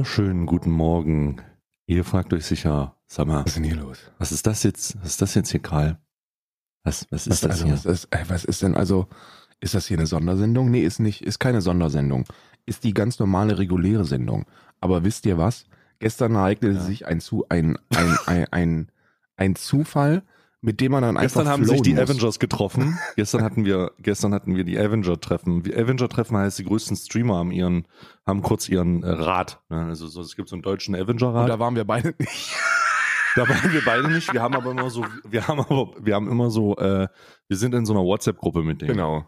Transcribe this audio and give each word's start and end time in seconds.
wunderschönen 0.00 0.46
guten 0.46 0.70
Morgen. 0.70 1.42
Ihr 1.86 2.04
fragt 2.04 2.32
euch 2.32 2.46
sicher, 2.46 2.96
sag 3.06 3.26
mal, 3.26 3.40
Was 3.40 3.48
ist 3.48 3.56
denn 3.56 3.64
hier 3.64 3.76
los? 3.76 3.98
was 4.16 4.32
ist 4.32 4.46
das 4.46 4.62
jetzt? 4.62 4.96
Was 5.02 5.10
ist 5.10 5.20
das 5.20 5.34
jetzt 5.34 5.50
hier, 5.50 5.60
Karl? 5.60 5.98
Was, 6.84 7.06
was 7.10 7.26
ist 7.26 7.32
Was, 7.32 7.40
das 7.42 7.50
also, 7.50 7.64
hier? 7.66 7.74
was, 7.74 7.84
ist, 7.84 8.08
ey, 8.10 8.24
was 8.28 8.46
ist 8.46 8.62
denn 8.62 8.76
also, 8.76 9.08
ist 9.60 9.74
das 9.74 9.86
hier 9.88 9.98
eine 9.98 10.06
Sondersendung? 10.06 10.70
Nee, 10.70 10.84
ist 10.84 11.00
nicht, 11.00 11.20
ist 11.20 11.38
keine 11.38 11.60
Sondersendung. 11.60 12.24
Ist 12.64 12.84
die 12.84 12.94
ganz 12.94 13.18
normale, 13.18 13.58
reguläre 13.58 14.06
Sendung. 14.06 14.46
Aber 14.80 15.04
wisst 15.04 15.26
ihr 15.26 15.36
was? 15.36 15.66
Gestern 15.98 16.34
ereignete 16.34 16.76
Ja. 16.76 16.80
sich 16.80 17.06
ein, 17.06 17.20
zu, 17.20 17.44
ein, 17.50 17.76
ein, 17.94 18.18
ein, 18.24 18.46
ein, 18.52 18.92
ein 19.36 19.54
Zufall, 19.54 20.22
mit 20.62 20.80
dem 20.80 20.92
man 20.92 21.02
dann 21.02 21.16
einfach 21.16 21.36
Gestern 21.40 21.48
haben 21.48 21.64
sich 21.64 21.80
die 21.82 21.94
muss. 21.94 22.02
Avengers 22.02 22.38
getroffen. 22.38 22.98
gestern 23.16 23.42
hatten 23.42 23.64
wir, 23.64 23.92
gestern 23.98 24.34
hatten 24.34 24.56
wir 24.56 24.64
die 24.64 24.78
Avenger-Treffen. 24.78 25.60
Avenger-Treffen 25.60 26.36
heißt, 26.36 26.58
die 26.58 26.64
größten 26.64 26.96
Streamer 26.96 27.36
haben 27.36 27.50
ihren, 27.50 27.86
haben 28.26 28.42
kurz 28.42 28.68
ihren 28.68 29.02
äh, 29.02 29.10
Rat. 29.10 29.60
Ne? 29.70 29.86
Also 29.86 30.06
so, 30.06 30.20
es 30.20 30.36
gibt 30.36 30.48
so 30.48 30.56
einen 30.56 30.62
deutschen 30.62 30.94
Und 30.94 31.00
Avenger-Rat. 31.00 31.48
da 31.48 31.58
waren 31.58 31.76
wir 31.76 31.84
beide 31.84 32.14
nicht. 32.18 32.54
Da 33.36 33.48
waren 33.48 33.72
wir 33.72 33.84
beide 33.84 34.10
nicht. 34.10 34.32
Wir 34.32 34.42
haben 34.42 34.56
aber 34.56 34.72
immer 34.72 34.90
so, 34.90 35.04
wir 35.28 35.46
haben 35.46 35.60
aber, 35.60 35.92
wir 36.00 36.16
haben 36.16 36.28
immer 36.28 36.50
so, 36.50 36.76
äh, 36.78 37.06
wir 37.46 37.56
sind 37.56 37.76
in 37.76 37.86
so 37.86 37.92
einer 37.92 38.02
WhatsApp-Gruppe 38.02 38.64
mit 38.64 38.80
denen. 38.82 38.94
Genau. 38.94 39.24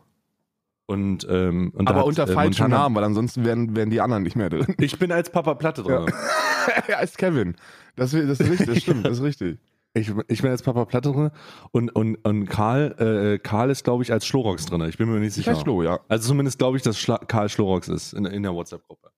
Und, 0.87 1.25
ähm, 1.31 1.71
und 1.73 1.89
Aber 1.89 2.01
hat, 2.01 2.07
unter 2.07 2.25
äh, 2.25 2.33
falschem 2.33 2.65
Montana- 2.65 2.83
Namen, 2.83 2.97
weil 2.97 3.05
ansonsten 3.05 3.45
wären, 3.45 3.77
wären 3.77 3.91
die 3.91 4.01
anderen 4.01 4.25
nicht 4.25 4.35
mehr 4.35 4.51
drin. 4.51 4.75
Ich 4.81 4.99
bin 4.99 5.12
als 5.12 5.31
Papa 5.31 5.55
Platte 5.55 5.85
drin. 5.85 6.07
er 6.89 7.01
ist 7.01 7.17
Kevin. 7.17 7.55
Das, 7.95 8.11
das 8.11 8.41
ist 8.41 8.41
richtig, 8.41 8.67
das 8.67 8.79
stimmt, 8.83 9.07
das 9.07 9.19
ist 9.19 9.23
richtig. 9.23 9.61
Ich, 9.95 10.11
ich 10.29 10.41
bin 10.41 10.51
als 10.51 10.63
Papa 10.63 10.87
Platte 10.87 11.13
drin 11.13 11.31
und, 11.71 11.91
und, 11.91 12.17
und 12.25 12.47
Karl, 12.47 12.93
äh, 12.98 13.39
Karl 13.39 13.71
ist, 13.71 13.85
glaube 13.85 14.03
ich, 14.03 14.12
als 14.12 14.27
Schlorox 14.27 14.65
drin. 14.67 14.81
Ich 14.89 14.97
bin 14.97 15.11
mir 15.11 15.21
nicht 15.21 15.34
sicher. 15.34 15.55
Schlo, 15.55 15.83
ja. 15.83 16.01
Also 16.09 16.29
zumindest 16.29 16.59
glaube 16.59 16.79
ich, 16.79 16.83
dass 16.83 16.99
Schla 16.99 17.19
Karl 17.19 17.51
Schlorox 17.51 17.89
ist 17.89 18.15
in, 18.15 18.25
in 18.25 18.43
der 18.43 18.55
WhatsApp-Gruppe. 18.55 19.11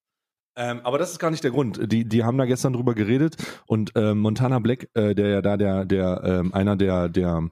Ähm, 0.56 0.80
aber 0.84 0.98
das 0.98 1.12
ist 1.12 1.18
gar 1.18 1.30
nicht 1.30 1.44
der 1.44 1.50
Grund. 1.52 1.92
Die, 1.92 2.08
die 2.08 2.24
haben 2.24 2.38
da 2.38 2.44
gestern 2.44 2.72
drüber 2.72 2.94
geredet 2.94 3.36
und 3.66 3.92
ähm, 3.94 4.18
Montana 4.18 4.58
Black, 4.58 4.88
äh, 4.94 5.14
der 5.14 5.28
ja 5.28 5.42
da 5.42 5.56
der, 5.56 5.84
der 5.84 6.22
ähm, 6.24 6.54
einer 6.54 6.76
der, 6.76 7.08
der 7.08 7.50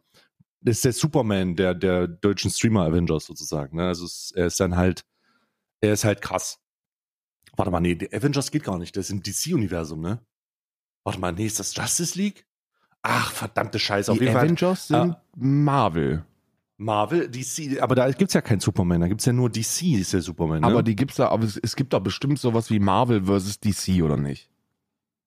ist 0.64 0.84
der 0.84 0.92
Superman 0.92 1.56
der, 1.56 1.74
der 1.74 2.06
deutschen 2.06 2.50
Streamer 2.50 2.82
Avengers 2.82 3.26
sozusagen. 3.26 3.76
Ne? 3.76 3.86
Also 3.86 4.04
es, 4.04 4.32
er 4.34 4.46
ist 4.46 4.60
dann 4.60 4.76
halt, 4.76 5.04
er 5.80 5.92
ist 5.92 6.04
halt 6.04 6.22
krass. 6.22 6.60
Warte 7.56 7.70
mal, 7.70 7.80
nee, 7.80 7.94
die 7.94 8.12
Avengers 8.12 8.50
geht 8.50 8.64
gar 8.64 8.78
nicht. 8.78 8.96
Das 8.96 9.06
ist 9.06 9.10
im 9.10 9.22
DC-Universum, 9.22 10.00
ne? 10.00 10.24
Warte 11.04 11.18
mal, 11.18 11.32
nee, 11.32 11.46
ist 11.46 11.58
das 11.58 11.74
Justice 11.74 12.16
League? 12.16 12.46
Ach, 13.02 13.32
verdammte 13.32 13.78
Scheiße. 13.78 14.10
Auf 14.12 14.18
Die 14.18 14.24
jeden 14.24 14.34
Fall. 14.36 14.44
Avengers 14.46 14.88
sind 14.88 14.96
Ah. 14.96 15.22
Marvel. 15.36 16.24
Marvel, 16.78 17.28
DC, 17.28 17.80
aber 17.80 17.94
da 17.94 18.10
gibt's 18.10 18.34
ja 18.34 18.40
keinen 18.40 18.58
Superman, 18.60 19.00
da 19.02 19.08
gibt's 19.08 19.24
ja 19.24 19.32
nur 19.32 19.48
DC, 19.50 19.82
ist 20.00 20.14
der 20.14 20.20
Superman. 20.22 20.62
Ne? 20.62 20.66
Aber 20.66 20.82
die 20.82 20.96
gibt's 20.96 21.16
da, 21.16 21.28
aber 21.28 21.44
es, 21.44 21.56
es 21.56 21.76
gibt 21.76 21.92
da 21.92 22.00
bestimmt 22.00 22.40
sowas 22.40 22.70
wie 22.70 22.80
Marvel 22.80 23.24
versus 23.24 23.60
DC, 23.60 24.02
oder 24.02 24.16
nicht? 24.16 24.48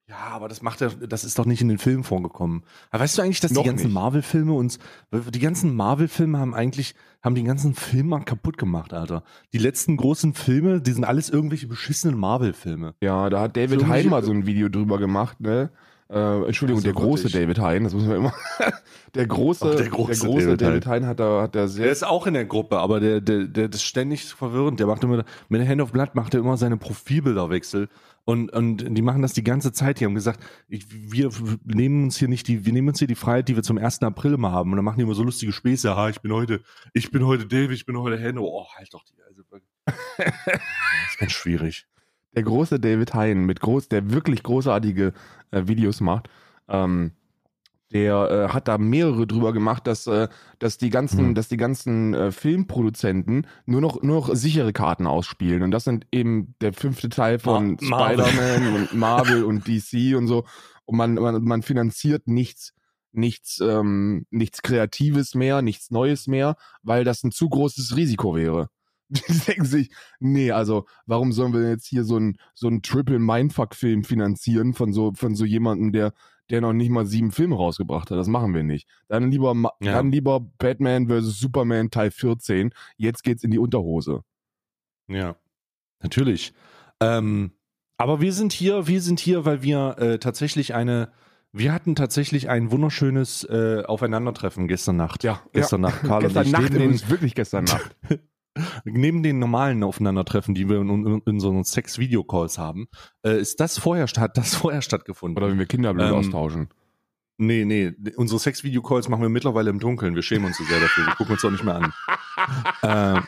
Ja, 0.08 0.18
aber 0.34 0.50
das 0.50 0.62
macht 0.62 0.82
er, 0.82 0.90
das 0.92 1.24
ist 1.24 1.40
doch 1.40 1.46
nicht 1.46 1.62
in 1.62 1.68
den 1.70 1.78
Filmen 1.80 2.04
vorgekommen. 2.04 2.64
Aber 2.92 3.04
weißt 3.04 3.18
du 3.18 3.22
eigentlich, 3.24 3.40
dass 3.40 3.52
Noch 3.52 3.64
die 3.64 3.70
ganzen. 3.70 3.92
Marvel-Filme 3.92 4.54
uns, 4.54 4.78
die 5.12 5.40
ganzen 5.40 5.74
Marvel-Filme 5.76 6.38
haben 6.38 6.54
eigentlich, 6.54 6.94
haben 7.24 7.34
den 7.36 7.46
ganzen 7.46 7.74
Filmmarkt 7.74 8.28
kaputt 8.28 8.58
gemacht, 8.58 8.94
Alter. 8.94 9.24
Die 9.52 9.58
letzten 9.58 9.98
großen 9.98 10.34
Filme, 10.36 10.80
die 10.82 10.92
sind 10.92 11.06
alles 11.06 11.30
irgendwelche 11.30 11.68
beschissenen 11.68 12.20
Marvel-Filme. 12.20 12.94
Ja, 13.02 13.30
da 13.32 13.40
hat 13.42 13.58
David 13.58 13.80
So 13.80 13.88
Hein 13.88 14.10
mal 14.10 14.24
so 14.24 14.32
ein 14.32 14.46
Video 14.46 14.70
drüber 14.70 15.00
gemacht, 15.00 15.40
ne? 15.40 15.72
Äh, 16.08 16.46
Entschuldigung, 16.46 16.78
Also 16.78 16.84
der 16.84 16.94
große 16.94 17.24
wirklich. 17.24 17.42
David 17.42 17.60
Hein, 17.60 17.84
das 17.84 17.94
muss 17.94 18.04
man 18.06 18.18
immer. 18.18 18.34
der 19.16 19.26
große, 19.26 19.72
Ach, 19.72 19.76
der 19.76 19.88
große 19.90 20.28
David, 20.28 20.62
David 20.62 20.86
Hein 20.86 21.06
hat 21.08 21.20
da, 21.20 21.42
hat 21.42 21.56
da 21.56 21.60
Der 21.62 21.68
sehr. 21.68 21.92
ist 21.92 22.06
auch 22.06 22.28
in 22.28 22.36
der 22.36 22.46
Gruppe, 22.46 22.78
aber 22.78 23.00
der, 23.00 23.22
der, 23.22 23.46
der 23.46 23.70
ist 23.72 23.84
ständig 23.84 24.26
verwirrend. 24.26 24.80
Der 24.80 24.86
macht 24.88 25.04
immer, 25.04 25.26
mit 25.50 25.62
der 25.62 25.68
Hand 25.68 25.82
of 25.82 25.92
Blood 25.92 26.14
macht 26.14 26.34
er 26.36 26.42
immer 26.42 26.58
seine 26.58 26.78
Profilbilderwechsel. 26.78 27.90
Und, 28.24 28.52
und 28.54 28.78
die 28.96 29.02
machen 29.02 29.22
das 29.22 29.34
die 29.34 29.44
ganze 29.44 29.72
Zeit. 29.72 30.00
Die 30.00 30.06
haben 30.06 30.16
gesagt, 30.16 30.40
ich, 30.68 30.86
wir 30.90 31.30
nehmen 31.64 32.06
uns 32.06 32.18
hier 32.18 32.28
nicht 32.28 32.48
die, 32.48 32.66
wir 32.66 32.74
nehmen 32.74 32.88
uns 32.90 33.00
hier 33.00 33.08
die 33.08 33.16
Freiheit, 33.16 33.48
die 33.48 33.56
wir 33.56 33.64
zum 33.64 33.78
1. 33.78 34.02
April 34.04 34.34
immer 34.34 34.52
haben. 34.52 34.72
Und 34.72 34.78
dann 34.78 34.86
machen 34.86 34.98
die 34.98 35.04
immer 35.04 35.14
so 35.16 35.24
lustige 35.24 35.52
Späße. 35.54 35.96
Ha, 35.96 36.10
ich 36.10 36.22
bin 36.22 36.32
heute, 36.34 36.62
ich 36.94 37.12
bin 37.12 37.26
heute 37.26 37.46
David, 37.46 37.72
ich 37.72 37.86
bin 37.86 37.98
heute 37.98 38.20
Henne. 38.20 38.42
Oh, 38.42 38.66
halt 38.76 38.94
doch 38.94 39.04
die. 39.04 39.16
Also, 39.28 39.42
das 39.52 39.96
ist 41.12 41.20
ganz 41.20 41.32
schwierig. 41.32 41.88
Der 42.36 42.44
große 42.44 42.80
David 42.80 43.14
Hein 43.14 43.46
mit 43.46 43.60
groß, 43.62 43.88
der 43.90 44.12
wirklich 44.12 44.44
großartige 44.44 45.14
äh, 45.52 45.64
Videos 45.68 46.02
macht. 46.02 46.30
Ähm, 46.68 47.12
der 47.94 48.48
äh, 48.50 48.54
hat 48.54 48.68
da 48.68 48.78
mehrere 48.78 49.28
drüber 49.28 49.54
gemacht, 49.54 49.86
dass, 49.88 50.08
äh, 50.08 50.28
dass 50.60 50.78
die 50.78 50.90
ganzen, 50.90 51.30
Mhm. 51.30 51.36
dass 51.36 51.48
die 51.48 51.56
ganzen 51.58 52.14
äh, 52.14 52.32
Filmproduzenten 52.32 53.48
nur 53.66 53.80
noch, 53.80 54.02
nur 54.02 54.18
noch 54.18 54.36
sichere 54.36 54.74
Karten 54.74 55.06
ausspielen. 55.08 55.62
Und 55.62 55.72
das 55.72 55.84
sind 55.84 56.06
eben 56.12 56.56
der 56.62 56.74
fünfte 56.74 57.10
Teil 57.10 57.40
von 57.40 57.78
Ma- 57.82 57.98
Marvel. 58.00 58.26
Spider-Man 58.26 58.76
und 58.76 58.94
Marvel 58.96 59.44
und 59.44 59.68
DC 59.68 60.16
und 60.18 60.28
so. 60.28 60.46
Und 60.86 60.98
man, 60.98 61.14
man, 61.14 61.44
man 61.44 61.62
finanziert 61.62 62.28
nichts, 62.28 62.74
nichts, 63.12 63.60
ähm, 63.62 64.26
nichts 64.30 64.62
Kreatives 64.62 65.36
mehr, 65.36 65.62
nichts 65.62 65.90
Neues 65.92 66.28
mehr, 66.28 66.58
weil 66.82 67.04
das 67.04 67.24
ein 67.24 67.32
zu 67.32 67.48
großes 67.50 67.96
Risiko 67.96 68.36
wäre. 68.36 68.68
Die 69.10 69.40
denken 69.48 69.66
sich, 69.66 69.92
nee, 70.20 70.52
also 70.52 70.86
warum 71.06 71.32
sollen 71.32 71.54
wir 71.54 71.70
jetzt 71.70 71.86
hier 71.86 72.04
so 72.04 72.16
einen 72.16 72.38
so 72.54 72.68
einen 72.68 72.82
Triple 72.82 73.20
Mindfuck-Film 73.20 74.04
finanzieren 74.04 74.74
von 74.74 74.94
so 74.94 75.14
von 75.14 75.36
so 75.36 75.46
jemandem, 75.46 75.92
der 75.92 76.14
der 76.52 76.62
noch 76.62 76.74
nicht 76.74 76.90
mal 76.92 77.06
sieben 77.06 77.32
Filme 77.32 77.56
rausgebracht 77.56 78.12
hat? 78.12 78.18
Das 78.18 78.28
machen 78.28 78.54
wir 78.54 78.64
nicht. 78.64 78.88
Dann 79.08 79.32
lieber 79.32 79.54
Ja. 79.80 79.94
dann 79.94 80.12
lieber 80.12 80.40
Batman 80.58 81.08
vs 81.08 81.40
Superman 81.40 81.90
Teil 81.92 82.12
14. 82.12 82.72
Jetzt 82.98 83.24
geht's 83.24 83.44
in 83.44 83.52
die 83.52 83.60
Unterhose. 83.60 84.22
Ja, 85.08 85.36
natürlich. 86.02 86.54
Ähm, 87.00 87.52
aber 87.98 88.22
wir 88.22 88.34
sind 88.34 88.54
hier, 88.54 88.88
wir 88.88 89.02
sind 89.02 89.20
hier, 89.20 89.46
weil 89.46 89.62
wir 89.64 89.98
äh, 90.00 90.20
tatsächlich 90.20 90.74
eine, 90.74 91.12
wir 91.52 91.72
hatten 91.74 91.96
tatsächlich 91.96 92.50
ein 92.50 92.72
wunderschönes 92.72 93.44
äh, 93.46 93.84
Aufeinandertreffen 93.86 94.68
gestern 94.68 94.98
Nacht. 94.98 95.24
Ja, 95.24 95.42
gestern 95.54 95.82
Nacht, 95.82 96.02
Karl 96.04 96.22
gestern 96.24 96.52
Nacht 96.52 96.70
übrigens, 96.74 97.10
wirklich 97.10 97.36
gestern 97.36 97.66
Nacht. 97.66 97.96
neben 98.86 99.24
den 99.24 99.40
normalen 99.40 99.84
Aufeinandertreffen, 99.84 100.56
die 100.56 100.70
wir 100.70 100.80
in, 100.82 100.90
in, 100.90 101.22
in 101.26 101.40
so 101.40 101.64
Sex-Video-Calls 101.64 102.58
haben, 102.58 102.88
äh, 103.26 103.40
ist 103.40 103.60
das 103.60 103.78
vorher, 103.78 104.06
hat 104.06 104.38
das 104.38 104.56
vorher 104.56 104.82
stattgefunden. 104.82 105.38
Oder 105.38 105.52
wenn 105.52 105.60
wir 105.60 105.66
Kinderblöcke 105.66 106.10
Ähm, 106.10 106.16
austauschen. 106.16 106.70
Nee, 107.38 107.66
nee, 107.66 107.94
unsere 108.16 108.40
Sex-Video-Calls 108.40 109.10
machen 109.10 109.22
wir 109.22 109.30
mittlerweile 109.30 109.70
im 109.70 109.80
Dunkeln. 109.80 110.16
Wir 110.16 110.24
schämen 110.24 110.46
uns 110.46 110.58
so 110.58 110.64
sehr 110.64 110.80
dafür. 110.80 111.06
Wir 111.06 111.16
gucken 111.16 111.34
uns 111.34 111.42
doch 111.42 111.52
nicht 111.52 111.66
mehr 111.66 111.76
an. 111.76 111.94
ähm, 112.84 113.28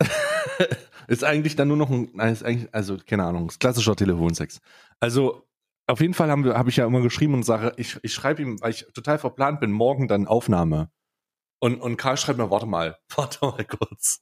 ist 1.06 1.22
eigentlich 1.22 1.54
dann 1.54 1.68
nur 1.68 1.76
noch 1.76 1.90
ein, 1.90 2.68
also 2.72 2.96
keine 3.06 3.24
Ahnung, 3.24 3.48
ist 3.48 3.60
klassischer 3.60 3.94
Telefonsex. 3.94 4.60
Also 4.98 5.46
auf 5.86 6.00
jeden 6.00 6.14
Fall 6.14 6.30
habe 6.30 6.70
ich 6.70 6.76
ja 6.76 6.86
immer 6.86 7.02
geschrieben 7.02 7.34
und 7.34 7.44
sage, 7.44 7.72
ich, 7.76 7.98
ich 8.02 8.14
schreibe 8.14 8.42
ihm, 8.42 8.60
weil 8.60 8.70
ich 8.70 8.86
total 8.94 9.18
verplant 9.18 9.60
bin, 9.60 9.70
morgen 9.70 10.08
dann 10.08 10.26
Aufnahme. 10.26 10.90
Und, 11.60 11.80
und 11.80 11.96
Karl 11.96 12.16
schreibt 12.16 12.38
mir, 12.38 12.50
warte 12.50 12.66
mal, 12.66 12.98
warte 13.14 13.44
mal 13.44 13.64
kurz. 13.64 14.20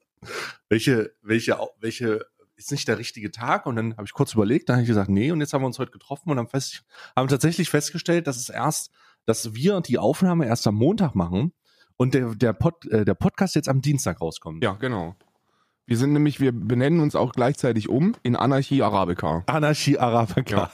Welche, 0.68 1.12
welche, 1.22 1.58
welche, 1.80 2.20
ist 2.56 2.70
nicht 2.70 2.86
der 2.88 2.98
richtige 2.98 3.30
Tag? 3.30 3.66
Und 3.66 3.76
dann 3.76 3.96
habe 3.96 4.04
ich 4.04 4.12
kurz 4.12 4.34
überlegt, 4.34 4.68
dann 4.68 4.76
habe 4.76 4.82
ich 4.82 4.88
gesagt, 4.88 5.10
nee, 5.10 5.32
und 5.32 5.40
jetzt 5.40 5.52
haben 5.52 5.62
wir 5.62 5.66
uns 5.66 5.78
heute 5.78 5.90
getroffen 5.90 6.30
und 6.30 6.38
haben, 6.38 6.48
fest, 6.48 6.84
haben 7.16 7.28
tatsächlich 7.28 7.70
festgestellt, 7.70 8.26
dass 8.26 8.36
es 8.36 8.48
erst, 8.48 8.90
dass 9.24 9.54
wir 9.54 9.80
die 9.80 9.98
Aufnahme 9.98 10.46
erst 10.46 10.66
am 10.66 10.74
Montag 10.74 11.14
machen 11.14 11.52
und 11.96 12.14
der, 12.14 12.34
der, 12.34 12.52
Pod, 12.52 12.84
äh, 12.86 13.04
der 13.04 13.14
Podcast 13.14 13.54
jetzt 13.54 13.68
am 13.68 13.80
Dienstag 13.80 14.20
rauskommt. 14.20 14.62
Ja, 14.62 14.72
genau. 14.74 15.16
Wir 15.84 15.96
sind 15.96 16.12
nämlich, 16.12 16.40
wir 16.40 16.52
benennen 16.52 17.00
uns 17.00 17.16
auch 17.16 17.32
gleichzeitig 17.32 17.88
um 17.88 18.14
in 18.22 18.36
Anarchie 18.36 18.82
Arabica. 18.82 19.42
Anarchie 19.46 19.98
Arabica. 19.98 20.70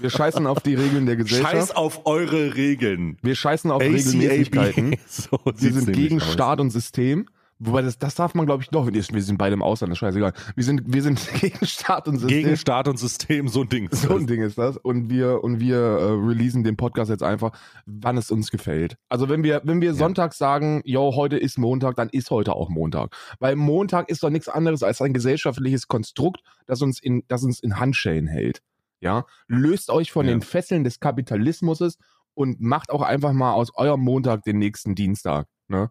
Wir 0.00 0.08
scheißen 0.08 0.46
auf 0.46 0.60
die 0.60 0.74
Regeln 0.74 1.04
der 1.04 1.16
Gesellschaft. 1.16 1.52
Scheiß 1.52 1.76
auf 1.76 2.06
eure 2.06 2.54
Regeln. 2.56 3.18
Wir 3.22 3.34
scheißen 3.34 3.70
auf 3.70 3.82
ACAB. 3.82 3.94
Regelmäßigkeiten. 3.94 4.96
So 5.06 5.38
Wir 5.44 5.72
sind 5.72 5.92
gegen. 5.92 6.20
Staat 6.20 6.60
und 6.60 6.70
System. 6.70 7.28
Wobei, 7.58 7.80
das, 7.80 7.98
das 7.98 8.14
darf 8.14 8.34
man, 8.34 8.44
glaube 8.44 8.62
ich, 8.62 8.68
doch. 8.68 8.86
Wir 8.92 9.02
sind 9.22 9.38
beide 9.38 9.54
im 9.54 9.62
Ausland, 9.62 9.90
das 9.90 9.96
ist 9.96 10.00
scheißegal. 10.00 10.34
Wir 10.54 10.64
sind, 10.64 10.82
wir 10.86 11.02
sind 11.02 11.26
gegen 11.40 11.64
Staat 11.64 12.06
und 12.06 12.18
System. 12.18 12.42
Gegen 12.44 12.56
Staat 12.56 12.86
und 12.86 12.98
System, 12.98 13.48
so 13.48 13.62
ein 13.62 13.68
Ding. 13.70 13.88
so 13.90 14.14
ein 14.14 14.26
Ding 14.26 14.42
ist 14.42 14.58
das. 14.58 14.76
Und 14.76 15.08
wir, 15.08 15.42
und 15.42 15.58
wir 15.58 15.76
äh, 15.78 16.04
releasen 16.12 16.64
den 16.64 16.76
Podcast 16.76 17.10
jetzt 17.10 17.22
einfach, 17.22 17.52
wann 17.86 18.18
es 18.18 18.30
uns 18.30 18.50
gefällt. 18.50 18.98
Also 19.08 19.30
wenn 19.30 19.42
wir, 19.42 19.62
wenn 19.64 19.80
wir 19.80 19.94
Sonntag 19.94 20.34
sagen, 20.34 20.82
yo, 20.84 21.14
heute 21.16 21.38
ist 21.38 21.56
Montag, 21.58 21.96
dann 21.96 22.10
ist 22.10 22.30
heute 22.30 22.54
auch 22.54 22.68
Montag. 22.68 23.16
Weil 23.38 23.56
Montag 23.56 24.10
ist 24.10 24.22
doch 24.22 24.30
nichts 24.30 24.48
anderes 24.48 24.82
als 24.82 25.00
ein 25.00 25.14
gesellschaftliches 25.14 25.88
Konstrukt, 25.88 26.42
das 26.66 26.82
uns 26.82 27.00
in, 27.00 27.22
das 27.28 27.42
uns 27.42 27.60
in 27.60 27.80
Handschellen 27.80 28.26
hält. 28.26 28.60
Ja. 29.00 29.24
Löst 29.48 29.88
euch 29.88 30.12
von 30.12 30.26
Ja. 30.26 30.32
den 30.32 30.42
Fesseln 30.42 30.84
des 30.84 31.00
Kapitalismus 31.00 31.96
und 32.34 32.60
macht 32.60 32.90
auch 32.90 33.02
einfach 33.02 33.32
mal 33.32 33.54
aus 33.54 33.74
eurem 33.74 34.00
Montag 34.02 34.42
den 34.42 34.58
nächsten 34.58 34.94
Dienstag. 34.94 35.46
Ne? 35.68 35.90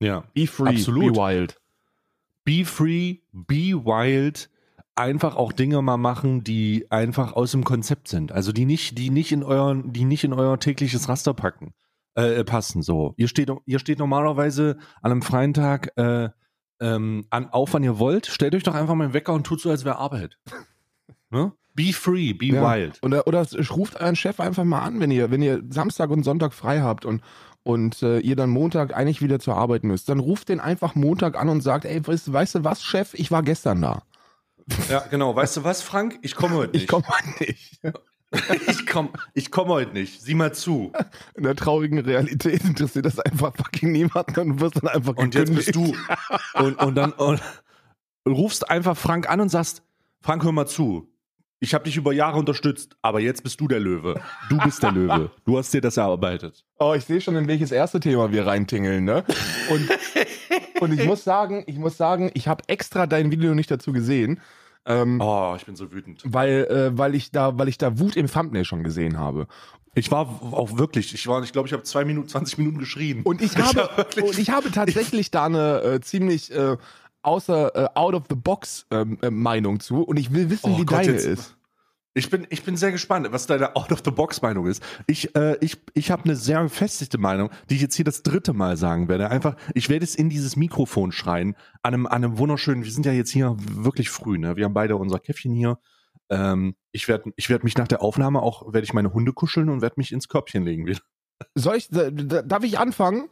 Ja. 0.00 0.24
Be 0.34 0.46
free, 0.46 0.70
Absolut. 0.70 1.14
be 1.14 1.20
wild. 1.20 1.60
Be 2.44 2.64
free, 2.64 3.18
be 3.32 3.74
wild. 3.84 4.50
Einfach 4.94 5.36
auch 5.36 5.52
Dinge 5.52 5.82
mal 5.82 5.98
machen, 5.98 6.42
die 6.42 6.86
einfach 6.90 7.34
aus 7.34 7.50
dem 7.50 7.64
Konzept 7.64 8.08
sind. 8.08 8.32
Also 8.32 8.52
die 8.52 8.64
nicht, 8.64 8.96
die 8.96 9.10
nicht 9.10 9.30
in 9.32 9.42
euren, 9.42 9.92
die 9.92 10.04
nicht 10.04 10.24
in 10.24 10.32
euer 10.32 10.58
tägliches 10.58 11.08
Raster 11.08 11.34
packen, 11.34 11.74
äh, 12.14 12.42
passen. 12.44 12.80
So. 12.82 13.12
Ihr 13.18 13.28
steht, 13.28 13.50
ihr 13.66 13.78
steht 13.78 13.98
normalerweise 13.98 14.78
an 15.02 15.12
einem 15.12 15.22
freien 15.22 15.52
Tag 15.52 15.92
äh, 15.96 16.30
ähm, 16.80 17.26
an, 17.30 17.48
auf, 17.50 17.74
wann 17.74 17.84
ihr 17.84 17.98
wollt. 17.98 18.26
Stellt 18.26 18.54
euch 18.54 18.62
doch 18.62 18.74
einfach 18.74 18.94
mal 18.94 19.04
einen 19.04 19.12
Wecker 19.14 19.34
und 19.34 19.44
tut 19.46 19.60
so, 19.60 19.68
als 19.70 19.84
wäre 19.84 19.96
Arbeit. 19.98 20.38
ne? 21.30 21.52
Be 21.74 21.92
free, 21.92 22.32
be 22.32 22.46
Ja. 22.46 22.62
wild. 22.62 22.98
Oder, 23.02 23.26
oder 23.26 23.46
ruft 23.70 24.00
euren 24.00 24.16
Chef 24.16 24.40
einfach 24.40 24.64
mal 24.64 24.80
an, 24.80 24.98
wenn 25.00 25.10
ihr, 25.10 25.30
wenn 25.30 25.42
ihr 25.42 25.62
Samstag 25.68 26.08
und 26.08 26.22
Sonntag 26.22 26.54
frei 26.54 26.80
habt 26.80 27.04
und, 27.04 27.22
und 27.66 28.00
äh, 28.04 28.20
ihr 28.20 28.36
dann 28.36 28.50
Montag 28.50 28.96
eigentlich 28.96 29.20
wieder 29.20 29.40
zur 29.40 29.56
Arbeit 29.56 29.82
müsst. 29.82 30.08
Dann 30.08 30.20
ruft 30.20 30.50
den 30.50 30.60
einfach 30.60 30.94
Montag 30.94 31.36
an 31.36 31.48
und 31.48 31.62
sagt, 31.62 31.84
ey, 31.84 32.06
weißt, 32.06 32.32
weißt 32.32 32.54
du 32.54 32.64
was, 32.64 32.84
Chef, 32.84 33.12
ich 33.14 33.32
war 33.32 33.42
gestern 33.42 33.82
da. 33.82 34.04
Ja, 34.88 35.00
genau. 35.10 35.34
Weißt 35.34 35.56
du 35.56 35.64
was, 35.64 35.82
Frank? 35.82 36.16
Ich 36.22 36.36
komme 36.36 36.54
heute 36.54 36.72
nicht. 36.72 36.82
Ich 36.84 36.88
komme 36.88 37.04
nicht. 37.40 37.80
ich 38.68 38.86
komm, 38.86 39.10
ich 39.34 39.50
komm 39.50 39.66
heute 39.68 39.92
nicht. 39.94 40.22
Sieh 40.22 40.34
mal 40.34 40.54
zu. 40.54 40.92
In 41.34 41.42
der 41.42 41.56
traurigen 41.56 41.98
Realität 41.98 42.62
interessiert 42.62 43.04
das 43.04 43.18
einfach 43.18 43.52
fucking 43.56 43.90
niemanden 43.90 44.38
und 44.38 44.48
du 44.50 44.60
wirst 44.60 44.76
dann 44.76 44.88
einfach 44.88 45.16
Und 45.16 45.34
jetzt 45.34 45.52
bist 45.52 45.74
du. 45.74 45.92
Und, 46.54 46.80
und 46.80 46.94
dann 46.94 47.10
und, 47.14 47.40
rufst 48.28 48.70
einfach 48.70 48.96
Frank 48.96 49.28
an 49.28 49.40
und 49.40 49.48
sagst, 49.48 49.82
Frank, 50.20 50.44
hör 50.44 50.52
mal 50.52 50.66
zu. 50.66 51.12
Ich 51.58 51.72
habe 51.72 51.84
dich 51.84 51.96
über 51.96 52.12
Jahre 52.12 52.38
unterstützt, 52.38 52.96
aber 53.00 53.18
jetzt 53.20 53.42
bist 53.42 53.58
du 53.60 53.66
der 53.68 53.80
Löwe. 53.80 54.20
Du 54.50 54.58
bist 54.58 54.82
der 54.82 54.92
Löwe. 54.92 55.30
Du 55.46 55.56
hast 55.56 55.72
dir 55.72 55.80
das 55.80 55.96
erarbeitet. 55.96 56.64
Oh, 56.78 56.92
ich 56.94 57.04
sehe 57.04 57.20
schon, 57.22 57.34
in 57.36 57.48
welches 57.48 57.72
erste 57.72 57.98
Thema 57.98 58.30
wir 58.30 58.46
reintingeln, 58.46 59.04
ne? 59.04 59.24
Und, 59.70 59.88
und 60.82 60.92
ich 60.98 61.06
muss 61.06 61.24
sagen, 61.24 61.64
ich 61.66 61.78
muss 61.78 61.96
sagen, 61.96 62.30
ich 62.34 62.46
habe 62.46 62.62
extra 62.66 63.06
dein 63.06 63.30
Video 63.30 63.54
nicht 63.54 63.70
dazu 63.70 63.92
gesehen, 63.92 64.40
ähm, 64.84 65.18
Oh, 65.20 65.54
ich 65.56 65.64
bin 65.66 65.74
so 65.76 65.90
wütend. 65.92 66.22
weil, 66.26 66.64
äh, 66.66 66.96
weil 66.98 67.14
ich 67.14 67.30
da, 67.32 67.58
weil 67.58 67.68
ich 67.68 67.78
da 67.78 67.98
Wut 67.98 68.16
im 68.16 68.30
Thumbnail 68.30 68.64
schon 68.64 68.84
gesehen 68.84 69.18
habe. 69.18 69.46
Ich 69.94 70.10
war 70.10 70.28
auch 70.52 70.76
wirklich, 70.76 71.14
ich 71.14 71.26
war, 71.26 71.42
ich 71.42 71.52
glaube, 71.52 71.66
ich 71.68 71.72
habe 71.72 71.82
zwei 71.84 72.04
Minuten, 72.04 72.28
20 72.28 72.58
Minuten 72.58 72.78
geschrien. 72.78 73.22
Und 73.22 73.40
ich 73.40 73.56
habe, 73.56 73.80
hab 73.96 73.96
wirklich- 73.96 74.24
und 74.24 74.38
ich 74.38 74.50
habe 74.50 74.70
tatsächlich 74.70 75.30
da 75.30 75.46
eine 75.46 75.80
äh, 75.80 76.00
ziemlich 76.02 76.52
äh, 76.54 76.76
außer 77.26 77.74
äh, 77.74 77.88
out 77.94 78.14
of 78.14 78.24
the 78.30 78.36
box 78.36 78.86
ähm, 78.90 79.18
äh, 79.22 79.30
Meinung 79.30 79.80
zu 79.80 80.02
und 80.02 80.16
ich 80.18 80.32
will 80.32 80.48
wissen, 80.50 80.72
Oh 80.74 80.78
wie 80.78 80.84
Gott, 80.84 80.98
deine 81.00 81.12
jetzt- 81.12 81.26
ist. 81.26 81.52
Ich 82.18 82.30
bin, 82.30 82.46
ich 82.48 82.62
bin 82.62 82.78
sehr 82.78 82.92
gespannt, 82.92 83.28
was 83.30 83.46
deine 83.46 83.76
Out-of-the-Box-Meinung 83.76 84.66
ist. 84.68 84.82
Ich, 85.06 85.36
äh, 85.36 85.58
ich, 85.60 85.76
ich 85.92 86.10
habe 86.10 86.24
eine 86.24 86.34
sehr 86.34 86.62
gefestigte 86.62 87.18
Meinung, 87.18 87.50
die 87.68 87.74
ich 87.74 87.82
jetzt 87.82 87.94
hier 87.94 88.06
das 88.06 88.22
dritte 88.22 88.54
Mal 88.54 88.78
sagen 88.78 89.08
werde. 89.08 89.28
Einfach, 89.30 89.54
ich 89.74 89.90
werde 89.90 90.04
es 90.04 90.14
in 90.14 90.30
dieses 90.30 90.56
Mikrofon 90.56 91.12
schreien, 91.12 91.56
an 91.82 91.92
einem, 91.92 92.06
an 92.06 92.24
einem 92.24 92.38
wunderschönen, 92.38 92.84
wir 92.84 92.90
sind 92.90 93.04
ja 93.04 93.12
jetzt 93.12 93.32
hier 93.32 93.54
wirklich 93.58 94.08
früh, 94.08 94.38
ne? 94.38 94.56
Wir 94.56 94.64
haben 94.64 94.72
beide 94.72 94.96
unser 94.96 95.18
Käffchen 95.18 95.52
hier. 95.52 95.78
Ähm, 96.30 96.74
ich 96.90 97.06
werde 97.06 97.32
ich 97.36 97.50
werd 97.50 97.64
mich 97.64 97.76
nach 97.76 97.86
der 97.86 98.00
Aufnahme 98.00 98.40
auch, 98.40 98.72
werde 98.72 98.86
ich 98.86 98.94
meine 98.94 99.12
Hunde 99.12 99.34
kuscheln 99.34 99.68
und 99.68 99.82
werde 99.82 99.96
mich 99.98 100.10
ins 100.10 100.28
Körbchen 100.28 100.64
legen 100.64 100.86
wieder. 100.86 101.00
Soll 101.54 101.76
ich, 101.76 101.90
da, 101.90 102.10
darf 102.10 102.64
ich 102.64 102.78
anfangen? 102.78 103.28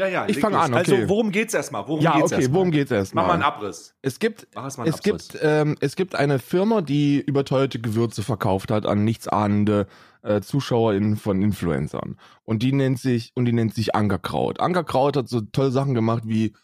Ja, 0.00 0.06
ja, 0.06 0.26
Ich 0.26 0.36
leg 0.36 0.40
fang 0.40 0.54
los. 0.54 0.62
an, 0.62 0.72
okay. 0.72 0.92
Also, 0.94 1.08
worum 1.10 1.30
geht's 1.30 1.52
erstmal? 1.52 1.86
Worum 1.86 2.00
ja, 2.00 2.12
geht's 2.12 2.32
okay, 2.32 2.36
erstmal? 2.36 2.54
worum 2.54 2.70
geht's 2.70 2.90
erstmal? 2.90 3.24
Mach 3.24 3.28
mal 3.28 3.34
einen 3.34 3.42
Abriss. 3.42 3.94
Es 4.00 4.18
gibt, 4.18 4.48
es 4.50 4.78
Abriss. 4.78 5.02
gibt, 5.02 5.38
ähm, 5.42 5.76
es 5.80 5.94
gibt 5.94 6.14
eine 6.14 6.38
Firma, 6.38 6.80
die 6.80 7.20
überteuerte 7.20 7.78
Gewürze 7.78 8.22
verkauft 8.22 8.70
hat 8.70 8.86
an 8.86 9.04
nichtsahnende 9.04 9.86
äh, 10.22 10.40
ZuschauerInnen 10.40 11.16
von 11.16 11.42
Influencern. 11.42 12.18
Und 12.44 12.62
die 12.62 12.72
nennt 12.72 12.98
sich, 12.98 13.32
und 13.34 13.44
die 13.44 13.52
nennt 13.52 13.74
sich 13.74 13.94
Ankerkraut. 13.94 14.58
Ankerkraut 14.60 15.18
hat 15.18 15.28
so 15.28 15.42
tolle 15.42 15.70
Sachen 15.70 15.92
gemacht 15.92 16.22
wie 16.24 16.54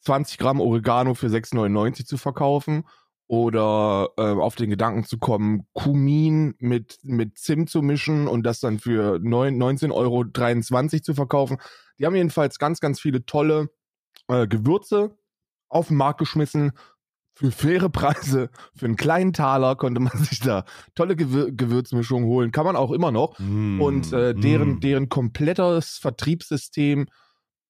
20 0.00 0.36
Gramm 0.36 0.60
Oregano 0.60 1.14
für 1.14 1.28
6,99 1.28 2.04
zu 2.04 2.18
verkaufen 2.18 2.84
oder 3.28 4.08
äh, 4.16 4.22
auf 4.22 4.56
den 4.56 4.70
Gedanken 4.70 5.04
zu 5.04 5.18
kommen, 5.18 5.66
Kumin 5.74 6.54
mit, 6.58 6.98
mit 7.02 7.38
Zimt 7.38 7.68
zu 7.68 7.82
mischen 7.82 8.26
und 8.26 8.42
das 8.42 8.60
dann 8.60 8.78
für 8.78 9.18
9 9.20 9.62
19,23 9.62 9.92
Euro 9.92 11.02
zu 11.02 11.14
verkaufen. 11.14 11.58
Die 11.98 12.06
haben 12.06 12.16
jedenfalls 12.16 12.58
ganz, 12.58 12.80
ganz 12.80 12.98
viele 13.00 13.26
tolle 13.26 13.68
äh, 14.28 14.46
Gewürze 14.46 15.16
auf 15.68 15.88
den 15.88 15.98
Markt 15.98 16.18
geschmissen. 16.18 16.72
Für 17.34 17.52
faire 17.52 17.88
Preise, 17.88 18.50
für 18.74 18.86
einen 18.86 18.96
kleinen 18.96 19.32
Taler 19.32 19.76
konnte 19.76 20.00
man 20.00 20.16
sich 20.24 20.40
da 20.40 20.64
tolle 20.94 21.14
Gewür 21.14 21.52
Gewürzmischungen 21.52 22.26
holen. 22.26 22.50
Kann 22.50 22.64
man 22.64 22.76
auch 22.76 22.90
immer 22.90 23.12
noch. 23.12 23.38
Mm, 23.38 23.80
Und 23.80 24.12
äh, 24.12 24.34
deren, 24.34 24.76
mm. 24.76 24.80
deren 24.80 25.08
komplettes 25.08 25.98
Vertriebssystem 25.98 27.06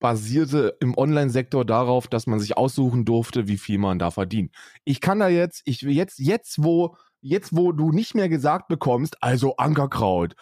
basierte 0.00 0.76
im 0.80 0.96
Online-Sektor 0.96 1.64
darauf, 1.64 2.08
dass 2.08 2.26
man 2.26 2.40
sich 2.40 2.56
aussuchen 2.56 3.04
durfte, 3.04 3.48
wie 3.48 3.58
viel 3.58 3.78
man 3.78 3.98
da 3.98 4.10
verdient. 4.10 4.52
Ich 4.84 5.00
kann 5.00 5.18
da 5.18 5.28
jetzt, 5.28 5.62
ich 5.64 5.82
jetzt, 5.82 6.18
jetzt, 6.18 6.62
wo, 6.62 6.96
jetzt, 7.20 7.56
wo 7.56 7.72
du 7.72 7.90
nicht 7.90 8.14
mehr 8.14 8.28
gesagt 8.28 8.68
bekommst, 8.68 9.22
also 9.22 9.56
Ankerkraut, 9.56 10.34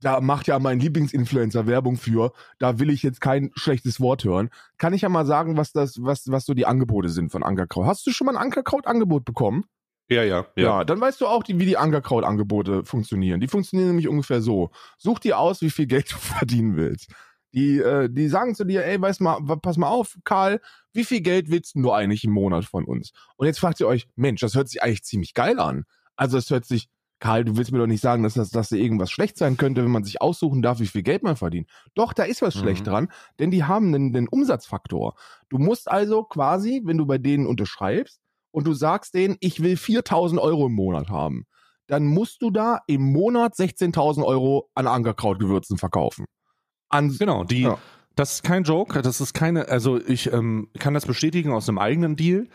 da 0.00 0.20
macht 0.20 0.46
ja 0.46 0.58
mein 0.58 0.80
Lieblingsinfluencer 0.80 1.66
Werbung 1.66 1.96
für, 1.96 2.32
da 2.58 2.78
will 2.78 2.90
ich 2.90 3.02
jetzt 3.02 3.20
kein 3.20 3.50
schlechtes 3.54 4.00
Wort 4.00 4.24
hören, 4.24 4.50
kann 4.76 4.92
ich 4.92 5.02
ja 5.02 5.08
mal 5.08 5.26
sagen, 5.26 5.56
was 5.56 5.72
das, 5.72 6.02
was, 6.02 6.30
was 6.30 6.44
so 6.44 6.54
die 6.54 6.66
Angebote 6.66 7.08
sind 7.08 7.30
von 7.30 7.42
Ankerkraut. 7.42 7.86
Hast 7.86 8.06
du 8.06 8.10
schon 8.10 8.26
mal 8.26 8.36
ein 8.36 8.42
Ankerkraut-Angebot 8.42 9.24
bekommen? 9.24 9.64
Ja, 10.10 10.22
ja, 10.22 10.46
Ja, 10.56 10.62
ja. 10.62 10.84
dann 10.84 11.00
weißt 11.00 11.20
du 11.20 11.26
auch, 11.26 11.42
die, 11.42 11.58
wie 11.58 11.64
die 11.64 11.78
Ankerkraut-Angebote 11.78 12.84
funktionieren. 12.84 13.40
Die 13.40 13.48
funktionieren 13.48 13.88
nämlich 13.88 14.08
ungefähr 14.08 14.42
so. 14.42 14.70
Such 14.98 15.20
dir 15.20 15.38
aus, 15.38 15.62
wie 15.62 15.70
viel 15.70 15.86
Geld 15.86 16.12
du 16.12 16.16
verdienen 16.18 16.76
willst. 16.76 17.10
Die, 17.54 17.78
äh, 17.78 18.08
die 18.10 18.28
sagen 18.28 18.54
zu 18.54 18.64
dir, 18.64 18.84
ey, 18.84 19.00
weiß 19.00 19.20
mal, 19.20 19.40
pass 19.62 19.76
mal 19.76 19.88
auf, 19.88 20.16
Karl, 20.24 20.60
wie 20.92 21.04
viel 21.04 21.20
Geld 21.20 21.50
willst 21.50 21.76
du 21.76 21.92
eigentlich 21.92 22.24
im 22.24 22.32
Monat 22.32 22.64
von 22.64 22.84
uns? 22.84 23.12
Und 23.36 23.46
jetzt 23.46 23.60
fragt 23.60 23.78
ihr 23.80 23.86
euch, 23.86 24.08
Mensch, 24.16 24.40
das 24.40 24.54
hört 24.56 24.68
sich 24.68 24.82
eigentlich 24.82 25.04
ziemlich 25.04 25.34
geil 25.34 25.60
an. 25.60 25.84
Also 26.16 26.36
es 26.36 26.50
hört 26.50 26.64
sich, 26.64 26.88
Karl, 27.20 27.44
du 27.44 27.56
willst 27.56 27.70
mir 27.70 27.78
doch 27.78 27.86
nicht 27.86 28.00
sagen, 28.02 28.24
dass 28.24 28.34
das 28.34 28.50
dass 28.50 28.68
da 28.70 28.76
irgendwas 28.76 29.10
schlecht 29.10 29.38
sein 29.38 29.56
könnte, 29.56 29.84
wenn 29.84 29.90
man 29.90 30.02
sich 30.04 30.20
aussuchen 30.20 30.62
darf, 30.62 30.80
wie 30.80 30.86
viel 30.86 31.02
Geld 31.02 31.22
man 31.22 31.36
verdient. 31.36 31.70
Doch, 31.94 32.12
da 32.12 32.24
ist 32.24 32.42
was 32.42 32.56
Mhm. 32.56 32.58
schlecht 32.60 32.86
dran, 32.86 33.08
denn 33.38 33.50
die 33.52 33.64
haben 33.64 33.94
einen, 33.94 34.14
einen 34.14 34.28
Umsatzfaktor. 34.28 35.14
Du 35.48 35.58
musst 35.58 35.88
also 35.90 36.24
quasi, 36.24 36.82
wenn 36.84 36.98
du 36.98 37.06
bei 37.06 37.18
denen 37.18 37.46
unterschreibst 37.46 38.20
und 38.50 38.66
du 38.66 38.74
sagst 38.74 39.14
denen, 39.14 39.36
ich 39.40 39.62
will 39.62 39.76
4000 39.76 40.40
Euro 40.40 40.66
im 40.66 40.72
Monat 40.74 41.08
haben, 41.08 41.46
dann 41.86 42.04
musst 42.04 42.42
du 42.42 42.50
da 42.50 42.80
im 42.88 43.02
Monat 43.12 43.54
16.000 43.54 44.24
Euro 44.24 44.68
an 44.74 44.86
Ankerkrautgewürzen 44.86 45.78
verkaufen. 45.78 46.26
An, 46.94 47.16
Genau, 47.18 47.44
die, 47.44 47.62
Ja. 47.62 47.78
das 48.16 48.34
ist 48.34 48.42
kein 48.44 48.64
Joke, 48.64 49.02
das 49.02 49.20
ist 49.20 49.34
keine, 49.34 49.68
also 49.68 50.00
ich 50.00 50.32
ähm, 50.32 50.68
kann 50.78 50.94
das 50.94 51.06
bestätigen 51.06 51.52
aus 51.52 51.68
einem 51.68 51.78
eigenen 51.78 52.16
Deal. 52.16 52.46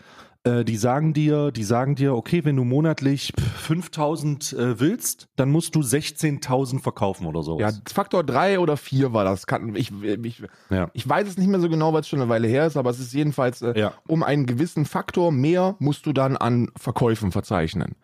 Äh, 0.42 0.64
die 0.64 0.78
sagen 0.78 1.12
dir, 1.12 1.50
die 1.50 1.64
sagen 1.64 1.96
dir, 1.96 2.14
okay, 2.14 2.46
wenn 2.46 2.56
du 2.56 2.64
monatlich 2.64 3.30
5000 3.58 4.54
äh, 4.54 4.80
willst, 4.80 5.28
dann 5.36 5.50
musst 5.50 5.74
du 5.74 5.80
16.000 5.80 6.80
verkaufen 6.80 7.26
oder 7.26 7.42
so. 7.42 7.60
ja, 7.60 7.70
Faktor 7.92 8.24
3 8.24 8.58
oder 8.58 8.78
4 8.78 9.12
war 9.12 9.24
das. 9.24 9.46
Kann, 9.46 9.76
ich, 9.76 9.92
ich, 10.02 10.42
ja. 10.70 10.90
ich 10.94 11.06
weiß 11.06 11.28
es 11.28 11.36
nicht 11.36 11.48
mehr 11.48 11.60
so 11.60 11.68
genau, 11.68 11.92
weil 11.92 12.00
es 12.00 12.08
schon 12.08 12.22
eine 12.22 12.30
Weile 12.30 12.48
her 12.48 12.66
ist, 12.66 12.78
aber 12.78 12.88
es 12.88 12.98
ist 12.98 13.12
jedenfalls 13.12 13.60
äh, 13.60 13.78
ja. 13.78 13.92
um 14.08 14.22
einen 14.22 14.46
gewissen 14.46 14.86
Faktor 14.86 15.30
mehr 15.30 15.76
musst 15.78 16.06
du 16.06 16.14
dann 16.14 16.38
an 16.38 16.70
Verkäufen 16.74 17.32
verzeichnen. 17.32 17.96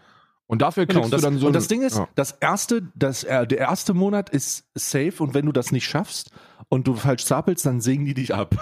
Und 0.48 0.62
dafür 0.62 0.86
Genau, 0.86 1.00
kriegst 1.00 1.06
und 1.06 1.12
das, 1.12 1.20
du 1.22 1.26
dann 1.30 1.38
so 1.40 1.46
und 1.48 1.52
das 1.54 1.68
Ding 1.68 1.82
ist, 1.82 1.96
ja. 1.96 2.08
das 2.14 2.32
erste, 2.32 2.82
das, 2.94 3.24
äh, 3.24 3.46
der 3.46 3.58
erste 3.58 3.94
Monat 3.94 4.30
ist 4.30 4.64
safe 4.74 5.14
und 5.22 5.34
wenn 5.34 5.46
du 5.46 5.52
das 5.52 5.72
nicht 5.72 5.86
schaffst 5.86 6.30
und 6.68 6.86
du 6.86 6.94
falsch 6.94 7.24
zappelst, 7.24 7.66
dann 7.66 7.80
sägen 7.80 8.04
die 8.04 8.14
dich 8.14 8.32
ab. 8.34 8.54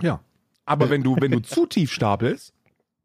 Ja. 0.00 0.20
Aber 0.64 0.88
wenn 0.90 1.02
du, 1.02 1.16
wenn 1.20 1.30
du 1.32 1.40
zu 1.42 1.66
tief 1.66 1.92
stapelst, 1.92 2.54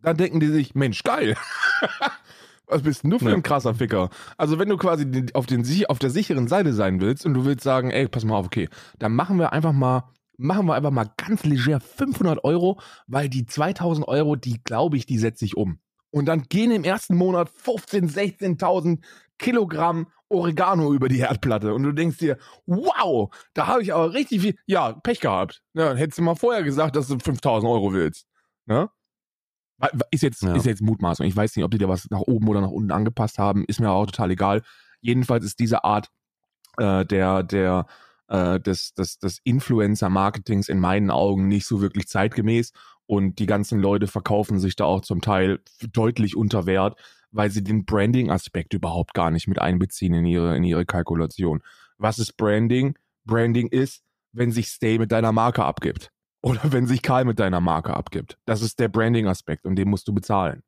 dann 0.01 0.17
denken 0.17 0.39
die 0.39 0.47
sich, 0.47 0.75
Mensch, 0.75 1.03
geil. 1.03 1.35
Was 2.67 2.83
bist 2.83 3.03
denn 3.03 3.09
du 3.09 3.17
für 3.19 3.29
Ja. 3.29 3.35
ein 3.35 3.43
krasser 3.43 3.73
Ficker? 3.73 4.09
Also 4.37 4.59
wenn 4.59 4.69
du 4.69 4.77
quasi 4.77 5.05
auf, 5.33 5.45
den, 5.47 5.85
auf 5.87 5.99
der 5.99 6.09
sicheren 6.11 6.47
Seite 6.47 6.73
sein 6.73 7.01
willst 7.01 7.25
und 7.25 7.33
du 7.33 7.43
willst 7.43 7.63
sagen, 7.63 7.89
ey, 7.89 8.07
pass 8.07 8.23
mal 8.23 8.35
auf, 8.37 8.45
okay, 8.45 8.69
dann 8.99 9.13
machen 9.13 9.39
wir 9.39 9.51
einfach 9.51 9.73
mal, 9.73 10.03
machen 10.37 10.67
wir 10.67 10.75
einfach 10.75 10.91
mal 10.91 11.09
ganz 11.17 11.43
leger 11.43 11.79
500 11.79 12.43
Euro, 12.43 12.79
weil 13.07 13.27
die 13.27 13.45
2000 13.47 14.07
Euro, 14.07 14.35
die 14.35 14.63
glaube 14.63 14.97
ich, 14.97 15.05
die 15.07 15.17
setze 15.17 15.45
ich 15.45 15.57
um. 15.57 15.79
Und 16.11 16.25
dann 16.25 16.43
gehen 16.43 16.71
im 16.71 16.83
ersten 16.83 17.15
Monat 17.15 17.49
15, 17.49 18.09
16.000 18.09 18.99
Kilogramm 19.37 20.07
Oregano 20.29 20.93
über 20.93 21.09
die 21.09 21.17
Herdplatte 21.19 21.73
und 21.73 21.83
du 21.83 21.91
denkst 21.91 22.17
dir, 22.17 22.37
wow, 22.67 23.33
da 23.53 23.67
habe 23.67 23.81
ich 23.81 23.93
aber 23.93 24.13
richtig 24.13 24.41
viel, 24.41 24.55
ja, 24.67 24.93
Pech 24.93 25.21
gehabt. 25.21 25.63
Ja, 25.73 25.89
dann 25.89 25.97
hättest 25.97 26.19
du 26.19 26.21
mal 26.21 26.35
vorher 26.35 26.63
gesagt, 26.63 26.95
dass 26.95 27.07
du 27.07 27.17
5000 27.17 27.69
Euro 27.71 27.93
willst. 27.93 28.27
Ne? 28.67 28.89
Ist 30.11 30.23
jetzt, 30.23 30.43
Ja. 30.43 30.53
ist 30.55 30.65
jetzt 30.65 30.81
Mutmaßung. 30.81 31.25
Ich 31.25 31.35
weiß 31.35 31.55
nicht, 31.55 31.65
ob 31.65 31.71
die 31.71 31.77
dir 31.77 31.89
was 31.89 32.09
nach 32.09 32.19
oben 32.19 32.47
oder 32.47 32.61
nach 32.61 32.69
unten 32.69 32.91
angepasst 32.91 33.39
haben. 33.39 33.63
Ist 33.65 33.79
mir 33.79 33.89
auch 33.91 34.05
total 34.05 34.31
egal. 34.31 34.61
Jedenfalls 35.01 35.45
ist 35.45 35.59
diese 35.59 35.83
Art 35.83 36.09
äh, 36.77 37.05
der, 37.05 37.43
der, 37.43 37.85
äh, 38.27 38.59
des, 38.59 38.93
des, 38.93 39.17
des 39.19 39.39
Influencer-Marketings 39.43 40.69
in 40.69 40.79
meinen 40.79 41.09
Augen 41.09 41.47
nicht 41.47 41.65
so 41.65 41.81
wirklich 41.81 42.07
zeitgemäß. 42.07 42.71
Und 43.09 43.39
die 43.39 43.47
ganzen 43.47 43.79
Leute 43.79 44.05
verkaufen 44.05 44.59
sich 44.59 44.75
da 44.75 44.85
auch 44.85 45.01
zum 45.01 45.19
Teil 45.19 45.61
deutlich 45.93 46.37
unter 46.37 46.67
Wert, 46.67 46.95
weil 47.31 47.49
sie 47.49 47.63
den 47.63 47.83
Branding-Aspekt 47.83 48.75
überhaupt 48.75 49.15
gar 49.15 49.31
nicht 49.31 49.47
mit 49.47 49.59
einbeziehen 49.59 50.13
in 50.13 50.25
ihre, 50.25 50.55
in 50.55 50.63
ihre 50.63 50.85
Kalkulation. 50.85 51.63
Was 51.97 52.19
ist 52.19 52.33
Branding? 52.37 52.95
Branding 53.25 53.67
ist, 53.69 54.03
wenn 54.31 54.51
sich 54.51 54.67
Stay 54.67 54.99
mit 54.99 55.11
deiner 55.11 55.31
Marke 55.31 55.65
abgibt. 55.65 56.11
Oder 56.43 56.61
wenn 56.71 56.85
sich 56.85 57.01
Karl 57.01 57.25
mit 57.25 57.39
deiner 57.39 57.61
Marke 57.61 57.97
abgibt. 57.97 58.37
Das 58.45 58.61
ist 58.61 58.79
der 58.79 58.89
Branding-Aspekt 58.89 59.65
und 59.65 59.75
den 59.75 59.89
musst 59.89 60.07
du 60.07 60.13
bezahlen. 60.13 60.61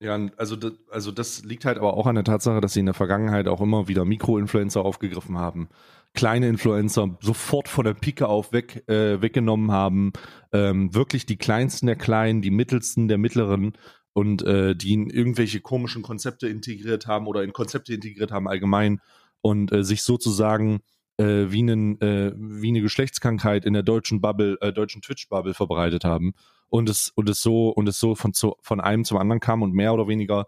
Ja, 0.00 0.16
also 0.36 0.54
das, 0.54 0.72
also 0.90 1.10
das 1.10 1.44
liegt 1.44 1.64
halt 1.64 1.76
aber 1.76 1.94
auch 1.94 2.06
an 2.06 2.14
der 2.14 2.22
Tatsache, 2.22 2.60
dass 2.60 2.72
sie 2.72 2.80
in 2.80 2.86
der 2.86 2.94
Vergangenheit 2.94 3.48
auch 3.48 3.60
immer 3.60 3.88
wieder 3.88 4.04
Mikroinfluencer 4.04 4.84
aufgegriffen 4.84 5.38
haben, 5.38 5.68
kleine 6.14 6.48
Influencer 6.48 7.16
sofort 7.20 7.68
von 7.68 7.84
der 7.84 7.94
Pike 7.94 8.28
auf 8.28 8.52
weg, 8.52 8.88
äh, 8.88 9.20
weggenommen 9.20 9.72
haben, 9.72 10.12
ähm, 10.52 10.94
wirklich 10.94 11.26
die 11.26 11.36
kleinsten 11.36 11.86
der 11.86 11.96
Kleinen, 11.96 12.42
die 12.42 12.52
mittelsten 12.52 13.08
der 13.08 13.18
Mittleren 13.18 13.72
und 14.12 14.42
äh, 14.42 14.76
die 14.76 14.92
in 14.92 15.10
irgendwelche 15.10 15.60
komischen 15.60 16.02
Konzepte 16.02 16.48
integriert 16.48 17.08
haben 17.08 17.26
oder 17.26 17.42
in 17.42 17.52
Konzepte 17.52 17.92
integriert 17.92 18.30
haben 18.30 18.46
allgemein 18.46 19.00
und 19.40 19.72
äh, 19.72 19.82
sich 19.82 20.02
sozusagen 20.04 20.78
äh, 21.16 21.46
wie, 21.48 21.62
einen, 21.62 22.00
äh, 22.00 22.32
wie 22.36 22.68
eine 22.68 22.82
Geschlechtskrankheit 22.82 23.64
in 23.64 23.72
der 23.72 23.82
deutschen 23.82 24.20
Bubble, 24.20 24.58
äh, 24.60 24.72
deutschen 24.72 25.02
Twitch-Bubble 25.02 25.54
verbreitet 25.54 26.04
haben 26.04 26.34
und 26.68 26.88
es, 26.88 27.10
und 27.14 27.28
es 27.28 27.40
so, 27.40 27.70
und 27.70 27.88
es 27.88 27.98
so 27.98 28.14
von, 28.14 28.32
von 28.60 28.80
einem 28.80 29.04
zum 29.04 29.18
anderen 29.18 29.40
kam 29.40 29.62
und 29.62 29.74
mehr 29.74 29.94
oder 29.94 30.08
weniger 30.08 30.46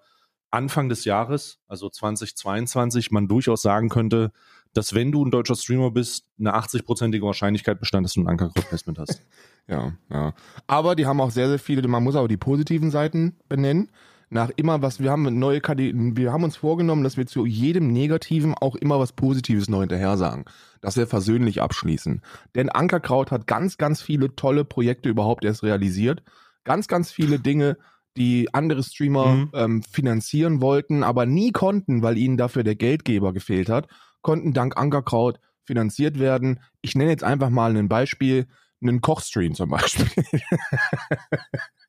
Anfang 0.51 0.89
des 0.89 1.05
Jahres, 1.05 1.61
also 1.69 1.89
2022, 1.89 3.11
man 3.11 3.29
durchaus 3.29 3.63
sagen 3.63 3.89
könnte, 3.89 4.33
dass 4.73 4.95
wenn 4.95 5.13
du 5.13 5.25
ein 5.25 5.31
deutscher 5.31 5.57
Streamer 5.57 5.91
bist, 5.91 6.27
eine 6.39 6.55
80-prozentige 6.55 7.23
Wahrscheinlichkeit 7.23 7.81
bestand, 7.81 8.05
dass 8.05 8.15
du 8.15 8.21
ein 8.21 8.29
Ankercode-Placement 8.29 8.99
hast. 8.99 9.23
Ja, 9.69 9.93
ja. 10.11 10.35
Aber 10.67 10.97
die 10.97 11.07
haben 11.07 11.21
auch 11.21 11.31
sehr, 11.31 11.49
sehr 11.49 11.61
viele, 11.61 11.87
man 11.87 12.03
muss 12.03 12.17
auch 12.17 12.27
die 12.27 12.39
positiven 12.39 12.91
Seiten 12.91 13.37
benennen. 13.49 13.91
Nach 14.33 14.51
immer 14.55 14.81
was, 14.81 15.01
wir 15.01 15.11
haben 15.11 15.39
neue 15.39 15.61
Kategorien, 15.61 16.17
wir 16.17 16.33
haben 16.33 16.45
uns 16.45 16.57
vorgenommen, 16.57 17.03
dass 17.03 17.17
wir 17.17 17.27
zu 17.27 17.47
jedem 17.47 17.93
Negativen 17.93 18.55
auch 18.55 18.77
immer 18.77 19.01
was 19.01 19.13
Positives 19.13 19.69
noch 19.69 19.81
hinterher 19.81 20.17
sagen. 20.17 20.45
Dass 20.81 20.97
wir 20.97 21.09
versöhnlich 21.09 21.61
abschließen. 21.61 22.23
Denn 22.55 22.69
Ankerkraut 22.69 23.33
hat 23.33 23.49
ganz, 23.49 23.77
ganz 23.77 24.01
viele 24.01 24.35
tolle 24.37 24.65
Projekte 24.65 25.09
überhaupt 25.09 25.45
erst 25.45 25.65
realisiert. 25.65 26.23
Ganz, 26.65 26.87
ganz 26.87 27.11
viele 27.11 27.41
Dinge, 27.41 27.77
die 28.17 28.53
andere 28.55 28.83
Streamer 28.83 29.27
Mhm. 29.35 29.51
ähm, 29.55 29.83
finanzieren 29.83 30.61
wollten, 30.61 31.03
aber 31.03 31.27
nie 31.27 31.51
konnten, 31.53 32.03
weil 32.03 32.17
ihnen 32.17 32.37
dafür 32.37 32.63
der 32.63 32.77
Geldgeber 32.77 33.33
gefehlt 33.33 33.69
hat, 33.69 33.89
konnten 34.23 34.53
dank 34.53 34.77
Ankerkraut 34.77 35.41
finanziert 35.65 36.19
werden. 36.19 36.61
Ich 36.83 36.95
nenne 36.95 37.11
jetzt 37.11 37.25
einfach 37.25 37.51
mal 37.51 37.77
ein 37.77 37.89
Beispiel, 37.89 38.47
einen 38.83 39.01
Kochstream 39.01 39.55
zum 39.55 39.71
Beispiel. 39.71 40.07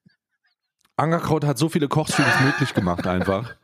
Ankerkraut 1.01 1.45
hat 1.45 1.57
so 1.57 1.67
viele 1.67 1.87
Kochstreams 1.87 2.39
möglich 2.43 2.73
gemacht 2.73 3.07
einfach. 3.07 3.55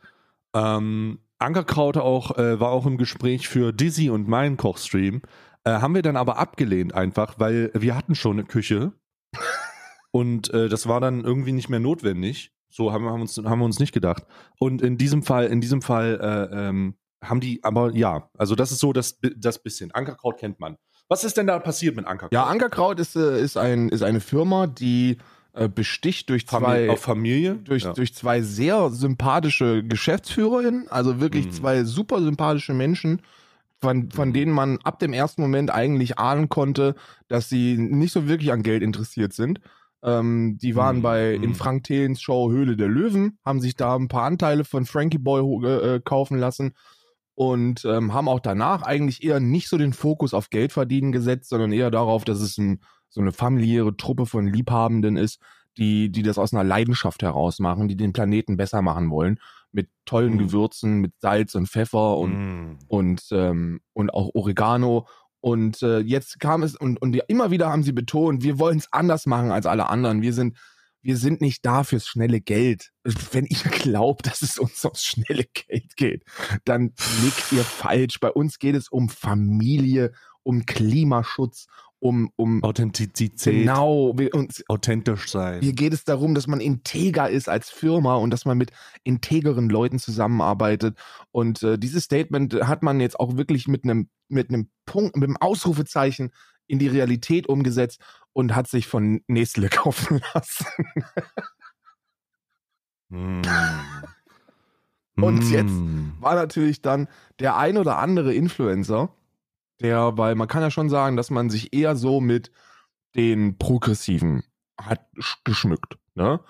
Ähm, 0.54 1.20
Ankerkraut 1.38 1.96
auch, 1.96 2.36
äh, 2.36 2.58
war 2.58 2.70
auch 2.70 2.84
im 2.84 2.98
Gespräch 2.98 3.48
für 3.48 3.72
Dizzy 3.72 4.10
und 4.10 4.26
meinen 4.26 4.56
Kochstream. 4.56 5.22
Äh, 5.64 5.70
haben 5.70 5.94
wir 5.94 6.02
dann 6.02 6.16
aber 6.16 6.38
abgelehnt 6.38 6.94
einfach, 6.94 7.38
weil 7.38 7.70
wir 7.74 7.94
hatten 7.94 8.16
schon 8.16 8.38
eine 8.38 8.44
Küche 8.44 8.92
und 10.10 10.52
äh, 10.52 10.68
das 10.68 10.88
war 10.88 11.00
dann 11.00 11.24
irgendwie 11.24 11.52
nicht 11.52 11.68
mehr 11.68 11.80
notwendig. 11.80 12.52
So 12.70 12.92
haben 12.92 13.04
wir 13.04 13.12
haben 13.12 13.20
uns, 13.20 13.36
haben 13.38 13.60
wir 13.60 13.64
uns 13.64 13.78
nicht 13.78 13.92
gedacht. 13.92 14.24
Und 14.58 14.82
in 14.82 14.98
diesem 14.98 15.22
Fall, 15.22 15.46
in 15.46 15.60
diesem 15.60 15.80
Fall 15.80 16.18
äh, 16.20 16.68
ähm, 16.68 16.96
haben 17.22 17.40
die, 17.40 17.62
aber 17.62 17.94
ja, 17.94 18.28
also 18.36 18.56
das 18.56 18.72
ist 18.72 18.80
so 18.80 18.92
das, 18.92 19.20
das 19.36 19.62
bisschen. 19.62 19.92
Ankerkraut 19.92 20.38
kennt 20.38 20.58
man. 20.58 20.76
Was 21.08 21.24
ist 21.24 21.36
denn 21.36 21.46
da 21.46 21.58
passiert 21.60 21.94
mit 21.96 22.06
Ankerkraut? 22.06 22.32
Ja, 22.32 22.44
Ankerkraut 22.44 22.98
ist, 22.98 23.16
äh, 23.16 23.40
ist, 23.40 23.56
ein, 23.56 23.88
ist 23.88 24.02
eine 24.02 24.20
Firma, 24.20 24.66
die 24.66 25.18
äh, 25.58 25.68
besticht 25.68 26.28
durch 26.30 26.44
Famili- 26.44 26.86
zwei, 26.86 26.90
auf 26.90 27.00
Familie? 27.00 27.56
durch, 27.64 27.82
ja. 27.84 27.92
durch 27.92 28.14
zwei 28.14 28.40
sehr 28.42 28.90
sympathische 28.90 29.82
Geschäftsführerinnen, 29.84 30.88
also 30.88 31.20
wirklich 31.20 31.46
Mhm. 31.46 31.50
zwei 31.52 31.84
super 31.84 32.20
sympathische 32.22 32.74
Menschen, 32.74 33.22
von, 33.80 34.10
von 34.10 34.28
Mhm. 34.30 34.32
denen 34.32 34.52
man 34.52 34.78
ab 34.82 34.98
dem 34.98 35.12
ersten 35.12 35.40
Moment 35.42 35.70
eigentlich 35.70 36.18
ahnen 36.18 36.48
konnte, 36.48 36.94
dass 37.28 37.48
sie 37.48 37.76
nicht 37.78 38.12
so 38.12 38.26
wirklich 38.26 38.50
an 38.52 38.62
Geld 38.62 38.82
interessiert 38.82 39.32
sind. 39.32 39.60
Ähm, 40.02 40.58
die 40.60 40.74
waren 40.76 40.98
Mhm. 40.98 41.02
bei 41.02 41.34
in 41.34 41.50
Mhm. 41.50 41.54
Frank 41.54 41.84
Thelens 41.84 42.20
Show 42.20 42.50
Höhle 42.50 42.76
der 42.76 42.88
Löwen, 42.88 43.38
haben 43.44 43.60
sich 43.60 43.74
da 43.76 43.94
ein 43.96 44.08
paar 44.08 44.24
Anteile 44.24 44.64
von 44.64 44.84
Frankie 44.84 45.18
Boy 45.18 45.42
äh, 45.64 45.94
äh, 45.96 46.00
kaufen 46.00 46.38
lassen 46.38 46.72
und 47.34 47.84
ähm, 47.84 48.12
haben 48.14 48.28
auch 48.28 48.40
danach 48.40 48.82
eigentlich 48.82 49.22
eher 49.22 49.38
nicht 49.40 49.68
so 49.68 49.78
den 49.78 49.92
Fokus 49.92 50.34
auf 50.34 50.50
Geld 50.50 50.72
verdienen 50.72 51.12
gesetzt, 51.12 51.48
sondern 51.48 51.72
eher 51.72 51.90
darauf, 51.90 52.24
dass 52.24 52.40
es 52.40 52.58
ein, 52.58 52.80
so 53.08 53.20
eine 53.20 53.32
familiäre 53.32 53.96
Truppe 53.96 54.26
von 54.26 54.46
Liebhabenden 54.46 55.16
ist, 55.16 55.40
die, 55.76 56.10
die 56.10 56.22
das 56.22 56.38
aus 56.38 56.52
einer 56.52 56.64
Leidenschaft 56.64 57.22
heraus 57.22 57.58
machen, 57.60 57.88
die 57.88 57.96
den 57.96 58.12
Planeten 58.12 58.56
besser 58.56 58.82
machen 58.82 59.10
wollen, 59.10 59.38
mit 59.70 59.88
tollen 60.06 60.34
Mhm. 60.34 60.38
Gewürzen, 60.38 60.98
mit 60.98 61.12
Salz 61.20 61.54
und 61.54 61.68
Pfeffer 61.68 62.16
und, 62.16 62.32
Mm. 62.32 62.78
und, 62.88 63.22
ähm, 63.32 63.80
und 63.92 64.10
auch 64.12 64.30
Oregano. 64.34 65.06
Und 65.40 65.82
äh, 65.82 66.00
jetzt 66.00 66.40
kam 66.40 66.62
es, 66.62 66.74
und, 66.74 67.00
und 67.00 67.14
immer 67.28 67.50
wieder 67.50 67.70
haben 67.70 67.84
sie 67.84 67.92
betont, 67.92 68.42
wir 68.42 68.58
wollen 68.58 68.78
es 68.78 68.92
anders 68.92 69.26
machen 69.26 69.52
als 69.52 69.66
alle 69.66 69.88
anderen. 69.88 70.20
Wir 70.20 70.32
sind, 70.32 70.56
wir 71.00 71.16
sind 71.16 71.40
nicht 71.40 71.64
da 71.64 71.84
fürs 71.84 72.06
schnelle 72.08 72.40
Geld. 72.40 72.90
Wenn 73.32 73.46
ihr 73.46 73.70
glaubt, 73.70 74.26
dass 74.26 74.42
es 74.42 74.58
uns 74.58 74.84
ums 74.84 75.04
schnelle 75.04 75.44
Geld 75.44 75.96
geht, 75.96 76.24
dann 76.64 76.92
liegt 77.22 77.52
ihr 77.52 77.62
falsch. 77.62 78.18
Bei 78.18 78.32
uns 78.32 78.58
geht 78.58 78.74
es 78.74 78.88
um 78.88 79.08
Familie, 79.08 80.12
um 80.42 80.66
Klimaschutz, 80.66 81.66
um, 82.00 82.30
um 82.36 82.62
Authentizität, 82.62 83.60
genau, 83.60 84.14
uns, 84.32 84.62
authentisch 84.68 85.30
sein. 85.30 85.60
hier 85.60 85.72
geht 85.72 85.92
es 85.92 86.04
darum, 86.04 86.34
dass 86.34 86.46
man 86.46 86.60
integer 86.60 87.28
ist 87.28 87.48
als 87.48 87.70
Firma 87.70 88.16
und 88.16 88.30
dass 88.30 88.44
man 88.44 88.56
mit 88.56 88.70
integeren 89.04 89.68
Leuten 89.68 89.98
zusammenarbeitet. 89.98 90.96
Und 91.32 91.62
äh, 91.62 91.78
dieses 91.78 92.04
Statement 92.04 92.54
hat 92.54 92.82
man 92.82 93.00
jetzt 93.00 93.18
auch 93.18 93.36
wirklich 93.36 93.68
mit 93.68 93.84
einem 93.84 94.08
mit 94.28 94.50
einem 94.50 94.70
Punkt, 94.86 95.16
mit 95.16 95.28
einem 95.28 95.38
Ausrufezeichen 95.38 96.30
in 96.66 96.78
die 96.78 96.88
Realität 96.88 97.48
umgesetzt 97.48 98.00
und 98.32 98.54
hat 98.54 98.68
sich 98.68 98.86
von 98.86 99.22
Nestle 99.26 99.68
kaufen 99.70 100.20
lassen. 100.34 100.66
Mm. 103.08 103.40
Und 105.16 105.50
jetzt 105.50 105.72
Mm. 106.18 106.20
War 106.20 106.34
natürlich 106.34 106.82
dann 106.82 107.08
der 107.38 107.56
ein 107.56 107.78
oder 107.78 107.98
andere 107.98 108.34
Influencer, 108.34 109.10
der, 109.80 110.16
weil 110.16 110.34
man 110.34 110.48
kann 110.48 110.62
ja 110.62 110.70
schon 110.70 110.88
sagen, 110.88 111.16
dass 111.16 111.30
man 111.30 111.50
sich 111.50 111.72
eher 111.72 111.96
so 111.96 112.20
mit 112.20 112.50
den 113.16 113.58
Progressiven 113.58 114.42
hat 114.80 115.00
sch- 115.16 115.38
geschmückt. 115.44 115.96
Ne? 116.14 116.40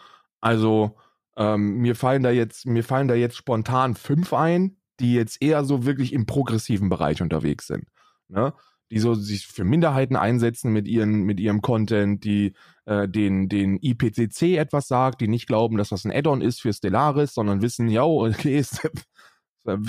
Also 0.41 0.97
ähm, 1.37 1.79
mir 1.79 1.95
fallen 1.95 2.23
da 2.23 2.31
jetzt, 2.31 2.67
mir 2.67 2.85
fallen 2.85 3.09
da 3.09 3.15
jetzt 3.15 3.37
spontan 3.37 3.95
fünf 3.95 4.33
ein, 4.33 4.77
die 5.01 5.15
jetzt 5.15 5.41
eher 5.41 5.65
so 5.65 5.85
wirklich 5.85 6.13
im 6.13 6.27
progressiven 6.27 6.89
Bereich 6.89 7.23
unterwegs 7.23 7.67
sind. 7.67 7.85
Ne? 8.29 8.53
Die 8.91 8.99
so 8.99 9.15
sich 9.15 9.47
für 9.47 9.65
Minderheiten 9.65 10.17
einsetzen 10.17 10.73
mit 10.73 10.89
ihren, 10.89 11.23
mit 11.23 11.39
ihrem 11.39 11.61
Content, 11.61 12.25
die 12.25 12.55
äh, 12.87 13.07
den, 13.07 13.49
den 13.49 13.77
IPCC 13.81 14.57
etwas 14.57 14.89
sagt, 14.89 15.21
die 15.21 15.29
nicht 15.29 15.47
glauben, 15.47 15.77
dass 15.77 15.91
das 15.91 16.05
ein 16.05 16.11
Add-on 16.13 16.41
ist 16.41 16.61
für 16.63 16.73
Stellaris, 16.73 17.35
sondern 17.35 17.63
wissen, 17.63 17.89
ja, 17.89 18.03
okay, 18.03 18.59
ist, 18.59 18.89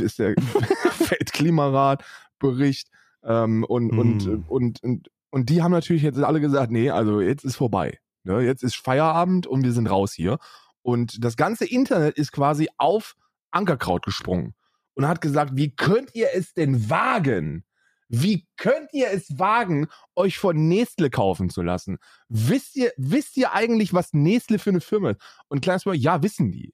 ist 0.01 0.19
der 0.19 0.35
Weltklimarat 1.09 2.03
Bericht 2.39 2.89
ähm, 3.23 3.63
und, 3.63 3.91
und, 3.91 4.23
Hm. 4.23 4.45
und, 4.47 4.83
und, 4.83 5.09
und 5.29 5.49
die 5.49 5.61
haben 5.61 5.71
natürlich 5.71 6.03
jetzt 6.03 6.19
alle 6.19 6.39
gesagt, 6.39 6.71
nee, 6.71 6.89
also 6.89 7.21
jetzt 7.21 7.43
ist 7.43 7.55
vorbei. 7.55 7.99
Ne? 8.23 8.41
Jetzt 8.41 8.63
ist 8.63 8.75
Feierabend 8.75 9.47
und 9.47 9.63
wir 9.63 9.73
sind 9.73 9.87
raus 9.87 10.13
hier. 10.13 10.37
Und 10.81 11.23
das 11.23 11.35
ganze 11.35 11.65
Internet 11.65 12.17
ist 12.17 12.31
quasi 12.31 12.69
auf 12.77 13.15
Ankerkraut 13.51 14.05
gesprungen 14.05 14.55
und 14.95 15.07
hat 15.07 15.21
gesagt, 15.21 15.51
wie 15.55 15.75
könnt 15.75 16.15
ihr 16.15 16.29
es 16.33 16.53
denn 16.53 16.89
wagen? 16.89 17.63
Wie 18.07 18.47
könnt 18.57 18.91
ihr 18.91 19.11
es 19.11 19.37
wagen, 19.37 19.87
euch 20.15 20.39
von 20.39 20.67
Nestle 20.67 21.11
kaufen 21.11 21.51
zu 21.51 21.61
lassen? 21.61 21.99
Wisst 22.27 22.75
ihr, 22.75 22.91
wisst 22.97 23.37
ihr 23.37 23.53
eigentlich, 23.53 23.93
was 23.93 24.13
Nestle 24.13 24.57
für 24.57 24.71
eine 24.71 24.81
Firma 24.81 25.11
ist? 25.11 25.21
Und 25.47 25.61
kleines 25.61 25.85
Mal, 25.85 25.95
ja, 25.95 26.23
wissen 26.23 26.51
die. 26.51 26.73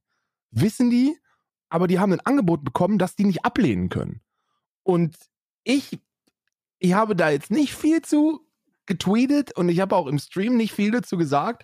Wissen 0.51 0.89
die, 0.89 1.17
aber 1.67 1.87
die 1.87 1.99
haben 1.99 2.13
ein 2.13 2.21
Angebot 2.21 2.63
bekommen, 2.63 2.97
das 2.97 3.15
die 3.17 3.25
nicht 3.25 3.43
ablehnen 3.43 3.89
können. 3.89 4.21
Und 4.83 5.17
ich, 5.65 5.99
ich 6.79 6.93
habe 6.93 7.15
da 7.15 7.29
jetzt 7.29 7.51
nicht 7.51 7.73
viel 7.73 8.01
zu 8.01 8.41
getweetet 8.85 9.55
und 9.57 9.69
ich 9.69 9.79
habe 9.79 9.95
auch 9.95 10.07
im 10.07 10.19
Stream 10.19 10.57
nicht 10.57 10.73
viel 10.73 10.91
dazu 10.91 11.17
gesagt, 11.17 11.63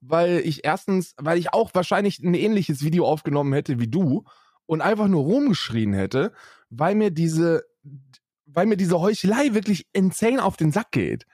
weil 0.00 0.40
ich 0.44 0.64
erstens, 0.64 1.14
weil 1.18 1.38
ich 1.38 1.52
auch 1.52 1.70
wahrscheinlich 1.74 2.18
ein 2.20 2.34
ähnliches 2.34 2.82
Video 2.82 3.06
aufgenommen 3.06 3.52
hätte 3.52 3.78
wie 3.78 3.88
du 3.88 4.24
und 4.66 4.80
einfach 4.80 5.08
nur 5.08 5.22
rumgeschrien 5.22 5.92
hätte, 5.92 6.32
weil 6.70 6.94
mir 6.94 7.10
diese, 7.10 7.64
weil 8.46 8.66
mir 8.66 8.76
diese 8.76 9.00
Heuchelei 9.00 9.54
wirklich 9.54 9.86
insane 9.92 10.42
auf 10.42 10.56
den 10.56 10.72
Sack 10.72 10.92
geht. 10.92 11.26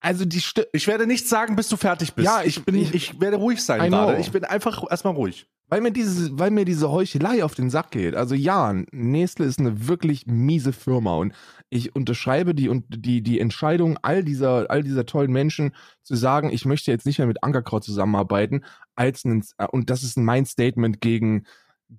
Also 0.00 0.24
die 0.24 0.40
Sti 0.40 0.64
Ich 0.72 0.86
werde 0.86 1.06
nichts 1.06 1.28
sagen, 1.28 1.56
bis 1.56 1.68
du 1.68 1.76
fertig 1.76 2.14
bist. 2.14 2.26
Ja, 2.26 2.42
ich, 2.42 2.64
bin, 2.64 2.76
ich- 2.76 2.94
ich, 2.94 3.20
werde 3.20 3.36
ruhig 3.38 3.62
sein 3.62 3.80
gerade. 3.90 4.20
Ich 4.20 4.30
bin 4.30 4.44
einfach 4.44 4.84
erstmal 4.90 5.14
ruhig. 5.14 5.48
Weil 5.68 5.80
mir 5.80 5.90
diese, 5.92 6.38
weil 6.38 6.50
mir 6.50 6.64
diese 6.64 6.90
Heuchelei 6.90 7.42
auf 7.44 7.54
den 7.54 7.70
Sack 7.70 7.90
geht. 7.90 8.14
Also 8.14 8.34
ja, 8.34 8.72
Nestle 8.92 9.46
ist 9.46 9.58
eine 9.58 9.88
wirklich 9.88 10.26
miese 10.26 10.72
Firma 10.72 11.16
und 11.16 11.34
ich 11.70 11.96
unterschreibe 11.96 12.54
die 12.54 12.70
die 12.88 13.22
die 13.22 13.40
Entscheidung 13.40 13.98
all 14.02 14.22
dieser 14.24 14.70
all 14.70 14.82
dieser 14.82 15.06
tollen 15.06 15.32
Menschen 15.32 15.74
zu 16.02 16.14
sagen, 16.14 16.50
ich 16.50 16.64
möchte 16.66 16.90
jetzt 16.92 17.06
nicht 17.06 17.18
mehr 17.18 17.26
mit 17.26 17.42
Ankerkraut 17.42 17.84
zusammenarbeiten, 17.84 18.64
als 18.94 19.24
ein, 19.24 19.44
und 19.72 19.90
das 19.90 20.02
ist 20.04 20.16
mein 20.18 20.46
Statement 20.46 21.00
gegen 21.00 21.46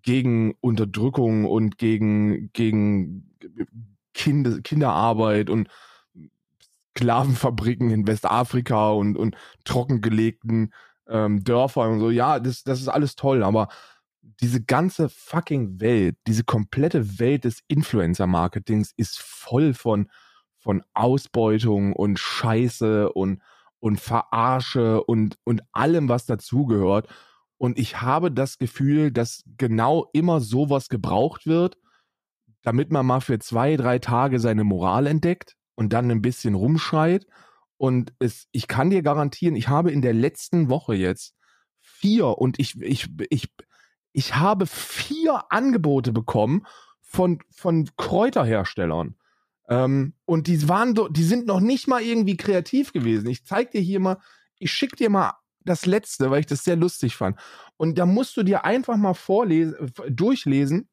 gegen 0.02 0.56
Unterdrückung 0.62 1.46
und 1.46 1.78
gegen 1.78 2.52
gegen 2.54 3.36
Kinder, 4.14 4.62
Kinderarbeit 4.62 5.50
und 5.50 5.70
Sklavenfabriken 6.98 7.92
in 7.92 8.08
Westafrika 8.08 8.92
und 8.92 9.18
und 9.18 9.36
trockengelegten 9.66 10.74
ähm, 11.10 11.44
Dörfern 11.44 11.94
und 11.94 12.00
so. 12.00 12.10
Ja, 12.10 12.40
das, 12.40 12.64
das 12.64 12.82
ist 12.82 12.88
alles 12.88 13.16
toll, 13.16 13.44
aber 13.44 13.68
diese 14.42 14.62
ganze 14.62 15.10
fucking 15.10 15.80
Welt, 15.80 16.18
diese 16.28 16.44
komplette 16.44 17.20
Welt 17.20 17.46
des 17.46 17.64
Influencer-Marketings 17.68 18.94
ist 18.96 19.20
voll 19.20 19.74
von, 19.74 20.10
von 20.60 20.84
Ausbeutung 20.94 21.94
und 21.94 22.20
Scheiße 22.20 23.12
und, 23.14 23.42
und 23.80 24.00
Verarsche 24.00 25.04
und, 25.04 25.38
und 25.44 25.62
allem, 25.72 26.10
was 26.10 26.26
dazugehört. 26.26 27.08
Und 27.58 27.80
ich 27.80 28.02
habe 28.02 28.32
das 28.32 28.58
Gefühl, 28.58 29.12
dass 29.12 29.44
genau 29.58 30.10
immer 30.14 30.40
sowas 30.42 30.90
gebraucht 30.90 31.48
wird, 31.48 31.78
damit 32.62 32.92
man 32.92 33.06
mal 33.06 33.22
für 33.22 33.40
zwei, 33.40 33.78
drei 33.78 33.98
Tage 34.00 34.40
seine 34.40 34.64
Moral 34.64 35.08
entdeckt 35.08 35.56
und 35.76 35.94
dann 35.94 36.12
ein 36.12 36.22
bisschen 36.22 36.54
rumschreit. 36.54 37.26
Und 37.78 38.14
es, 38.20 38.48
ich 38.52 38.68
kann 38.68 38.90
dir 38.90 39.02
garantieren, 39.04 39.56
ich 39.56 39.68
habe 39.68 39.92
in 39.92 40.02
der 40.02 40.14
letzten 40.14 40.70
Woche 40.70 40.96
jetzt 40.96 41.36
vier 41.80 42.38
und 42.38 42.60
ich, 42.60 42.80
ich, 42.82 43.08
ich, 43.30 43.50
ich 44.14 44.36
habe 44.36 44.66
vier 44.66 45.52
Angebote 45.52 46.12
bekommen 46.12 46.66
von, 47.02 47.40
von 47.52 47.90
Kräuterherstellern. 47.98 49.16
Ähm, 49.70 50.14
und 50.26 50.48
die 50.48 50.68
waren, 50.68 50.98
die 51.12 51.24
sind 51.24 51.46
noch 51.46 51.60
nicht 51.60 51.88
mal 51.88 52.02
irgendwie 52.02 52.38
kreativ 52.38 52.94
gewesen. 52.94 53.30
Ich 53.30 53.46
zeig 53.46 53.72
dir 53.72 53.82
hier 53.82 54.00
mal, 54.00 54.18
ich 54.60 54.72
schick 54.72 54.96
dir 54.96 55.10
mal 55.10 55.34
das 55.60 55.86
letzte, 55.86 56.32
weil 56.32 56.40
ich 56.40 56.46
das 56.46 56.64
sehr 56.64 56.76
lustig 56.76 57.16
fand. 57.16 57.38
Und 57.76 57.98
da 57.98 58.06
musst 58.06 58.38
du 58.38 58.44
dir 58.44 58.66
einfach 58.66 58.98
mal 58.98 59.14
vorlesen, 59.14 59.92
durchlesen, 60.10 60.90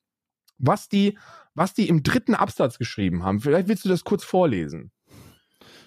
was 0.58 0.88
die, 0.88 1.18
was 1.54 1.74
die 1.74 1.88
im 1.88 2.02
dritten 2.02 2.34
Absatz 2.34 2.78
geschrieben 2.78 3.22
haben. 3.22 3.40
Vielleicht 3.40 3.68
willst 3.68 3.84
du 3.84 3.88
das 3.88 4.04
kurz 4.04 4.24
vorlesen. 4.24 4.90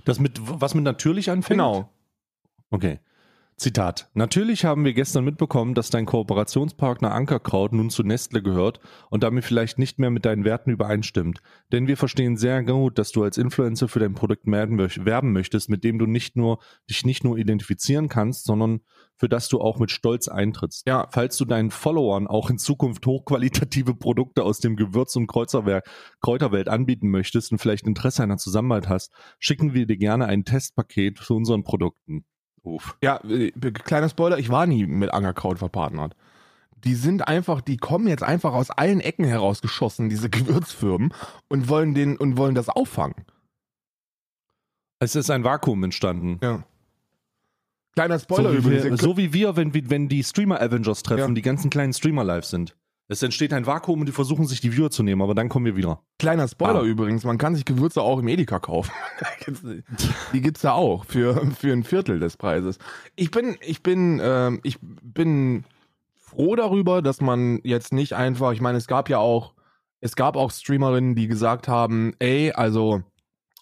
Das 0.07 0.19
mit, 0.19 0.39
was 0.41 0.73
mit 0.73 0.85
natürlich 0.85 1.29
anfängt? 1.29 1.59
Genau. 1.59 1.89
Okay. 2.69 3.01
Zitat. 3.59 4.07
Natürlich 4.13 4.65
haben 4.65 4.85
wir 4.85 4.93
gestern 4.93 5.25
mitbekommen, 5.25 5.73
dass 5.73 5.89
dein 5.89 6.05
Kooperationspartner 6.05 7.11
Ankerkraut 7.11 7.73
nun 7.73 7.89
zu 7.89 8.03
Nestle 8.03 8.43
gehört 8.43 8.79
und 9.09 9.23
damit 9.23 9.45
vielleicht 9.45 9.79
nicht 9.79 9.97
mehr 9.97 10.11
mit 10.11 10.25
deinen 10.25 10.45
Werten 10.45 10.69
übereinstimmt. 10.69 11.41
Denn 11.71 11.87
wir 11.87 11.97
verstehen 11.97 12.37
sehr 12.37 12.63
gut, 12.63 12.99
dass 12.99 13.11
du 13.11 13.23
als 13.23 13.39
Influencer 13.39 13.87
für 13.87 13.97
dein 13.97 14.13
Produkt 14.13 14.45
werben 14.45 15.33
möchtest, 15.33 15.69
mit 15.69 15.83
dem 15.83 15.97
du 15.97 16.05
nicht 16.05 16.35
nur, 16.35 16.59
dich 16.87 17.03
nicht 17.03 17.23
nur 17.23 17.39
identifizieren 17.39 18.09
kannst, 18.09 18.45
sondern 18.45 18.81
für 19.15 19.27
das 19.27 19.49
du 19.49 19.59
auch 19.59 19.79
mit 19.79 19.89
Stolz 19.89 20.27
eintrittst. 20.27 20.87
Ja. 20.87 21.07
Falls 21.09 21.35
du 21.37 21.45
deinen 21.45 21.71
Followern 21.71 22.27
auch 22.27 22.51
in 22.51 22.59
Zukunft 22.59 23.07
hochqualitative 23.07 23.95
Produkte 23.95 24.43
aus 24.43 24.59
dem 24.59 24.75
Gewürz- 24.75 25.15
und 25.15 25.25
Kräuterwelt 25.25 26.69
anbieten 26.69 27.09
möchtest 27.09 27.51
und 27.51 27.57
vielleicht 27.57 27.87
Interesse 27.87 28.21
an 28.21 28.29
einer 28.29 28.37
Zusammenarbeit 28.37 28.87
hast, 28.87 29.11
schicken 29.39 29.73
wir 29.73 29.87
dir 29.87 29.97
gerne 29.97 30.27
ein 30.27 30.45
Testpaket 30.45 31.17
zu 31.17 31.35
unseren 31.35 31.63
Produkten. 31.63 32.23
Uff. 32.75 32.97
Ja, 33.01 33.19
äh, 33.23 33.51
kleiner 33.71 34.09
Spoiler, 34.09 34.37
ich 34.37 34.49
war 34.49 34.65
nie 34.65 34.85
mit 34.85 35.13
Angerkraut 35.13 35.59
verpartnert. 35.59 36.15
Die 36.83 36.93
sind 36.95 37.27
einfach, 37.27 37.61
die 37.61 37.77
kommen 37.77 38.07
jetzt 38.07 38.23
einfach 38.23 38.53
aus 38.53 38.69
allen 38.69 38.99
Ecken 38.99 39.25
herausgeschossen, 39.25 40.09
diese 40.09 40.29
Gewürzfirmen, 40.31 41.13
und 41.47 41.69
wollen 41.69 41.93
den 41.93 42.17
und 42.17 42.37
wollen 42.37 42.55
das 42.55 42.69
auffangen. 42.69 43.15
Es 44.99 45.15
ist 45.15 45.29
ein 45.29 45.43
Vakuum 45.43 45.83
entstanden. 45.83 46.39
Ja. 46.41 46.63
Kleiner 47.93 48.19
Spoiler 48.19 48.49
so 48.49 48.53
wie 48.53 48.57
übrigens. 48.59 48.83
Wir, 48.83 48.97
so 48.97 49.17
wie 49.17 49.33
wir, 49.33 49.55
wenn, 49.55 49.73
wenn 49.89 50.07
die 50.07 50.23
Streamer 50.23 50.61
Avengers 50.61 51.03
treffen, 51.03 51.29
Ja. 51.29 51.33
die 51.33 51.41
ganzen 51.41 51.69
kleinen 51.69 51.93
Streamer 51.93 52.23
live 52.23 52.45
sind. 52.45 52.75
Es 53.09 53.23
entsteht 53.23 53.53
ein 53.53 53.65
Vakuum 53.65 54.01
und 54.01 54.05
die 54.05 54.11
versuchen 54.11 54.45
sich 54.47 54.59
die 54.59 54.75
Viewer 54.75 54.91
zu 54.91 55.01
nehmen, 55.01 55.21
aber 55.21 55.33
dann 55.33 55.47
kommen 55.47 55.65
wir 55.65 55.77
wieder. 55.77 56.01
Kleiner 56.19 56.47
Spoiler 56.47 56.81
Ah. 56.81 56.83
übrigens, 56.83 57.23
man 57.23 57.37
kann 57.37 57.55
sich 57.55 57.63
Gewürze 57.63 58.01
auch 58.01 58.19
im 58.19 58.27
Edeka 58.27 58.59
kaufen. 58.59 58.91
Die 60.33 60.41
gibt's 60.41 60.61
da 60.61 60.73
auch 60.73 61.05
für, 61.05 61.49
für 61.51 61.71
ein 61.71 61.83
Viertel 61.83 62.19
des 62.19 62.35
Preises. 62.35 62.79
Ich 63.15 63.31
bin, 63.31 63.57
ich 63.61 63.81
bin, 63.81 64.19
ähm, 64.21 64.59
ich 64.63 64.77
bin 64.81 65.63
froh 66.15 66.55
darüber, 66.57 67.01
dass 67.01 67.21
man 67.21 67.59
jetzt 67.63 67.93
nicht 67.93 68.13
einfach, 68.13 68.51
ich 68.51 68.59
meine, 68.61 68.77
es 68.77 68.87
gab 68.87 69.07
ja 69.09 69.19
auch, 69.19 69.53
es 70.01 70.15
gab 70.17 70.35
auch 70.35 70.51
Streamerinnen, 70.51 71.15
die 71.15 71.27
gesagt 71.27 71.67
haben, 71.69 72.13
ey, 72.19 72.51
also 72.51 73.01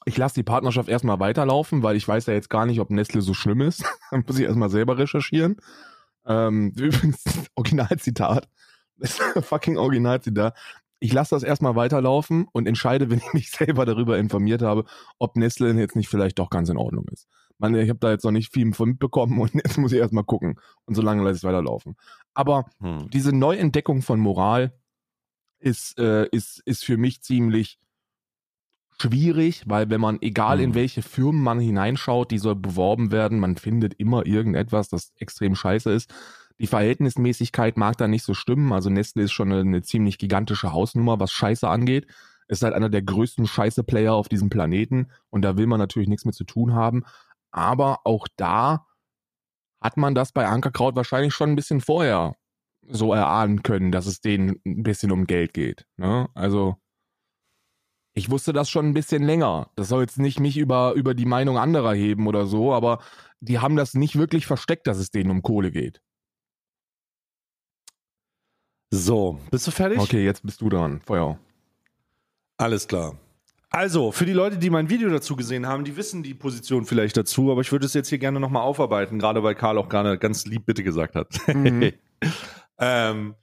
ich 0.05 0.17
lasse 0.17 0.35
die 0.35 0.43
Partnerschaft 0.43 0.89
erstmal 0.89 1.19
weiterlaufen, 1.19 1.83
weil 1.83 1.95
ich 1.95 2.07
weiß 2.07 2.25
ja 2.25 2.33
jetzt 2.33 2.49
gar 2.49 2.65
nicht, 2.65 2.79
ob 2.79 2.89
Nestle 2.89 3.21
so 3.21 3.33
schlimm 3.35 3.61
ist. 3.61 3.83
Dann 4.09 4.23
muss 4.27 4.39
ich 4.39 4.45
erstmal 4.45 4.69
selber 4.69 4.97
recherchieren. 4.97 5.57
Ähm, 6.25 6.73
übrigens, 6.75 7.23
Originalzitat. 7.55 8.49
Das 8.97 9.19
ist 9.19 9.21
fucking 9.45 9.77
Originalzitat. 9.77 10.55
Ich 10.99 11.11
lasse 11.13 11.35
das 11.35 11.43
erstmal 11.43 11.75
weiterlaufen 11.75 12.47
und 12.51 12.67
entscheide, 12.67 13.09
wenn 13.11 13.19
ich 13.19 13.33
mich 13.33 13.51
selber 13.51 13.85
darüber 13.85 14.17
informiert 14.17 14.61
habe, 14.61 14.85
ob 15.19 15.35
Nestle 15.35 15.73
jetzt 15.73 15.95
nicht 15.95 16.09
vielleicht 16.09 16.39
doch 16.39 16.49
ganz 16.49 16.69
in 16.69 16.77
Ordnung 16.77 17.05
ist. 17.11 17.27
Man, 17.57 17.73
ich 17.75 17.89
habe 17.89 17.99
da 17.99 18.11
jetzt 18.11 18.23
noch 18.25 18.31
nicht 18.31 18.53
viel 18.53 18.73
von 18.73 18.89
mitbekommen 18.89 19.39
und 19.39 19.53
jetzt 19.65 19.77
muss 19.77 19.91
ich 19.91 19.99
erstmal 19.99 20.23
gucken. 20.25 20.59
Und 20.85 20.95
so 20.95 21.01
lange 21.01 21.21
lasse 21.23 21.33
ich 21.35 21.39
es 21.39 21.43
weiterlaufen. 21.43 21.95
Aber 22.33 22.65
Hm. 22.81 23.09
diese 23.11 23.31
Neuentdeckung 23.33 24.01
von 24.01 24.19
Moral 24.19 24.73
ist, 25.59 25.97
äh, 25.99 26.27
ist, 26.31 26.61
ist 26.65 26.83
für 26.85 26.97
mich 26.97 27.21
ziemlich 27.21 27.79
schwierig, 29.01 29.63
weil 29.67 29.89
wenn 29.89 29.99
man, 30.01 30.21
egal 30.21 30.59
in 30.61 30.69
Mhm. 30.71 30.75
welche 30.75 31.01
Firmen 31.01 31.41
man 31.43 31.59
hineinschaut, 31.59 32.31
die 32.31 32.37
soll 32.37 32.55
beworben 32.55 33.11
werden, 33.11 33.39
man 33.39 33.57
findet 33.57 33.93
immer 33.95 34.25
irgendetwas, 34.25 34.87
das 34.89 35.11
extrem 35.17 35.55
scheiße 35.55 35.91
ist. 35.91 36.13
Die 36.59 36.67
Verhältnismäßigkeit 36.67 37.77
mag 37.77 37.97
da 37.97 38.07
nicht 38.07 38.23
so 38.23 38.33
stimmen. 38.33 38.71
Also 38.71 38.89
Nestle 38.89 39.23
ist 39.23 39.33
schon 39.33 39.51
eine, 39.51 39.61
eine 39.61 39.81
ziemlich 39.81 40.17
gigantische 40.17 40.71
Hausnummer, 40.71 41.19
was 41.19 41.31
Scheiße 41.31 41.67
angeht. 41.67 42.07
Ist 42.47 42.63
halt 42.63 42.73
einer 42.73 42.89
der 42.89 43.01
größten 43.01 43.47
Scheiße-Player 43.47 44.13
auf 44.13 44.29
diesem 44.29 44.49
Planeten 44.49 45.11
und 45.29 45.41
da 45.41 45.57
will 45.57 45.67
man 45.67 45.79
natürlich 45.79 46.07
nichts 46.07 46.25
mit 46.25 46.35
zu 46.35 46.43
tun 46.43 46.73
haben. 46.73 47.03
Aber 47.51 47.99
auch 48.05 48.27
da 48.37 48.85
hat 49.81 49.97
man 49.97 50.15
das 50.15 50.31
bei 50.31 50.47
Ankerkraut 50.47 50.95
wahrscheinlich 50.95 51.33
schon 51.33 51.51
ein 51.51 51.55
bisschen 51.55 51.81
vorher 51.81 52.35
so 52.87 53.13
erahnen 53.13 53.63
können, 53.63 53.91
dass 53.91 54.05
es 54.05 54.21
denen 54.21 54.61
ein 54.65 54.83
bisschen 54.83 55.11
um 55.11 55.25
Geld 55.25 55.53
geht. 55.53 55.85
Ne? 55.97 56.29
Also 56.35 56.77
ich 58.13 58.31
wusste 58.31 58.53
das 58.53 58.69
schon 58.69 58.87
ein 58.87 58.93
bisschen 58.93 59.23
länger. 59.23 59.69
Das 59.75 59.89
soll 59.89 60.01
jetzt 60.01 60.19
nicht 60.19 60.39
mich 60.39 60.57
über, 60.57 60.93
über 60.93 61.13
die 61.13 61.25
Meinung 61.25 61.57
anderer 61.57 61.93
heben 61.93 62.27
oder 62.27 62.45
so, 62.45 62.73
aber 62.73 62.99
die 63.41 63.59
haben 63.59 63.75
das 63.75 63.93
nicht 63.93 64.17
wirklich 64.17 64.45
versteckt, 64.45 64.87
dass 64.87 64.97
es 64.97 65.11
denen 65.11 65.31
um 65.31 65.41
Kohle 65.41 65.71
geht. 65.71 66.01
So, 68.91 69.39
bist 69.51 69.67
du 69.67 69.71
fertig? 69.71 69.99
Okay, 69.99 70.23
jetzt 70.23 70.43
bist 70.43 70.61
du 70.61 70.69
dran. 70.69 71.01
Feuer. 71.05 71.39
Alles 72.57 72.87
klar. 72.87 73.17
Also, 73.69 74.11
für 74.11 74.25
die 74.25 74.33
Leute, 74.33 74.57
die 74.57 74.69
mein 74.69 74.89
Video 74.89 75.09
dazu 75.09 75.35
gesehen 75.35 75.67
haben, 75.67 75.83
die 75.83 75.97
wissen 75.97 76.23
die 76.23 76.33
Position 76.33 76.85
vielleicht 76.85 77.17
dazu, 77.17 77.51
aber 77.51 77.59
ich 77.61 77.71
würde 77.71 77.85
es 77.85 77.93
jetzt 77.93 78.07
hier 78.07 78.19
gerne 78.19 78.39
nochmal 78.39 78.61
aufarbeiten, 78.61 79.19
gerade 79.19 79.43
weil 79.43 79.55
Karl 79.55 79.77
auch 79.77 79.89
gerade 79.89 80.17
ganz 80.17 80.45
lieb 80.45 80.65
bitte 80.65 80.81
gesagt 80.81 81.15
hat. 81.15 81.35
Mhm. 81.47 81.91
ähm, 82.79 83.35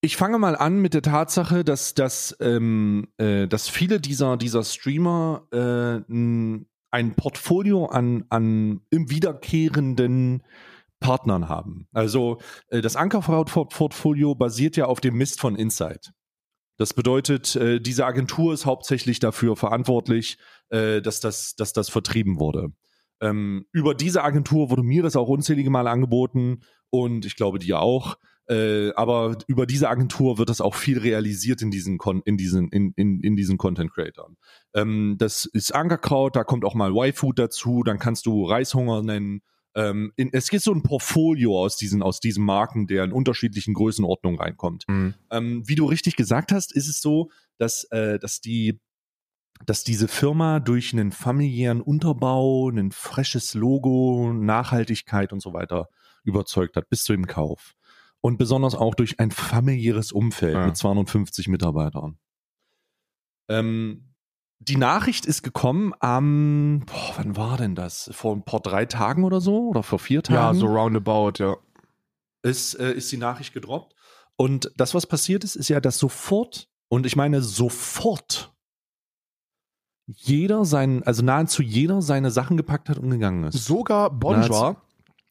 ich 0.00 0.16
fange 0.16 0.38
mal 0.38 0.54
an 0.54 0.80
mit 0.80 0.94
der 0.94 1.02
Tatsache, 1.02 1.64
dass, 1.64 1.94
dass, 1.94 2.36
ähm, 2.40 3.08
äh, 3.18 3.48
dass 3.48 3.68
viele 3.68 4.00
dieser, 4.00 4.36
dieser 4.36 4.62
Streamer 4.62 5.46
äh, 5.50 6.12
ein 6.92 7.14
Portfolio 7.16 7.86
an, 7.86 8.24
an 8.28 8.82
im 8.90 9.10
wiederkehrenden 9.10 10.42
Partnern 11.02 11.48
haben. 11.48 11.86
Also 11.92 12.38
äh, 12.68 12.80
das 12.80 12.96
Ankerfraud-Portfolio 12.96 14.34
basiert 14.34 14.76
ja 14.76 14.86
auf 14.86 15.00
dem 15.00 15.16
Mist 15.16 15.40
von 15.40 15.56
Insight. 15.56 16.12
Das 16.78 16.94
bedeutet, 16.94 17.54
äh, 17.56 17.80
diese 17.80 18.06
Agentur 18.06 18.54
ist 18.54 18.64
hauptsächlich 18.64 19.18
dafür 19.20 19.56
verantwortlich, 19.56 20.38
äh, 20.70 21.02
dass, 21.02 21.20
das, 21.20 21.54
dass 21.56 21.74
das 21.74 21.90
vertrieben 21.90 22.38
wurde. 22.38 22.72
Ähm, 23.20 23.66
über 23.72 23.94
diese 23.94 24.24
Agentur 24.24 24.70
wurde 24.70 24.82
mir 24.82 25.02
das 25.02 25.16
auch 25.16 25.28
unzählige 25.28 25.70
Male 25.70 25.90
angeboten 25.90 26.60
und 26.88 27.26
ich 27.26 27.36
glaube 27.36 27.58
dir 27.58 27.80
auch. 27.80 28.16
Aber 28.96 29.38
über 29.46 29.66
diese 29.66 29.88
Agentur 29.88 30.36
wird 30.36 30.50
das 30.50 30.60
auch 30.60 30.74
viel 30.74 30.98
realisiert 30.98 31.62
in 31.62 31.70
diesen, 31.70 31.98
in 32.24 32.36
diesen, 32.36 32.68
in, 32.68 32.92
in, 32.96 33.20
in 33.20 33.36
diesen 33.36 33.56
Content 33.56 33.94
Creatern. 33.94 34.36
Ähm, 34.74 35.14
das 35.16 35.46
ist 35.46 35.72
Ankerkraut, 35.72 36.34
da 36.34 36.42
kommt 36.42 36.64
auch 36.64 36.74
mal 36.74 36.90
Y-Food 36.90 37.38
dazu, 37.38 37.82
dann 37.84 38.00
kannst 38.00 38.26
du 38.26 38.44
Reishunger 38.44 39.02
nennen. 39.02 39.42
Ähm, 39.74 40.12
in, 40.16 40.30
es 40.32 40.48
gibt 40.48 40.62
so 40.62 40.72
ein 40.72 40.82
Portfolio 40.82 41.58
aus 41.58 41.76
diesen, 41.76 42.02
aus 42.02 42.20
diesen 42.20 42.44
Marken, 42.44 42.86
der 42.86 43.04
in 43.04 43.12
unterschiedlichen 43.12 43.74
Größenordnungen 43.74 44.38
reinkommt. 44.38 44.84
Mhm. 44.88 45.14
Ähm, 45.30 45.62
wie 45.66 45.74
du 45.74 45.86
richtig 45.86 46.16
gesagt 46.16 46.52
hast, 46.52 46.74
ist 46.74 46.88
es 46.88 47.00
so, 47.00 47.30
dass, 47.58 47.84
äh, 47.84 48.18
dass 48.18 48.40
die 48.40 48.80
dass 49.64 49.84
diese 49.84 50.08
Firma 50.08 50.58
durch 50.58 50.92
einen 50.92 51.12
familiären 51.12 51.80
Unterbau, 51.80 52.68
ein 52.68 52.90
freshes 52.90 53.54
Logo, 53.54 54.32
Nachhaltigkeit 54.32 55.32
und 55.32 55.40
so 55.40 55.52
weiter 55.52 55.88
überzeugt 56.24 56.76
hat, 56.76 56.88
bis 56.88 57.04
zu 57.04 57.12
dem 57.12 57.26
Kauf. 57.26 57.74
Und 58.20 58.38
besonders 58.38 58.74
auch 58.74 58.94
durch 58.94 59.20
ein 59.20 59.30
familiäres 59.30 60.10
Umfeld 60.10 60.54
Ja. 60.54 60.66
mit 60.66 60.76
250 60.76 61.48
Mitarbeitern. 61.48 62.18
Ähm, 63.48 64.11
die 64.68 64.76
Nachricht 64.76 65.26
ist 65.26 65.42
gekommen 65.42 65.92
am, 66.00 66.84
boah, 66.86 67.14
wann 67.16 67.36
war 67.36 67.56
denn 67.56 67.74
das? 67.74 68.10
Vor 68.12 68.34
ein 68.34 68.44
paar 68.44 68.60
drei 68.60 68.86
Tagen 68.86 69.24
oder 69.24 69.40
so? 69.40 69.68
Oder 69.68 69.82
vor 69.82 69.98
vier 69.98 70.22
Tagen? 70.22 70.36
Ja, 70.36 70.54
so 70.54 70.66
roundabout, 70.66 71.32
ja. 71.38 71.56
ist, 72.42 72.74
äh, 72.74 72.92
ist 72.92 73.10
die 73.10 73.16
Nachricht 73.16 73.52
gedroppt. 73.52 73.94
Und 74.36 74.72
das, 74.76 74.94
was 74.94 75.06
passiert 75.06 75.44
ist, 75.44 75.56
ist 75.56 75.68
ja, 75.68 75.80
dass 75.80 75.98
sofort, 75.98 76.68
und 76.88 77.06
ich 77.06 77.16
meine 77.16 77.42
sofort, 77.42 78.52
jeder 80.06 80.64
sein, 80.64 81.02
also 81.02 81.22
nahezu 81.22 81.62
jeder 81.62 82.02
seine 82.02 82.30
Sachen 82.30 82.56
gepackt 82.56 82.88
hat 82.88 82.98
und 82.98 83.10
gegangen 83.10 83.44
ist. 83.44 83.64
Sogar 83.64 84.10
Bonjour, 84.10 84.80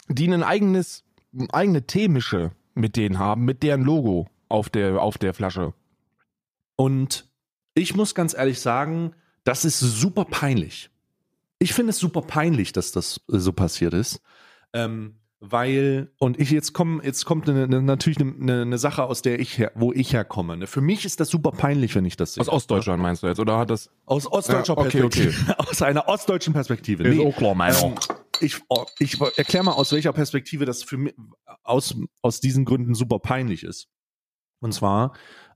die 0.08 0.28
ein 0.28 0.44
eigenes, 0.44 1.04
eigene 1.52 1.86
Teemische 1.86 2.52
mit 2.74 2.96
denen 2.96 3.20
haben, 3.20 3.46
mit 3.46 3.64
deren 3.64 3.82
Logo 3.82 4.28
auf 4.50 4.70
der, 4.70 5.02
auf 5.02 5.18
der 5.18 5.34
Flasche. 5.34 5.74
Und 6.76 7.30
ich 7.74 7.96
muss 7.96 8.16
ganz 8.16 8.34
ehrlich 8.34 8.60
sagen, 8.60 9.14
das 9.44 9.66
ist 9.66 9.80
super 9.80 10.26
peinlich. 10.26 10.90
Ich 11.60 11.74
finde 11.74 11.92
es 11.92 12.00
super 12.00 12.22
peinlich, 12.22 12.74
dass 12.74 12.92
das 12.92 13.22
äh, 13.32 13.38
so 13.38 13.54
passiert 13.54 13.94
ist. 13.94 14.22
Ähm, 14.74 15.16
weil, 15.44 16.12
und 16.20 16.40
ich 16.40 16.52
jetzt 16.52 16.74
komme, 16.74 17.04
jetzt 17.04 17.26
kommt 17.26 17.50
eine, 17.50 17.64
eine, 17.64 17.82
natürlich 17.82 18.20
eine, 18.20 18.62
eine 18.62 18.78
Sache, 18.78 19.04
aus 19.04 19.24
der 19.24 19.40
ich 19.40 19.58
her, 19.58 19.72
wo 19.74 19.92
ich 19.92 20.14
herkomme. 20.14 20.56
Ne? 20.56 20.68
Für 20.68 20.82
mich 20.82 21.04
ist 21.04 21.20
das 21.20 21.30
super 21.30 21.52
peinlich, 21.52 21.96
wenn 21.96 22.06
ich 22.06 22.16
das 22.16 22.36
sehe. 22.36 22.42
Aus 22.42 22.50
Ostdeutschland 22.50 23.02
meinst 23.02 23.24
du 23.24 23.28
jetzt, 23.28 23.40
oder 23.40 23.58
hat 23.58 23.72
das? 23.72 23.90
Aus 24.06 24.32
ostdeutscher 24.32 24.76
Ja, 24.76 24.80
okay, 24.80 25.00
Perspektive. 25.02 25.60
Aus 25.60 25.82
einer 25.82 26.08
ostdeutschen 26.08 26.54
Perspektive. 26.54 27.08
Ist 27.08 27.20
auch 27.20 27.36
klar, 27.36 27.56
meiner. 27.56 27.82
ähm, 27.82 27.96
ich, 28.40 28.60
oh, 28.70 28.86
ich 29.00 29.20
erkläre 29.20 29.64
mal, 29.64 29.74
aus 29.74 29.92
welcher 29.92 30.14
Perspektive 30.14 30.66
das 30.66 30.84
für 30.84 30.98
mich 30.98 31.14
aus, 31.64 31.96
aus 32.22 32.40
diesen 32.40 32.66
Gründen 32.66 32.94
super 32.94 33.20
peinlich 33.20 33.64
ist. 33.64 33.88
Und 34.60 34.74
zwar, 34.74 35.14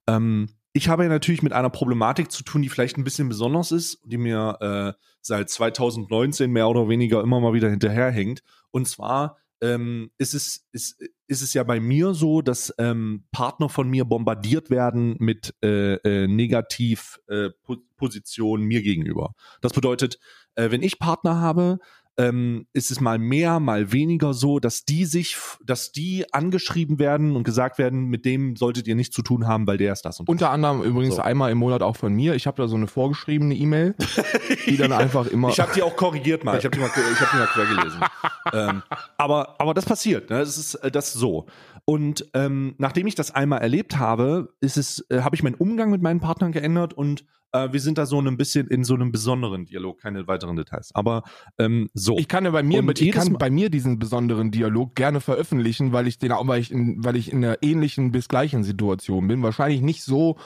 ähm, 0.08 0.50
ich 0.76 0.90
habe 0.90 1.04
ja 1.04 1.10
natürlich 1.10 1.42
mit 1.42 1.54
einer 1.54 1.70
Problematik 1.70 2.34
zu 2.34 2.44
tun, 2.44 2.62
die 2.62 2.68
vielleicht 2.68 2.98
ein 2.98 3.06
bisschen 3.06 3.30
besonders 3.30 3.72
ist, 3.72 3.98
die 4.04 4.18
mir 4.18 4.58
äh, 4.60 4.92
seit 5.22 5.50
2019 5.50 6.52
mehr 6.52 6.68
oder 6.68 6.90
weniger 6.90 7.22
immer 7.22 7.40
mal 7.40 7.54
wieder 7.54 7.70
hinterherhängt. 7.70 8.44
Und 8.72 8.86
zwar 8.86 9.38
ähm, 9.62 10.12
ist, 10.18 10.34
es, 10.34 10.68
ist, 10.74 11.02
ist 11.28 11.42
es 11.42 11.54
ja 11.54 11.64
bei 11.64 11.80
mir 11.80 12.14
so, 12.14 12.42
dass 12.42 12.74
ähm, 12.78 13.24
Partner 13.32 13.70
von 13.70 13.90
mir 13.90 14.04
bombardiert 14.04 14.70
werden 14.70 15.16
mit 15.18 15.56
äh, 15.64 15.94
äh, 15.94 16.28
Negativpositionen 16.28 18.66
mir 18.66 18.82
gegenüber. 18.82 19.34
Das 19.62 19.72
bedeutet, 19.72 20.20
äh, 20.56 20.72
wenn 20.72 20.84
ich 20.84 21.00
Partner 21.00 21.40
habe, 21.40 21.80
ähm, 22.18 22.68
ist 22.74 22.92
es 22.92 23.02
mal 23.02 23.20
mehr, 23.20 23.60
mal 23.60 23.92
weniger 23.92 24.34
so, 24.34 24.60
dass 24.60 24.86
die 24.86 25.06
sich, 25.06 25.38
dass 25.64 25.92
die 25.92 26.26
angeschrieben 26.34 27.00
werden 27.00 27.36
und 27.36 27.44
gesagt 27.44 27.78
werden, 27.78 28.06
mit 28.06 28.26
dem 28.26 28.56
solltet 28.56 28.88
ihr 28.88 28.96
nichts 28.96 29.16
zu 29.16 29.22
tun 29.22 29.48
haben, 29.48 29.68
weil 29.68 29.78
der 29.78 29.94
ist 29.94 30.04
das 30.04 30.20
und 30.20 30.28
das. 30.28 30.32
Unter 30.32 30.50
anderem 30.52 30.82
übrigens 30.82 31.16
So. 31.16 31.22
einmal 31.22 31.52
im 31.52 31.58
Monat 31.58 31.82
auch 31.82 31.96
von 31.96 32.14
mir. 32.14 32.36
Ich 32.36 32.48
habe 32.48 32.62
da 32.62 32.68
so 32.68 32.76
eine 32.76 32.88
vorgeschriebene 32.88 33.56
E-Mail, 33.56 33.96
die 34.66 34.78
dann 34.78 34.92
einfach 34.92 35.28
immer. 35.28 35.50
Ich 35.50 35.60
habe 35.60 35.72
die 35.76 35.84
auch 35.84 35.96
korrigiert 35.96 36.44
mal. 36.44 36.58
Ich 36.58 36.66
habe 36.66 36.76
die 36.76 36.82
mal, 36.82 36.90
ich 36.90 37.20
hab 37.20 37.32
die 37.32 37.38
mal 37.38 37.48
quer 37.48 37.66
gelesen. 37.66 38.02
ähm, 38.54 38.84
aber, 39.18 39.56
aber 39.60 39.74
das 39.74 39.86
passiert. 39.86 40.30
Ne? 40.30 40.40
Das 40.40 40.58
ist 40.58 40.76
äh, 40.76 40.92
das 40.92 41.08
ist 41.08 41.20
so. 41.20 41.46
Und 41.88 42.26
ähm, 42.34 42.74
nachdem 42.80 43.06
ich 43.06 43.14
das 43.16 43.30
einmal 43.32 43.62
erlebt 43.62 43.98
habe, 44.00 44.50
ist 44.60 44.76
es, 44.78 45.06
äh, 45.10 45.22
habe 45.22 45.36
ich 45.36 45.44
meinen 45.44 45.54
Umgang 45.56 45.92
mit 45.92 46.02
meinen 46.02 46.20
Partnern 46.20 46.52
geändert 46.52 46.94
und 46.96 47.26
äh, 47.52 47.72
wir 47.72 47.80
sind 47.80 48.00
da 48.00 48.08
so 48.08 48.20
ein 48.20 48.38
bisschen 48.38 48.68
in 48.68 48.84
so 48.84 48.96
einem 48.96 49.12
besonderen 49.12 49.66
Dialog. 49.66 50.00
Keine 50.02 50.28
weiteren 50.28 50.56
Details. 50.56 50.90
Aber 50.96 51.22
ähm, 51.60 51.90
so. 51.94 52.18
ich 52.18 52.28
kann 52.28 52.44
ja 52.44 52.50
bei 52.50 52.64
mir, 52.64 52.80
Und 52.80 52.86
mit, 52.88 53.02
ich 53.02 53.12
kann 53.12 53.34
Mal- 53.34 53.38
bei 53.38 53.50
mir 53.52 53.70
diesen 53.70 54.00
besonderen 54.00 54.50
Dialog 54.50 54.96
gerne 54.96 55.22
veröffentlichen, 55.22 55.94
weil 55.94 56.08
ich 56.08 56.18
den, 56.18 56.32
auch- 56.32 56.48
weil 56.48 56.60
ich 56.60 56.72
in, 56.72 57.04
weil 57.06 57.16
ich 57.16 57.32
in 57.32 57.46
einer 57.46 57.58
ähnlichen 57.62 58.12
bis 58.12 58.28
gleichen 58.30 58.64
Situation 58.64 59.28
bin. 59.28 59.44
Wahrscheinlich 59.44 59.82
nicht 59.82 60.04
so, 60.04 60.38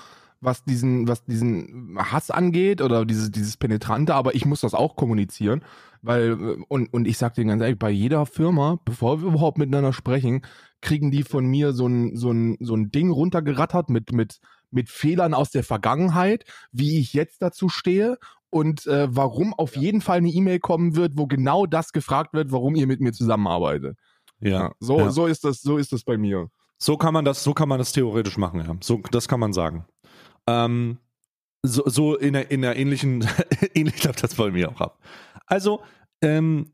was 0.41 0.63
diesen, 0.63 1.07
was 1.07 1.25
diesen 1.25 1.97
Hass 1.97 2.31
angeht 2.31 2.81
oder 2.81 3.05
dieses, 3.05 3.31
dieses 3.31 3.57
Penetrante, 3.57 4.15
aber 4.15 4.35
ich 4.35 4.45
muss 4.45 4.61
das 4.61 4.73
auch 4.73 4.95
kommunizieren, 4.95 5.63
weil, 6.01 6.31
äh, 6.31 6.63
und, 6.67 6.93
und 6.93 7.07
ich 7.07 7.17
sag 7.17 7.33
dir 7.33 7.45
ganz 7.45 7.61
ehrlich, 7.61 7.79
bei 7.79 7.89
jeder 7.89 8.25
Firma, 8.25 8.79
bevor 8.85 9.21
wir 9.21 9.29
überhaupt 9.29 9.57
miteinander 9.57 9.93
sprechen, 9.93 10.41
kriegen 10.81 11.11
die 11.11 11.23
von 11.23 11.45
mir 11.45 11.73
so 11.73 11.87
ein, 11.87 12.15
so 12.15 12.31
ein, 12.31 12.57
so 12.59 12.75
ein 12.75 12.91
Ding 12.91 13.11
runtergerattert 13.11 13.89
mit, 13.89 14.11
mit, 14.13 14.39
mit 14.71 14.89
Fehlern 14.89 15.33
aus 15.33 15.51
der 15.51 15.63
Vergangenheit, 15.63 16.45
wie 16.71 16.99
ich 16.99 17.13
jetzt 17.13 17.41
dazu 17.41 17.67
stehe 17.67 18.17
und 18.49 18.87
äh, 18.87 19.07
warum 19.11 19.53
auf 19.53 19.75
jeden 19.75 20.01
Fall 20.01 20.17
eine 20.17 20.29
E-Mail 20.29 20.59
kommen 20.59 20.95
wird, 20.95 21.17
wo 21.17 21.27
genau 21.27 21.65
das 21.65 21.91
gefragt 21.91 22.33
wird, 22.33 22.51
warum 22.51 22.75
ihr 22.75 22.87
mit 22.87 23.01
mir 23.01 23.11
zusammenarbeitet. 23.11 23.97
ja. 24.39 24.71
So, 24.79 24.99
ja. 24.99 25.11
so 25.11 25.25
ist 25.25 25.43
das, 25.43 25.61
so 25.61 25.77
ist 25.77 25.91
das 25.91 26.03
bei 26.03 26.17
mir. 26.17 26.49
So 26.77 26.95
kann 26.95 27.13
man 27.13 27.25
das, 27.25 27.43
so 27.43 27.53
kann 27.53 27.67
man 27.67 27.77
das 27.77 27.91
theoretisch 27.91 28.37
machen, 28.37 28.61
ja. 28.61 28.75
So, 28.81 29.01
das 29.11 29.27
kann 29.27 29.41
man 29.41 29.51
sagen. 29.51 29.85
Ähm, 30.49 30.97
so, 31.61 31.83
so 31.87 32.15
in 32.15 32.33
der, 32.33 32.51
in 32.51 32.61
der 32.61 32.77
ähnlichen, 32.77 33.27
ähnlich 33.73 34.03
läuft 34.03 34.23
das 34.23 34.35
bei 34.35 34.51
mir 34.51 34.69
auch 34.69 34.81
ab. 34.81 34.99
Also, 35.45 35.81
ähm, 36.21 36.71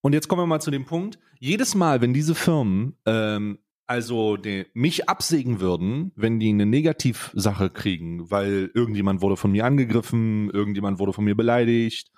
und 0.00 0.12
jetzt 0.12 0.28
kommen 0.28 0.42
wir 0.42 0.46
mal 0.46 0.60
zu 0.60 0.70
dem 0.70 0.84
Punkt. 0.84 1.18
Jedes 1.38 1.74
Mal, 1.74 2.00
wenn 2.00 2.14
diese 2.14 2.34
Firmen 2.34 2.96
ähm, 3.06 3.58
also 3.86 4.36
die, 4.36 4.66
mich 4.74 5.08
absägen 5.08 5.60
würden, 5.60 6.12
wenn 6.16 6.40
die 6.40 6.48
eine 6.48 6.66
Negativsache 6.66 7.68
kriegen, 7.70 8.30
weil 8.30 8.70
irgendjemand 8.74 9.20
wurde 9.20 9.36
von 9.36 9.52
mir 9.52 9.66
angegriffen, 9.66 10.50
irgendjemand 10.50 10.98
wurde 10.98 11.12
von 11.12 11.24
mir 11.24 11.34
beleidigt, 11.34 12.10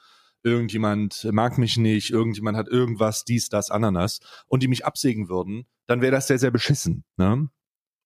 irgendjemand 0.43 1.29
mag 1.33 1.59
mich 1.59 1.77
nicht, 1.77 2.11
irgendjemand 2.11 2.57
hat 2.57 2.69
irgendwas, 2.69 3.25
dies, 3.25 3.49
das, 3.49 3.71
Ananas, 3.71 4.21
und 4.47 4.63
die 4.63 4.69
mich 4.69 4.87
absägen 4.87 5.29
würden, 5.29 5.67
dann 5.87 6.01
wäre 6.01 6.13
das 6.13 6.29
sehr, 6.29 6.39
sehr 6.39 6.51
beschissen. 6.51 7.05
Ne? 7.17 7.49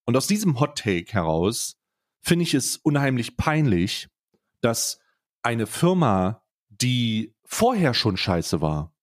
Und 0.07 0.17
aus 0.17 0.27
diesem 0.27 0.61
Hot 0.61 0.79
Take 0.79 1.13
heraus 1.13 1.78
finde 2.29 2.45
ich 2.45 2.55
es 2.55 2.77
unheimlich 2.77 3.37
peinlich, 3.37 4.09
dass 4.61 5.01
eine 5.43 5.67
Firma, 5.67 6.43
die 6.69 7.35
vorher 7.45 7.95
schon 7.95 8.17
scheiße 8.17 8.61
war, 8.61 8.95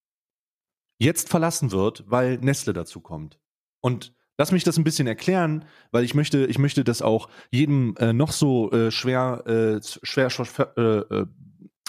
jetzt 1.00 1.30
verlassen 1.30 1.72
wird, 1.72 2.04
weil 2.08 2.38
Nestle 2.38 2.74
dazu 2.74 3.02
kommt. 3.02 3.40
Und 3.82 4.14
lass 4.38 4.52
mich 4.52 4.64
das 4.64 4.78
ein 4.78 4.84
bisschen 4.84 5.08
erklären, 5.08 5.66
weil 5.92 6.04
ich 6.04 6.14
möchte, 6.14 6.46
ich 6.46 6.60
möchte 6.60 6.84
das 6.84 7.02
auch 7.02 7.30
jedem 7.52 7.96
äh, 7.98 8.14
noch 8.14 8.32
so 8.32 8.72
äh, 8.72 8.92
schwer, 8.92 9.44
äh, 9.48 9.82
schwer, 9.84 10.30
schwer 10.30 10.78
äh, 10.78 10.82
äh, 10.82 11.26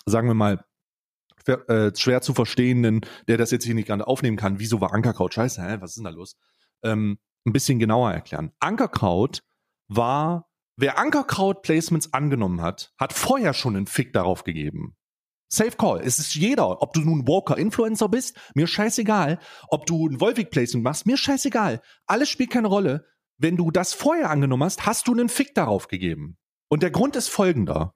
sagen 0.07 0.29
wir 0.29 0.35
mal, 0.35 0.65
schwer, 1.45 1.69
äh, 1.69 1.93
schwer 1.95 2.23
zu 2.23 2.35
verstehenden, 2.35 3.03
der 3.29 3.37
das 3.37 3.51
jetzt 3.51 3.65
hier 3.65 3.75
nicht 3.75 3.89
gerade 3.89 4.07
aufnehmen 4.07 4.37
kann. 4.37 4.59
Wieso 4.59 4.81
war 4.81 4.93
Ankerkraut 4.93 5.35
scheiße? 5.35 5.63
Hä? 5.63 5.77
Was 5.81 5.91
ist 5.91 5.97
denn 5.97 6.05
da 6.05 6.11
los? 6.11 6.37
Ähm, 6.83 7.19
ein 7.45 7.53
bisschen 7.53 7.79
genauer 7.79 8.13
erklären. 8.13 8.53
Ankerkraut 8.59 9.43
war, 9.89 10.49
wer 10.77 10.99
Ankerkraut-Placements 10.99 12.13
angenommen 12.13 12.63
hat, 12.63 12.93
hat 12.99 13.13
vorher 13.13 13.55
schon 13.55 13.77
einen 13.77 13.87
Fick 13.87 14.13
darauf 14.13 14.45
gegeben. 14.45 14.97
Safe 15.49 15.77
Call. 15.77 16.01
Es 16.01 16.19
ist 16.19 16.35
jeder. 16.35 16.83
Ob 16.83 16.93
du 16.93 17.01
nun 17.01 17.27
Walker-Influencer 17.29 18.09
bist, 18.09 18.37
mir 18.55 18.67
scheißegal. 18.67 19.39
Ob 19.69 19.87
du 19.87 20.09
ein 20.09 20.21
Wolfig-Placement 20.21 20.83
machst, 20.83 21.07
mir 21.07 21.17
scheißegal. 21.17 21.81
Alles 22.07 22.29
spielt 22.29 22.51
keine 22.51 22.69
Rolle. 22.69 23.07
Wenn 23.39 23.57
du 23.57 23.71
das 23.71 23.93
vorher 23.93 24.31
angenommen 24.31 24.65
hast, 24.65 24.87
hast 24.87 25.07
du 25.09 25.13
einen 25.13 25.29
Fick 25.29 25.55
darauf 25.55 25.89
gegeben. 25.89 26.37
Und 26.69 26.83
der 26.83 26.91
Grund 26.91 27.17
ist 27.17 27.29
folgender. 27.29 27.95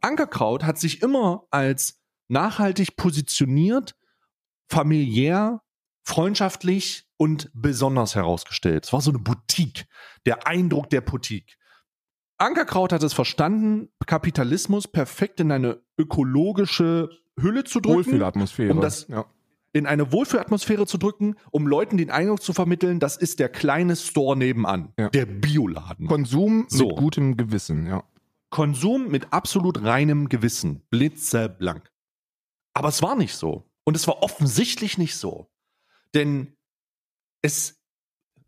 Ankerkraut 0.00 0.64
hat 0.64 0.78
sich 0.78 1.02
immer 1.02 1.46
als 1.50 2.00
nachhaltig 2.28 2.96
positioniert, 2.96 3.94
familiär, 4.68 5.62
freundschaftlich 6.02 7.06
und 7.16 7.50
besonders 7.54 8.14
herausgestellt. 8.14 8.86
Es 8.86 8.92
war 8.92 9.00
so 9.00 9.10
eine 9.10 9.18
Boutique. 9.18 9.86
Der 10.26 10.46
Eindruck 10.46 10.90
der 10.90 11.02
Boutique. 11.02 11.56
Ankerkraut 12.40 12.92
hat 12.92 13.02
es 13.02 13.12
verstanden, 13.12 13.88
Kapitalismus 14.06 14.88
perfekt 14.88 15.40
in 15.40 15.52
eine 15.52 15.80
ökologische 15.98 17.10
Hülle 17.38 17.64
zu 17.64 17.80
drücken, 17.80 17.96
Wohlfühlatmosphäre. 17.98 18.72
um 18.72 18.80
das- 18.80 19.06
ja. 19.08 19.26
in 19.72 19.86
eine 19.86 20.10
Wohlfühlatmosphäre 20.10 20.86
zu 20.86 20.98
drücken, 20.98 21.36
um 21.52 21.66
Leuten 21.66 21.96
den 21.96 22.10
Eindruck 22.10 22.42
zu 22.42 22.52
vermitteln, 22.52 22.98
das 22.98 23.16
ist 23.16 23.38
der 23.38 23.48
kleine 23.48 23.94
Store 23.94 24.36
nebenan, 24.36 24.92
Ja. 24.98 25.10
der 25.10 25.26
Bioladen. 25.26 26.08
Konsum 26.08 26.66
So. 26.68 26.88
mit 26.88 26.96
gutem 26.96 27.36
Gewissen, 27.36 27.86
ja. 27.86 28.02
Konsum 28.50 29.08
mit 29.08 29.32
absolut 29.32 29.82
reinem 29.84 30.28
Gewissen, 30.28 30.82
blitzeblank. 30.90 31.88
Aber 32.74 32.88
es 32.88 33.00
war 33.02 33.14
nicht 33.16 33.34
so. 33.36 33.70
Und 33.84 33.96
es 33.96 34.08
war 34.08 34.22
offensichtlich 34.22 34.98
nicht 34.98 35.14
so. 35.16 35.48
Denn 36.14 36.56
es, 37.42 37.80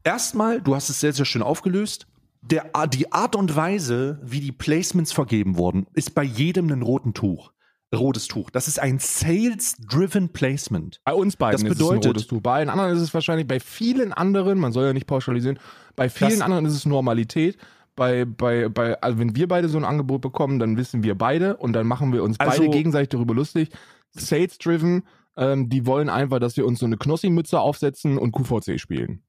erstmal, 0.02 0.61
du 0.61 0.74
hast 0.74 0.88
es 0.90 0.98
sehr, 1.00 1.12
sehr 1.12 1.24
schön 1.24 1.42
aufgelöst, 1.42 2.07
der, 2.42 2.70
die 2.88 3.12
Art 3.12 3.37
und 3.37 3.55
Weise, 3.57 4.20
wie 4.22 4.40
die 4.40 4.52
Placements 4.52 5.12
vergeben 5.12 5.57
wurden, 5.57 5.87
ist 5.94 6.14
bei 6.14 6.22
jedem 6.24 6.68
ein 6.70 6.83
roten 6.83 7.14
Tuch. 7.14 7.52
Rotes 7.94 8.26
Tuch. 8.26 8.48
Das 8.50 8.68
ist 8.68 8.78
ein 8.81 8.98
Sales-Driven 8.98 10.31
Placement. 10.31 11.00
Bei 11.05 11.12
uns 11.12 11.37
beiden 11.37 11.52
Das 11.52 11.62
ist 11.62 11.68
es 11.68 11.83
ein 11.83 11.88
bedeutet- 11.96 12.07
rotes 12.09 12.26
Tuch. 12.26 12.40
Bei 12.40 12.55
allen 12.55 12.70
anderen 12.70 12.94
ist 12.96 13.02
es 13.02 13.12
wahrscheinlich, 13.12 13.46
bei 13.46 13.61
vielen 13.61 14.12
anderen, 14.14 14.59
man 14.59 14.72
soll 14.72 14.87
ja 14.87 14.92
nicht 14.94 15.07
pauschalisieren, 15.07 15.59
bei 15.94 16.09
vielen 16.09 16.40
anderen 16.42 16.64
ist 16.64 16.74
es 16.74 16.87
Normalität. 16.87 17.59
Bei, 17.94 18.24
bei, 18.24 18.70
bei, 18.70 18.98
also 19.02 19.18
wenn 19.18 19.37
wir 19.37 19.46
beide 19.46 19.68
so 19.68 19.76
ein 19.76 19.85
Angebot 19.85 20.22
bekommen, 20.22 20.59
dann 20.59 20.78
wissen 20.78 21.02
wir 21.02 21.14
beide 21.16 21.59
und 21.59 21.74
dann 21.74 21.87
machen 21.87 22.12
wir 22.14 22.22
uns 22.22 22.40
Also- 22.40 22.62
beide 22.62 22.70
gegenseitig 22.74 23.11
darüber 23.11 23.35
lustig. 23.35 23.68
Sales-driven, 24.12 25.02
ähm, 25.37 25.68
die 25.68 25.85
wollen 25.87 26.09
einfach, 26.09 26.38
dass 26.38 26.57
wir 26.57 26.66
uns 26.66 26.78
so 26.78 26.87
eine 26.87 26.96
Knossi-Mütze 26.96 27.61
aufsetzen 27.61 28.16
und 28.18 28.33
QVC 28.33 28.78
spielen. 28.81 29.22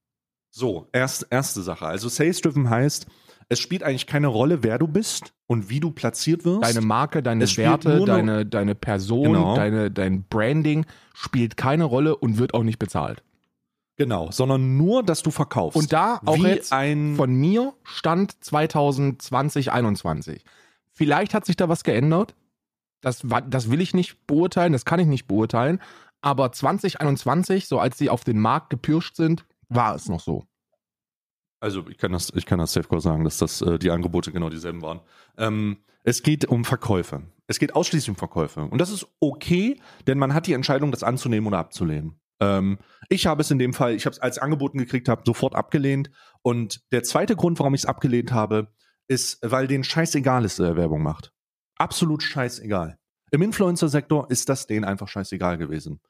So, 0.56 0.88
erst, 0.94 1.26
erste 1.32 1.64
Sache. 1.64 1.88
Also 1.88 2.10
Sales-Driven 2.10 2.70
heißt, 2.70 3.08
es 3.50 3.60
spielt 3.60 3.82
eigentlich 3.82 4.06
keine 4.06 4.28
Rolle, 4.28 4.62
wer 4.62 4.78
du 4.78 4.88
bist 4.88 5.34
und 5.48 5.72
wie 5.72 5.80
du 5.80 5.90
platziert 5.90 6.46
wirst. 6.46 6.62
Deine 6.64 6.86
Marke, 6.86 7.24
deine 7.24 7.48
Werte, 7.58 8.06
deine, 8.06 8.46
deine 8.46 8.76
Person, 8.76 9.34
Genau. 9.34 9.56
deine, 9.56 9.90
dein 9.90 10.24
Branding 10.26 10.86
spielt 11.16 11.58
keine 11.58 11.86
Rolle 11.86 12.16
und 12.16 12.38
wird 12.38 12.54
auch 12.54 12.62
nicht 12.64 12.78
bezahlt. 12.78 13.24
genau, 13.96 14.30
sondern 14.30 14.78
nur, 14.78 15.02
dass 15.02 15.24
du 15.24 15.32
verkaufst. 15.32 15.76
Und 15.76 15.92
da 15.92 16.20
auch 16.26 16.38
wie 16.38 16.44
jetzt 16.44 16.72
ein 16.72 17.16
von 17.16 17.34
mir 17.34 17.74
stand 17.84 18.44
2020, 18.44 19.72
21. 19.72 20.44
Vielleicht 20.92 21.34
hat 21.34 21.46
sich 21.46 21.56
da 21.56 21.68
was 21.68 21.84
geändert. 21.84 22.36
Das, 23.02 23.24
das 23.50 23.72
will 23.72 23.82
ich 23.82 23.94
nicht 23.96 24.28
beurteilen, 24.28 24.72
das 24.72 24.86
kann 24.86 25.00
ich 25.00 25.08
nicht 25.08 25.26
beurteilen. 25.28 25.80
Aber 26.22 26.52
2021, 26.52 27.68
so 27.68 27.80
als 27.80 27.98
sie 27.98 28.10
auf 28.12 28.24
den 28.24 28.40
Markt 28.40 28.70
gepirscht 28.70 29.16
sind, 29.16 29.46
war 29.76 29.96
es 29.96 30.08
noch 30.08 30.20
so. 30.20 30.46
Also 31.60 31.88
ich 31.88 31.98
kann 31.98 32.12
das, 32.12 32.32
ich 32.36 32.46
kann 32.46 32.60
das 32.60 32.74
Safecore 32.74 33.02
sagen, 33.02 33.24
dass 33.24 33.38
das 33.38 33.62
äh, 33.62 33.80
die 33.80 33.90
Angebote 33.90 34.32
genau 34.32 34.50
dieselben 34.50 34.82
waren. 34.82 35.00
Ähm, 35.38 35.78
es 36.04 36.22
geht 36.22 36.46
um 36.46 36.66
Verkäufe. 36.66 37.24
Es 37.48 37.60
geht 37.60 37.76
ausschließlich 37.76 38.10
um 38.10 38.16
Verkäufe. 38.18 38.62
Und 38.62 38.80
das 38.80 38.90
ist 38.90 39.08
okay, 39.22 39.80
denn 40.06 40.18
man 40.18 40.34
hat 40.34 40.48
die 40.48 40.54
Entscheidung, 40.54 40.92
das 40.92 41.04
anzunehmen 41.04 41.48
oder 41.48 41.60
abzulehnen. 41.60 42.20
Ähm, 42.42 42.80
ich 43.08 43.26
habe 43.26 43.42
es 43.42 43.52
in 43.52 43.60
dem 43.60 43.74
Fall, 43.74 43.96
ich 43.96 44.06
habe 44.06 44.14
es 44.14 44.20
als 44.20 44.38
angeboten 44.38 44.78
gekriegt 44.78 45.08
habe, 45.08 45.24
sofort 45.26 45.56
abgelehnt. 45.56 46.12
Und 46.42 46.82
der 46.92 47.04
zweite 47.04 47.38
Grund, 47.38 47.60
warum 47.60 47.74
ich 47.74 47.82
es 47.82 47.86
abgelehnt 47.86 48.34
habe, 48.34 48.74
ist, 49.08 49.40
weil 49.42 49.68
denen 49.68 49.84
scheißegal 49.84 50.44
ist, 50.44 50.60
wer 50.60 50.76
Werbung 50.76 51.02
macht. 51.02 51.32
Absolut 51.78 52.24
scheißegal. 52.24 52.98
Im 53.32 53.42
Influencer-Sektor 53.42 54.30
ist 54.30 54.50
das 54.50 54.68
denen 54.68 54.86
einfach 54.86 55.08
scheißegal 55.08 55.58
gewesen. 55.58 56.02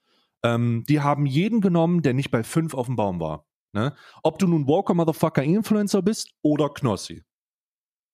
Ähm, 0.44 0.84
die 0.90 1.02
haben 1.02 1.26
jeden 1.26 1.62
genommen, 1.62 2.02
der 2.02 2.14
nicht 2.14 2.32
bei 2.32 2.44
fünf 2.44 2.74
auf 2.74 2.88
dem 2.88 2.96
Baum 2.96 3.20
war. 3.20 3.46
Ne? 3.74 3.96
Ob 4.22 4.40
du 4.40 4.48
nun 4.48 4.68
Walker 4.68 4.94
Motherfucker 4.94 5.44
Influencer 5.44 6.02
bist 6.02 6.32
oder 6.42 6.70
Knossi. 6.70 7.24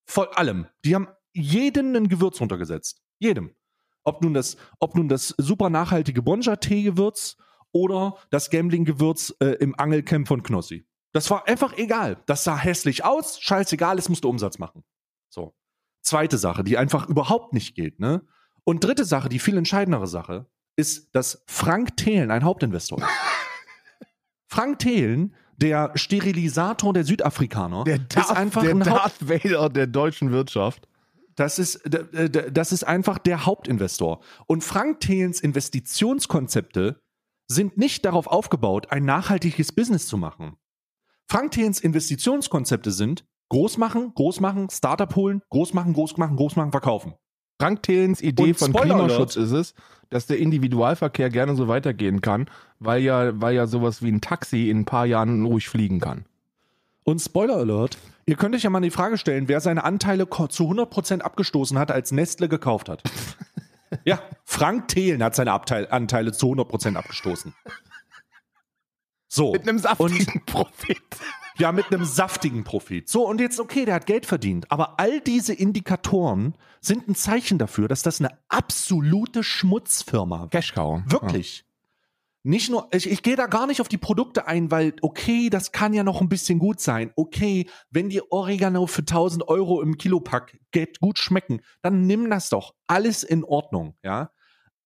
Voll 0.06 0.28
allem. 0.30 0.68
Die 0.86 0.96
haben 0.96 1.08
jeden 1.34 1.96
ein 1.96 2.08
Gewürz 2.08 2.42
runtergesetzt. 2.42 3.02
Jedem. 3.20 3.56
Ob 4.04 4.24
nun 4.24 4.34
das, 4.34 4.58
ob 4.80 4.96
nun 4.96 5.10
das 5.10 5.36
super 5.38 5.70
nachhaltige 5.70 6.22
Bonja-Tee-Gewürz 6.22 7.38
oder 7.72 8.18
das 8.32 8.50
Gambling-Gewürz 8.50 9.36
äh, 9.40 9.58
im 9.60 9.78
Angelcamp 9.78 10.28
von 10.28 10.42
Knossi. 10.42 10.88
Das 11.12 11.30
war 11.30 11.48
einfach 11.48 11.78
egal. 11.78 12.22
Das 12.26 12.44
sah 12.44 12.58
hässlich 12.58 13.04
aus, 13.04 13.40
scheißegal, 13.42 13.98
es 13.98 14.10
musste 14.10 14.28
Umsatz 14.28 14.60
machen. 14.60 14.84
So. 15.30 15.56
Zweite 16.02 16.38
Sache, 16.38 16.64
die 16.64 16.78
einfach 16.78 17.10
überhaupt 17.10 17.54
nicht 17.54 17.76
geht, 17.76 18.00
ne? 18.00 18.26
Und 18.64 18.84
dritte 18.84 19.06
Sache, 19.06 19.30
die 19.30 19.40
viel 19.40 19.58
entscheidendere 19.58 20.08
Sache, 20.08 20.48
ist, 20.76 21.14
dass 21.14 21.44
Frank 21.48 21.98
Thelen 21.98 22.32
ein 22.32 22.44
Hauptinvestor 22.44 23.00
ist. 23.00 23.08
Frank 24.48 24.80
Thelen, 24.80 25.36
der 25.62 25.92
Sterilisator 25.96 26.94
der 26.94 27.04
Südafrikaner, 27.04 27.84
Der 27.84 28.00
Darth, 28.00 28.30
ist 28.30 28.32
einfach 28.36 28.62
der 28.62 28.72
ein 28.72 28.90
Haupt 28.90 29.22
Darth 29.22 29.30
Vader 29.30 29.70
der 29.70 29.88
deutschen 29.88 30.32
Wirtschaft. 30.32 30.88
das 31.36 31.60
ist, 31.60 31.82
d- 31.86 32.50
das 32.52 32.72
ist 32.72 32.84
einfach 32.84 33.18
der 33.18 33.46
Hauptinvestor. 33.46 34.22
Und 34.48 34.64
Frank 34.64 35.00
Thelens 35.02 35.40
Investitionskonzepte 35.40 37.02
sind 37.48 37.78
nicht 37.78 38.06
darauf 38.06 38.28
aufgebaut, 38.28 38.92
ein 38.92 39.06
nachhaltiges 39.06 39.72
Business 39.72 40.08
zu 40.08 40.18
machen. 40.18 40.56
Frank 41.28 41.52
Thelens 41.52 41.80
Investitionskonzepte 41.80 42.92
sind 42.92 43.26
groß 43.50 43.78
machen, 43.78 44.14
groß 44.16 44.40
machen, 44.40 44.70
Startup 44.70 45.14
holen, 45.16 45.42
groß 45.50 45.74
machen, 45.74 45.94
groß 45.94 46.18
machen, 46.18 46.36
groß 46.36 46.56
machen, 46.56 46.72
verkaufen. 46.72 47.14
Frank 47.60 47.84
Thelens 47.84 48.22
Idee 48.22 48.44
Und 48.44 48.58
von 48.58 48.74
Klimaschutz 48.74 49.36
ist 49.36 49.52
es, 49.52 49.74
dass 50.10 50.26
der 50.26 50.40
Individualverkehr 50.40 51.30
gerne 51.30 51.56
so 51.56 51.68
weitergehen 51.68 52.22
kann, 52.22 52.50
weil 52.80 53.02
ja, 53.02 53.40
weil 53.40 53.56
ja 53.56 53.68
sowas 53.68 54.02
wie 54.02 54.12
ein 54.12 54.22
Taxi 54.22 54.70
in 54.70 54.80
ein 54.80 54.86
paar 54.86 55.06
Jahren 55.06 55.46
ruhig 55.46 55.68
fliegen 55.68 56.00
kann. 56.00 56.26
Und 57.04 57.20
Spoiler 57.20 57.58
Alert, 57.58 57.98
ihr 58.26 58.36
könnt 58.36 58.56
euch 58.56 58.64
ja 58.64 58.70
mal 58.70 58.82
die 58.82 58.92
Frage 58.92 59.18
stellen, 59.18 59.48
wer 59.48 59.62
seine 59.62 59.84
Anteile 59.84 60.28
zu 60.30 60.64
100% 60.64 61.22
abgestoßen 61.22 61.78
hat, 61.78 61.92
als 61.92 62.12
Nestle 62.12 62.48
gekauft 62.48 62.88
hat. 62.88 63.04
ja, 64.06 64.20
Frank 64.46 64.88
Thelen 64.88 65.22
hat 65.24 65.36
seine 65.36 65.52
Abteil 65.52 65.88
Anteile 65.90 66.32
zu 66.32 66.52
100% 66.54 66.96
abgestoßen. 66.96 67.54
So. 69.28 69.52
Mit 69.52 69.68
einem 69.68 69.80
saftigen 69.80 70.44
Profit. 70.46 70.98
Ja, 71.60 71.72
mit 71.72 71.92
einem 71.92 72.06
saftigen 72.06 72.64
Profit. 72.64 73.10
So, 73.10 73.28
und 73.28 73.42
jetzt, 73.42 73.60
okay, 73.60 73.86
der 73.86 73.96
hat 73.96 74.06
Geld 74.06 74.26
verdient. 74.26 74.72
Aber 74.72 75.00
all 75.00 75.20
diese 75.20 75.54
Indikatoren 75.54 76.56
sind 76.80 77.08
ein 77.08 77.16
Zeichen 77.16 77.58
dafür, 77.58 77.88
dass 77.88 78.02
das 78.02 78.22
eine 78.22 78.32
absolute 78.48 79.44
Schmutzfirma 79.44 80.40
war. 80.40 80.50
Cashcow. 80.50 81.02
Wirklich. 81.08 81.66
Nicht 82.44 82.70
nur, 82.70 82.88
ich, 82.94 83.10
ich 83.10 83.22
gehe 83.22 83.36
da 83.36 83.48
gar 83.48 83.68
nicht 83.68 83.82
auf 83.82 83.90
die 83.90 83.98
Produkte 83.98 84.48
ein, 84.48 84.72
weil, 84.72 84.94
okay, 85.02 85.50
das 85.50 85.74
kann 85.74 85.94
ja 85.94 86.04
noch 86.04 86.22
ein 86.22 86.30
bisschen 86.30 86.58
gut 86.58 86.80
sein. 86.80 87.12
Okay, 87.18 87.70
wenn 87.90 88.10
die 88.10 88.22
Oregano 88.32 88.88
für 88.88 89.02
1000 89.02 89.48
Euro 89.50 89.82
im 89.82 89.98
Kilopack 89.98 90.58
geht, 90.72 91.02
gut 91.02 91.20
schmecken, 91.20 91.62
dann 91.82 92.08
nimm 92.08 92.30
das 92.30 92.50
doch. 92.50 92.76
Alles 92.88 93.24
in 93.24 93.44
Ordnung, 93.44 93.96
ja. 94.04 94.32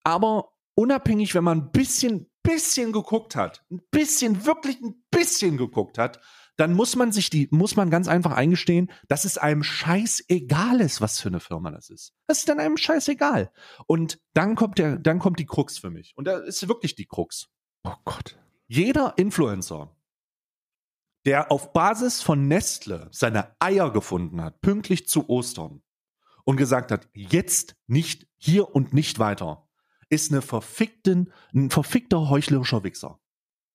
Aber 0.03 0.49
unabhängig, 0.73 1.35
wenn 1.35 1.43
man 1.43 1.59
ein 1.59 1.71
bisschen, 1.71 2.31
bisschen 2.41 2.91
geguckt 2.91 3.35
hat, 3.35 3.63
ein 3.69 3.81
bisschen, 3.91 4.45
wirklich 4.45 4.81
ein 4.81 5.03
bisschen 5.11 5.57
geguckt 5.57 5.99
hat, 5.99 6.19
dann 6.55 6.73
muss 6.73 6.95
man 6.95 7.11
sich 7.11 7.29
die, 7.29 7.47
muss 7.51 7.75
man 7.75 7.89
ganz 7.89 8.07
einfach 8.07 8.31
eingestehen, 8.31 8.91
dass 9.07 9.25
es 9.25 9.37
einem 9.37 9.63
scheißegal 9.63 10.81
ist, 10.81 11.01
was 11.01 11.19
für 11.19 11.29
eine 11.29 11.39
Firma 11.39 11.71
das 11.71 11.89
ist. 11.89 12.13
Das 12.27 12.39
ist 12.39 12.49
dann 12.49 12.59
einem 12.59 12.77
scheißegal. 12.77 13.51
Und 13.87 14.19
dann 14.33 14.55
kommt 14.55 14.77
der, 14.77 14.97
dann 14.97 15.19
kommt 15.19 15.39
die 15.39 15.45
Krux 15.45 15.77
für 15.77 15.89
mich. 15.89 16.13
Und 16.15 16.25
da 16.25 16.37
ist 16.39 16.67
wirklich 16.67 16.95
die 16.95 17.05
Krux. 17.05 17.49
Oh 17.83 17.95
Gott. 18.05 18.37
Jeder 18.67 19.13
Influencer, 19.17 19.95
der 21.25 21.51
auf 21.51 21.73
Basis 21.73 22.21
von 22.21 22.47
Nestle 22.47 23.07
seine 23.11 23.55
Eier 23.59 23.91
gefunden 23.91 24.41
hat, 24.41 24.61
pünktlich 24.61 25.07
zu 25.07 25.29
Ostern, 25.29 25.81
und 26.43 26.57
gesagt 26.57 26.91
hat, 26.91 27.09
jetzt 27.13 27.75
nicht 27.87 28.27
hier 28.37 28.75
und 28.75 28.93
nicht 28.93 29.19
weiter, 29.19 29.67
ist 30.09 30.31
eine 30.31 30.41
verfickten, 30.41 31.31
ein 31.53 31.69
verfickter 31.69 32.29
heuchlerischer 32.29 32.83
Wichser. 32.83 33.19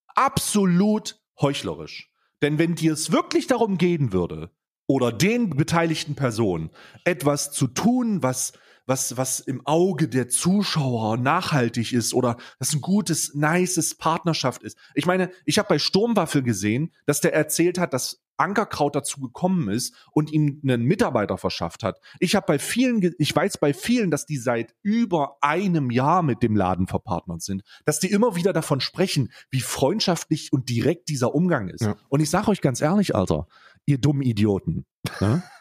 Absolut 0.09 1.21
heuchlerisch. 1.41 2.11
Denn 2.43 2.59
wenn 2.59 2.75
dir 2.75 2.93
es 2.93 3.13
wirklich 3.13 3.47
darum 3.47 3.79
gehen 3.79 4.13
würde, 4.13 4.51
oder 4.89 5.13
den 5.13 5.51
beteiligten 5.51 6.17
Personen 6.17 6.71
etwas 7.05 7.53
zu 7.53 7.69
tun, 7.69 8.23
was, 8.23 8.55
was, 8.87 9.17
was 9.19 9.39
im 9.39 9.65
Auge 9.67 10.09
der 10.09 10.29
Zuschauer 10.29 11.19
nachhaltig 11.19 11.93
ist 11.93 12.15
oder 12.15 12.39
das 12.59 12.73
ein 12.73 12.81
gutes, 12.81 13.35
nices 13.35 13.97
Partnerschaft 13.97 14.63
ist. 14.63 14.79
Ich 14.95 15.05
meine, 15.05 15.31
ich 15.45 15.59
habe 15.59 15.69
bei 15.69 15.79
Sturmwaffel 15.79 16.43
gesehen, 16.43 16.93
dass 17.05 17.21
der 17.21 17.35
erzählt 17.35 17.79
hat, 17.79 17.93
dass 17.93 18.23
Ankerkraut 18.39 18.95
dazu 18.95 19.21
gekommen 19.21 19.69
ist 19.69 19.95
und 20.13 20.33
ihm 20.33 20.61
einen 20.63 20.85
Mitarbeiter 20.85 21.37
verschafft 21.37 21.83
hat. 21.83 22.01
Ich 22.21 22.35
habe 22.35 22.47
bei 22.47 22.59
vielen, 22.59 23.15
ich 23.19 23.35
weiß 23.35 23.59
bei 23.59 23.75
vielen, 23.75 24.11
dass 24.11 24.27
die 24.27 24.39
seit 24.39 24.75
über 24.83 25.37
einem 25.41 25.91
Jahr 25.91 26.23
mit 26.23 26.43
dem 26.43 26.57
Laden 26.57 26.87
verpartnert 26.87 27.43
sind, 27.43 27.63
dass 27.85 28.01
die 28.01 28.11
immer 28.11 28.37
wieder 28.37 28.53
davon 28.53 28.81
sprechen, 28.81 29.33
wie 29.51 29.61
freundschaftlich 29.61 30.53
und 30.53 30.69
direkt 30.69 31.09
dieser 31.09 31.35
Umgang 31.35 31.69
ist. 31.69 31.83
Ja. 31.83 31.97
Und 32.09 32.21
ich 32.21 32.31
sage 32.31 32.49
euch 32.49 32.61
ganz 32.61 32.81
ehrlich, 32.81 33.15
Alter, 33.15 33.47
ihr 33.87 33.99
dummen 33.99 34.23
Idioten. 34.23 34.87
Ne? 35.21 35.43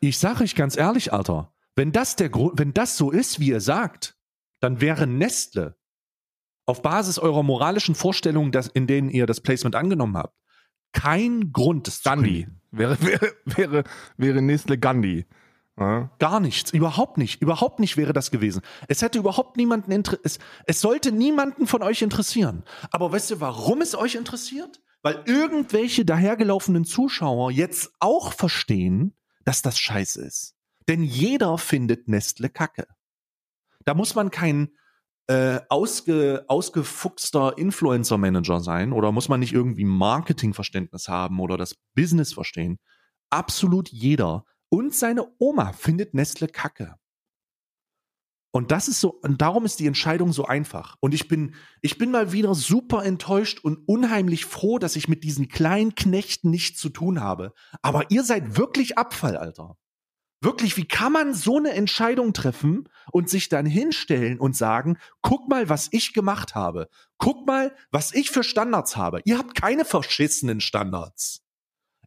Ich 0.00 0.18
sage 0.18 0.42
euch 0.42 0.56
ganz 0.56 0.76
ehrlich, 0.76 1.12
Alter, 1.12 1.52
wenn 1.76 1.92
das 1.92 2.16
der 2.16 2.28
Grund, 2.28 2.58
wenn 2.58 2.74
das 2.74 2.96
so 2.96 3.12
ist, 3.12 3.38
wie 3.38 3.50
ihr 3.50 3.60
sagt, 3.60 4.16
dann 4.58 4.80
wäre 4.80 5.06
Nestle 5.06 5.76
auf 6.66 6.82
Basis 6.82 7.18
eurer 7.18 7.42
moralischen 7.42 7.94
Vorstellungen, 7.94 8.52
dass, 8.52 8.68
in 8.68 8.86
denen 8.86 9.10
ihr 9.10 9.26
das 9.26 9.40
Placement 9.40 9.74
angenommen 9.74 10.16
habt, 10.16 10.36
kein 10.92 11.52
Grund, 11.52 11.86
das 11.86 12.02
Gandhi. 12.02 12.46
Wäre, 12.70 13.00
wäre, 13.02 13.32
wäre, 13.44 13.84
wäre 14.16 14.42
Nestle 14.42 14.78
Gandhi. 14.78 15.26
Ja. 15.78 16.10
Gar 16.18 16.40
nichts, 16.40 16.70
überhaupt 16.70 17.16
nicht, 17.16 17.40
überhaupt 17.40 17.80
nicht 17.80 17.96
wäre 17.96 18.12
das 18.12 18.30
gewesen. 18.30 18.60
Es 18.88 19.00
hätte 19.00 19.18
überhaupt 19.18 19.56
niemanden 19.56 19.90
inter 19.90 20.18
es, 20.22 20.38
es 20.66 20.80
sollte 20.80 21.12
niemanden 21.12 21.66
von 21.66 21.82
euch 21.82 22.02
interessieren. 22.02 22.64
Aber 22.90 23.10
weißt 23.10 23.30
du, 23.32 23.40
warum 23.40 23.80
es 23.80 23.94
euch 23.94 24.14
interessiert? 24.14 24.80
Weil 25.02 25.22
irgendwelche 25.26 26.04
dahergelaufenen 26.04 26.84
Zuschauer 26.84 27.50
jetzt 27.50 27.92
auch 28.00 28.32
verstehen, 28.32 29.14
dass 29.44 29.62
das 29.62 29.78
scheiße 29.78 30.22
ist. 30.22 30.54
Denn 30.88 31.02
jeder 31.02 31.58
findet 31.58 32.06
Nestle 32.06 32.50
Kacke. 32.50 32.86
Da 33.84 33.94
muss 33.94 34.14
man 34.14 34.30
kein 34.30 34.70
äh, 35.28 35.60
ausge, 35.68 36.44
ausgefuchster 36.48 37.56
Influencer-Manager 37.56 38.60
sein 38.60 38.92
oder 38.92 39.12
muss 39.12 39.28
man 39.28 39.40
nicht 39.40 39.52
irgendwie 39.52 39.84
Marketingverständnis 39.84 41.08
haben 41.08 41.40
oder 41.40 41.56
das 41.56 41.76
Business 41.94 42.32
verstehen. 42.32 42.78
Absolut 43.30 43.88
jeder 43.88 44.44
und 44.68 44.94
seine 44.94 45.26
Oma 45.38 45.72
findet 45.72 46.14
Nestle 46.14 46.48
Kacke. 46.48 46.96
Und 48.54 48.70
das 48.70 48.86
ist 48.86 49.00
so, 49.00 49.18
und 49.22 49.40
darum 49.40 49.64
ist 49.64 49.80
die 49.80 49.86
Entscheidung 49.86 50.32
so 50.32 50.44
einfach. 50.44 50.96
Und 51.00 51.14
ich 51.14 51.26
bin, 51.26 51.54
ich 51.80 51.96
bin 51.96 52.10
mal 52.10 52.32
wieder 52.32 52.54
super 52.54 53.02
enttäuscht 53.02 53.60
und 53.64 53.88
unheimlich 53.88 54.44
froh, 54.44 54.78
dass 54.78 54.94
ich 54.94 55.08
mit 55.08 55.24
diesen 55.24 55.48
kleinen 55.48 55.94
Knechten 55.94 56.50
nichts 56.50 56.78
zu 56.78 56.90
tun 56.90 57.22
habe. 57.22 57.54
Aber 57.80 58.10
ihr 58.10 58.24
seid 58.24 58.58
wirklich 58.58 58.98
Abfall, 58.98 59.38
Alter. 59.38 59.78
Wirklich, 60.42 60.76
wie 60.76 60.86
kann 60.86 61.12
man 61.12 61.34
so 61.34 61.56
eine 61.56 61.70
Entscheidung 61.70 62.32
treffen 62.32 62.88
und 63.12 63.30
sich 63.30 63.48
dann 63.48 63.64
hinstellen 63.64 64.40
und 64.40 64.56
sagen, 64.56 64.98
guck 65.20 65.48
mal, 65.48 65.68
was 65.68 65.88
ich 65.92 66.14
gemacht 66.14 66.56
habe. 66.56 66.88
Guck 67.16 67.46
mal, 67.46 67.72
was 67.92 68.12
ich 68.12 68.30
für 68.30 68.42
Standards 68.42 68.96
habe. 68.96 69.20
Ihr 69.24 69.38
habt 69.38 69.54
keine 69.54 69.84
verschissenen 69.84 70.60
Standards. 70.60 71.44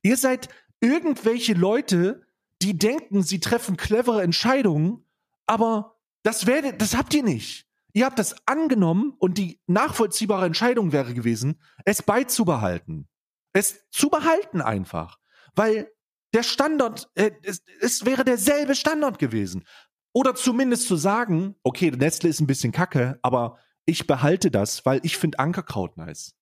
Ihr 0.01 0.17
seid 0.17 0.49
irgendwelche 0.81 1.53
Leute, 1.53 2.23
die 2.61 2.77
denken, 2.77 3.23
sie 3.23 3.39
treffen 3.39 3.77
clevere 3.77 4.21
Entscheidungen, 4.21 5.05
aber 5.45 5.95
das 6.23 6.45
werdet, 6.45 6.81
das 6.81 6.97
habt 6.97 7.13
ihr 7.13 7.23
nicht. 7.23 7.65
Ihr 7.93 8.05
habt 8.05 8.19
das 8.19 8.35
angenommen 8.45 9.13
und 9.17 9.37
die 9.37 9.61
nachvollziehbare 9.67 10.45
Entscheidung 10.45 10.91
wäre 10.91 11.13
gewesen, 11.13 11.61
es 11.85 12.01
beizubehalten. 12.01 13.07
Es 13.53 13.89
zu 13.91 14.09
behalten 14.09 14.59
einfach. 14.59 15.19
Weil 15.55 15.89
der 16.35 16.43
Standard, 16.43 17.09
äh, 17.15 17.31
es, 17.43 17.63
es 17.79 18.05
wäre 18.05 18.23
derselbe 18.25 18.75
Standard 18.75 19.17
gewesen. 19.19 19.65
Oder 20.13 20.35
zumindest 20.35 20.87
zu 20.87 20.95
sagen, 20.95 21.55
okay, 21.63 21.91
Nestle 21.91 22.29
ist 22.29 22.41
ein 22.41 22.47
bisschen 22.47 22.71
kacke, 22.71 23.19
aber 23.21 23.57
ich 23.85 24.05
behalte 24.05 24.51
das, 24.51 24.85
weil 24.85 24.99
ich 25.03 25.17
finde 25.17 25.39
Ankerkraut 25.39 25.97
nice. 25.97 26.35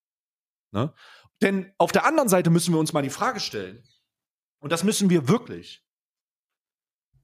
Ne? 0.72 0.94
Denn 1.42 1.72
auf 1.78 1.92
der 1.92 2.06
anderen 2.06 2.30
Seite 2.30 2.50
müssen 2.50 2.74
wir 2.74 2.80
uns 2.80 2.94
mal 2.94 3.02
die 3.02 3.10
Frage 3.10 3.40
stellen, 3.40 3.84
und 4.60 4.72
das 4.72 4.84
müssen 4.84 5.10
wir 5.10 5.28
wirklich. 5.28 5.84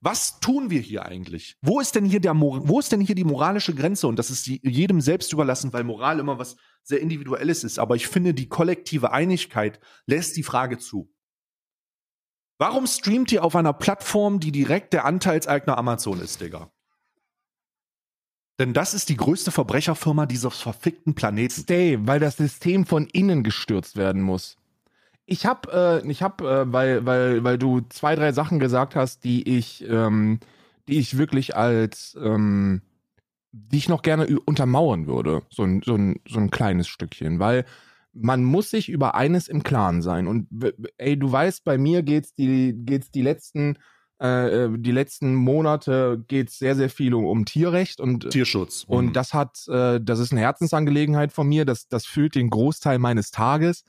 Was 0.02 0.40
tun 0.42 0.70
wir 0.70 0.82
hier 0.82 1.06
eigentlich? 1.06 1.58
Wo 1.62 1.80
ist 1.80 1.96
denn 1.96 2.04
hier 2.06 2.20
der 2.20 2.38
wo 2.40 2.80
ist 2.80 2.92
denn 2.92 3.02
hier 3.02 3.16
die 3.16 3.24
moralische 3.24 3.74
Grenze? 3.74 4.08
Und 4.08 4.18
das 4.18 4.30
ist 4.30 4.46
jedem 4.46 5.00
selbst 5.02 5.32
überlassen, 5.32 5.72
weil 5.72 5.86
Moral 5.86 6.20
immer 6.20 6.38
was 6.38 6.58
sehr 6.84 7.00
individuelles 7.00 7.64
ist. 7.64 7.80
Aber 7.80 7.96
ich 7.96 8.08
finde, 8.08 8.34
die 8.34 8.50
kollektive 8.50 9.12
Einigkeit 9.12 9.80
lässt 10.06 10.36
die 10.36 10.44
Frage 10.44 10.78
zu. 10.78 11.14
Warum 12.60 12.88
streamt 12.88 13.32
ihr 13.32 13.43
auf 13.43 13.56
einer 13.56 13.72
Plattform, 13.72 14.41
die 14.41 14.52
direkt 14.52 14.91
der 14.91 15.06
Anteilseigner 15.06 15.78
Amazon 15.78 16.19
ist, 16.19 16.41
Digga? 16.41 16.69
Denn 18.60 18.74
das 18.74 18.93
ist 18.93 19.08
die 19.08 19.15
größte 19.15 19.52
Verbrecherfirma 19.52 20.26
dieses 20.26 20.60
verfickten 20.60 21.15
Planeten. 21.15 21.62
Stay, 21.62 21.98
weil 22.02 22.19
das 22.19 22.36
System 22.36 22.86
von 22.86 23.08
innen 23.08 23.43
gestürzt 23.43 23.95
werden 23.95 24.22
muss. 24.22 24.58
Ich 25.26 25.45
habe, 25.45 26.02
äh, 26.04 26.12
ich 26.12 26.22
habe, 26.22 26.43
äh, 26.43 26.74
weil, 26.74 27.06
weil, 27.06 27.43
weil 27.45 27.58
du 27.58 27.80
zwei, 27.88 28.15
drei 28.15 28.34
Sachen 28.34 28.60
gesagt 28.60 28.93
hast, 28.93 29.24
die 29.24 29.58
ich, 29.58 29.88
ähm, 29.88 30.41
die 30.89 31.00
ich 31.00 31.17
wirklich 31.17 31.56
als, 31.56 32.17
ähm, 32.22 32.82
die 33.54 33.78
ich 33.78 33.88
noch 33.88 34.02
gerne 34.02 34.38
untermauern 34.43 35.08
würde, 35.08 35.43
so 35.50 35.63
ein, 35.63 35.82
so 35.86 35.95
ein, 35.95 36.19
so 36.28 36.39
ein 36.39 36.52
kleines 36.52 36.89
Stückchen, 36.89 37.39
weil 37.39 37.63
man 38.22 38.44
muss 38.44 38.70
sich 38.70 38.90
über 38.90 39.16
eines 39.16 39.48
im 39.48 39.64
Klaren 39.64 40.02
sein. 40.02 40.28
Und 40.28 40.48
ey, 40.98 41.18
du 41.18 41.32
weißt, 41.32 41.64
bei 41.64 41.78
mir 41.78 42.04
geht's 42.04 42.34
die, 42.36 42.74
geht's 42.76 43.12
die 43.12 43.22
letzten, 43.22 43.78
äh, 44.22 44.66
äh 44.66 44.78
die 44.78 44.92
letzten 44.92 45.36
Monate 45.36 46.24
geht's 46.28 46.60
sehr, 46.60 46.76
sehr 46.76 46.90
viel 46.90 47.14
um, 47.14 47.26
um 47.26 47.46
Tierrecht 47.46 48.00
und 48.00 48.30
Tierschutz. 48.30 48.84
Und 48.88 49.08
mhm. 49.08 49.14
das 49.14 49.34
hat, 49.34 49.68
äh, 49.68 50.00
das 50.02 50.20
ist 50.20 50.32
eine 50.32 50.42
Herzensangelegenheit 50.42 51.32
von 51.32 51.48
mir. 51.48 51.66
Das, 51.66 51.88
das 51.88 52.06
füllt 52.06 52.36
den 52.36 52.50
Großteil 52.50 53.00
meines 53.00 53.32
Tages. 53.32 53.84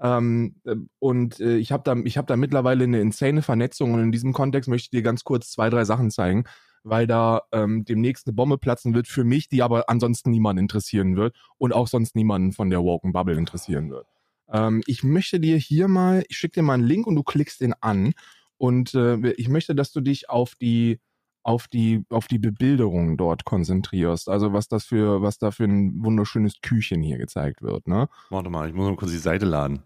Ähm, 0.00 0.56
äh, 0.64 0.76
und 0.98 1.40
äh, 1.40 1.56
ich 1.56 1.72
habe 1.72 1.82
da, 1.84 1.96
ich 2.04 2.18
habe 2.18 2.26
da 2.26 2.36
mittlerweile 2.36 2.84
eine 2.84 3.00
insane 3.00 3.42
Vernetzung. 3.42 3.94
Und 3.94 4.00
in 4.00 4.12
diesem 4.12 4.32
Kontext 4.32 4.68
möchte 4.68 4.86
ich 4.86 4.90
dir 4.90 5.02
ganz 5.02 5.24
kurz 5.24 5.50
zwei, 5.50 5.70
drei 5.70 5.84
Sachen 5.84 6.10
zeigen 6.10 6.44
weil 6.86 7.06
da 7.08 7.42
ähm, 7.50 7.84
demnächst 7.84 8.26
eine 8.26 8.34
Bombe 8.34 8.58
platzen 8.58 8.94
wird 8.94 9.08
für 9.08 9.24
mich, 9.24 9.48
die 9.48 9.62
aber 9.62 9.90
ansonsten 9.90 10.30
niemanden 10.30 10.62
interessieren 10.62 11.16
wird 11.16 11.36
und 11.58 11.72
auch 11.72 11.88
sonst 11.88 12.14
niemanden 12.14 12.52
von 12.52 12.70
der 12.70 12.82
Woken 12.82 13.12
Bubble 13.12 13.36
interessieren 13.36 13.90
wird. 13.90 14.06
Ähm, 14.48 14.82
ich 14.86 15.02
möchte 15.02 15.40
dir 15.40 15.56
hier 15.56 15.88
mal, 15.88 16.22
ich 16.28 16.36
schicke 16.38 16.60
dir 16.60 16.62
mal 16.62 16.74
einen 16.74 16.84
Link 16.84 17.08
und 17.08 17.16
du 17.16 17.24
klickst 17.24 17.60
den 17.60 17.74
an 17.80 18.12
und 18.56 18.94
äh, 18.94 19.32
ich 19.32 19.48
möchte, 19.48 19.74
dass 19.74 19.90
du 19.92 20.00
dich 20.00 20.30
auf 20.30 20.54
die 20.54 21.00
auf 21.42 21.66
die 21.68 22.04
auf 22.08 22.28
die 22.28 22.38
Bebilderung 22.38 23.16
dort 23.16 23.44
konzentrierst. 23.44 24.28
Also 24.28 24.52
was 24.52 24.68
das 24.68 24.84
für 24.84 25.22
was 25.22 25.38
da 25.38 25.50
für 25.50 25.64
ein 25.64 26.04
wunderschönes 26.04 26.60
Küchen 26.60 27.02
hier 27.02 27.18
gezeigt 27.18 27.62
wird. 27.62 27.88
Ne? 27.88 28.08
Warte 28.30 28.48
mal, 28.50 28.68
ich 28.68 28.74
muss 28.74 28.88
mal 28.88 28.96
kurz 28.96 29.10
die 29.10 29.18
Seite 29.18 29.46
laden. 29.46 29.82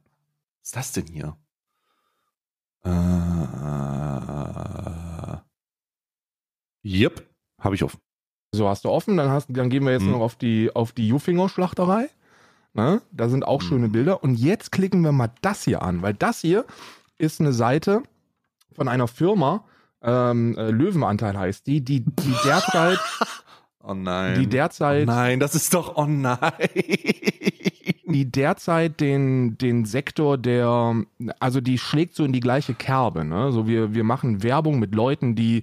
Was 0.61 0.69
ist 0.69 0.77
das 0.77 0.93
denn 0.93 1.07
hier? 1.07 1.37
Äh, 2.85 2.91
Yep, 6.85 7.27
habe 7.61 7.75
ich 7.75 7.85
offen. 7.85 8.01
So 8.53 8.69
hast 8.69 8.85
du 8.85 8.89
offen, 8.89 9.17
dann, 9.17 9.31
hast, 9.31 9.49
dann 9.51 9.71
gehen 9.71 9.85
wir 9.85 9.93
jetzt 9.93 10.03
hm. 10.03 10.13
noch 10.13 10.21
auf 10.21 10.35
die, 10.37 10.75
auf 10.75 10.93
die 10.93 11.09
Jufinger-Schlachterei. 11.09 12.09
Ne? 12.73 13.03
Da 13.13 13.29
sind 13.29 13.45
auch 13.45 13.61
hm. 13.63 13.69
schöne 13.69 13.89
Bilder. 13.89 14.23
Und 14.23 14.37
jetzt 14.37 14.73
klicken 14.73 15.03
wir 15.03 15.13
mal 15.13 15.31
das 15.41 15.65
hier 15.65 15.83
an, 15.83 16.03
weil 16.03 16.15
das 16.15 16.41
hier 16.41 16.65
ist 17.19 17.41
eine 17.41 17.53
Seite 17.53 18.03
von 18.73 18.89
einer 18.89 19.09
Firma, 19.09 19.65
ähm, 20.03 20.57
äh, 20.57 20.71
Löwenanteil 20.71 21.39
heißt 21.39 21.67
die, 21.67 21.85
die, 21.85 22.01
die 22.01 22.35
derzeit. 22.45 22.99
oh 23.83 23.95
nein. 23.95 24.39
Die 24.39 24.47
derzeit. 24.47 25.03
Oh 25.03 25.13
nein, 25.13 25.41
das 25.41 25.55
ist 25.55 25.75
doch, 25.75 25.97
oh 25.97 26.07
nein. 26.07 26.39
die 28.07 28.31
derzeit 28.31 29.01
den, 29.01 29.59
den 29.59 29.85
Sektor 29.85 30.39
der, 30.39 31.05
also 31.39 31.61
die 31.61 31.79
schlägt 31.79 32.15
so 32.15 32.25
in 32.25 32.33
die 32.33 32.41
gleiche 32.41 32.75
Kerbe, 32.75 33.25
ne? 33.25 33.53
So 33.53 33.67
wir, 33.67 33.95
wir 33.95 34.05
machen 34.05 34.43
Werbung 34.43 34.79
mit 34.79 34.95
Leuten, 34.95 35.35
die 35.35 35.63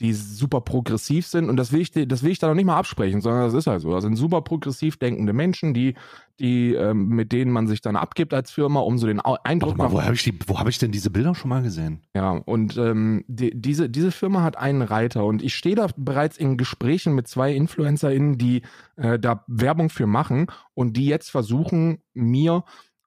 die 0.00 0.12
super 0.12 0.60
progressiv 0.60 1.26
sind 1.26 1.48
und 1.48 1.56
das 1.56 1.72
will 1.72 1.80
ich, 1.80 1.92
das 1.92 2.22
will 2.22 2.30
ich 2.30 2.38
da 2.38 2.48
noch 2.48 2.54
nicht 2.54 2.64
mal 2.64 2.76
absprechen, 2.76 3.20
sondern 3.20 3.42
das 3.42 3.54
ist 3.54 3.66
halt 3.66 3.80
so. 3.80 3.92
Das 3.92 4.02
sind 4.02 4.16
super 4.16 4.42
progressiv 4.42 4.96
denkende 4.96 5.32
Menschen, 5.32 5.72
die, 5.72 5.94
die 6.40 6.74
ähm, 6.74 7.08
mit 7.08 7.32
denen 7.32 7.52
man 7.52 7.66
sich 7.66 7.80
dann 7.80 7.96
abgibt 7.96 8.34
als 8.34 8.50
Firma, 8.50 8.80
um 8.80 8.98
so 8.98 9.06
den 9.06 9.20
Eindruck. 9.20 9.76
Mal, 9.76 9.92
wo 9.92 10.02
habe 10.02 10.14
ich, 10.14 10.26
hab 10.26 10.68
ich 10.68 10.78
denn 10.78 10.90
diese 10.90 11.10
Bilder 11.10 11.34
schon 11.34 11.48
mal 11.48 11.62
gesehen? 11.62 12.00
Ja, 12.14 12.30
und 12.30 12.76
ähm, 12.76 13.24
die, 13.28 13.52
diese, 13.54 13.88
diese 13.88 14.10
Firma 14.10 14.42
hat 14.42 14.56
einen 14.56 14.82
Reiter 14.82 15.24
und 15.24 15.42
ich 15.42 15.54
stehe 15.54 15.76
da 15.76 15.86
bereits 15.96 16.36
in 16.36 16.56
Gesprächen 16.56 17.14
mit 17.14 17.28
zwei 17.28 17.54
InfluencerInnen, 17.54 18.36
die 18.36 18.62
äh, 18.96 19.18
da 19.18 19.44
Werbung 19.46 19.90
für 19.90 20.06
machen 20.06 20.46
und 20.74 20.96
die 20.96 21.06
jetzt 21.06 21.30
versuchen, 21.30 21.98
mir 22.14 22.64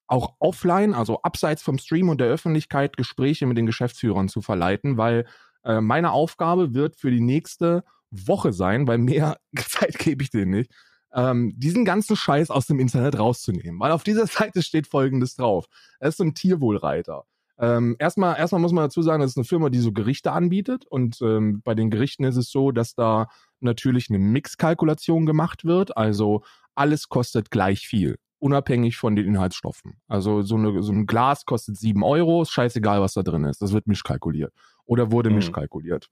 auch 0.07 0.35
offline, 0.39 0.93
also 0.93 1.21
abseits 1.21 1.61
vom 1.61 1.77
Stream 1.77 2.09
und 2.09 2.21
der 2.21 2.27
Öffentlichkeit, 2.27 2.95
Gespräche 2.97 3.45
mit 3.45 3.57
den 3.57 3.65
Geschäftsführern 3.65 4.29
zu 4.29 4.41
verleiten, 4.41 4.97
weil 4.97 5.25
äh, 5.67 5.81
meine 5.81 6.11
Aufgabe 6.11 6.73
wird 6.73 6.95
für 6.95 7.11
die 7.11 7.21
nächste 7.21 7.83
Woche 8.09 8.53
sein, 8.53 8.87
weil 8.87 8.97
mehr 8.97 9.37
Zeit 9.67 9.99
gebe 9.99 10.23
ich 10.23 10.29
denen 10.29 10.51
nicht, 10.51 10.71
ähm, 11.13 11.53
diesen 11.57 11.85
ganzen 11.85 12.15
Scheiß 12.15 12.49
aus 12.49 12.67
dem 12.67 12.79
Internet 12.79 13.19
rauszunehmen. 13.19 13.79
Weil 13.79 13.91
auf 13.91 14.03
dieser 14.03 14.27
Seite 14.27 14.63
steht 14.63 14.87
folgendes 14.87 15.35
drauf. 15.35 15.65
Es 15.99 16.15
ist 16.15 16.21
ein 16.21 16.33
Tierwohlreiter. 16.33 17.25
Ähm, 17.59 17.95
erstmal, 17.99 18.37
erstmal 18.37 18.61
muss 18.61 18.71
man 18.71 18.85
dazu 18.85 19.01
sagen, 19.01 19.21
das 19.21 19.31
ist 19.31 19.37
eine 19.37 19.43
Firma, 19.43 19.69
die 19.69 19.79
so 19.79 19.91
Gerichte 19.91 20.31
anbietet. 20.31 20.85
Und 20.85 21.21
ähm, 21.21 21.61
bei 21.63 21.75
den 21.75 21.89
Gerichten 21.89 22.23
ist 22.23 22.37
es 22.37 22.49
so, 22.49 22.71
dass 22.71 22.95
da 22.95 23.27
natürlich 23.59 24.09
eine 24.09 24.19
Mixkalkulation 24.19 25.25
gemacht 25.25 25.65
wird. 25.65 25.97
Also 25.97 26.43
alles 26.75 27.09
kostet 27.09 27.51
gleich 27.51 27.87
viel, 27.87 28.17
unabhängig 28.39 28.97
von 28.97 29.15
den 29.15 29.25
Inhaltsstoffen. 29.25 29.99
Also 30.07 30.41
so, 30.41 30.55
eine, 30.55 30.83
so 30.83 30.91
ein 30.91 31.05
Glas 31.05 31.45
kostet 31.45 31.77
sieben 31.77 32.03
Euro, 32.03 32.41
ist 32.41 32.51
scheißegal, 32.51 33.01
was 33.01 33.13
da 33.13 33.23
drin 33.23 33.45
ist. 33.45 33.61
Das 33.61 33.73
wird 33.73 33.87
mischkalkuliert 33.87 34.53
oder 34.85 35.11
wurde 35.11 35.29
mhm. 35.29 35.37
mischkalkuliert. 35.37 36.09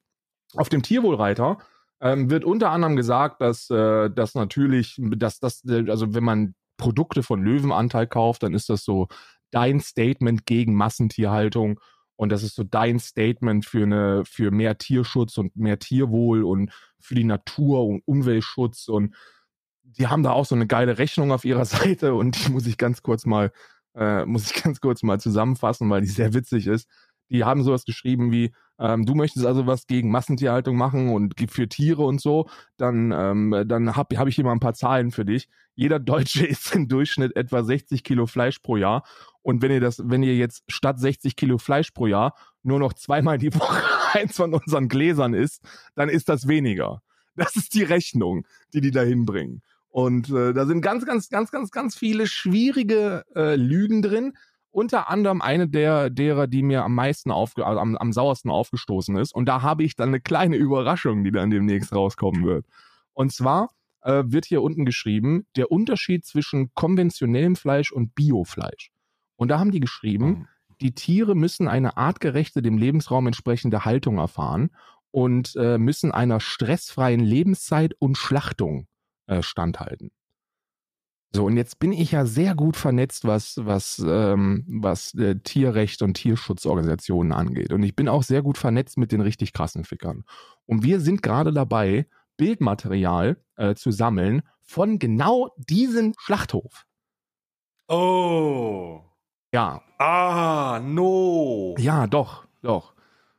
Auf 0.55 0.69
dem 0.69 0.81
Tierwohlreiter 0.81 1.57
ähm, 2.01 2.29
wird 2.29 2.43
unter 2.43 2.71
anderem 2.71 2.95
gesagt, 2.95 3.41
dass 3.41 3.69
äh, 3.69 4.09
das 4.09 4.35
natürlich, 4.35 4.99
dass 4.99 5.39
das, 5.39 5.63
also 5.67 6.13
wenn 6.13 6.23
man 6.23 6.55
Produkte 6.77 7.23
von 7.23 7.41
Löwenanteil 7.43 8.07
kauft, 8.07 8.43
dann 8.43 8.53
ist 8.53 8.69
das 8.69 8.83
so 8.83 9.07
dein 9.51 9.79
Statement 9.79 10.45
gegen 10.45 10.75
Massentierhaltung 10.75 11.79
und 12.17 12.31
das 12.31 12.43
ist 12.43 12.55
so 12.55 12.63
dein 12.63 12.99
Statement 12.99 13.65
für 13.65 13.83
eine 13.83 14.23
für 14.25 14.51
mehr 14.51 14.77
Tierschutz 14.77 15.37
und 15.37 15.55
mehr 15.55 15.79
Tierwohl 15.79 16.43
und 16.43 16.71
für 16.99 17.15
die 17.15 17.23
Natur 17.23 17.85
und 17.85 18.01
Umweltschutz 18.05 18.87
und 18.87 19.15
die 19.97 20.07
haben 20.07 20.23
da 20.23 20.31
auch 20.31 20.45
so 20.45 20.55
eine 20.55 20.67
geile 20.67 20.97
Rechnung 20.97 21.31
auf 21.31 21.45
ihrer 21.45 21.65
Seite 21.65 22.13
und 22.13 22.45
die 22.45 22.51
muss 22.51 22.67
ich 22.67 22.77
ganz 22.77 23.01
kurz 23.01 23.25
mal 23.25 23.51
äh, 23.95 24.25
muss 24.25 24.51
ich 24.51 24.53
ganz 24.63 24.81
kurz 24.81 25.03
mal 25.03 25.19
zusammenfassen, 25.19 25.89
weil 25.89 26.01
die 26.01 26.07
sehr 26.07 26.33
witzig 26.33 26.67
ist. 26.67 26.89
Die 27.29 27.43
haben 27.43 27.63
sowas 27.63 27.85
geschrieben 27.85 28.31
wie 28.31 28.53
ähm, 28.77 29.05
du 29.05 29.15
möchtest 29.15 29.45
also 29.45 29.67
was 29.67 29.87
gegen 29.87 30.11
Massentierhaltung 30.11 30.75
machen 30.75 31.09
und 31.09 31.33
für 31.49 31.67
Tiere 31.69 32.03
und 32.03 32.19
so, 32.19 32.49
dann, 32.77 33.11
ähm, 33.11 33.63
dann 33.67 33.95
habe 33.95 34.17
hab 34.17 34.27
ich 34.27 34.35
hier 34.35 34.43
mal 34.43 34.51
ein 34.51 34.59
paar 34.59 34.73
Zahlen 34.73 35.11
für 35.11 35.25
dich. 35.25 35.47
Jeder 35.75 35.99
Deutsche 35.99 36.45
isst 36.47 36.75
im 36.75 36.87
Durchschnitt 36.87 37.35
etwa 37.35 37.63
60 37.63 38.03
Kilo 38.03 38.25
Fleisch 38.25 38.59
pro 38.59 38.75
Jahr. 38.77 39.03
Und 39.41 39.61
wenn 39.61 39.71
ihr 39.71 39.79
das, 39.79 40.01
wenn 40.03 40.23
ihr 40.23 40.35
jetzt 40.35 40.63
statt 40.67 40.99
60 40.99 41.35
Kilo 41.35 41.57
Fleisch 41.57 41.91
pro 41.91 42.07
Jahr 42.07 42.35
nur 42.63 42.79
noch 42.79 42.93
zweimal 42.93 43.37
die 43.37 43.53
Woche 43.53 43.81
eins 44.13 44.35
von 44.35 44.53
unseren 44.53 44.89
Gläsern 44.89 45.33
isst, 45.33 45.63
dann 45.95 46.09
ist 46.09 46.29
das 46.29 46.47
weniger. 46.47 47.01
Das 47.35 47.55
ist 47.55 47.73
die 47.73 47.83
Rechnung, 47.83 48.45
die 48.73 48.81
die 48.81 48.91
da 48.91 49.01
hinbringen. 49.01 49.61
Und 49.95 50.29
äh, 50.29 50.51
da 50.51 50.65
sind 50.65 50.81
ganz, 50.81 51.05
ganz, 51.05 51.29
ganz, 51.29 51.51
ganz, 51.51 51.71
ganz 51.71 51.95
viele 51.95 52.27
schwierige 52.27 53.23
äh, 53.33 53.55
Lügen 53.55 54.01
drin 54.01 54.33
unter 54.69 55.09
anderem 55.09 55.41
eine 55.41 55.69
der 55.69 56.09
derer, 56.09 56.47
die 56.47 56.63
mir 56.63 56.83
am 56.83 56.93
meisten 56.93 57.31
aufge 57.31 57.65
also 57.65 57.79
am, 57.79 57.95
am 57.95 58.11
sauersten 58.11 58.49
aufgestoßen 58.49 59.15
ist. 59.15 59.33
Und 59.33 59.45
da 59.45 59.61
habe 59.61 59.85
ich 59.85 59.95
dann 59.95 60.09
eine 60.09 60.19
kleine 60.19 60.57
Überraschung, 60.57 61.23
die 61.23 61.31
dann 61.31 61.49
demnächst 61.49 61.93
rauskommen 61.93 62.43
wird. 62.43 62.65
Und 63.13 63.31
zwar 63.31 63.69
äh, 64.01 64.23
wird 64.25 64.43
hier 64.43 64.61
unten 64.61 64.83
geschrieben, 64.83 65.45
der 65.55 65.71
Unterschied 65.71 66.25
zwischen 66.25 66.73
konventionellem 66.73 67.55
Fleisch 67.55 67.93
und 67.93 68.15
Biofleisch. 68.15 68.91
Und 69.37 69.47
da 69.47 69.59
haben 69.59 69.71
die 69.71 69.79
geschrieben, 69.79 70.27
mhm. 70.27 70.47
die 70.81 70.93
Tiere 70.93 71.35
müssen 71.35 71.69
eine 71.69 71.95
artgerechte, 71.95 72.61
dem 72.61 72.77
Lebensraum 72.77 73.27
entsprechende 73.27 73.85
Haltung 73.85 74.17
erfahren 74.17 74.71
und 75.11 75.55
äh, 75.55 75.77
müssen 75.77 76.11
einer 76.11 76.41
stressfreien 76.41 77.21
Lebenszeit 77.21 77.93
und 77.97 78.17
Schlachtung 78.17 78.89
äh, 79.27 79.41
standhalten. 79.41 80.11
So, 81.35 81.45
und 81.45 81.57
jetzt 81.57 81.79
bin 81.79 81.91
ich 81.91 82.13
ja 82.13 82.25
sehr 82.25 82.55
gut 82.55 82.77
vernetzt, 82.77 83.25
was, 83.25 83.57
was, 83.61 83.99
ähm, 83.99 84.63
was 84.69 85.13
äh, 85.15 85.35
Tierrecht 85.35 86.01
und 86.01 86.13
Tierschutzorganisationen 86.13 87.33
angeht. 87.33 87.73
Und 87.73 87.83
ich 87.83 87.93
bin 87.93 88.07
auch 88.07 88.23
sehr 88.23 88.41
gut 88.41 88.57
vernetzt 88.57 88.97
mit 88.97 89.11
den 89.11 89.19
richtig 89.19 89.51
krassen 89.51 89.83
Fickern. 89.83 90.23
Und 90.65 90.83
wir 90.83 91.01
sind 91.01 91.21
gerade 91.21 91.51
dabei, 91.51 92.07
Bildmaterial 92.37 93.37
äh, 93.57 93.75
zu 93.75 93.91
sammeln 93.91 94.43
von 94.61 94.97
genau 94.97 95.53
diesem 95.57 96.13
Schlachthof. 96.17 96.85
Oh. 97.89 99.01
Ja. 99.53 99.81
Ah, 99.97 100.79
no. 100.81 101.75
Ja, 101.77 102.07
doch, 102.07 102.45
doch. 102.61 102.93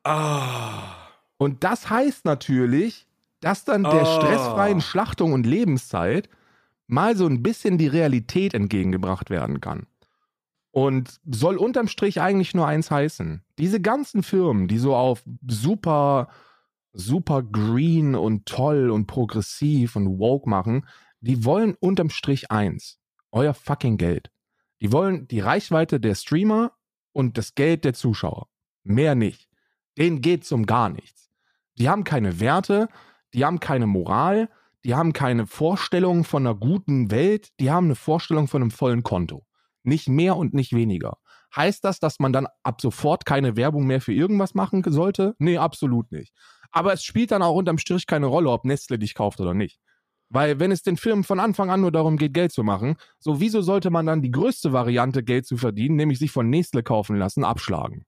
Ah. 0.05 0.83
Und 1.39 1.65
das 1.65 1.91
heißt 1.91 2.25
natürlich, 2.25 3.07
dass 3.41 3.65
dann 3.65 3.83
der 3.83 4.03
ah. 4.03 4.17
stressfreien 4.17 4.81
Schlachtung 4.81 5.33
und 5.33 5.47
Lebenszeit 5.47 6.29
mal 6.87 7.17
so 7.17 7.27
ein 7.27 7.43
bisschen 7.43 7.79
die 7.79 7.89
Realität 7.89 8.55
entgegengebracht 8.55 9.31
werden 9.31 9.61
kann. 9.61 9.87
Und 10.71 11.21
soll 11.25 11.57
unterm 11.57 11.89
Strich 11.89 12.21
eigentlich 12.21 12.55
nur 12.55 12.67
eins 12.67 12.91
heißen. 12.91 13.43
Diese 13.59 13.81
ganzen 13.81 14.23
Firmen, 14.23 14.69
die 14.69 14.79
so 14.79 14.95
auf 14.95 15.23
super, 15.47 16.29
super 16.93 17.43
green 17.43 18.15
und 18.15 18.47
toll 18.47 18.91
und 18.91 19.07
progressiv 19.07 19.97
und 19.97 20.19
woke 20.19 20.49
machen, 20.49 20.87
die 21.21 21.45
wollen 21.45 21.75
unterm 21.81 22.11
Strich 22.11 22.51
eins. 22.51 22.99
Euer 23.33 23.55
fucking 23.55 23.97
Geld. 23.97 24.31
Die 24.81 24.93
wollen 24.93 25.27
die 25.29 25.41
Reichweite 25.41 25.99
der 25.99 26.15
Streamer 26.15 26.73
und 27.13 27.39
das 27.39 27.55
Geld 27.55 27.85
der 27.85 27.95
Zuschauer. 27.95 28.49
Mehr 28.85 29.15
nicht. 29.15 29.49
Denen 29.97 30.21
geht's 30.21 30.53
um 30.53 30.67
gar 30.67 30.91
nichts. 30.91 31.31
Die 31.79 31.89
haben 31.89 32.05
keine 32.05 32.41
Werte, 32.41 32.89
die 33.37 33.45
haben 33.45 33.61
keine 33.61 33.87
Moral, 33.87 34.49
die 34.85 34.95
haben 34.95 35.13
keine 35.13 35.47
Vorstellung 35.47 36.25
von 36.25 36.47
einer 36.47 36.57
guten 36.57 37.11
Welt, 37.11 37.51
die 37.61 37.71
haben 37.71 37.87
eine 37.87 37.95
Vorstellung 37.95 38.49
von 38.49 38.63
einem 38.63 38.71
vollen 38.71 39.03
Konto. 39.03 39.45
Nicht 39.83 40.09
mehr 40.09 40.37
und 40.37 40.55
nicht 40.55 40.73
weniger. 40.73 41.19
Heißt 41.55 41.85
das, 41.85 42.01
dass 42.01 42.19
man 42.19 42.33
dann 42.33 42.49
ab 42.63 42.81
sofort 42.81 43.27
keine 43.27 43.57
Werbung 43.57 43.87
mehr 43.87 44.01
für 44.01 44.13
irgendwas 44.13 44.55
machen 44.55 44.83
sollte? 44.87 45.37
Nee, 45.39 45.59
absolut 45.59 46.11
nicht. 46.11 46.33
Aber 46.71 46.93
es 46.93 47.05
spielt 47.05 47.31
dann 47.31 47.43
auch 47.43 47.55
unterm 47.55 47.79
Strich 47.79 48.07
keine 48.07 48.27
Rolle, 48.27 48.51
ob 48.51 48.65
Nestle 48.65 48.99
dich 48.99 49.15
kauft 49.15 49.39
oder 49.41 49.55
nicht. 49.55 49.79
Weil 50.29 50.59
wenn 50.59 50.73
es 50.73 50.83
den 50.83 50.97
Firmen 50.97 51.25
von 51.25 51.39
Anfang 51.39 51.71
an 51.71 51.83
nur 51.83 51.93
darum 51.93 52.17
geht, 52.17 52.35
Geld 52.35 52.53
zu 52.53 52.65
machen, 52.65 52.97
so 53.19 53.39
wieso 53.39 53.61
sollte 53.61 53.91
man 53.91 54.07
dann 54.07 54.23
die 54.23 54.33
größte 54.33 54.73
Variante, 54.73 55.23
Geld 55.23 55.47
zu 55.47 55.57
verdienen, 55.57 55.97
nämlich 55.97 56.19
sich 56.19 56.33
von 56.33 56.49
Nestle 56.49 56.83
kaufen 56.83 57.17
lassen, 57.17 57.45
abschlagen? 57.45 58.07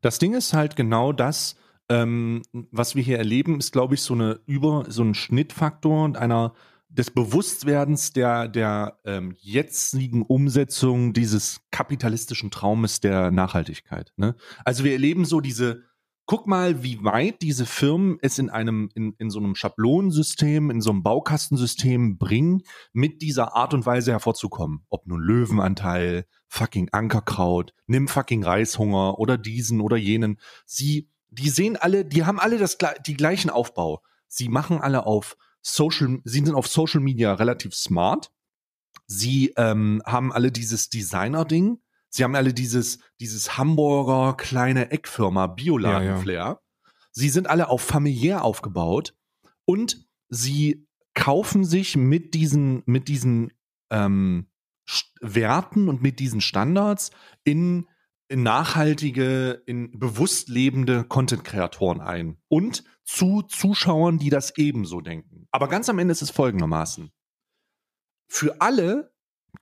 Das 0.00 0.18
Ding 0.18 0.32
ist 0.34 0.54
halt 0.54 0.74
genau 0.74 1.12
das, 1.12 1.56
ähm, 1.90 2.42
was 2.70 2.94
wir 2.94 3.02
hier 3.02 3.18
erleben, 3.18 3.58
ist, 3.58 3.72
glaube 3.72 3.94
ich, 3.94 4.02
so 4.02 4.14
eine 4.14 4.40
über, 4.46 4.84
so 4.88 5.02
ein 5.02 5.14
Schnittfaktor 5.14 6.16
einer 6.16 6.54
des 6.88 7.10
Bewusstwerdens 7.10 8.12
der, 8.12 8.48
der 8.48 8.98
ähm, 9.04 9.34
jetzigen 9.38 10.22
Umsetzung 10.22 11.12
dieses 11.12 11.60
kapitalistischen 11.70 12.50
Traumes 12.50 13.00
der 13.00 13.30
Nachhaltigkeit. 13.30 14.12
Ne? 14.16 14.34
Also 14.64 14.84
wir 14.84 14.92
erleben 14.92 15.24
so 15.24 15.40
diese, 15.40 15.84
guck 16.26 16.46
mal, 16.46 16.82
wie 16.82 17.02
weit 17.02 17.42
diese 17.42 17.66
Firmen 17.66 18.18
es 18.22 18.38
in 18.38 18.50
einem, 18.50 18.88
in, 18.94 19.14
in 19.18 19.30
so 19.30 19.38
einem 19.38 19.54
Schablonensystem, 19.56 20.70
in 20.70 20.80
so 20.80 20.90
einem 20.90 21.02
Baukastensystem 21.02 22.18
bringen, 22.18 22.62
mit 22.92 23.22
dieser 23.22 23.56
Art 23.56 23.74
und 23.74 23.86
Weise 23.86 24.12
hervorzukommen. 24.12 24.84
Ob 24.88 25.06
nun 25.06 25.20
Löwenanteil, 25.20 26.24
fucking 26.46 26.88
Ankerkraut, 26.90 27.72
nimm 27.86 28.08
fucking 28.08 28.44
Reishunger 28.44 29.18
oder 29.18 29.38
diesen 29.38 29.80
oder 29.80 29.96
jenen. 29.96 30.38
Sie, 30.66 31.08
die 31.30 31.48
sehen 31.48 31.76
alle, 31.76 32.04
die 32.04 32.24
haben 32.24 32.40
alle 32.40 32.58
das, 32.58 32.78
die 33.06 33.16
gleichen 33.16 33.50
Aufbau. 33.50 34.02
Sie 34.26 34.48
machen 34.48 34.80
alle 34.80 35.06
auf 35.06 35.36
Social, 35.62 36.20
sie 36.24 36.44
sind 36.44 36.54
auf 36.54 36.66
Social 36.66 37.00
Media 37.00 37.34
relativ 37.34 37.74
smart. 37.74 38.30
Sie 39.06 39.52
ähm, 39.56 40.02
haben 40.06 40.32
alle 40.32 40.52
dieses 40.52 40.88
Designer-Ding 40.88 41.80
Sie 42.10 42.24
haben 42.24 42.34
alle 42.34 42.52
dieses, 42.52 42.98
dieses 43.20 43.56
Hamburger 43.56 44.36
kleine 44.36 44.90
Eckfirma 44.90 45.46
Bioladen-Flair. 45.46 46.38
Ja, 46.38 46.50
ja. 46.52 46.60
Sie 47.12 47.28
sind 47.28 47.48
alle 47.48 47.68
auf 47.68 47.82
familiär 47.82 48.44
aufgebaut 48.44 49.16
und 49.64 50.06
sie 50.28 50.86
kaufen 51.14 51.64
sich 51.64 51.96
mit 51.96 52.34
diesen, 52.34 52.82
mit 52.86 53.08
diesen 53.08 53.52
ähm, 53.90 54.48
Werten 55.20 55.88
und 55.88 56.02
mit 56.02 56.18
diesen 56.18 56.40
Standards 56.40 57.10
in, 57.44 57.78
in 57.78 57.88
nachhaltige, 58.30 59.62
in 59.66 59.98
bewusst 59.98 60.48
lebende 60.48 61.04
Content-Kreatoren 61.04 62.00
ein 62.00 62.38
und 62.48 62.84
zu 63.04 63.42
Zuschauern, 63.42 64.18
die 64.18 64.30
das 64.30 64.56
ebenso 64.56 65.00
denken. 65.00 65.46
Aber 65.50 65.68
ganz 65.68 65.88
am 65.88 65.98
Ende 65.98 66.12
ist 66.12 66.22
es 66.22 66.30
folgendermaßen. 66.30 67.10
Für 68.28 68.60
alle 68.60 69.12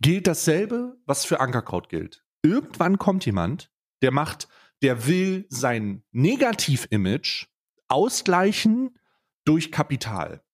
gilt 0.01 0.27
dasselbe, 0.27 1.01
was 1.07 1.25
für 1.25 1.41
Ankerkraut 1.41 1.89
gilt 1.89 2.25
irgendwann 2.43 2.99
kommt 2.99 3.27
jemand, 3.27 3.71
der 4.03 4.11
macht, 4.11 4.49
der 4.83 5.07
will 5.07 5.47
sein 5.49 6.03
Negativ-Image 6.13 7.47
ausgleichen 7.89 8.99
durch 9.45 9.73
Kapital. 9.73 10.45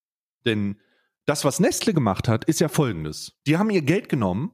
Denn 0.47 0.81
das, 1.27 1.45
was 1.45 1.61
Nestle 1.61 1.95
gemacht 1.95 2.29
hat, 2.29 2.45
ist 2.45 2.61
ja 2.61 2.69
folgendes. 2.69 3.39
Die 3.47 3.57
haben 3.57 3.71
ihr 3.71 3.83
Geld 3.83 4.09
genommen 4.09 4.53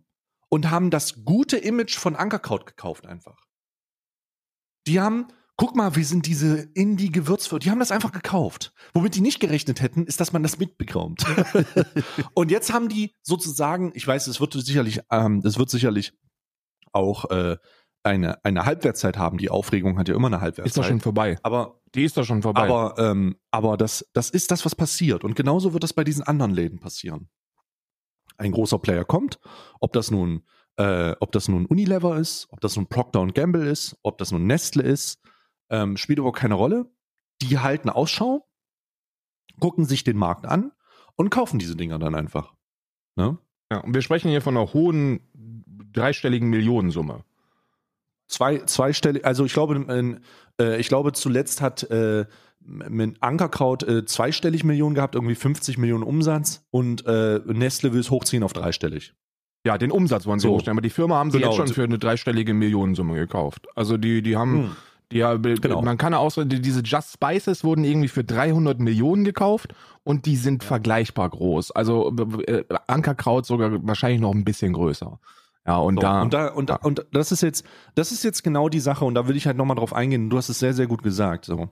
und 0.49 0.71
haben 0.71 0.91
das 0.91 1.25
gute 1.25 1.57
Image 1.57 1.97
von 1.97 2.17
Ankerkraut 2.17 2.67
gekauft 2.67 3.07
einfach. 3.07 3.47
Die 4.91 4.99
haben, 4.99 5.28
guck 5.57 5.76
mal, 5.76 5.95
wir 5.95 6.05
sind 6.05 6.26
diese 6.26 6.62
Indie-Gewürzwürste, 6.74 7.64
die 7.64 7.70
haben 7.70 7.78
das 7.78 7.93
einfach 7.93 8.11
gekauft. 8.11 8.72
Womit 8.93 9.14
die 9.14 9.20
nicht 9.20 9.38
gerechnet 9.38 9.80
hätten, 9.80 10.05
ist, 10.05 10.18
dass 10.18 10.32
man 10.32 10.43
das 10.43 10.59
mitbekommt. 10.59 11.24
und 12.34 12.51
jetzt 12.51 12.72
haben 12.72 12.88
die 12.88 13.14
sozusagen, 13.22 13.93
ich 13.95 14.05
weiß, 14.05 14.26
es 14.26 14.41
wird 14.41 14.53
sicherlich, 14.53 15.01
ähm, 15.12 15.43
es 15.45 15.61
wird 15.61 15.70
sicherlich 15.70 16.12
auch 16.91 17.30
äh, 17.30 17.57
eine, 18.03 18.45
eine 18.45 18.64
Halbwertszeit 18.64 19.16
haben. 19.16 19.38
Die 19.38 19.49
Aufregung 19.49 19.97
hat 19.97 20.09
ja 20.09 20.16
immer 20.16 20.26
eine 20.26 20.41
Halbwertszeit. 20.41 20.66
Ist 20.66 20.76
doch 20.76 20.84
schon 20.84 21.01
vorbei. 21.01 21.38
Aber 21.45 21.80
die 21.95 22.03
ist 22.03 22.16
doch 22.16 22.24
schon 22.24 22.43
vorbei. 22.43 22.62
Aber, 22.62 22.99
ähm, 22.99 23.36
aber 23.53 23.76
das, 23.76 24.05
das 24.12 24.28
ist 24.28 24.51
das, 24.51 24.64
was 24.64 24.74
passiert. 24.74 25.22
Und 25.22 25.36
genauso 25.36 25.72
wird 25.72 25.84
das 25.84 25.93
bei 25.93 26.03
diesen 26.03 26.24
anderen 26.24 26.51
Läden 26.51 26.80
passieren. 26.80 27.28
Ein 28.38 28.51
großer 28.51 28.80
Player 28.80 29.05
kommt, 29.05 29.38
ob 29.78 29.93
das 29.93 30.11
nun, 30.11 30.43
äh, 30.81 31.14
ob 31.20 31.31
das 31.33 31.49
nun 31.49 31.66
Unilever 31.66 32.16
ist, 32.16 32.49
ob 32.51 32.61
das 32.61 32.74
nun 32.76 32.87
Procter 32.87 33.26
Gamble 33.26 33.66
ist, 33.66 33.99
ob 34.03 34.16
das 34.16 34.33
nun 34.33 34.47
Nestle 34.47 34.83
ist, 34.83 35.20
ähm, 35.68 35.99
spielt 35.99 36.18
überhaupt 36.18 36.39
keine 36.39 36.55
Rolle. 36.55 36.91
Die 37.43 37.59
halten 37.59 37.91
Ausschau, 37.91 38.49
gucken 39.61 39.85
sich 39.85 40.05
den 40.05 40.16
Markt 40.16 40.47
an 40.47 40.72
und 41.16 41.28
kaufen 41.28 41.59
diese 41.59 41.76
Dinger 41.76 41.99
dann 41.99 42.14
einfach. 42.14 42.55
Ne? 43.16 43.37
Ja, 43.70 43.78
und 43.81 43.95
wir 43.95 44.01
sprechen 44.01 44.31
hier 44.31 44.41
von 44.41 44.57
einer 44.57 44.72
hohen 44.72 45.20
dreistelligen 45.93 46.49
Millionensumme. 46.49 47.24
Zwei, 48.26 48.61
zweistellig, 48.61 49.26
also 49.26 49.45
ich 49.45 49.53
glaube, 49.53 49.74
in, 49.74 50.20
äh, 50.59 50.81
ich 50.81 50.89
glaube, 50.89 51.12
zuletzt 51.12 51.61
hat 51.61 51.83
äh, 51.91 52.24
mit 52.61 53.22
Ankerkraut 53.22 53.83
äh, 53.83 54.07
zweistellig 54.07 54.64
Millionen 54.64 54.95
gehabt, 54.95 55.14
irgendwie 55.14 55.35
50 55.35 55.76
Millionen 55.76 56.05
Umsatz 56.05 56.66
und 56.70 57.05
äh, 57.07 57.41
Nestle 57.47 57.93
will 57.93 58.01
es 58.01 58.11
hochziehen 58.11 58.45
auf 58.45 58.53
dreistellig. 58.53 59.14
Ja, 59.65 59.77
den 59.77 59.91
Umsatz 59.91 60.27
wollen 60.27 60.39
sie 60.39 60.47
so. 60.47 60.55
hochstellen, 60.55 60.79
aber 60.79 60.83
die 60.83 60.91
Firma 60.91 61.17
haben 61.17 61.31
sie 61.31 61.39
genau. 61.39 61.51
jetzt 61.51 61.57
schon 61.59 61.69
für 61.69 61.85
eine 61.85 61.99
dreistellige 61.99 62.55
Millionensumme 62.55 63.15
gekauft. 63.15 63.67
Also 63.75 63.99
die, 63.99 64.23
die 64.23 64.37
haben, 64.37 64.75
hm. 65.11 65.43
die, 65.43 65.61
genau. 65.61 65.83
man 65.83 65.99
kann 65.99 66.15
auch 66.15 66.31
so, 66.31 66.45
diese 66.45 66.81
Just 66.81 67.13
Spices 67.13 67.63
wurden 67.63 67.85
irgendwie 67.85 68.09
für 68.09 68.25
300 68.25 68.81
Millionen 68.81 69.25
gekauft 69.25 69.75
und 70.03 70.25
die 70.25 70.37
sind 70.37 70.63
ja. 70.63 70.69
vergleichbar 70.69 71.29
groß. 71.29 71.73
Also 71.73 72.11
äh, 72.47 72.65
Ankerkraut 72.87 73.45
sogar 73.45 73.87
wahrscheinlich 73.87 74.21
noch 74.21 74.33
ein 74.33 74.45
bisschen 74.45 74.73
größer. 74.73 75.19
Ja, 75.67 75.77
und 75.77 75.97
so, 75.97 76.01
da. 76.01 76.23
Und 76.23 76.33
da, 76.33 76.49
und, 76.49 76.71
da, 76.71 76.77
und 76.77 77.07
das 77.13 77.33
ist 77.33 77.43
jetzt, 77.43 77.67
das 77.95 78.13
ist 78.13 78.25
jetzt 78.25 78.43
genau 78.43 78.69
die 78.69 78.81
Sache, 78.81 79.05
und 79.05 79.15
da 79.15 79.29
will 79.29 79.37
ich 79.37 79.47
halt 79.47 79.59
nochmal 79.59 79.77
drauf 79.77 79.93
eingehen. 79.93 80.31
Du 80.31 80.39
hast 80.39 80.49
es 80.49 80.59
sehr, 80.59 80.73
sehr 80.73 80.87
gut 80.87 81.03
gesagt. 81.03 81.45
So. 81.45 81.69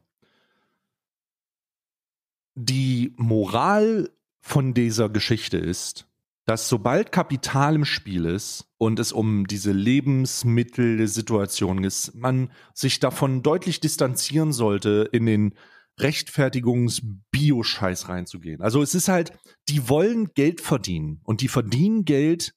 Die 2.55 3.14
Moral 3.16 4.11
von 4.41 4.74
dieser 4.74 5.09
Geschichte 5.09 5.57
ist, 5.57 6.07
dass 6.49 6.68
sobald 6.68 7.12
Kapital 7.12 7.74
im 7.74 7.84
Spiel 7.84 8.24
ist 8.24 8.64
und 8.78 8.99
es 8.99 9.12
um 9.12 9.46
diese 9.46 9.72
Lebensmittelsituation 9.72 11.84
ist, 11.84 12.14
man 12.14 12.51
sich 12.72 13.01
davon 13.01 13.42
deutlich 13.42 13.80
distanzieren 13.80 14.55
sollte, 14.55 15.11
in 15.12 15.26
den 15.26 15.53
Rechtfertigungs-Bio-Scheiß 16.01 18.09
reinzugehen. 18.09 18.62
Also 18.62 18.80
es 18.80 18.94
ist 18.94 19.09
halt, 19.09 19.38
die 19.68 19.90
wollen 19.90 20.32
Geld 20.32 20.62
verdienen 20.62 21.20
und 21.24 21.42
die 21.42 21.49
verdienen 21.49 22.07
Geld 22.07 22.55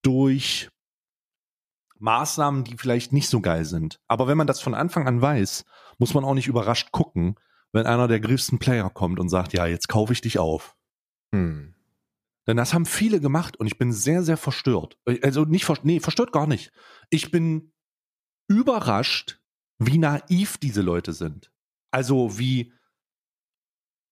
durch 0.00 0.70
Maßnahmen, 1.98 2.64
die 2.64 2.78
vielleicht 2.78 3.12
nicht 3.12 3.28
so 3.28 3.42
geil 3.42 3.66
sind. 3.66 4.00
Aber 4.08 4.26
wenn 4.26 4.38
man 4.38 4.46
das 4.46 4.62
von 4.62 4.72
Anfang 4.72 5.06
an 5.06 5.20
weiß, 5.20 5.66
muss 5.98 6.14
man 6.14 6.24
auch 6.24 6.32
nicht 6.32 6.48
überrascht 6.48 6.92
gucken, 6.92 7.34
wenn 7.72 7.84
einer 7.84 8.08
der 8.08 8.20
größten 8.20 8.58
Player 8.58 8.88
kommt 8.88 9.20
und 9.20 9.28
sagt, 9.28 9.52
ja, 9.52 9.66
jetzt 9.66 9.88
kaufe 9.88 10.14
ich 10.14 10.22
dich 10.22 10.38
auf. 10.38 10.74
Hm. 11.34 11.73
Denn 12.46 12.56
das 12.56 12.74
haben 12.74 12.86
viele 12.86 13.20
gemacht 13.20 13.56
und 13.56 13.66
ich 13.66 13.78
bin 13.78 13.92
sehr, 13.92 14.22
sehr 14.22 14.36
verstört. 14.36 14.98
Also 15.22 15.44
nicht, 15.44 15.66
nee, 15.84 16.00
verstört 16.00 16.32
gar 16.32 16.46
nicht. 16.46 16.72
Ich 17.10 17.30
bin 17.30 17.72
überrascht, 18.48 19.40
wie 19.78 19.98
naiv 19.98 20.58
diese 20.58 20.82
Leute 20.82 21.12
sind. 21.12 21.50
Also 21.90 22.38
wie, 22.38 22.72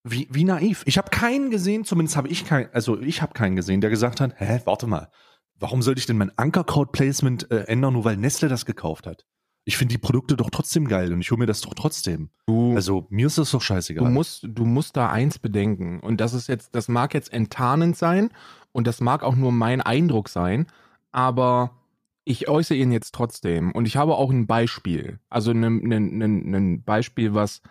wie, 0.04 0.28
wie 0.30 0.44
naiv. 0.44 0.82
Ich 0.86 0.98
habe 0.98 1.10
keinen 1.10 1.50
gesehen, 1.50 1.84
zumindest 1.84 2.16
habe 2.16 2.28
ich 2.28 2.46
keinen, 2.46 2.72
also 2.72 2.98
ich 3.00 3.22
habe 3.22 3.34
keinen 3.34 3.56
gesehen, 3.56 3.80
der 3.80 3.90
gesagt 3.90 4.20
hat, 4.20 4.34
hä, 4.40 4.60
warte 4.64 4.86
mal, 4.86 5.10
warum 5.54 5.82
sollte 5.82 5.98
ich 5.98 6.06
denn 6.06 6.16
mein 6.16 6.36
Ankerkraut-Placement 6.36 7.50
äh, 7.50 7.64
ändern, 7.64 7.92
nur 7.92 8.04
weil 8.04 8.16
Nestle 8.16 8.48
das 8.48 8.64
gekauft 8.66 9.06
hat? 9.06 9.24
Ich 9.64 9.76
finde 9.76 9.94
die 9.94 9.98
Produkte 9.98 10.36
doch 10.36 10.50
trotzdem 10.50 10.88
geil 10.88 11.12
und 11.12 11.20
ich 11.20 11.30
hole 11.30 11.38
mir 11.38 11.46
das 11.46 11.60
doch 11.60 11.74
trotzdem. 11.74 12.30
Du, 12.46 12.74
also 12.74 13.06
mir 13.10 13.28
ist 13.28 13.38
das 13.38 13.52
doch 13.52 13.62
scheißegal. 13.62 14.04
Du 14.04 14.10
musst, 14.10 14.44
du 14.48 14.64
musst 14.64 14.96
da 14.96 15.08
eins 15.08 15.38
bedenken 15.38 16.00
und 16.00 16.20
das 16.20 16.34
ist 16.34 16.48
jetzt, 16.48 16.74
das 16.74 16.88
mag 16.88 17.14
jetzt 17.14 17.32
enttarnend 17.32 17.96
sein 17.96 18.30
und 18.72 18.86
das 18.86 19.00
mag 19.00 19.22
auch 19.22 19.36
nur 19.36 19.52
mein 19.52 19.80
Eindruck 19.80 20.28
sein, 20.28 20.66
aber 21.12 21.78
ich 22.24 22.48
äußere 22.48 22.76
ihn 22.76 22.90
jetzt 22.90 23.14
trotzdem 23.14 23.70
und 23.72 23.86
ich 23.86 23.96
habe 23.96 24.16
auch 24.16 24.30
ein 24.30 24.46
Beispiel, 24.46 25.20
also 25.28 25.52
ein, 25.52 25.62
ein, 25.62 26.22
ein, 26.22 26.54
ein 26.54 26.82
Beispiel, 26.82 27.34
was, 27.34 27.62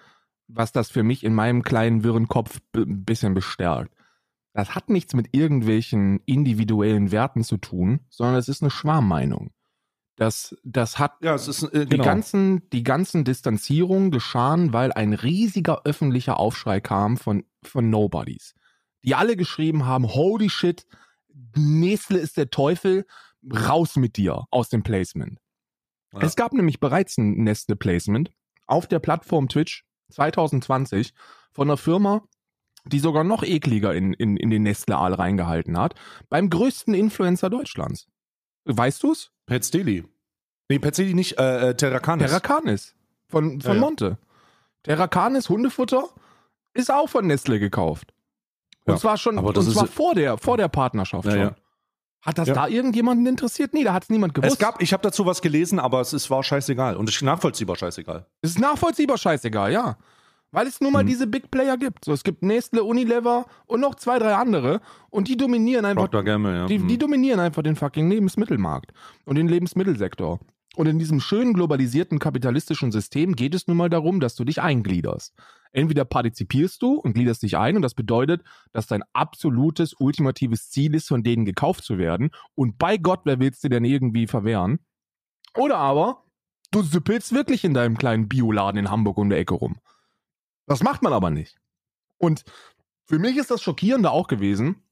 was 0.48 0.72
das 0.72 0.90
für 0.90 1.04
mich 1.04 1.26
in 1.26 1.34
meinem 1.34 1.62
kleinen 1.62 2.04
wirren 2.04 2.28
Kopf 2.28 2.60
ein 2.76 3.04
bisschen 3.04 3.34
bestärkt. 3.34 3.94
Das 4.54 4.76
hat 4.76 4.90
nichts 4.90 5.14
mit 5.14 5.30
irgendwelchen 5.34 6.22
individuellen 6.26 7.12
Werten 7.12 7.44
zu 7.44 7.58
tun, 7.58 8.02
sondern 8.10 8.36
es 8.36 8.50
ist 8.50 8.62
eine 8.62 8.72
Schwarmmeinung. 8.72 9.52
Das, 10.16 10.56
das 10.64 11.00
hat 11.00 11.14
Ja, 11.22 11.34
es 11.34 11.48
ist 11.48 11.64
äh, 11.64 11.86
die 11.86 11.90
genau. 11.92 12.04
ganzen, 12.04 12.70
die 12.70 12.84
ganzen 12.84 13.24
Distanzierungen 13.24 14.12
geschahen, 14.12 14.74
weil 14.74 14.92
ein 14.92 15.14
riesiger 15.14 15.82
öffentlicher 15.86 16.40
Aufschrei 16.40 16.80
kam 16.80 17.18
von, 17.18 17.44
von 17.64 17.90
Nobodies. 17.90 18.54
Die 19.04 19.16
alle 19.16 19.36
geschrieben 19.36 19.86
haben, 19.86 20.14
holy 20.14 20.50
shit, 20.50 20.86
Nestle 21.56 22.20
ist 22.20 22.38
der 22.38 22.50
Teufel, 22.50 23.06
raus 23.52 23.96
mit 23.96 24.18
dir 24.18 24.46
aus 24.52 24.70
dem 24.70 24.84
Placement. 24.84 25.40
Ja. 26.14 26.22
Es 26.22 26.36
gab 26.36 26.54
nämlich 26.54 26.80
bereits 26.80 27.18
ein 27.18 27.44
Nestle-Placement 27.44 28.32
auf 28.68 28.88
der 28.88 29.00
Plattform 29.00 29.48
Twitch 29.48 29.86
2020 30.10 31.14
von 31.52 31.70
einer 31.70 31.78
Firma, 31.78 32.24
die 32.86 33.00
sogar 33.00 33.24
noch 33.24 33.44
ekliger 33.44 33.94
in, 33.94 34.14
in, 34.14 34.38
in 34.38 34.50
den 34.50 34.64
Nestle-Aal 34.64 35.14
reingehalten 35.14 35.78
hat, 35.78 35.96
beim 36.30 36.50
größten 36.50 36.94
Influencer 36.94 37.50
Deutschlands. 37.50 38.08
Weißt 38.66 39.04
du's? 39.04 39.32
Pets 39.46 39.72
Daily. 39.72 40.06
Nee, 40.70 40.80
Pets 40.80 40.98
Daily 40.98 41.14
nicht, 41.14 41.38
äh, 41.40 41.70
äh, 41.70 41.76
Terracanis. 41.76 42.28
Terracanis 42.28 42.96
von, 43.28 43.60
von 43.62 43.74
Ja. 43.76 43.80
Monte. 43.80 44.18
Terracanis 44.84 45.50
Hundefutter 45.50 46.10
ist 46.74 46.92
auch 46.92 47.08
von 47.10 47.28
Nestle 47.28 47.60
gekauft. 47.60 48.14
Und 48.86 49.00
zwar 49.00 49.18
schon, 49.18 49.38
aber 49.38 49.50
und 49.50 49.58
das 49.58 49.68
ist- 49.68 49.74
zwar 49.74 49.88
vor 49.88 50.16
der, 50.16 50.38
vor 50.38 50.58
der 50.58 50.68
Partnerschaft 50.68 51.30
schon. 51.30 51.56
Hat 52.24 52.38
das 52.38 52.48
Ja. 52.50 52.54
da 52.54 52.68
irgendjemanden 52.68 53.26
interessiert? 53.26 53.74
Nee, 53.74 53.84
da 53.84 53.94
hat 53.94 54.04
es 54.04 54.10
niemand 54.12 54.36
gewusst. 54.36 54.54
Es 54.54 54.60
gab, 54.60 54.80
ich 54.82 54.94
habe 54.94 55.02
dazu 55.02 55.26
was 55.26 55.42
gelesen, 55.42 55.80
aber 55.80 56.02
es, 56.02 56.14
es 56.14 56.30
war 56.30 56.44
scheißegal. 56.44 56.96
Und 56.96 57.10
es 57.10 57.16
ist 57.16 57.22
nachvollziehbar 57.24 57.76
scheißegal. 57.76 58.28
Es 58.42 58.52
ist 58.52 58.60
nachvollziehbar 58.60 59.18
scheißegal, 59.18 59.72
ja. 59.72 59.98
Weil 60.52 60.68
es 60.68 60.82
nun 60.82 60.92
mal 60.92 61.04
Mhm. 61.04 61.08
diese 61.08 61.28
Big 61.28 61.50
Player 61.50 61.78
gibt. 61.78 62.04
So, 62.06 62.12
es 62.12 62.24
gibt 62.24 62.44
Nestle, 62.44 62.84
Unilever 62.84 63.46
und 63.68 63.80
noch 63.80 63.96
zwei, 63.96 64.20
drei 64.20 64.36
andere 64.36 64.82
und 65.10 65.28
die 65.28 65.38
dominieren 65.38 65.86
einfach 65.86 66.04
Dr. 66.10 66.24
Gamble, 66.24 66.54
ja. 66.56 66.66
Die, 66.68 66.80
Mhm. 66.80 66.88
die 66.90 66.98
dominieren 66.98 67.40
einfach 67.40 67.64
den 67.64 67.76
fucking 67.76 68.10
Lebensmittelmarkt 68.10 68.92
und 69.26 69.36
den 69.38 69.48
Lebensmittelsektor. 69.48 70.40
Und 70.78 70.88
in 70.88 71.00
diesem 71.00 71.20
schönen 71.20 71.54
globalisierten 71.54 72.18
kapitalistischen 72.20 72.94
System 72.94 73.36
geht 73.36 73.54
es 73.56 73.68
nun 73.68 73.76
mal 73.76 73.90
darum, 73.90 74.22
dass 74.22 74.36
du 74.36 74.46
dich 74.46 74.62
eingliederst. 74.62 75.34
Entweder 75.74 76.06
partizipierst 76.06 76.82
du 76.82 76.94
und 76.96 77.14
gliederst 77.14 77.44
dich 77.44 77.58
ein 77.58 77.76
und 77.76 77.82
das 77.82 77.94
bedeutet, 77.94 78.42
dass 78.72 78.88
dein 78.88 79.04
absolutes, 79.12 79.94
ultimatives 80.00 80.70
Ziel 80.70 80.96
ist, 80.96 81.10
von 81.10 81.24
denen 81.24 81.44
gekauft 81.44 81.84
zu 81.84 81.98
werden. 81.98 82.32
Und 82.56 82.78
bei 82.78 82.96
Gott, 82.98 83.22
wer 83.26 83.40
willst 83.40 83.64
du 83.66 83.70
denn 83.70 83.84
irgendwie 83.84 84.28
verwehren? 84.28 84.80
Oder 85.58 85.78
aber, 85.78 86.24
du 86.72 86.82
süppelst 86.84 87.34
wirklich 87.34 87.66
in 87.66 87.74
deinem 87.74 87.98
kleinen 87.98 88.30
Bioladen 88.30 88.80
in 88.80 88.90
Hamburg 88.90 89.18
um 89.18 89.30
der 89.30 89.40
Ecke 89.40 89.56
rum. 89.56 89.78
Das 90.68 90.84
macht 90.84 91.02
man 91.02 91.14
aber 91.14 91.30
nicht. 91.30 91.58
Und 92.18 92.44
für 93.06 93.20
mich 93.20 93.38
ist 93.38 93.52
das 93.52 93.62
Schockierende 93.62 94.12
auch 94.12 94.28
gewesen, 94.28 94.84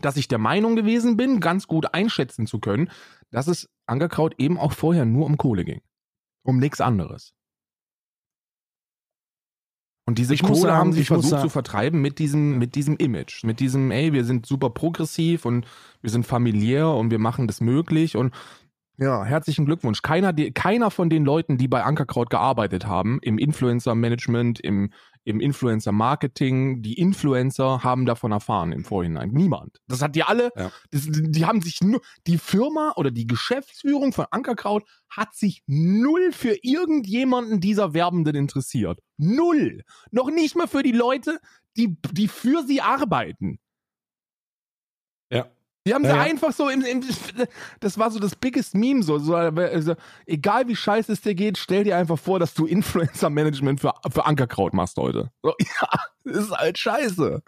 dass 0.00 0.16
ich 0.16 0.28
der 0.28 0.38
Meinung 0.38 0.76
gewesen 0.76 1.16
bin, 1.16 1.40
ganz 1.40 1.66
gut 1.66 1.94
einschätzen 1.94 2.46
zu 2.46 2.60
können, 2.60 2.90
dass 3.30 3.46
es 3.46 3.68
Ankerkraut 3.86 4.34
eben 4.38 4.58
auch 4.58 4.72
vorher 4.72 5.04
nur 5.04 5.26
um 5.26 5.36
Kohle 5.38 5.64
ging. 5.64 5.80
Um 6.42 6.58
nichts 6.58 6.80
anderes. 6.80 7.32
Und 10.08 10.18
diese 10.18 10.34
Ich 10.34 10.42
Kohle 10.42 10.60
sagen, 10.60 10.76
haben 10.76 10.92
sie 10.92 11.04
versucht 11.04 11.30
sagen- 11.30 11.42
zu 11.42 11.48
vertreiben 11.48 12.00
mit 12.00 12.20
diesem, 12.20 12.58
mit 12.58 12.76
diesem 12.76 12.96
Image. 12.96 13.42
Mit 13.42 13.58
diesem, 13.58 13.90
ey, 13.90 14.12
wir 14.12 14.24
sind 14.24 14.46
super 14.46 14.70
progressiv 14.70 15.44
und 15.44 15.66
wir 16.00 16.10
sind 16.10 16.24
familiär 16.26 16.90
und 16.90 17.10
wir 17.10 17.18
machen 17.18 17.48
das 17.48 17.60
möglich 17.60 18.16
und 18.16 18.32
ja, 18.98 19.24
herzlichen 19.24 19.66
Glückwunsch. 19.66 20.02
Keiner, 20.02 20.32
die, 20.32 20.52
keiner 20.52 20.90
von 20.90 21.10
den 21.10 21.24
Leuten, 21.24 21.58
die 21.58 21.68
bei 21.68 21.82
Ankerkraut 21.84 22.30
gearbeitet 22.30 22.86
haben, 22.86 23.18
im 23.22 23.38
Influencer-Management, 23.38 24.60
im, 24.60 24.90
im 25.24 25.40
Influencer-Marketing, 25.40 26.82
die 26.82 26.94
Influencer 26.94 27.82
haben 27.82 28.06
davon 28.06 28.32
erfahren 28.32 28.72
im 28.72 28.84
Vorhinein. 28.84 29.30
Niemand. 29.30 29.80
Das 29.88 30.02
hat 30.02 30.14
die 30.14 30.22
alle, 30.22 30.50
Ja. 30.56 30.70
das, 30.90 31.08
die 31.10 31.44
haben 31.44 31.60
sich 31.60 31.80
nur, 31.82 32.00
die 32.26 32.38
Firma 32.38 32.92
oder 32.96 33.10
die 33.10 33.26
Geschäftsführung 33.26 34.12
von 34.12 34.26
Ankerkraut 34.30 34.84
hat 35.10 35.34
sich 35.34 35.62
null 35.66 36.32
für 36.32 36.56
irgendjemanden 36.62 37.60
dieser 37.60 37.92
Werbenden 37.94 38.34
interessiert. 38.34 39.00
Null. 39.18 39.82
Noch 40.10 40.30
nicht 40.30 40.56
mal 40.56 40.68
für 40.68 40.82
die 40.82 40.92
Leute, 40.92 41.38
die, 41.76 41.96
die 42.12 42.28
für 42.28 42.62
sie 42.62 42.80
arbeiten. 42.80 43.58
Die 45.86 45.94
haben 45.94 46.04
Ja, 46.04 46.10
sie 46.10 46.16
ja. 46.16 46.22
einfach 46.22 46.52
so 46.52 46.68
im, 46.68 46.82
im, 46.82 47.04
das 47.80 47.96
war 47.96 48.10
so 48.10 48.18
das 48.18 48.34
biggest 48.34 48.74
Meme 48.74 49.02
so, 49.02 49.18
so 49.18 49.36
also, 49.36 49.94
egal 50.26 50.66
wie 50.66 50.74
scheiße 50.74 51.12
es 51.12 51.20
dir 51.20 51.34
geht, 51.34 51.58
stell 51.58 51.84
dir 51.84 51.96
einfach 51.96 52.18
vor, 52.18 52.40
dass 52.40 52.54
du 52.54 52.66
Influencer 52.66 53.30
Management 53.30 53.80
für, 53.80 53.94
für 54.10 54.26
Ankerkraut 54.26 54.74
machst 54.74 54.96
heute. 54.96 55.30
So, 55.42 55.54
ja, 55.60 55.88
das 56.24 56.36
ist 56.44 56.50
halt 56.50 56.78
scheiße. 56.78 57.42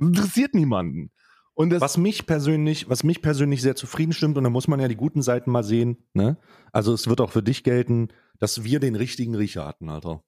Interessiert 0.00 0.54
niemanden. 0.54 1.10
Und 1.54 1.70
das 1.70 1.82
Was 1.82 1.98
mich 1.98 2.24
persönlich, 2.24 2.88
was 2.88 3.02
mich 3.02 3.20
persönlich 3.20 3.60
sehr 3.60 3.76
zufrieden 3.76 4.12
stimmt, 4.12 4.38
und 4.38 4.44
da 4.44 4.50
muss 4.50 4.68
man 4.68 4.80
ja 4.80 4.88
die 4.88 4.96
guten 4.96 5.20
Seiten 5.20 5.50
mal 5.50 5.64
sehen, 5.64 6.06
ne? 6.14 6.38
Also 6.72 6.94
es 6.94 7.08
wird 7.08 7.20
auch 7.20 7.32
für 7.32 7.42
dich 7.42 7.64
gelten, 7.64 8.08
dass 8.38 8.64
wir 8.64 8.80
den 8.80 8.94
richtigen 8.94 9.34
Riecher 9.34 9.66
hatten, 9.66 9.90
Alter. 9.90 10.22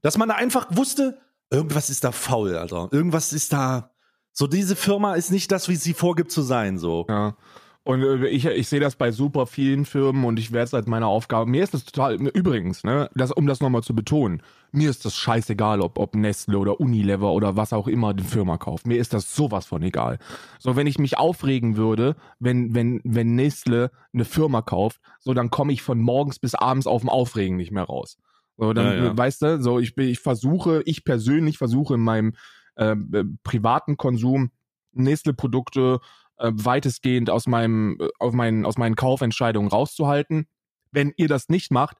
Dass 0.00 0.16
man 0.16 0.28
da 0.28 0.36
einfach 0.36 0.68
wusste, 0.74 1.20
irgendwas 1.50 1.90
ist 1.90 2.04
da 2.04 2.12
faul, 2.12 2.56
Alter. 2.56 2.88
Irgendwas 2.92 3.32
ist 3.32 3.52
da. 3.52 3.94
So, 4.38 4.46
diese 4.46 4.76
Firma 4.76 5.14
ist 5.14 5.32
nicht 5.32 5.50
das, 5.50 5.68
wie 5.68 5.74
sie 5.74 5.94
vorgibt 5.94 6.30
zu 6.30 6.42
sein, 6.42 6.78
so. 6.78 7.06
Ja. 7.08 7.34
Und 7.82 8.02
äh, 8.04 8.28
ich, 8.28 8.44
ich 8.46 8.68
sehe 8.68 8.78
das 8.78 8.94
bei 8.94 9.10
super 9.10 9.46
vielen 9.48 9.84
Firmen 9.84 10.24
und 10.24 10.38
ich 10.38 10.52
werde 10.52 10.62
es 10.66 10.74
als 10.74 10.86
meine 10.86 11.08
Aufgabe. 11.08 11.50
Mir 11.50 11.64
ist 11.64 11.74
das 11.74 11.84
total, 11.84 12.14
übrigens, 12.14 12.84
ne, 12.84 13.10
das, 13.16 13.32
um 13.32 13.48
das 13.48 13.58
nochmal 13.58 13.82
zu 13.82 13.96
betonen, 13.96 14.40
mir 14.70 14.90
ist 14.90 15.04
das 15.04 15.16
scheißegal, 15.16 15.80
ob, 15.80 15.98
ob 15.98 16.14
Nestle 16.14 16.56
oder 16.56 16.78
Unilever 16.78 17.32
oder 17.32 17.56
was 17.56 17.72
auch 17.72 17.88
immer 17.88 18.14
die 18.14 18.22
Firma 18.22 18.58
kauft. 18.58 18.86
Mir 18.86 18.98
ist 19.00 19.12
das 19.12 19.34
sowas 19.34 19.66
von 19.66 19.82
egal. 19.82 20.20
So, 20.60 20.76
wenn 20.76 20.86
ich 20.86 21.00
mich 21.00 21.18
aufregen 21.18 21.76
würde, 21.76 22.14
wenn, 22.38 22.76
wenn, 22.76 23.00
wenn 23.02 23.34
Nestle 23.34 23.90
eine 24.14 24.24
Firma 24.24 24.62
kauft, 24.62 25.00
so, 25.18 25.34
dann 25.34 25.50
komme 25.50 25.72
ich 25.72 25.82
von 25.82 25.98
morgens 25.98 26.38
bis 26.38 26.54
abends 26.54 26.86
auf 26.86 27.00
dem 27.00 27.08
Aufregen 27.10 27.56
nicht 27.56 27.72
mehr 27.72 27.82
raus. 27.82 28.18
So, 28.56 28.72
dann, 28.72 28.86
Ja, 28.86 29.04
ja. 29.06 29.16
weißt 29.16 29.42
du, 29.42 29.62
so, 29.62 29.80
ich, 29.80 29.96
bin- 29.96 30.08
ich 30.08 30.20
versuche, 30.20 30.82
ich 30.84 31.04
persönlich 31.04 31.58
versuche 31.58 31.94
in 31.94 32.00
meinem 32.00 32.34
äh, 32.78 32.92
äh, 32.92 33.24
privaten 33.42 33.96
Konsum 33.96 34.50
Nestle-Produkte 34.92 36.00
äh, 36.38 36.50
weitestgehend 36.54 37.30
aus 37.30 37.46
meinem, 37.46 37.98
äh, 38.00 38.08
auf 38.18 38.32
meinen, 38.32 38.64
aus 38.64 38.78
meinen 38.78 38.96
Kaufentscheidungen 38.96 39.68
rauszuhalten. 39.68 40.46
Wenn 40.90 41.12
ihr 41.16 41.28
das 41.28 41.48
nicht 41.48 41.70
macht, 41.70 41.98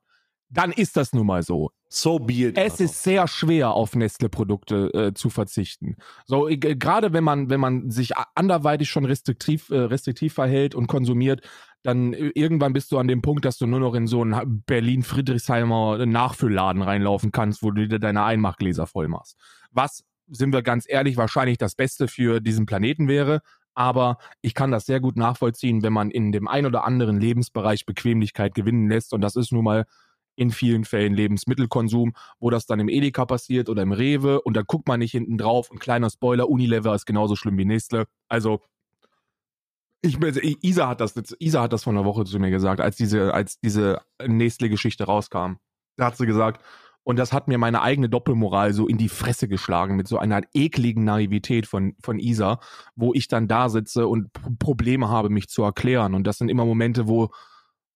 dann 0.50 0.72
ist 0.72 0.96
das 0.96 1.12
nun 1.12 1.26
mal 1.26 1.42
so. 1.42 1.70
So 1.90 2.18
be 2.18 2.48
it. 2.48 2.58
Es 2.58 2.72
Alter. 2.72 2.84
ist 2.84 3.02
sehr 3.02 3.28
schwer, 3.28 3.70
auf 3.72 3.94
Nestle-Produkte 3.94 4.92
äh, 4.94 5.14
zu 5.14 5.30
verzichten. 5.30 5.96
So, 6.26 6.48
äh, 6.48 6.56
gerade 6.56 7.12
wenn 7.12 7.24
man, 7.24 7.50
wenn 7.50 7.60
man 7.60 7.90
sich 7.90 8.12
anderweitig 8.34 8.88
schon 8.88 9.04
restriktiv, 9.04 9.70
äh, 9.70 9.78
restriktiv 9.78 10.34
verhält 10.34 10.74
und 10.74 10.86
konsumiert, 10.86 11.42
dann 11.82 12.12
äh, 12.12 12.30
irgendwann 12.34 12.72
bist 12.72 12.92
du 12.92 12.98
an 12.98 13.08
dem 13.08 13.22
Punkt, 13.22 13.44
dass 13.44 13.58
du 13.58 13.66
nur 13.66 13.80
noch 13.80 13.94
in 13.94 14.06
so 14.06 14.22
einen 14.22 14.62
Berlin-Friedrichsheimer 14.66 16.04
Nachfüllladen 16.06 16.82
reinlaufen 16.82 17.32
kannst, 17.32 17.62
wo 17.62 17.70
du 17.70 17.86
dir 17.86 17.98
deine 17.98 18.24
Einmachgläser 18.24 18.86
voll 18.86 19.08
machst. 19.08 19.38
Was, 19.70 20.04
sind 20.30 20.52
wir 20.52 20.62
ganz 20.62 20.84
ehrlich, 20.88 21.16
wahrscheinlich 21.16 21.58
das 21.58 21.74
Beste 21.74 22.08
für 22.08 22.40
diesen 22.40 22.66
Planeten 22.66 23.08
wäre. 23.08 23.40
Aber 23.74 24.18
ich 24.42 24.54
kann 24.54 24.70
das 24.72 24.86
sehr 24.86 25.00
gut 25.00 25.16
nachvollziehen, 25.16 25.82
wenn 25.82 25.92
man 25.92 26.10
in 26.10 26.32
dem 26.32 26.48
ein 26.48 26.66
oder 26.66 26.84
anderen 26.84 27.20
Lebensbereich 27.20 27.86
Bequemlichkeit 27.86 28.54
gewinnen 28.54 28.88
lässt. 28.88 29.12
Und 29.12 29.20
das 29.20 29.36
ist 29.36 29.52
nun 29.52 29.64
mal 29.64 29.86
in 30.34 30.50
vielen 30.50 30.84
Fällen 30.84 31.14
Lebensmittelkonsum, 31.14 32.12
wo 32.38 32.50
das 32.50 32.66
dann 32.66 32.80
im 32.80 32.88
Edeka 32.88 33.26
passiert 33.26 33.68
oder 33.68 33.82
im 33.82 33.92
Rewe 33.92 34.40
und 34.40 34.56
dann 34.56 34.64
guckt 34.66 34.86
man 34.86 35.00
nicht 35.00 35.10
hinten 35.10 35.36
drauf. 35.36 35.70
Und 35.70 35.80
kleiner 35.80 36.10
Spoiler, 36.10 36.48
Unilever 36.48 36.94
ist 36.94 37.06
genauso 37.06 37.34
schlimm 37.34 37.58
wie 37.58 37.64
Nestle. 37.64 38.06
Also 38.28 38.60
ich 40.00 40.18
Isa 40.62 40.88
hat 40.88 41.00
das, 41.00 41.14
Isa 41.40 41.62
hat 41.62 41.72
das 41.72 41.82
vor 41.82 41.92
einer 41.92 42.04
Woche 42.04 42.24
zu 42.24 42.38
mir 42.38 42.50
gesagt, 42.50 42.80
als 42.80 42.96
diese, 42.96 43.34
als 43.34 43.58
diese 43.58 44.00
Nestle-Geschichte 44.24 45.04
rauskam. 45.04 45.54
Da 45.96 46.06
hat 46.06 46.16
sie 46.16 46.26
gesagt, 46.26 46.64
und 47.08 47.16
das 47.16 47.32
hat 47.32 47.48
mir 47.48 47.56
meine 47.56 47.80
eigene 47.80 48.10
Doppelmoral 48.10 48.74
so 48.74 48.86
in 48.86 48.98
die 48.98 49.08
Fresse 49.08 49.48
geschlagen 49.48 49.96
mit 49.96 50.06
so 50.06 50.18
einer 50.18 50.42
ekligen 50.52 51.04
Naivität 51.04 51.66
von, 51.66 51.94
von 52.02 52.18
Isa, 52.18 52.60
wo 52.96 53.14
ich 53.14 53.28
dann 53.28 53.48
da 53.48 53.70
sitze 53.70 54.06
und 54.06 54.30
Probleme 54.58 55.08
habe, 55.08 55.30
mich 55.30 55.48
zu 55.48 55.62
erklären. 55.62 56.14
Und 56.14 56.26
das 56.26 56.36
sind 56.36 56.50
immer 56.50 56.66
Momente, 56.66 57.08
wo, 57.08 57.30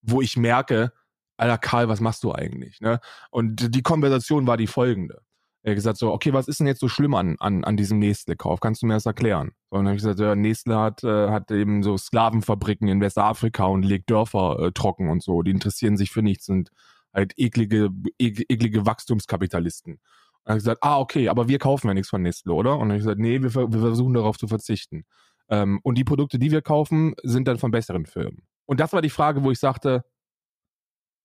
wo 0.01 0.23
ich 0.23 0.39
merke, 0.39 0.93
Alter 1.37 1.59
Karl, 1.59 1.91
was 1.91 2.01
machst 2.01 2.25
du 2.25 2.33
eigentlich? 2.33 2.81
Ne? 2.81 3.01
Und 3.31 3.75
die 3.75 3.83
Konversation 3.83 4.47
war 4.47 4.57
die 4.57 4.67
folgende. 4.67 5.21
Er 5.63 5.73
hat 5.73 5.77
gesagt 5.77 5.99
so, 5.99 6.11
okay, 6.11 6.33
was 6.33 6.49
ist 6.49 6.61
denn 6.61 6.67
jetzt 6.67 6.81
so 6.81 6.89
schlimm 6.89 7.13
an, 7.13 7.37
an, 7.39 7.65
an 7.65 7.77
diesem 7.77 7.99
Nestle-Kauf? 7.99 8.61
Kannst 8.61 8.81
du 8.81 8.87
mir 8.87 8.95
das 8.95 9.05
erklären? 9.05 9.53
Und 9.69 9.81
dann 9.81 9.89
habe 9.89 9.97
ich 9.97 10.03
gesagt, 10.03 10.21
ja, 10.21 10.35
Nestle 10.35 10.79
hat, 10.79 11.05
äh, 11.05 11.29
hat 11.29 11.51
eben 11.51 11.83
so 11.83 11.99
Sklavenfabriken 11.99 12.89
in 12.89 13.03
Westafrika 13.03 13.67
und 13.67 13.83
legt 13.83 14.09
Dörfer 14.09 14.59
äh, 14.59 14.73
trocken 14.73 15.11
und 15.11 15.23
so. 15.23 15.43
Die 15.43 15.51
interessieren 15.51 15.99
sich 15.99 16.11
für 16.11 16.23
nichts, 16.23 16.47
sind 16.47 16.71
halt 17.13 17.33
eklige, 17.37 17.91
ek, 18.19 18.45
eklige 18.49 18.87
Wachstumskapitalisten. 18.87 19.95
Und 19.95 20.01
dann 20.45 20.57
gesagt, 20.57 20.83
ah, 20.83 20.99
okay, 20.99 21.29
aber 21.29 21.49
wir 21.49 21.59
kaufen 21.59 21.89
ja 21.89 21.95
nichts 21.95 22.11
von 22.11 22.23
Nestle, 22.23 22.53
oder? 22.53 22.73
Und 22.75 22.89
dann 22.89 22.91
habe 22.91 22.99
ich 22.99 23.05
gesagt, 23.05 23.21
nee, 23.21 23.41
wir, 23.43 23.55
wir 23.55 23.81
versuchen 23.81 24.15
darauf 24.15 24.39
zu 24.39 24.49
verzichten. 24.49 25.05
Ähm, 25.49 25.81
und 25.83 25.97
die 25.97 26.05
Produkte, 26.05 26.39
die 26.39 26.51
wir 26.51 26.63
kaufen, 26.63 27.15
sind 27.23 27.47
dann 27.49 27.59
von 27.59 27.71
besseren 27.71 28.07
Firmen. 28.07 28.47
Und 28.67 28.81
das 28.81 28.93
war 28.93 29.03
die 29.03 29.11
Frage, 29.11 29.45
wo 29.45 29.51
ich 29.51 29.59
sagte, 29.59 30.05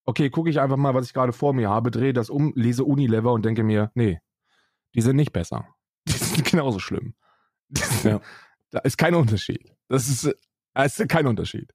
okay, 0.05 0.29
gucke 0.29 0.49
ich 0.49 0.59
einfach 0.59 0.77
mal, 0.77 0.93
was 0.93 1.05
ich 1.05 1.13
gerade 1.13 1.33
vor 1.33 1.53
mir 1.53 1.69
habe, 1.69 1.91
drehe 1.91 2.13
das 2.13 2.29
um, 2.29 2.53
lese 2.55 2.83
Unilever 2.83 3.33
und 3.33 3.45
denke 3.45 3.63
mir, 3.63 3.91
nee, 3.93 4.19
die 4.95 5.01
sind 5.01 5.15
nicht 5.15 5.33
besser. 5.33 5.67
Die 6.07 6.13
sind 6.13 6.45
genauso 6.45 6.79
schlimm. 6.79 7.13
Ja. 8.03 8.21
Da 8.69 8.79
ist 8.79 8.97
kein 8.97 9.15
Unterschied. 9.15 9.73
Das 9.87 10.09
ist, 10.09 10.35
da 10.73 10.83
ist 10.83 11.07
kein 11.07 11.25
Unterschied. 11.25 11.73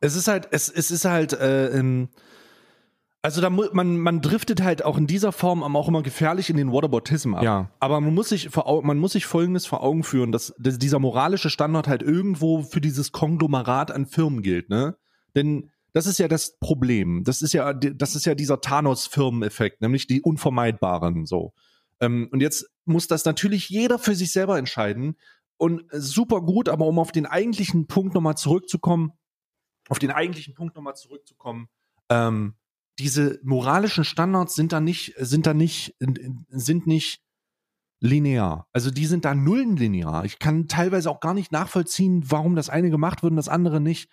Es 0.00 0.16
ist 0.16 0.28
halt, 0.28 0.48
es, 0.50 0.68
es 0.68 0.90
ist 0.90 1.04
halt, 1.04 1.32
äh, 1.32 1.68
ähm, 1.68 2.08
also 3.22 3.40
da 3.40 3.50
man, 3.50 3.98
man 3.98 4.20
driftet 4.20 4.62
halt 4.62 4.84
auch 4.84 4.96
in 4.96 5.08
dieser 5.08 5.32
Form 5.32 5.64
auch 5.76 5.88
immer 5.88 6.02
gefährlich 6.02 6.48
in 6.48 6.56
den 6.56 6.70
Whataboutism 6.70 7.34
ab. 7.34 7.42
Ja. 7.42 7.70
Aber 7.80 8.00
man 8.00 8.14
muss 8.14 8.28
sich 8.28 8.50
vor, 8.50 8.84
man 8.84 8.98
muss 8.98 9.12
sich 9.12 9.26
Folgendes 9.26 9.66
vor 9.66 9.82
Augen 9.82 10.04
führen, 10.04 10.30
dass, 10.30 10.54
dass 10.58 10.78
dieser 10.78 11.00
moralische 11.00 11.50
Standard 11.50 11.88
halt 11.88 12.02
irgendwo 12.02 12.62
für 12.62 12.80
dieses 12.80 13.10
Konglomerat 13.10 13.90
an 13.90 14.06
Firmen 14.06 14.42
gilt, 14.42 14.70
ne? 14.70 14.96
Denn 15.34 15.70
das 15.92 16.06
ist 16.06 16.18
ja 16.18 16.28
das 16.28 16.58
Problem. 16.58 17.24
Das 17.24 17.42
ist 17.42 17.52
ja, 17.54 17.72
das 17.72 18.14
ist 18.14 18.26
ja 18.26 18.34
dieser 18.34 18.60
Thanos-Firmeneffekt, 18.60 19.80
nämlich 19.80 20.06
die 20.06 20.20
unvermeidbaren 20.20 21.26
so. 21.26 21.52
Ähm, 22.00 22.28
und 22.30 22.40
jetzt 22.40 22.68
muss 22.84 23.06
das 23.08 23.24
natürlich 23.24 23.70
jeder 23.70 23.98
für 23.98 24.14
sich 24.14 24.30
selber 24.30 24.58
entscheiden. 24.58 25.16
Und 25.56 25.84
super 25.90 26.42
gut, 26.42 26.68
aber 26.68 26.86
um 26.86 26.98
auf 26.98 27.12
den 27.12 27.26
eigentlichen 27.26 27.86
Punkt 27.86 28.14
nochmal 28.14 28.36
zurückzukommen, 28.36 29.12
auf 29.88 29.98
den 29.98 30.10
eigentlichen 30.10 30.54
Punkt 30.54 30.76
nochmal 30.76 30.96
zurückzukommen, 30.96 31.68
ähm, 32.08 32.54
diese 32.98 33.38
moralischen 33.42 34.04
Standards 34.04 34.54
sind 34.54 34.72
da 34.72 34.80
nicht, 34.80 35.14
sind 35.18 35.46
da 35.46 35.54
nicht, 35.54 35.94
sind 36.48 36.86
nicht 36.86 37.20
linear. 38.00 38.66
Also 38.72 38.90
die 38.90 39.06
sind 39.06 39.24
da 39.24 39.34
nullenlinear. 39.34 40.24
Ich 40.24 40.38
kann 40.38 40.68
teilweise 40.68 41.10
auch 41.10 41.20
gar 41.20 41.34
nicht 41.34 41.52
nachvollziehen, 41.52 42.24
warum 42.30 42.56
das 42.56 42.70
eine 42.70 42.90
gemacht 42.90 43.22
wird 43.22 43.32
und 43.32 43.36
das 43.36 43.48
andere 43.48 43.80
nicht. 43.80 44.10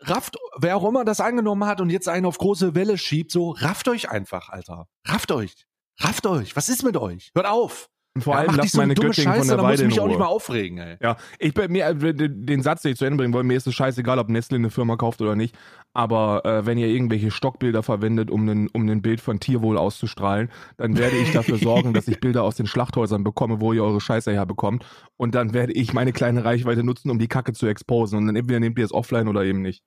Rafft, 0.00 0.36
wer 0.58 0.76
auch 0.76 0.86
immer 0.86 1.04
das 1.04 1.20
angenommen 1.20 1.64
hat 1.64 1.80
und 1.80 1.90
jetzt 1.90 2.08
einen 2.08 2.26
auf 2.26 2.38
große 2.38 2.74
Welle 2.74 2.98
schiebt, 2.98 3.32
so 3.32 3.50
rafft 3.52 3.88
euch 3.88 4.10
einfach, 4.10 4.50
Alter. 4.50 4.88
Rafft 5.06 5.32
euch. 5.32 5.66
Rafft 5.98 6.26
euch. 6.26 6.54
Was 6.54 6.68
ist 6.68 6.82
mit 6.82 6.96
euch? 6.96 7.30
Hört 7.34 7.46
auf. 7.46 7.88
Und 8.16 8.22
vor 8.22 8.34
Ja, 8.34 8.40
allem 8.40 8.56
nicht 8.56 8.70
so 8.70 8.78
meine 8.78 8.94
Göttin 8.94 9.30
von 9.34 9.34
Scheiße, 9.34 9.48
der 9.48 9.56
da 9.58 9.62
muss 9.62 9.72
Weide 9.72 9.82
ich 9.82 9.88
mich 9.88 10.00
auch 10.00 10.06
nicht 10.06 10.18
mal 10.18 10.24
aufregen, 10.24 10.78
ey. 10.78 10.96
Ja, 11.02 11.18
ich 11.38 11.54
mir 11.68 11.84
äh, 11.84 12.14
den 12.30 12.62
Satz, 12.62 12.80
den 12.80 12.92
ich 12.92 12.98
zu 12.98 13.04
Ende 13.04 13.18
bringen 13.18 13.34
wollte, 13.34 13.46
mir 13.46 13.58
ist 13.58 13.66
es 13.66 13.74
scheißegal, 13.74 14.18
ob 14.18 14.30
Nestle 14.30 14.56
eine 14.56 14.70
Firma 14.70 14.96
kauft 14.96 15.20
oder 15.20 15.36
nicht. 15.36 15.54
Aber 15.92 16.42
äh, 16.46 16.64
wenn 16.64 16.78
ihr 16.78 16.86
irgendwelche 16.88 17.30
Stockbilder 17.30 17.82
verwendet, 17.82 18.30
um 18.30 18.48
ein 18.48 18.68
um 18.72 18.88
ein 18.88 19.02
Bild 19.02 19.20
von 19.20 19.38
Tierwohl 19.38 19.76
auszustrahlen, 19.76 20.50
dann 20.78 20.96
werde 20.96 21.16
ich 21.18 21.30
dafür 21.32 21.58
sorgen, 21.58 21.92
dass 21.92 22.08
ich 22.08 22.18
Bilder 22.20 22.42
aus 22.42 22.56
den 22.56 22.66
Schlachthäusern 22.66 23.22
bekomme, 23.22 23.60
wo 23.60 23.74
ihr 23.74 23.84
eure 23.84 24.00
Scheiße 24.00 24.32
herbekommt. 24.32 24.86
Und 25.18 25.34
dann 25.34 25.52
werde 25.52 25.74
ich 25.74 25.92
meine 25.92 26.14
kleine 26.14 26.42
Reichweite 26.42 26.84
nutzen, 26.84 27.10
um 27.10 27.18
die 27.18 27.28
Kacke 27.28 27.52
zu 27.52 27.66
exposen. 27.66 28.16
Und 28.18 28.28
dann 28.28 28.36
entweder 28.36 28.60
nehmt 28.60 28.78
ihr 28.78 28.84
es 28.86 28.94
offline 28.94 29.28
oder 29.28 29.44
eben 29.44 29.60
nicht. 29.60 29.82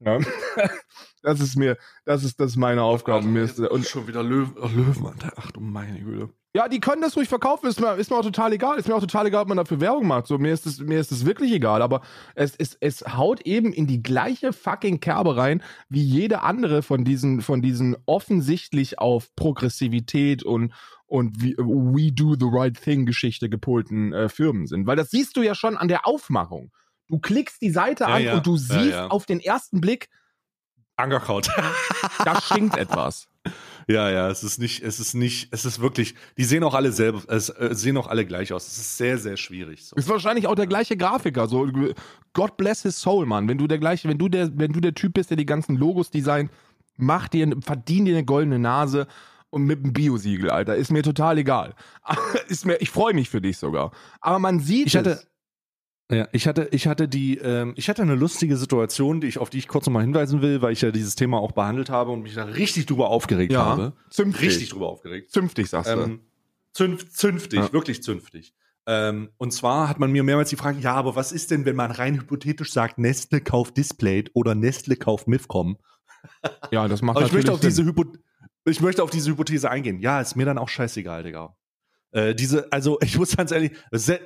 Ja. 0.00 0.18
Das 1.22 1.40
ist 1.40 1.56
mir, 1.56 1.76
das 2.04 2.22
ist 2.22 2.38
das 2.38 2.50
ist 2.52 2.56
meine 2.56 2.82
Aufgabe. 2.82 3.26
Mir 3.26 3.42
ist, 3.42 3.58
und 3.58 3.84
schon 3.84 4.06
wieder 4.06 4.22
Löwen, 4.22 4.54
Löwen, 4.76 5.12
ach 5.34 5.50
du 5.50 5.58
meine 5.58 6.00
Güte. 6.00 6.28
ja, 6.54 6.68
die 6.68 6.78
können 6.78 7.02
das 7.02 7.16
ruhig 7.16 7.28
verkaufen, 7.28 7.66
ist 7.66 7.80
mir, 7.80 7.96
ist 7.96 8.10
mir 8.10 8.16
auch 8.16 8.22
total 8.22 8.52
egal. 8.52 8.78
Ist 8.78 8.86
mir 8.86 8.94
auch 8.94 9.00
total 9.00 9.26
egal, 9.26 9.42
ob 9.42 9.48
man 9.48 9.56
dafür 9.56 9.80
Werbung 9.80 10.06
macht. 10.06 10.28
So, 10.28 10.38
mir 10.38 10.52
ist 10.52 10.66
es, 10.66 10.78
mir 10.78 11.00
ist 11.00 11.10
es 11.10 11.26
wirklich 11.26 11.52
egal. 11.52 11.82
Aber 11.82 12.02
es, 12.36 12.54
es, 12.56 12.76
es 12.80 13.04
haut 13.16 13.40
eben 13.40 13.72
in 13.72 13.88
die 13.88 14.04
gleiche 14.04 14.52
fucking 14.52 15.00
Kerbe 15.00 15.36
rein, 15.36 15.64
wie 15.88 16.02
jede 16.02 16.42
andere 16.42 16.82
von 16.82 17.04
diesen, 17.04 17.40
von 17.40 17.60
diesen 17.60 17.96
offensichtlich 18.06 19.00
auf 19.00 19.34
Progressivität 19.34 20.44
und, 20.44 20.72
und 21.06 21.42
wie, 21.42 21.56
We 21.58 22.12
Do 22.12 22.36
the 22.38 22.48
Right 22.48 22.80
Thing 22.80 23.04
Geschichte 23.04 23.48
gepolten 23.50 24.12
äh, 24.12 24.28
Firmen 24.28 24.68
sind. 24.68 24.86
Weil 24.86 24.96
das 24.96 25.10
siehst 25.10 25.36
du 25.36 25.42
ja 25.42 25.56
schon 25.56 25.76
an 25.76 25.88
der 25.88 26.06
Aufmachung. 26.06 26.70
Du 27.08 27.18
klickst 27.18 27.62
die 27.62 27.70
Seite 27.70 28.04
Ja, 28.04 28.14
an 28.14 28.22
ja. 28.22 28.34
und 28.34 28.46
du 28.46 28.56
siehst 28.56 28.90
ja. 28.90 29.08
auf 29.08 29.26
den 29.26 29.40
ersten 29.40 29.80
Blick, 29.80 30.08
Angerkraut. 30.96 31.48
da 32.24 32.40
stinkt 32.40 32.76
etwas. 32.78 33.28
Ja, 33.86 34.10
ja, 34.10 34.28
es 34.30 34.42
ist 34.42 34.58
nicht, 34.58 34.82
es 34.82 34.98
ist 34.98 35.14
nicht, 35.14 35.52
es 35.52 35.64
ist 35.64 35.80
wirklich, 35.80 36.14
die 36.36 36.44
sehen 36.44 36.64
auch 36.64 36.74
alle 36.74 36.90
selber, 36.90 37.22
es 37.28 37.50
äh, 37.50 37.68
sehen 37.72 37.96
auch 37.98 38.08
alle 38.08 38.24
gleich 38.26 38.52
aus. 38.52 38.66
Es 38.66 38.78
ist 38.78 38.96
sehr, 38.96 39.18
sehr 39.18 39.36
schwierig. 39.36 39.84
So. 39.84 39.94
Ist 39.94 40.08
wahrscheinlich 40.08 40.46
auch 40.46 40.54
der 40.54 40.66
gleiche 40.66 40.96
Grafiker. 40.96 41.46
So, 41.46 41.68
God 42.32 42.56
bless 42.56 42.82
his 42.82 43.00
soul, 43.00 43.26
Mann. 43.26 43.46
Wenn 43.48 43.58
du 43.58 43.66
der 43.66 43.78
gleiche, 43.78 44.08
wenn 44.08 44.18
du 44.18 44.28
der, 44.28 44.50
wenn 44.58 44.72
du 44.72 44.80
der 44.80 44.94
Typ 44.94 45.14
bist, 45.14 45.30
der 45.30 45.36
die 45.36 45.46
ganzen 45.46 45.76
Logos 45.76 46.10
designt, 46.10 46.50
mach 46.96 47.28
dir, 47.28 47.54
verdien 47.60 48.06
dir 48.06 48.16
eine 48.16 48.24
goldene 48.24 48.58
Nase 48.58 49.06
und 49.50 49.64
mit 49.64 49.84
einem 49.84 49.92
Biosiegel, 49.92 50.50
Alter. 50.50 50.74
Ist 50.74 50.90
mir 50.90 51.02
total 51.02 51.38
egal. 51.38 51.74
ist 52.48 52.64
mir, 52.64 52.80
ich 52.80 52.90
freue 52.90 53.14
mich 53.14 53.28
für 53.28 53.42
dich 53.42 53.58
sogar. 53.58 53.92
Aber 54.20 54.38
man 54.38 54.60
sieht 54.60 54.88
Ich 54.88 54.96
hatte, 54.96 55.10
es. 55.10 55.28
Ja, 56.10 56.28
ich 56.32 56.46
hatte, 56.46 56.68
ich 56.70 56.86
hatte 56.86 57.08
die, 57.08 57.38
ähm, 57.38 57.72
ich 57.76 57.88
hatte 57.88 58.02
eine 58.02 58.14
lustige 58.14 58.56
Situation, 58.56 59.20
die 59.20 59.26
ich, 59.26 59.38
auf 59.38 59.50
die 59.50 59.58
ich 59.58 59.66
kurz 59.68 59.86
nochmal 59.86 60.02
hinweisen 60.02 60.40
will, 60.42 60.62
weil 60.62 60.72
ich 60.72 60.80
ja 60.80 60.90
dieses 60.92 61.16
Thema 61.16 61.38
auch 61.38 61.52
behandelt 61.52 61.90
habe 61.90 62.12
und 62.12 62.22
mich 62.22 62.34
da 62.34 62.44
richtig 62.44 62.86
drüber 62.86 63.08
aufgeregt 63.08 63.52
Ja, 63.52 63.64
habe. 63.64 63.92
zünftig. 64.10 64.48
Richtig 64.48 64.68
drüber 64.70 64.88
aufgeregt. 64.88 65.32
Zünftig, 65.32 65.68
sagst 65.68 65.92
du. 65.92 65.98
Ähm, 65.98 66.20
zünf, 66.72 67.10
zünftig, 67.12 67.58
Ja. 67.58 67.72
wirklich 67.72 68.02
zünftig. 68.02 68.54
Ähm, 68.86 69.30
und 69.36 69.52
zwar 69.52 69.88
hat 69.88 69.98
man 69.98 70.12
mir 70.12 70.22
mehrmals 70.22 70.50
die 70.50 70.56
Frage, 70.56 70.78
ja, 70.78 70.94
aber 70.94 71.16
was 71.16 71.32
ist 71.32 71.50
denn, 71.50 71.64
wenn 71.64 71.74
man 71.74 71.90
rein 71.90 72.14
hypothetisch 72.20 72.72
sagt, 72.72 72.98
Nestle 72.98 73.40
kauft 73.40 73.76
Display 73.76 74.24
oder 74.32 74.54
Nestle 74.54 74.94
kauft 74.94 75.26
Mifcom? 75.26 75.76
ja, 76.70 76.86
das 76.86 77.02
macht 77.02 77.16
Aber 77.16 77.26
ich 77.26 77.32
möchte, 77.32 77.52
auf 77.52 77.58
diese. 77.60 77.84
Hypo 77.84 78.04
ich 78.64 78.80
möchte 78.80 79.02
auf 79.02 79.10
diese 79.10 79.30
Hypothese 79.30 79.70
eingehen. 79.70 80.00
Ja, 80.00 80.20
ist 80.20 80.36
mir 80.36 80.44
dann 80.44 80.58
auch 80.58 80.68
scheißegal, 80.68 81.22
Digga. 81.24 81.56
Äh, 82.16 82.34
diese, 82.34 82.72
also 82.72 82.98
ich 83.02 83.18
muss 83.18 83.36
ganz 83.36 83.52
ehrlich, 83.52 83.72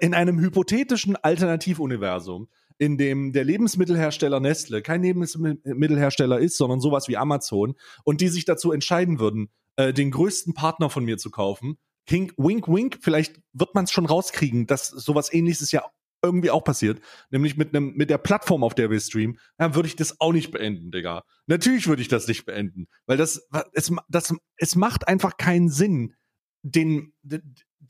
in 0.01 0.15
einem 0.15 0.39
hypothetischen 0.39 1.17
Alternativuniversum, 1.17 2.49
in 2.79 2.97
dem 2.97 3.33
der 3.33 3.45
Lebensmittelhersteller 3.45 4.41
Nestle 4.41 4.81
kein 4.81 5.03
Lebensmittelhersteller 5.03 6.39
ist, 6.39 6.57
sondern 6.57 6.81
sowas 6.81 7.09
wie 7.09 7.17
Amazon, 7.17 7.75
und 8.05 8.21
die 8.21 8.29
sich 8.29 8.45
dazu 8.45 8.73
entscheiden 8.73 9.19
würden, 9.19 9.51
äh, 9.77 9.93
den 9.93 10.13
größten 10.13 10.55
Partner 10.55 10.89
von 10.89 11.05
mir 11.05 11.19
zu 11.19 11.31
kaufen, 11.31 11.79
King, 12.07 12.33
wink, 12.37 12.69
wink, 12.69 12.99
vielleicht 13.03 13.41
wird 13.53 13.75
man 13.75 13.85
es 13.85 13.93
schon 13.93 14.07
rauskriegen, 14.07 14.67
dass 14.67 14.89
sowas 14.89 15.33
ähnliches 15.33 15.71
ja 15.73 15.85
irgendwie 16.23 16.51
auch 16.51 16.65
passiert, 16.65 17.01
nämlich 17.31 17.57
mit 17.57 17.75
einem 17.75 17.95
mit 17.95 18.11
der 18.11 18.19
Plattform, 18.19 18.63
auf 18.63 18.75
der 18.75 18.91
wir 18.91 19.01
streamen, 19.01 19.39
dann 19.59 19.75
würde 19.75 19.89
ich 19.89 19.97
das 19.97 20.21
auch 20.21 20.33
nicht 20.33 20.51
beenden, 20.51 20.91
Digga. 20.91 21.25
Natürlich 21.47 21.87
würde 21.89 22.03
ich 22.03 22.09
das 22.09 22.29
nicht 22.29 22.45
beenden, 22.45 22.87
weil 23.07 23.17
das 23.17 23.49
es 23.73 23.93
das 24.09 24.35
es 24.57 24.77
macht 24.77 25.09
einfach 25.09 25.39
keinen 25.39 25.71
Sinn, 25.71 26.15
den 26.63 27.15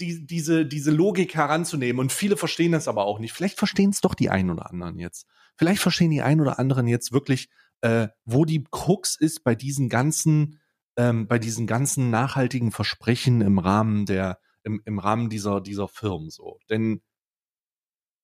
die, 0.01 0.27
diese 0.27 0.67
diese 0.67 0.91
Logik 0.91 1.35
heranzunehmen 1.35 2.01
und 2.01 2.13
viele 2.13 2.37
verstehen 2.37 2.73
das 2.73 2.89
aber 2.89 3.05
auch 3.05 3.19
nicht. 3.19 3.33
Vielleicht 3.33 3.59
verstehen 3.59 3.91
es 3.91 4.01
doch 4.01 4.15
die 4.15 4.31
einen 4.31 4.51
oder 4.51 4.71
anderen 4.71 4.99
jetzt. 4.99 5.27
Vielleicht 5.57 5.83
verstehen 5.83 6.11
die 6.11 6.23
einen 6.23 6.41
oder 6.41 6.59
anderen 6.59 6.89
jetzt 6.89 7.13
wirklich, 7.13 7.49
äh, 7.83 8.09
wo 8.25 8.45
die 8.45 8.65
Krux 8.71 9.17
ist 9.17 9.45
bei 9.45 9.55
diesen 9.55 9.89
ganzen 9.89 10.59
ähm, 10.97 11.29
bei 11.29 11.39
diesen 11.39 11.67
ganzen 11.67 12.11
nachhaltigen 12.11 12.73
Versprechen 12.73 13.41
im 13.41 13.59
Rahmen 13.59 14.07
der 14.07 14.39
im, 14.63 14.83
im 14.85 14.99
Rahmen 14.99 15.31
dieser 15.31 15.61
dieser 15.61 15.89
Firmen 15.89 16.31
so, 16.31 16.59
denn 16.69 17.03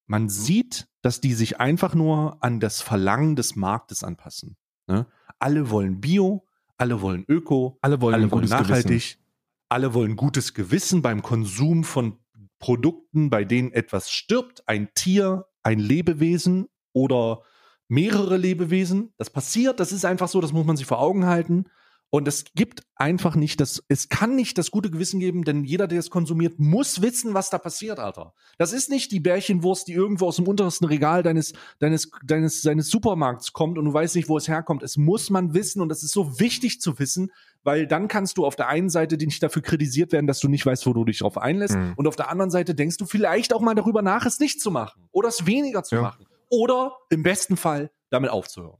man 0.07 0.29
sieht, 0.29 0.89
dass 1.03 1.21
die 1.21 1.35
sich 1.35 1.59
einfach 1.61 1.95
nur 1.95 2.43
an 2.43 2.61
das 2.61 2.81
Verlangen 2.81 3.35
des 3.37 3.57
Marktes 3.57 4.05
anpassen. 4.05 4.57
Ne? 4.87 5.07
Alle 5.39 5.71
wollen 5.71 6.01
Bio, 6.01 6.47
alle 6.77 7.01
wollen 7.01 7.25
Öko, 7.29 7.79
Alle 7.81 8.01
wollen 8.01 8.15
alle 8.15 8.31
wollen 8.31 8.49
nachhaltig, 8.49 8.85
Gewissen. 8.85 9.26
Alle 9.69 9.95
wollen 9.95 10.17
gutes 10.17 10.55
Gewissen 10.55 11.03
beim 11.03 11.23
Konsum 11.23 11.85
von 11.85 12.19
Produkten, 12.59 13.31
bei 13.31 13.45
denen 13.45 13.73
etwas 13.73 14.11
stirbt, 14.11 14.67
ein 14.67 14.89
Tier, 14.95 15.47
ein 15.63 15.79
Lebewesen 15.79 16.69
oder 16.93 17.43
mehrere 17.89 18.37
Lebewesen. 18.37 19.13
Das 19.19 19.31
passiert, 19.31 19.81
das 19.81 19.93
ist 19.93 20.05
einfach 20.05 20.29
so, 20.29 20.41
das 20.41 20.53
muss 20.53 20.67
man 20.67 20.77
sich 20.77 20.87
vor 20.87 21.01
Augen 21.01 21.27
halten. 21.27 21.67
Und 22.09 22.29
es 22.29 22.45
gibt 22.55 22.83
einfach 22.95 23.35
nicht 23.35 23.61
das, 23.61 23.83
es 23.89 24.09
kann 24.09 24.37
nicht 24.37 24.59
das 24.59 24.71
gute 24.71 24.91
Gewissen 24.91 25.19
geben, 25.19 25.43
denn 25.43 25.65
jeder, 25.65 25.89
der 25.89 25.99
es 25.99 26.09
konsumiert, 26.09 26.59
muss 26.59 27.03
wissen, 27.03 27.35
was 27.35 27.51
da 27.51 27.59
passiert, 27.59 27.99
Alter. 27.99 28.33
Das 28.59 28.73
ist 28.73 28.91
nicht 28.91 29.11
die 29.11 29.19
Bärchenwurst, 29.19 29.89
die 29.89 29.93
irgendwo 29.93 30.29
aus 30.29 30.37
dem 30.37 30.47
untersten 30.47 30.87
Regal 30.87 31.25
deines, 31.25 31.53
deines, 31.81 32.11
deines, 32.25 32.63
deines 32.63 32.91
Supermarkts 32.91 33.53
kommt 33.53 33.77
und 33.77 33.87
du 33.87 33.93
weißt 33.93 34.15
nicht, 34.15 34.29
wo 34.29 34.37
es 34.39 34.47
herkommt. 34.47 34.85
Es 34.85 34.97
muss 34.97 35.31
man 35.31 35.53
wissen 35.53 35.83
und 35.83 35.89
das 35.89 36.05
ist 36.05 36.13
so 36.13 36.39
wichtig 36.39 36.81
zu 36.81 36.99
wissen, 37.01 37.33
weil 37.67 37.87
dann 37.87 38.09
kannst 38.09 38.39
du 38.39 38.47
auf 38.47 38.57
der 38.57 38.69
einen 38.69 38.89
Seite 38.89 39.17
nicht 39.19 39.43
dafür 39.43 39.61
kritisiert 39.61 40.13
werden, 40.13 40.27
dass 40.27 40.41
du 40.41 40.49
nicht 40.49 40.65
weißt, 40.65 40.87
wo 40.87 40.95
du 40.95 41.05
dich 41.05 41.19
drauf 41.19 41.37
einlässt 41.37 41.77
Mhm. 41.77 41.93
und 41.97 42.07
auf 42.09 42.17
der 42.17 42.31
anderen 42.31 42.51
Seite 42.51 42.75
denkst 42.75 42.97
du 42.97 43.05
vielleicht 43.07 43.53
auch 43.53 43.61
mal 43.61 43.75
darüber 43.75 44.01
nach, 44.03 44.25
es 44.25 44.41
nicht 44.41 44.61
zu 44.61 44.71
machen 44.71 45.09
oder 45.13 45.29
es 45.29 45.45
weniger 45.47 45.83
zu 45.83 45.97
Ja. 45.97 46.03
machen 46.03 46.27
oder 46.49 46.93
im 47.11 47.23
besten 47.23 47.57
Fall 47.59 47.91
damit 48.11 48.31
aufzuhören. 48.31 48.79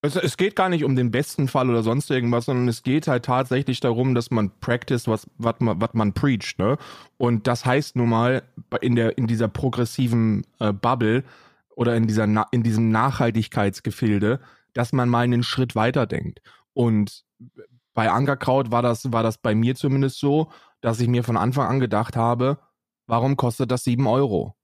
Es, 0.00 0.14
es 0.14 0.36
geht 0.36 0.54
gar 0.54 0.68
nicht 0.68 0.84
um 0.84 0.94
den 0.94 1.10
besten 1.10 1.48
Fall 1.48 1.68
oder 1.68 1.82
sonst 1.82 2.08
irgendwas, 2.10 2.44
sondern 2.44 2.68
es 2.68 2.84
geht 2.84 3.08
halt 3.08 3.24
tatsächlich 3.24 3.80
darum, 3.80 4.14
dass 4.14 4.30
man 4.30 4.52
practice, 4.60 5.08
was, 5.08 5.26
was, 5.38 5.56
man, 5.58 5.80
was 5.80 5.92
man 5.94 6.12
preacht, 6.12 6.58
ne? 6.60 6.76
Und 7.16 7.48
das 7.48 7.64
heißt 7.66 7.96
nun 7.96 8.08
mal, 8.10 8.42
in, 8.80 8.94
der, 8.94 9.18
in 9.18 9.26
dieser 9.26 9.48
progressiven 9.48 10.46
äh, 10.60 10.72
Bubble 10.72 11.24
oder 11.74 11.96
in, 11.96 12.06
dieser, 12.06 12.26
in 12.52 12.62
diesem 12.62 12.90
Nachhaltigkeitsgefilde, 12.90 14.40
dass 14.72 14.92
man 14.92 15.08
mal 15.08 15.24
einen 15.24 15.42
Schritt 15.42 15.74
weiter 15.74 16.06
denkt. 16.06 16.42
Und 16.74 17.24
bei 17.98 18.12
Ankerkraut 18.12 18.70
war 18.70 18.80
das, 18.80 19.12
war 19.12 19.24
das 19.24 19.38
bei 19.38 19.56
mir 19.56 19.74
zumindest 19.74 20.20
so, 20.20 20.52
dass 20.80 21.00
ich 21.00 21.08
mir 21.08 21.24
von 21.24 21.36
Anfang 21.36 21.66
an 21.66 21.80
gedacht 21.80 22.14
habe, 22.14 22.60
warum 23.08 23.36
kostet 23.36 23.72
das 23.72 23.82
7 23.82 24.06
Euro? 24.06 24.54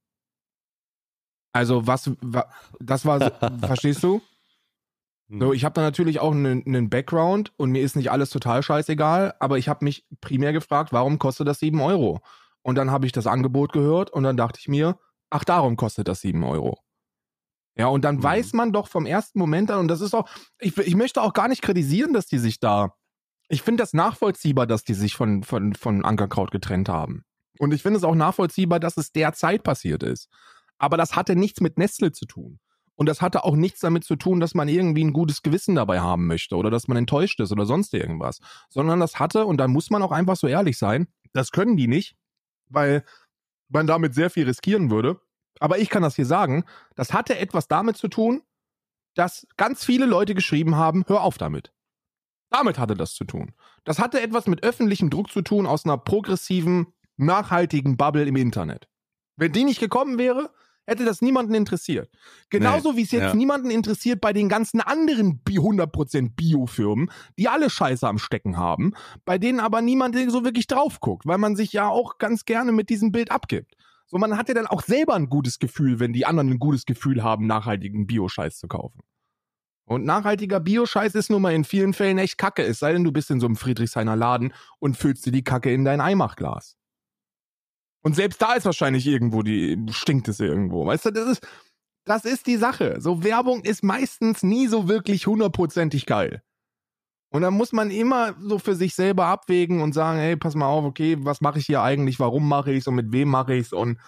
Also 1.52 1.88
was, 1.88 2.12
wa, 2.20 2.48
das 2.78 3.04
war, 3.04 3.18
verstehst 3.66 4.04
du? 4.04 4.20
So, 5.40 5.52
ich 5.52 5.64
habe 5.64 5.72
da 5.72 5.80
natürlich 5.82 6.20
auch 6.20 6.30
einen, 6.30 6.64
einen 6.64 6.88
Background 6.90 7.52
und 7.56 7.72
mir 7.72 7.82
ist 7.82 7.96
nicht 7.96 8.12
alles 8.12 8.30
total 8.30 8.62
scheißegal, 8.62 9.34
aber 9.40 9.58
ich 9.58 9.68
habe 9.68 9.84
mich 9.84 10.06
primär 10.20 10.52
gefragt, 10.52 10.92
warum 10.92 11.18
kostet 11.18 11.48
das 11.48 11.58
7 11.58 11.80
Euro? 11.80 12.20
Und 12.62 12.76
dann 12.76 12.92
habe 12.92 13.04
ich 13.04 13.10
das 13.10 13.26
Angebot 13.26 13.72
gehört 13.72 14.10
und 14.10 14.22
dann 14.22 14.36
dachte 14.36 14.60
ich 14.60 14.68
mir, 14.68 14.96
ach, 15.30 15.42
darum 15.42 15.76
kostet 15.76 16.06
das 16.06 16.20
7 16.20 16.44
Euro. 16.44 16.78
Ja, 17.76 17.88
und 17.88 18.04
dann 18.04 18.18
Mhm. 18.18 18.22
weiß 18.22 18.52
man 18.52 18.72
doch 18.72 18.86
vom 18.86 19.06
ersten 19.06 19.40
Moment 19.40 19.72
an, 19.72 19.80
und 19.80 19.88
das 19.88 20.00
ist 20.02 20.14
auch, 20.14 20.28
ich, 20.60 20.78
ich 20.78 20.94
möchte 20.94 21.20
auch 21.20 21.32
gar 21.32 21.48
nicht 21.48 21.62
kritisieren, 21.62 22.12
dass 22.12 22.26
die 22.26 22.38
sich 22.38 22.60
da, 22.60 22.94
ich 23.48 23.62
finde 23.62 23.82
das 23.82 23.92
nachvollziehbar, 23.92 24.66
dass 24.66 24.84
die 24.84 24.94
sich 24.94 25.14
von, 25.14 25.42
von, 25.42 25.74
von 25.74 26.04
Ankerkraut 26.04 26.50
getrennt 26.50 26.88
haben. 26.88 27.24
Und 27.58 27.72
ich 27.72 27.82
finde 27.82 27.98
es 27.98 28.04
auch 28.04 28.14
nachvollziehbar, 28.14 28.80
dass 28.80 28.96
es 28.96 29.12
derzeit 29.12 29.62
passiert 29.62 30.02
ist. 30.02 30.28
Aber 30.78 30.96
das 30.96 31.14
hatte 31.14 31.36
nichts 31.36 31.60
mit 31.60 31.78
Nestle 31.78 32.12
zu 32.12 32.26
tun. 32.26 32.58
Und 32.96 33.08
das 33.08 33.20
hatte 33.20 33.44
auch 33.44 33.56
nichts 33.56 33.80
damit 33.80 34.04
zu 34.04 34.16
tun, 34.16 34.40
dass 34.40 34.54
man 34.54 34.68
irgendwie 34.68 35.04
ein 35.04 35.12
gutes 35.12 35.42
Gewissen 35.42 35.74
dabei 35.74 36.00
haben 36.00 36.26
möchte 36.26 36.56
oder 36.56 36.70
dass 36.70 36.86
man 36.86 36.96
enttäuscht 36.96 37.40
ist 37.40 37.50
oder 37.52 37.66
sonst 37.66 37.92
irgendwas. 37.92 38.40
Sondern 38.70 39.00
das 39.00 39.18
hatte, 39.18 39.46
und 39.46 39.58
da 39.58 39.68
muss 39.68 39.90
man 39.90 40.02
auch 40.02 40.12
einfach 40.12 40.36
so 40.36 40.46
ehrlich 40.46 40.78
sein, 40.78 41.08
das 41.32 41.50
können 41.50 41.76
die 41.76 41.88
nicht, 41.88 42.16
weil 42.68 43.04
man 43.68 43.86
damit 43.86 44.14
sehr 44.14 44.30
viel 44.30 44.46
riskieren 44.46 44.90
würde. 44.90 45.20
Aber 45.58 45.78
ich 45.78 45.90
kann 45.90 46.02
das 46.02 46.16
hier 46.16 46.26
sagen, 46.26 46.64
das 46.94 47.12
hatte 47.12 47.38
etwas 47.38 47.68
damit 47.68 47.96
zu 47.96 48.08
tun, 48.08 48.42
dass 49.14 49.46
ganz 49.56 49.84
viele 49.84 50.06
Leute 50.06 50.34
geschrieben 50.34 50.76
haben, 50.76 51.04
hör 51.06 51.22
auf 51.22 51.38
damit. 51.38 51.73
Damit 52.54 52.78
hatte 52.78 52.94
das 52.94 53.14
zu 53.14 53.24
tun. 53.24 53.52
Das 53.82 53.98
hatte 53.98 54.20
etwas 54.20 54.46
mit 54.46 54.62
öffentlichem 54.62 55.10
Druck 55.10 55.28
zu 55.32 55.42
tun 55.42 55.66
aus 55.66 55.84
einer 55.84 55.98
progressiven, 55.98 56.86
nachhaltigen 57.16 57.96
Bubble 57.96 58.26
im 58.26 58.36
Internet. 58.36 58.86
Wenn 59.34 59.50
die 59.50 59.64
nicht 59.64 59.80
gekommen 59.80 60.18
wäre, 60.18 60.50
hätte 60.86 61.04
das 61.04 61.20
niemanden 61.20 61.54
interessiert. 61.54 62.08
Genauso 62.50 62.96
wie 62.96 63.02
es 63.02 63.10
jetzt 63.10 63.22
ja. 63.22 63.34
niemanden 63.34 63.72
interessiert 63.72 64.20
bei 64.20 64.32
den 64.32 64.48
ganzen 64.48 64.80
anderen 64.80 65.40
Bi- 65.40 65.58
100% 65.58 66.36
Bio-Firmen, 66.36 67.10
die 67.36 67.48
alle 67.48 67.70
Scheiße 67.70 68.06
am 68.06 68.18
Stecken 68.18 68.56
haben, 68.56 68.92
bei 69.24 69.36
denen 69.36 69.58
aber 69.58 69.82
niemand 69.82 70.14
so 70.30 70.44
wirklich 70.44 70.68
drauf 70.68 71.00
guckt, 71.00 71.26
weil 71.26 71.38
man 71.38 71.56
sich 71.56 71.72
ja 71.72 71.88
auch 71.88 72.18
ganz 72.18 72.44
gerne 72.44 72.70
mit 72.70 72.88
diesem 72.88 73.10
Bild 73.10 73.32
abgibt. 73.32 73.74
So, 74.06 74.16
man 74.18 74.38
hat 74.38 74.46
ja 74.46 74.54
dann 74.54 74.68
auch 74.68 74.82
selber 74.82 75.14
ein 75.14 75.28
gutes 75.28 75.58
Gefühl, 75.58 75.98
wenn 75.98 76.12
die 76.12 76.24
anderen 76.24 76.50
ein 76.50 76.58
gutes 76.60 76.86
Gefühl 76.86 77.24
haben, 77.24 77.48
nachhaltigen 77.48 78.06
Bio-Scheiß 78.06 78.58
zu 78.58 78.68
kaufen. 78.68 79.00
Und 79.86 80.04
nachhaltiger 80.04 80.60
Bio-Scheiß 80.60 81.14
ist 81.14 81.30
nun 81.30 81.42
mal 81.42 81.52
in 81.52 81.64
vielen 81.64 81.92
Fällen 81.92 82.18
echt 82.18 82.38
Kacke, 82.38 82.62
es 82.62 82.78
sei 82.78 82.92
denn, 82.92 83.04
du 83.04 83.12
bist 83.12 83.30
in 83.30 83.40
so 83.40 83.46
einem 83.46 83.56
Friedrichshainer 83.56 84.16
Laden 84.16 84.54
und 84.78 84.96
füllst 84.96 85.26
dir 85.26 85.32
die 85.32 85.44
Kacke 85.44 85.72
in 85.72 85.84
dein 85.84 86.00
Eimachglas. 86.00 86.76
Und 88.02 88.14
selbst 88.14 88.40
da 88.40 88.54
ist 88.54 88.66
wahrscheinlich 88.66 89.06
irgendwo 89.06 89.42
die, 89.42 89.78
stinkt 89.90 90.28
es 90.28 90.40
irgendwo. 90.40 90.86
Weißt 90.86 91.06
du, 91.06 91.10
das 91.10 91.26
ist, 91.26 91.46
das 92.04 92.24
ist 92.24 92.46
die 92.46 92.56
Sache. 92.56 92.96
So 93.00 93.24
Werbung 93.24 93.62
ist 93.62 93.82
meistens 93.82 94.42
nie 94.42 94.66
so 94.68 94.88
wirklich 94.88 95.26
hundertprozentig 95.26 96.06
geil. 96.06 96.42
Und 97.30 97.42
dann 97.42 97.54
muss 97.54 97.72
man 97.72 97.90
immer 97.90 98.34
so 98.40 98.58
für 98.58 98.76
sich 98.76 98.94
selber 98.94 99.26
abwägen 99.26 99.80
und 99.80 99.92
sagen, 99.92 100.18
hey, 100.18 100.36
pass 100.36 100.54
mal 100.54 100.66
auf, 100.66 100.84
okay, 100.84 101.16
was 101.20 101.40
mache 101.40 101.58
ich 101.58 101.66
hier 101.66 101.82
eigentlich, 101.82 102.20
warum 102.20 102.48
mache 102.48 102.72
ich 102.72 102.78
es 102.78 102.86
und 102.86 102.94
mit 102.94 103.10
wem 103.10 103.28
mache 103.28 103.54
ich 103.54 103.66
es 103.66 103.72
und 103.72 103.98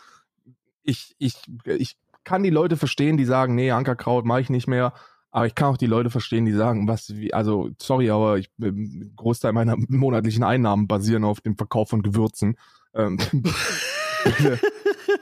ich, 0.84 1.16
ich, 1.18 1.34
ich 1.64 1.96
kann 2.22 2.44
die 2.44 2.50
Leute 2.50 2.76
verstehen, 2.76 3.16
die 3.16 3.24
sagen, 3.24 3.56
nee, 3.56 3.72
Ankerkraut 3.72 4.24
mache 4.24 4.42
ich 4.42 4.50
nicht 4.50 4.68
mehr, 4.68 4.92
aber 5.30 5.46
ich 5.46 5.54
kann 5.54 5.72
auch 5.72 5.76
die 5.76 5.86
Leute 5.86 6.10
verstehen, 6.10 6.46
die 6.46 6.52
sagen, 6.52 6.88
was, 6.88 7.14
wie, 7.14 7.34
also, 7.34 7.70
sorry, 7.80 8.10
aber 8.10 8.38
ich, 8.38 8.50
ein 8.60 9.12
Großteil 9.16 9.52
meiner 9.52 9.76
monatlichen 9.88 10.44
Einnahmen 10.44 10.88
basieren 10.88 11.24
auf 11.24 11.40
dem 11.40 11.56
Verkauf 11.56 11.90
von 11.90 12.02
Gewürzen. 12.02 12.56
Ähm, 12.94 13.18
ich, 14.24 14.44
will, 14.44 14.60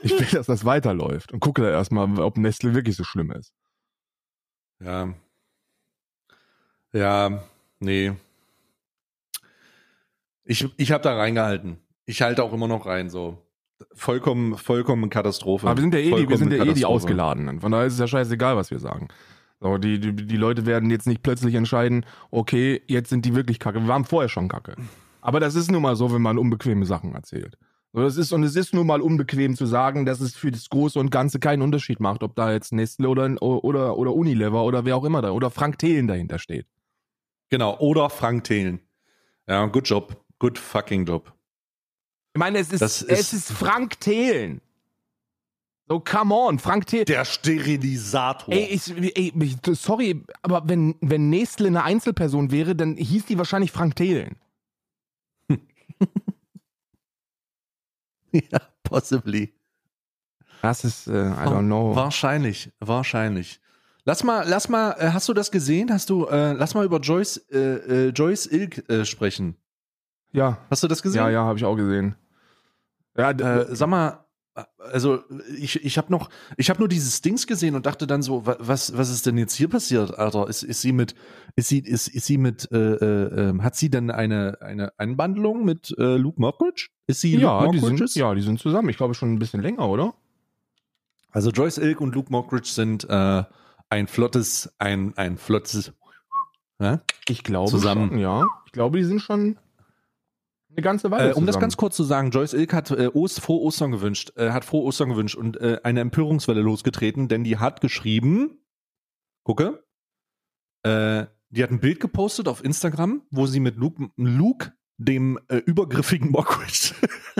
ich 0.01 0.11
will, 0.11 0.27
dass 0.31 0.47
das 0.47 0.65
weiterläuft 0.65 1.33
und 1.33 1.39
gucke 1.39 1.61
da 1.61 1.69
erstmal, 1.69 2.19
ob 2.19 2.37
Nestle 2.37 2.73
wirklich 2.73 2.95
so 2.95 3.03
schlimm 3.03 3.31
ist. 3.31 3.53
Ja. 4.83 5.13
Ja, 6.93 7.43
nee. 7.79 8.13
Ich, 10.45 10.67
ich 10.77 10.91
habe 10.91 11.03
da 11.03 11.15
reingehalten. 11.15 11.77
Ich 12.05 12.21
halte 12.21 12.43
auch 12.43 12.53
immer 12.53 12.67
noch 12.67 12.85
rein, 12.85 13.09
so. 13.09 13.41
Vollkommen, 13.93 14.57
vollkommen 14.57 15.09
Katastrophe. 15.09 15.67
Aber 15.67 15.77
wir 15.77 15.81
sind 15.81 15.93
ja 15.93 15.99
eh, 15.99 16.15
die, 16.15 16.29
wir 16.29 16.37
sind 16.37 16.53
ja 16.53 16.63
eh 16.63 16.73
die. 16.73 16.85
Ausgeladenen. 16.85 17.59
Von 17.59 17.71
daher 17.71 17.87
ist 17.87 17.93
es 17.93 17.99
ja 17.99 18.07
scheißegal, 18.07 18.55
was 18.55 18.71
wir 18.71 18.79
sagen. 18.79 19.09
So, 19.65 19.79
die, 19.79 19.99
die, 19.99 20.13
die 20.15 20.37
Leute 20.37 20.67
werden 20.67 20.91
jetzt 20.91 21.07
nicht 21.07 21.23
plötzlich 21.23 21.55
entscheiden, 21.55 22.05
okay, 22.29 22.83
jetzt 22.85 23.09
sind 23.09 23.25
die 23.25 23.33
wirklich 23.33 23.57
kacke. 23.57 23.79
Wir 23.79 23.87
waren 23.87 24.05
vorher 24.05 24.29
schon 24.29 24.47
kacke. 24.47 24.75
Aber 25.21 25.39
das 25.39 25.55
ist 25.55 25.71
nun 25.71 25.81
mal 25.81 25.95
so, 25.95 26.13
wenn 26.13 26.21
man 26.21 26.37
unbequeme 26.37 26.85
Sachen 26.85 27.15
erzählt. 27.15 27.57
So, 27.91 28.01
das 28.01 28.15
ist, 28.15 28.31
und 28.31 28.43
es 28.43 28.55
ist 28.55 28.75
nun 28.75 28.85
mal 28.85 29.01
unbequem 29.01 29.55
zu 29.55 29.65
sagen, 29.65 30.05
dass 30.05 30.19
es 30.19 30.35
für 30.35 30.51
das 30.51 30.69
Große 30.69 30.99
und 30.99 31.09
Ganze 31.09 31.39
keinen 31.39 31.63
Unterschied 31.63 31.99
macht, 31.99 32.21
ob 32.21 32.35
da 32.35 32.51
jetzt 32.51 32.73
Nestle 32.73 33.09
oder, 33.09 33.41
oder, 33.41 33.97
oder 33.97 34.13
Unilever 34.13 34.63
oder 34.65 34.85
wer 34.85 34.97
auch 34.97 35.03
immer 35.03 35.23
da, 35.23 35.31
oder 35.31 35.49
Frank 35.49 35.79
Thelen 35.79 36.07
dahinter 36.07 36.37
steht. 36.37 36.67
Genau, 37.49 37.75
oder 37.79 38.11
Frank 38.11 38.43
Thelen. 38.43 38.81
Ja, 39.47 39.65
good 39.65 39.89
job. 39.89 40.15
Good 40.37 40.59
fucking 40.59 41.05
job. 41.05 41.33
Ich 42.35 42.39
meine, 42.39 42.59
es 42.59 42.71
ist, 42.71 42.81
Das 42.83 43.01
es 43.01 43.33
ist- 43.33 43.49
ist 43.49 43.51
Frank 43.51 43.99
Thelen. 43.99 44.61
So, 45.87 45.99
come 45.99 46.33
on, 46.33 46.57
Frank 46.57 46.87
Thelen. 46.87 47.05
Der 47.05 47.25
Sterilisator. 47.25 48.51
Ey, 48.53 48.65
ich, 48.71 48.89
ey, 49.15 49.31
sorry, 49.75 50.23
aber 50.41 50.67
wenn, 50.67 50.95
wenn 51.01 51.29
Nestle 51.29 51.67
eine 51.67 51.83
Einzelperson 51.83 52.49
wäre, 52.51 52.75
dann 52.75 52.95
hieß 52.95 53.25
die 53.25 53.37
wahrscheinlich 53.37 53.71
Frank 53.71 53.95
Thelen. 53.95 54.35
ja, 58.31 58.61
possibly. 58.83 59.53
Das 60.63 60.83
ist, 60.83 61.05
äh, 61.07 61.11
I 61.11 61.45
don't 61.45 61.65
know. 61.65 61.95
Wahrscheinlich, 61.95 62.71
wahrscheinlich. 62.79 63.61
Lass 64.05 64.23
mal, 64.23 64.47
lass 64.47 64.67
mal, 64.67 64.95
äh, 64.97 65.11
hast 65.11 65.29
du 65.29 65.33
das 65.33 65.51
gesehen? 65.51 65.91
Hast 65.91 66.09
du, 66.09 66.25
äh, 66.25 66.53
lass 66.53 66.73
mal 66.73 66.83
über 66.85 66.99
Joyce, 66.99 67.37
äh, 67.51 68.07
äh, 68.07 68.09
Joyce 68.09 68.47
Ilk 68.47 68.89
äh, 68.89 69.05
sprechen. 69.05 69.55
Ja, 70.31 70.57
Hast 70.71 70.81
du 70.81 70.87
das 70.87 71.03
gesehen? 71.03 71.21
ja, 71.21 71.29
ja, 71.29 71.43
habe 71.43 71.59
ich 71.59 71.65
auch 71.65 71.75
gesehen. 71.75 72.15
Ja, 73.15 73.33
sag 73.73 73.87
mal, 73.87 74.24
also 74.77 75.23
ich, 75.57 75.83
ich 75.83 75.97
habe 75.97 76.11
noch, 76.11 76.29
ich 76.55 76.69
habe 76.69 76.79
nur 76.79 76.87
dieses 76.87 77.21
Dings 77.21 77.45
gesehen 77.45 77.75
und 77.75 77.85
dachte 77.85 78.07
dann 78.07 78.21
so, 78.21 78.45
wa- 78.45 78.55
was, 78.59 78.97
was 78.97 79.09
ist 79.09 79.25
denn 79.25 79.37
jetzt 79.37 79.53
hier 79.53 79.67
passiert, 79.67 80.17
Alter? 80.17 80.47
Ist, 80.47 80.63
ist 80.63 80.81
sie 80.81 80.93
mit, 80.93 81.13
ist 81.57 81.67
sie, 81.67 81.79
ist, 81.79 82.07
ist 82.07 82.25
sie 82.25 82.37
mit, 82.37 82.71
äh, 82.71 82.77
äh, 82.77 83.49
ähm, 83.49 83.63
hat 83.63 83.75
sie 83.75 83.89
denn 83.89 84.11
eine, 84.11 84.57
eine 84.61 84.97
Anbandlung 84.97 85.65
mit 85.65 85.93
äh, 85.97 86.15
Luke 86.15 86.39
Mockridge? 86.39 86.87
Ist 87.07 87.21
sie 87.21 87.35
ja, 87.37 87.63
Luke 87.63 87.73
die 87.77 87.79
sind, 87.79 88.15
ja, 88.15 88.33
die 88.33 88.41
sind 88.41 88.59
zusammen. 88.59 88.87
Ich 88.89 88.97
glaube 88.97 89.13
schon 89.13 89.33
ein 89.33 89.39
bisschen 89.39 89.61
länger, 89.61 89.89
oder? 89.89 90.13
Also 91.31 91.49
Joyce 91.49 91.79
Ilk 91.79 91.99
und 91.99 92.15
Luke 92.15 92.31
Mockridge 92.31 92.69
sind 92.69 93.09
äh, 93.09 93.43
ein 93.89 94.07
flottes, 94.07 94.73
ein, 94.79 95.17
ein 95.17 95.37
flottes, 95.37 95.91
ja? 96.79 97.01
Ich 97.27 97.43
glaube 97.43 97.71
Zusammen. 97.71 98.09
schon, 98.09 98.19
ja. 98.19 98.45
Ich 98.65 98.71
glaube, 98.71 98.97
die 98.99 99.03
sind 99.03 99.21
schon 99.21 99.57
eine 100.75 100.83
ganze 100.83 101.11
Weile 101.11 101.31
Äh, 101.31 101.33
um 101.33 101.45
das 101.45 101.53
zusammen. 101.53 101.61
ganz 101.61 101.77
kurz 101.77 101.95
zu 101.95 102.03
sagen, 102.03 102.31
Joyce 102.31 102.53
Ilk 102.53 102.73
hat 102.73 102.91
äh, 102.91 103.07
Ost, 103.13 103.41
frohe 103.41 103.61
Ostern 103.61 103.91
gewünscht, 103.91 104.33
äh, 104.35 104.51
hat 104.51 104.65
frohe 104.65 104.83
Ostern 104.83 105.09
gewünscht 105.09 105.35
und 105.35 105.57
äh, 105.57 105.79
eine 105.83 106.01
Empörungswelle 106.01 106.61
losgetreten, 106.61 107.27
denn 107.27 107.43
die 107.43 107.57
hat 107.57 107.81
geschrieben, 107.81 108.59
gucke, 109.43 109.83
äh, 110.83 111.25
die 111.49 111.63
hat 111.63 111.71
ein 111.71 111.79
Bild 111.79 111.99
gepostet 111.99 112.47
auf 112.47 112.63
Instagram, 112.63 113.23
wo 113.31 113.45
sie 113.45 113.59
mit 113.59 113.77
Luke, 113.77 114.09
Luke 114.17 114.73
dem 114.97 115.39
äh, 115.47 115.57
übergriffigen 115.57 116.31
Mockridge, 116.31 116.93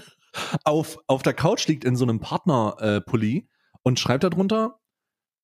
auf, 0.64 1.00
auf 1.08 1.22
der 1.22 1.34
Couch 1.34 1.68
liegt 1.68 1.86
in 1.86 1.96
so 1.96 2.06
einem 2.06 2.20
Partnerpulli 2.20 3.38
äh, 3.38 3.48
und 3.84 4.00
schreibt 4.00 4.24
darunter, 4.24 4.80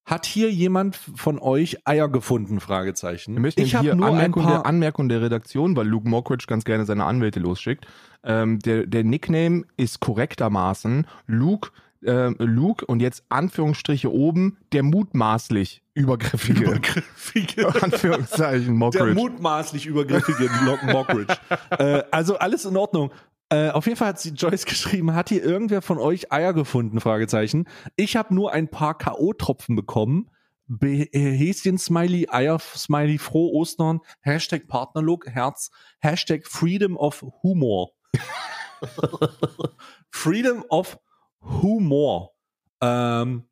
hat 0.04 0.26
hier 0.26 0.50
jemand 0.50 0.96
von 0.96 1.38
euch 1.38 1.86
Eier 1.86 2.08
gefunden? 2.08 2.60
Fragezeichen. 2.60 3.34
Wir 3.34 3.40
möchten 3.40 3.62
ich 3.62 3.74
habe 3.74 3.84
hier 3.84 3.94
nur 3.94 4.06
ein 4.06 4.14
Anmerkung, 4.14 4.42
paar. 4.42 4.52
der, 4.52 4.66
Anmerkung 4.66 5.08
der 5.08 5.22
Redaktion, 5.22 5.76
weil 5.76 5.86
Luke 5.86 6.08
Mockridge 6.08 6.46
ganz 6.48 6.64
gerne 6.64 6.84
seine 6.84 7.04
Anwälte 7.04 7.40
losschickt. 7.40 7.86
Ähm, 8.24 8.58
der, 8.58 8.86
der 8.86 9.04
Nickname 9.04 9.64
ist 9.76 10.00
korrektermaßen 10.00 11.06
Luke, 11.26 11.70
ähm, 12.04 12.34
Luke 12.38 12.84
und 12.86 13.00
jetzt 13.00 13.24
Anführungsstriche 13.28 14.12
oben 14.12 14.58
der 14.72 14.82
mutmaßlich 14.82 15.82
übergriffige. 15.94 16.64
übergriffige 16.64 17.68
Anführungszeichen 17.82 18.64
Der 18.66 18.74
Mockridge. 18.74 19.14
mutmaßlich 19.14 19.86
übergriffige 19.86 20.50
Lock 20.64 20.82
Mockridge. 20.82 21.34
äh, 21.78 22.02
also 22.10 22.38
alles 22.38 22.64
in 22.64 22.76
Ordnung. 22.76 23.12
Äh, 23.52 23.68
auf 23.68 23.84
jeden 23.84 23.98
Fall 23.98 24.08
hat 24.08 24.18
sie 24.18 24.30
Joyce 24.30 24.64
geschrieben, 24.66 25.14
hat 25.14 25.28
hier 25.28 25.44
irgendwer 25.44 25.82
von 25.82 25.98
euch 25.98 26.32
Eier 26.32 26.54
gefunden? 26.54 27.00
Fragezeichen. 27.00 27.68
Ich 27.96 28.16
habe 28.16 28.34
nur 28.34 28.52
ein 28.52 28.68
paar 28.68 28.96
K.O.-Tropfen 28.96 29.76
bekommen. 29.76 30.30
Be 30.68 31.02
äh, 31.12 31.36
Häschen 31.36 31.76
Smiley, 31.76 32.28
Eier 32.30 32.58
Smiley, 32.58 33.18
frohe 33.18 33.52
Ostern, 33.52 34.00
Hashtag 34.22 34.68
Partnerlook, 34.68 35.26
Herz, 35.26 35.70
Hashtag 36.00 36.46
Freedom 36.46 36.96
of 36.96 37.22
Humor. 37.42 37.90
Freedom 40.10 40.64
of 40.70 40.98
Humor. 41.42 42.32
Ähm, 42.80 43.44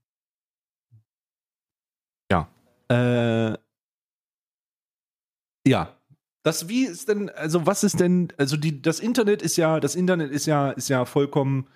Ja. 2.31 2.49
Äh, 2.89 3.59
ja. 5.67 6.00
Das, 6.43 6.69
wie 6.69 6.85
ist 6.85 7.09
denn, 7.09 7.29
also 7.31 7.67
was 7.67 7.85
ist 7.85 8.01
denn, 8.01 8.33
also 8.39 8.57
die, 8.57 8.81
das 8.81 9.01
Internet 9.01 9.43
ist 9.43 9.57
ja, 9.57 9.79
das 9.79 9.95
Internet 9.95 10.31
ist 10.31 10.47
ja, 10.47 10.71
ist 10.71 10.89
ja 10.89 11.05
vollkommen, 11.05 11.67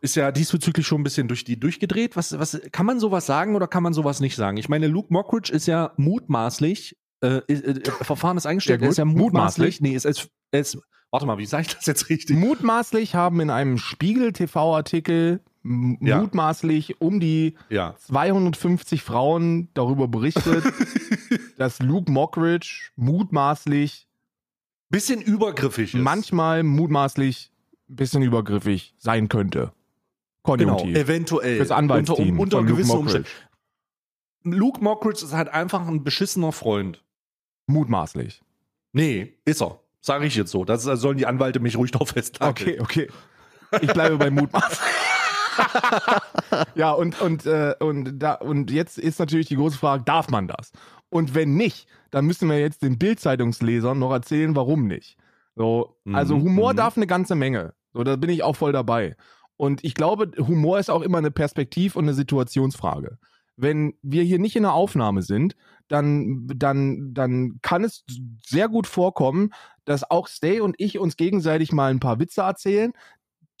ist 0.00 0.14
ja 0.14 0.30
diesbezüglich 0.30 0.86
schon 0.86 1.00
ein 1.00 1.04
bisschen 1.04 1.26
durch 1.26 1.44
die 1.44 1.58
durchgedreht. 1.58 2.16
Was, 2.16 2.38
was, 2.38 2.60
kann 2.70 2.86
man 2.86 3.00
sowas 3.00 3.26
sagen 3.26 3.56
oder 3.56 3.66
kann 3.66 3.82
man 3.82 3.92
sowas 3.92 4.20
nicht 4.20 4.36
sagen? 4.36 4.56
Ich 4.56 4.68
meine, 4.68 4.86
Luke 4.86 5.12
Mockridge 5.12 5.52
ist 5.52 5.66
ja 5.66 5.92
mutmaßlich, 5.96 6.96
äh, 7.20 7.38
äh, 7.48 7.52
äh, 7.52 7.90
Verfahren 8.02 8.36
ist 8.36 8.46
eingestellt, 8.46 8.80
Ja, 8.80 8.86
er 8.86 8.90
ist 8.90 8.98
ja 8.98 9.04
mutmaßlich, 9.04 9.80
Mutmaßlich. 9.80 9.80
nee, 9.80 9.96
ist, 9.96 10.04
ist, 10.04 10.30
ist, 10.52 10.78
warte 11.10 11.26
mal, 11.26 11.38
wie 11.38 11.46
sage 11.46 11.66
ich 11.66 11.74
das 11.74 11.86
jetzt 11.86 12.08
richtig? 12.10 12.36
Mutmaßlich 12.36 13.16
haben 13.16 13.40
in 13.40 13.50
einem 13.50 13.78
Spiegel-TV-Artikel 13.78 15.40
Ja. 15.62 16.20
mutmaßlich 16.20 17.00
um 17.00 17.20
die 17.20 17.56
Ja. 17.68 17.94
250 17.98 19.02
Frauen 19.02 19.68
darüber 19.74 20.08
berichtet, 20.08 20.64
dass 21.58 21.80
Luke 21.80 22.10
Mockridge 22.10 22.90
mutmaßlich, 22.96 24.06
Bisschen 24.90 25.20
übergriffig 25.20 25.94
ist. 25.94 26.00
manchmal 26.00 26.62
mutmaßlich 26.62 27.52
ein 27.90 27.96
bisschen 27.96 28.22
übergriffig 28.22 28.94
sein 28.98 29.28
könnte. 29.28 29.72
Genau, 30.44 30.76
Konjunktiv. 30.76 30.96
eventuell. 30.96 31.56
Fürs 31.58 31.70
Anwaltsteam 31.72 32.38
Unter, 32.40 32.58
unter 32.58 32.72
gewissen. 32.72 32.96
Umständen. 32.96 33.28
Luke 34.44 34.82
Mockridge 34.82 35.24
ist 35.24 35.32
halt 35.34 35.48
einfach 35.48 35.86
ein 35.86 36.04
beschissener 36.04 36.52
Freund. 36.52 37.04
Mutmaßlich. 37.66 38.40
Nee, 38.92 39.34
ist 39.44 39.60
er. 39.60 39.80
Sage 40.00 40.24
ich 40.24 40.36
jetzt 40.36 40.50
so. 40.52 40.64
Das 40.64 40.84
da 40.84 40.96
sollen 40.96 41.18
die 41.18 41.26
Anwälte 41.26 41.60
mich 41.60 41.76
ruhig 41.76 41.90
drauf 41.90 42.10
festnageln. 42.10 42.80
Okay, 42.80 43.08
okay. 43.72 43.82
Ich 43.82 43.92
bleibe 43.92 44.16
bei 44.16 44.30
mutmaßlich. 44.30 44.78
ja, 46.74 46.92
und, 46.92 47.20
und, 47.20 47.46
äh, 47.46 47.74
und, 47.80 48.18
da, 48.18 48.34
und 48.34 48.70
jetzt 48.70 48.98
ist 48.98 49.18
natürlich 49.18 49.48
die 49.48 49.56
große 49.56 49.78
Frage, 49.78 50.04
darf 50.04 50.28
man 50.28 50.48
das? 50.48 50.72
Und 51.10 51.34
wenn 51.34 51.54
nicht, 51.54 51.86
dann 52.10 52.26
müssen 52.26 52.48
wir 52.48 52.58
jetzt 52.58 52.82
den 52.82 52.98
Bild-Zeitungslesern 52.98 53.98
noch 53.98 54.12
erzählen, 54.12 54.54
warum 54.56 54.86
nicht. 54.86 55.16
So, 55.56 55.96
also 56.12 56.36
Mhm, 56.36 56.42
Humor 56.42 56.72
mhm. 56.72 56.76
darf 56.76 56.96
eine 56.96 57.06
ganze 57.06 57.34
Menge. 57.34 57.74
So, 57.92 58.04
da 58.04 58.16
bin 58.16 58.30
ich 58.30 58.42
auch 58.42 58.56
voll 58.56 58.72
dabei. 58.72 59.16
Und 59.56 59.82
ich 59.84 59.94
glaube, 59.94 60.30
Humor 60.38 60.78
ist 60.78 60.90
auch 60.90 61.02
immer 61.02 61.18
eine 61.18 61.32
Perspektiv- 61.32 61.96
und 61.96 62.04
eine 62.04 62.14
Situationsfrage. 62.14 63.18
Wenn 63.56 63.94
wir 64.02 64.22
hier 64.22 64.38
nicht 64.38 64.54
in 64.54 64.64
einer 64.64 64.74
Aufnahme 64.74 65.22
sind, 65.22 65.56
dann, 65.88 66.46
dann, 66.54 67.12
dann 67.12 67.58
kann 67.60 67.82
es 67.82 68.04
sehr 68.46 68.68
gut 68.68 68.86
vorkommen, 68.86 69.50
dass 69.84 70.08
auch 70.08 70.28
Stay 70.28 70.60
und 70.60 70.76
ich 70.78 70.98
uns 70.98 71.16
gegenseitig 71.16 71.72
mal 71.72 71.90
ein 71.90 71.98
paar 71.98 72.20
Witze 72.20 72.42
erzählen, 72.42 72.92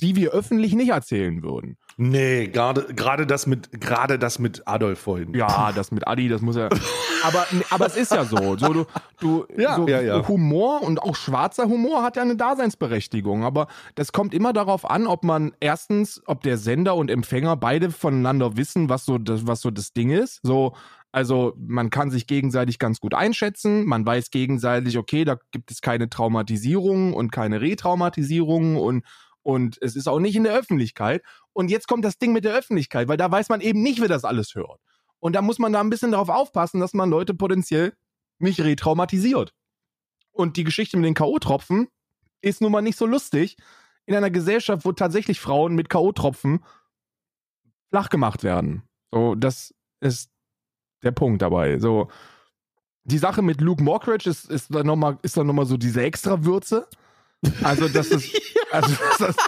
die 0.00 0.16
wir 0.16 0.30
öffentlich 0.30 0.74
nicht 0.74 0.90
erzählen 0.90 1.42
würden. 1.42 1.76
Nee, 1.96 2.46
gerade 2.46 2.94
gerade 2.94 3.26
das 3.26 3.48
mit 3.48 3.80
gerade 3.80 4.18
das 4.20 4.38
mit 4.38 4.68
Adolf 4.68 5.00
vorhin. 5.00 5.34
Ja, 5.34 5.72
das 5.72 5.90
mit 5.90 6.06
Adi, 6.06 6.28
das 6.28 6.42
muss 6.42 6.56
ja. 6.56 6.68
Aber, 7.24 7.46
aber 7.70 7.86
es 7.86 7.96
ist 7.96 8.12
ja 8.12 8.24
so. 8.24 8.56
so 8.56 8.72
du, 8.72 8.86
du, 9.18 9.44
Ja, 9.56 9.74
so 9.74 9.88
ja, 9.88 10.00
ja. 10.00 10.28
Humor 10.28 10.82
und 10.82 11.02
auch 11.02 11.16
schwarzer 11.16 11.64
Humor 11.64 12.04
hat 12.04 12.14
ja 12.14 12.22
eine 12.22 12.36
Daseinsberechtigung. 12.36 13.42
Aber 13.42 13.66
das 13.96 14.12
kommt 14.12 14.34
immer 14.34 14.52
darauf 14.52 14.88
an, 14.88 15.08
ob 15.08 15.24
man 15.24 15.50
erstens, 15.58 16.22
ob 16.26 16.42
der 16.42 16.58
Sender 16.58 16.94
und 16.94 17.10
Empfänger 17.10 17.56
beide 17.56 17.90
voneinander 17.90 18.56
wissen, 18.56 18.88
was 18.88 19.04
so 19.04 19.18
das, 19.18 19.48
was 19.48 19.60
so 19.60 19.72
das 19.72 19.92
Ding 19.92 20.10
ist. 20.10 20.38
So, 20.44 20.74
also 21.10 21.54
man 21.58 21.90
kann 21.90 22.10
sich 22.10 22.26
gegenseitig 22.26 22.78
ganz 22.78 23.00
gut 23.00 23.14
einschätzen. 23.14 23.84
Man 23.84 24.04
weiß 24.04 24.30
gegenseitig, 24.30 24.98
okay, 24.98 25.24
da 25.24 25.38
gibt 25.50 25.70
es 25.70 25.80
keine 25.80 26.08
Traumatisierung 26.08 27.14
und 27.14 27.32
keine 27.32 27.60
Retraumatisierung 27.60 28.76
und 28.76 29.04
und 29.48 29.78
es 29.80 29.96
ist 29.96 30.08
auch 30.08 30.18
nicht 30.18 30.36
in 30.36 30.44
der 30.44 30.52
Öffentlichkeit. 30.52 31.22
Und 31.54 31.70
jetzt 31.70 31.88
kommt 31.88 32.04
das 32.04 32.18
Ding 32.18 32.34
mit 32.34 32.44
der 32.44 32.52
Öffentlichkeit, 32.52 33.08
weil 33.08 33.16
da 33.16 33.32
weiß 33.32 33.48
man 33.48 33.62
eben 33.62 33.82
nicht, 33.82 33.98
wer 33.98 34.06
das 34.06 34.26
alles 34.26 34.54
hört. 34.54 34.78
Und 35.20 35.34
da 35.34 35.40
muss 35.40 35.58
man 35.58 35.72
da 35.72 35.80
ein 35.80 35.88
bisschen 35.88 36.12
darauf 36.12 36.28
aufpassen, 36.28 36.80
dass 36.80 36.92
man 36.92 37.08
Leute 37.08 37.32
potenziell 37.32 37.94
nicht 38.38 38.60
retraumatisiert. 38.60 39.54
Und 40.32 40.58
die 40.58 40.64
Geschichte 40.64 40.98
mit 40.98 41.06
den 41.06 41.14
K.O.-Tropfen 41.14 41.86
ist 42.42 42.60
nun 42.60 42.72
mal 42.72 42.82
nicht 42.82 42.98
so 42.98 43.06
lustig 43.06 43.56
in 44.04 44.14
einer 44.14 44.28
Gesellschaft, 44.30 44.84
wo 44.84 44.92
tatsächlich 44.92 45.40
Frauen 45.40 45.74
mit 45.74 45.88
K.O.-Tropfen 45.88 46.60
flach 47.88 48.10
gemacht 48.10 48.44
werden. 48.44 48.82
So, 49.10 49.34
das 49.34 49.74
ist 50.00 50.30
der 51.02 51.12
Punkt 51.12 51.40
dabei. 51.40 51.78
So, 51.78 52.10
die 53.04 53.16
Sache 53.16 53.40
mit 53.40 53.62
Luke 53.62 53.82
Mockridge 53.82 54.28
ist, 54.28 54.44
ist 54.50 54.74
dann 54.74 54.86
nochmal 54.86 55.16
noch 55.22 55.64
so 55.64 55.78
diese 55.78 56.02
Extrawürze. 56.02 56.86
Also, 57.62 57.88
das 57.88 58.08
ist. 58.08 58.30
Also, 58.70 58.94
das 59.18 59.30
ist 59.30 59.38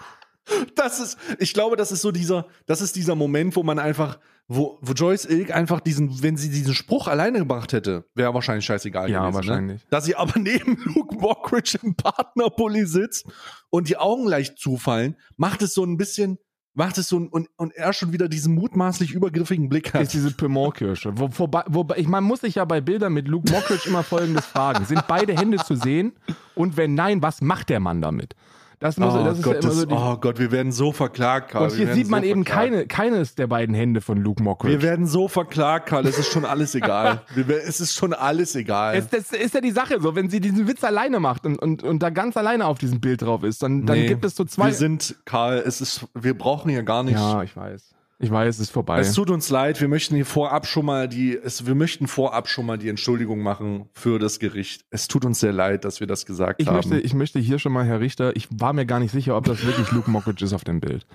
Das 0.75 0.99
ist, 0.99 1.19
ich 1.39 1.53
glaube, 1.53 1.77
das 1.77 1.93
ist 1.93 2.01
so 2.01 2.11
dieser, 2.11 2.47
das 2.67 2.81
ist 2.81 2.97
dieser 2.97 3.15
Moment, 3.15 3.55
wo 3.55 3.63
man 3.63 3.79
einfach, 3.79 4.19
wo, 4.49 4.79
wo 4.81 4.93
Joyce 4.95 5.27
Ilk 5.27 5.51
einfach 5.55 5.81
diesen, 5.81 6.23
wenn 6.23 6.37
sie 6.39 6.49
diesen 6.49 6.75
Spruch 6.75 7.07
alleine 7.07 7.39
gebracht 7.41 7.73
hätte, 7.75 8.07
wäre 8.15 8.33
wahrscheinlich 8.35 8.65
scheißegal 8.65 9.11
Ja, 9.11 9.21
gewesen. 9.21 9.35
wahrscheinlich. 9.35 9.83
Ne? 9.83 9.87
Dass 9.91 10.07
sie 10.07 10.17
aber 10.17 10.39
neben 10.41 10.77
Luke 10.87 11.15
Mockridge 11.17 11.79
im 11.83 11.95
Partnerpulli 11.95 12.87
sitzt 12.87 13.27
und 13.69 13.89
die 13.91 13.99
Augen 13.99 14.27
leicht 14.27 14.59
zufallen, 14.59 15.17
macht 15.37 15.61
es 15.63 15.75
so 15.75 15.85
ein 15.85 15.99
bisschen, 15.99 16.39
macht 16.75 16.99
es 16.99 17.09
so 17.09 17.19
ein, 17.19 17.29
und, 17.29 17.49
und 17.57 17.75
er 17.75 17.93
schon 17.93 18.13
wieder 18.13 18.29
diesen 18.29 18.55
mutmaßlich 18.55 19.13
übergriffigen 19.13 19.69
Blick 19.69 19.93
hat. 19.93 20.03
ist 20.03 20.15
diese 20.15 20.33
Pimont-Kirsche. 20.33 21.19
Wo, 21.19 21.29
wobei, 21.33 21.65
wobei, 21.67 21.97
ich, 21.99 22.09
man 22.09 22.25
muss 22.25 22.41
sich 22.41 22.57
ja 22.57 22.65
bei 22.65 22.81
Bildern 22.81 23.13
mit 23.13 23.29
Luke 23.29 23.51
Mockridge 23.51 23.89
immer 23.89 24.03
folgendes 24.03 24.47
fragen. 24.47 24.85
Sind 24.85 25.07
beide 25.09 25.37
Hände 25.37 25.59
zu 25.59 25.75
sehen? 25.75 26.13
Und 26.55 26.77
wenn 26.77 26.95
nein, 26.95 27.23
was 27.23 27.41
macht 27.41 27.69
der 27.69 27.81
Mann 27.81 28.01
damit? 28.01 28.35
Das, 28.81 28.97
muss, 28.97 29.13
oh, 29.15 29.23
das 29.23 29.37
ist 29.39 29.45
Gott, 29.45 29.57
ja 29.57 29.61
immer 29.61 29.73
so 29.73 29.85
die, 29.85 29.95
oh 29.95 30.17
Gott, 30.17 30.39
wir 30.39 30.51
werden 30.51 30.73
so 30.73 30.91
verklagt, 30.91 31.51
Karl. 31.51 31.65
Und 31.71 31.77
hier 31.77 31.93
sieht 31.95 32.09
man 32.09 32.23
so 32.23 32.29
eben 32.31 32.47
verklagt. 32.47 32.71
keine, 32.73 32.87
keines 32.87 33.35
der 33.35 33.47
beiden 33.47 33.75
Hände 33.75 34.01
von 34.01 34.17
Luke 34.17 34.43
Mockridge. 34.43 34.79
Wir 34.79 34.83
werden 34.83 35.07
so 35.07 35.29
verklagt, 35.29 35.87
Karl. 35.87 36.07
Es 36.07 36.19
ist 36.19 36.33
schon 36.33 36.47
alles 36.47 36.75
egal. 36.75 37.21
Es 37.67 37.81
ist 37.83 37.95
schon 37.95 38.15
alles 38.15 38.55
egal. 38.57 38.97
Es, 38.97 39.09
das 39.09 39.33
ist 39.33 39.53
ja 39.55 39.61
die 39.61 39.71
Sache 39.71 40.01
so, 40.01 40.17
wenn 40.17 40.31
sie 40.31 40.41
diesen 40.41 40.67
Witz 40.67 40.83
alleine 40.83 41.21
macht 41.21 41.45
und, 41.45 41.59
und, 41.59 41.83
und 41.83 42.03
da 42.03 42.09
ganz 42.09 42.39
alleine 42.39 42.65
auf 42.65 42.79
diesem 42.79 43.01
Bild 43.01 43.21
drauf 43.21 43.45
ist, 43.45 43.63
dann, 43.63 43.85
dann 43.85 43.99
Nee, 43.99 44.07
gibt 44.09 44.25
es 44.25 44.35
so 44.35 44.45
zwei. 44.47 44.69
Wir 44.69 44.75
sind, 44.75 45.15
Karl, 45.27 45.59
es 45.59 45.83
ist, 45.83 46.07
wir 46.15 46.37
brauchen 46.37 46.71
hier 46.71 46.83
gar 46.83 47.03
nicht. 47.03 47.15
ja, 47.19 47.43
ich 47.43 47.55
weiß. 47.55 47.95
Ich 48.23 48.31
weiß, 48.31 48.57
es 48.57 48.61
ist 48.61 48.71
vorbei. 48.71 49.01
Es 49.01 49.15
tut 49.15 49.31
uns 49.31 49.49
leid, 49.49 49.81
wir 49.81 49.89
möchten 49.89 50.15
hier 50.15 50.27
vorab 50.27 50.67
schon 50.67 50.85
mal 50.85 51.09
die, 51.09 51.35
es, 51.43 51.67
wir 51.67 51.75
möchten 51.75 52.07
vorab 52.07 52.49
schon 52.49 52.67
mal 52.67 52.77
die 52.77 52.91
Entschuldigung 52.91 53.41
machen 53.41 53.89
für 53.95 54.19
das 54.19 54.39
Gericht. 54.39 54.85
Es 54.91 55.09
tut 55.09 55.25
uns 55.25 55.41
sehr 55.41 55.53
leid, 55.55 55.87
dass 55.87 56.01
wir 56.01 56.07
das 56.07 56.27
gesagt 56.27 56.61
Ich 56.61 56.67
haben. 56.69 56.77
möchte, 56.77 57.01
ich 57.01 57.15
möchte 57.15 57.39
hier 57.39 57.59
schon 57.59 57.73
mal, 57.73 57.87
Herr 57.87 58.01
Richter, 58.01 58.37
ich 58.37 58.47
war 58.51 58.75
mir 58.75 58.85
gar 58.85 59.01
nicht 59.01 59.11
sicher, 59.13 59.37
ob 59.39 59.45
das 59.45 59.65
wirklich 59.65 59.91
Luke 59.93 60.11
Mockridge 60.11 60.45
ist 60.45 60.53
auf 60.53 60.65
dem 60.65 60.81
Bild. 60.81 61.07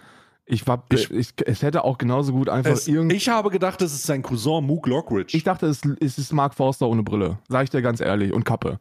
Ich 0.48 0.66
war, 0.68 0.84
Ich- 0.92 1.12
ich, 1.12 1.30
es 1.46 1.62
hätte 1.62 1.84
auch 1.84 2.00
genauso 2.00 2.32
gut 2.34 2.50
einfach 2.50 2.72
es, 2.72 2.88
irgend. 2.88 3.14
ich 3.14 3.30
habe 3.30 3.52
gedacht, 3.52 3.82
das 3.82 3.94
ist 3.94 4.04
sein 4.04 4.24
Cousin 4.24 4.66
Mook 4.66 4.88
Lockridge. 4.88 5.38
Ich 5.38 5.44
dachte, 5.44 5.68
es, 5.68 5.82
es 6.00 6.18
ist 6.18 6.34
Mark 6.34 6.56
Forster 6.56 6.88
ohne 6.88 7.04
Brille. 7.04 7.38
Sag 7.50 7.66
ich 7.66 7.70
dir 7.70 7.84
ganz 7.84 8.00
ehrlich. 8.02 8.34
Und 8.34 8.46
Kappe. 8.46 8.80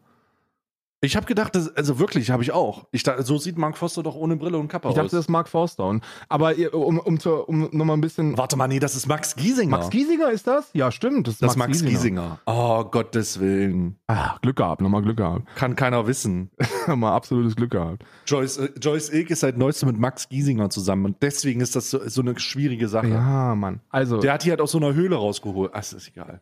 Ich 1.05 1.17
habe 1.17 1.27
gedacht, 1.27 1.55
das, 1.55 1.75
also 1.77 1.99
wirklich, 1.99 2.31
habe 2.31 2.43
ich 2.43 2.53
auch. 2.53 2.87
Ich 2.91 3.03
dachte, 3.03 3.23
so 3.23 3.37
sieht 3.37 3.59
Mark 3.59 3.77
Foster 3.77 4.03
doch 4.03 4.15
ohne 4.15 4.37
Brille 4.37 4.57
und 4.59 4.69
Kappe 4.69 4.89
Ich 4.89 4.95
dachte, 4.95 5.07
aus. 5.07 5.11
das 5.11 5.21
ist 5.21 5.29
Mark 5.29 5.49
Forster. 5.49 5.87
Und, 5.87 6.03
aber 6.29 6.55
um, 6.73 6.99
um, 6.99 7.21
zu, 7.21 7.35
um 7.35 7.69
nochmal 7.73 7.97
ein 7.97 8.01
bisschen. 8.01 8.37
Warte 8.39 8.57
mal, 8.57 8.69
nee, 8.69 8.79
das 8.79 8.95
ist 8.97 9.07
Max 9.07 9.37
Giesinger. 9.37 9.71
Max 9.71 9.91
Giesinger 9.91 10.31
ist 10.31 10.47
das? 10.47 10.71
Ja, 10.73 10.91
stimmt. 10.91 11.27
Das 11.27 11.35
ist 11.35 11.43
das 11.43 11.53
ist 11.53 11.57
Max, 11.59 11.81
Max 11.83 11.91
Giesinger. 11.91 12.41
Oh, 12.47 12.85
Gottes 12.85 13.39
Willen. 13.39 13.99
Ah, 14.07 14.37
Glück 14.41 14.57
gehabt, 14.57 14.81
nochmal 14.81 15.03
Glück 15.03 15.19
gehabt. 15.19 15.47
Kann 15.57 15.77
keiner 15.77 16.07
wissen. 16.07 16.51
Nochmal 16.87 17.13
absolutes 17.13 17.55
Glück 17.57 17.73
gehabt. 17.73 18.05
Joyce, 18.27 18.59
äh, 18.59 18.71
Joyce 18.81 19.11
Ilk 19.11 19.31
ist 19.31 19.41
seit 19.41 19.59
neuestem 19.59 19.89
mit 19.89 19.99
Max 19.99 20.29
Giesinger 20.29 20.71
zusammen 20.71 21.05
und 21.07 21.23
deswegen 21.23 21.61
ist 21.61 21.77
das 21.77 21.91
so, 21.91 22.01
so 22.09 22.21
eine 22.23 22.39
schwierige 22.39 22.89
Sache. 22.89 23.09
Ja, 23.09 23.55
Mann. 23.55 23.81
Also, 23.91 24.19
Der 24.21 24.33
hat 24.33 24.45
die 24.45 24.51
halt 24.51 24.61
aus 24.61 24.73
so 24.73 24.79
einer 24.79 24.95
Höhle 24.95 25.17
rausgeholt. 25.17 25.71
Ach, 25.75 25.81
ist 25.81 26.09
egal. 26.09 26.41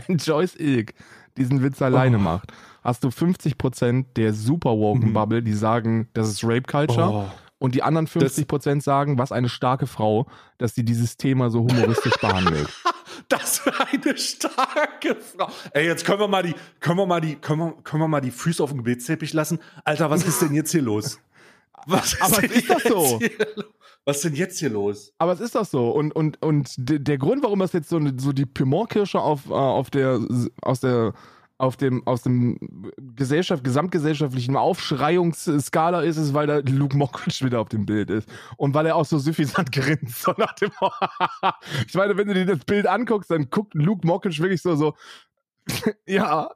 Joyce 0.08 0.56
Ilk 0.56 0.94
diesen 1.36 1.62
Witz 1.62 1.80
alleine 1.82 2.16
Oh. 2.18 2.20
macht, 2.20 2.52
hast 2.82 3.04
du 3.04 3.08
50% 3.08 4.06
der 4.16 4.32
super 4.34 4.70
woken 4.70 5.08
Mhm. 5.10 5.12
Bubble, 5.12 5.42
die 5.42 5.52
sagen, 5.54 6.08
das 6.14 6.28
ist 6.28 6.44
Rape 6.44 6.62
Culture. 6.62 7.10
Oh. 7.10 7.30
Und 7.58 7.74
die 7.74 7.82
anderen 7.82 8.06
50% 8.06 8.80
sagen, 8.82 9.18
was 9.18 9.32
eine 9.32 9.50
starke 9.50 9.86
Frau, 9.86 10.26
dass 10.56 10.74
sie 10.74 10.82
dieses 10.82 11.18
Thema 11.18 11.50
so 11.50 11.60
humoristisch 11.60 12.14
behandelt. 12.20 12.68
Das 13.28 13.58
für 13.58 13.72
eine 13.78 14.16
starke 14.16 15.14
Frau. 15.16 15.48
Ey, 15.74 15.84
jetzt 15.86 16.06
können 16.06 16.20
wir 16.20 16.28
mal 16.28 16.42
die, 16.42 16.54
können 16.80 16.96
wir 16.98 17.04
mal 17.06 17.20
die, 17.20 17.36
können 17.36 17.58
wir, 17.60 17.74
können 17.84 18.02
wir 18.02 18.08
mal 18.08 18.22
die 18.22 18.30
Füße 18.30 18.62
auf 18.62 18.70
den 18.70 18.78
Gebetsteppich 18.78 19.34
lassen? 19.34 19.58
Alter, 19.84 20.08
was 20.08 20.24
ist 20.26 20.40
denn 20.40 20.54
jetzt 20.54 20.72
hier 20.72 20.82
los? 20.82 21.18
Was 21.86 22.12
ist 22.12 22.22
Aber 22.22 22.44
ist 22.44 22.68
jetzt 22.68 22.88
so. 22.88 23.18
hier 23.20 23.30
lo- 23.56 23.64
Was 24.06 24.16
ist 24.16 24.24
denn 24.24 24.34
jetzt 24.34 24.58
hier 24.58 24.70
los? 24.70 25.12
Aber 25.18 25.32
es 25.32 25.40
ist 25.40 25.54
doch 25.54 25.64
so. 25.66 25.90
Und, 25.90 26.14
und, 26.16 26.42
und 26.42 26.74
de- 26.78 26.98
der 26.98 27.18
Grund, 27.18 27.42
warum 27.42 27.58
das 27.60 27.72
jetzt 27.72 27.88
so, 27.90 27.96
eine- 27.96 28.14
so 28.18 28.32
die 28.32 28.46
Piment-Kirsche 28.46 29.20
auf, 29.20 29.48
äh, 29.50 29.52
auf 29.52 29.90
der, 29.90 30.20
aus 30.62 30.80
der, 30.80 31.12
auf 31.58 31.76
dem, 31.76 32.06
aus 32.06 32.22
dem 32.22 32.58
Gesellschaft, 33.14 33.62
gesamtgesellschaftlichen 33.62 34.56
Aufschreiungsskala 34.56 36.00
ist, 36.00 36.16
ist, 36.16 36.32
weil 36.32 36.46
da 36.46 36.58
Luke 36.64 36.96
Mockridge 36.96 37.44
wieder 37.44 37.60
auf 37.60 37.68
dem 37.68 37.84
Bild 37.84 38.08
ist. 38.10 38.28
Und 38.56 38.72
weil 38.74 38.86
er 38.86 38.96
auch 38.96 39.04
so 39.04 39.18
suffisant 39.18 39.70
grinst. 39.72 40.22
So 40.22 40.32
nach 40.38 40.54
dem 40.54 40.70
ich 41.86 41.94
meine, 41.94 42.16
wenn 42.16 42.28
du 42.28 42.34
dir 42.34 42.46
das 42.46 42.64
Bild 42.64 42.86
anguckst, 42.86 43.30
dann 43.30 43.50
guckt 43.50 43.74
Luke 43.74 44.06
Mockridge 44.06 44.42
wirklich 44.42 44.62
so, 44.62 44.74
so, 44.76 44.94
ja. 46.06 46.50